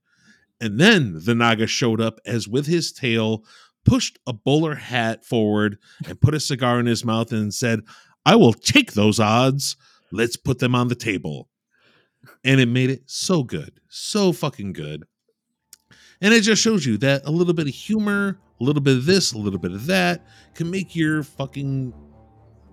And 0.61 0.79
then 0.79 1.21
the 1.23 1.33
Naga 1.33 1.65
showed 1.65 1.99
up 1.99 2.19
as 2.25 2.47
with 2.47 2.67
his 2.67 2.91
tail 2.91 3.43
pushed 3.85 4.19
a 4.27 4.33
bowler 4.33 4.75
hat 4.75 5.25
forward 5.25 5.79
and 6.05 6.21
put 6.21 6.35
a 6.35 6.39
cigar 6.39 6.79
in 6.79 6.85
his 6.85 7.03
mouth 7.03 7.31
and 7.31 7.53
said, 7.53 7.79
I 8.25 8.35
will 8.35 8.53
take 8.53 8.93
those 8.93 9.19
odds. 9.19 9.75
Let's 10.11 10.37
put 10.37 10.59
them 10.59 10.75
on 10.75 10.87
the 10.87 10.95
table. 10.95 11.47
And 12.43 12.59
it 12.59 12.67
made 12.67 12.89
it 12.89 13.03
so 13.05 13.43
good, 13.43 13.79
so 13.87 14.33
fucking 14.33 14.73
good. 14.73 15.05
And 16.21 16.33
it 16.33 16.41
just 16.41 16.61
shows 16.61 16.85
you 16.85 16.97
that 16.97 17.21
a 17.25 17.31
little 17.31 17.53
bit 17.53 17.67
of 17.67 17.73
humor, 17.73 18.39
a 18.59 18.63
little 18.63 18.81
bit 18.81 18.97
of 18.97 19.05
this, 19.05 19.31
a 19.31 19.37
little 19.37 19.59
bit 19.59 19.71
of 19.71 19.85
that 19.85 20.25
can 20.53 20.69
make 20.69 20.95
your 20.95 21.23
fucking 21.23 21.93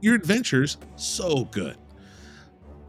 your 0.00 0.14
adventures 0.14 0.78
so 0.96 1.44
good. 1.46 1.76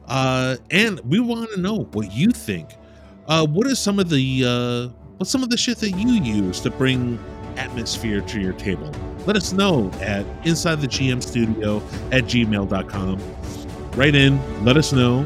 Uh 0.07 0.57
and 0.71 0.99
we 1.01 1.19
want 1.19 1.49
to 1.51 1.59
know 1.59 1.83
what 1.91 2.11
you 2.11 2.31
think. 2.31 2.69
Uh 3.27 3.45
what 3.45 3.67
is 3.67 3.77
some 3.77 3.99
of 3.99 4.09
the 4.09 4.43
uh 4.45 4.93
what's 5.17 5.29
some 5.29 5.43
of 5.43 5.49
the 5.49 5.57
shit 5.57 5.77
that 5.77 5.91
you 5.91 6.09
use 6.09 6.59
to 6.61 6.71
bring 6.71 7.19
atmosphere 7.57 8.21
to 8.21 8.39
your 8.39 8.53
table. 8.53 8.91
Let 9.25 9.35
us 9.35 9.51
know 9.51 9.91
at 10.01 10.25
inside 10.45 10.81
the 10.81 10.87
GM 10.87 11.21
studio 11.21 11.77
at 12.11 12.25
gmail.com. 12.25 13.19
Write 13.97 14.13
in, 14.13 14.63
let 14.63 14.77
us 14.77 14.93
know, 14.93 15.25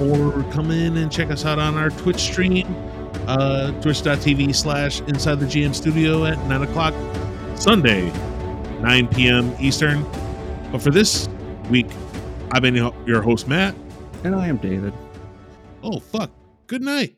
or 0.00 0.42
come 0.52 0.72
in 0.72 0.96
and 0.96 1.10
check 1.10 1.30
us 1.30 1.44
out 1.44 1.60
on 1.60 1.76
our 1.76 1.90
Twitch 1.90 2.18
stream, 2.18 2.66
uh, 3.28 3.70
twitch.tv 3.80 4.56
slash 4.56 5.00
inside 5.02 5.36
the 5.36 5.46
GM 5.46 5.72
studio 5.72 6.24
at 6.24 6.36
9 6.46 6.62
o'clock 6.62 6.94
Sunday, 7.54 8.10
9 8.80 9.06
p.m. 9.06 9.54
Eastern. 9.60 10.02
But 10.72 10.82
for 10.82 10.90
this 10.90 11.28
week, 11.70 11.86
I've 12.50 12.62
been 12.62 12.74
your 12.74 13.22
host, 13.22 13.46
Matt. 13.46 13.76
And 14.24 14.34
I 14.34 14.48
am 14.48 14.56
David. 14.56 14.92
Oh, 15.84 16.00
fuck. 16.00 16.32
Good 16.66 16.82
night. 16.82 17.17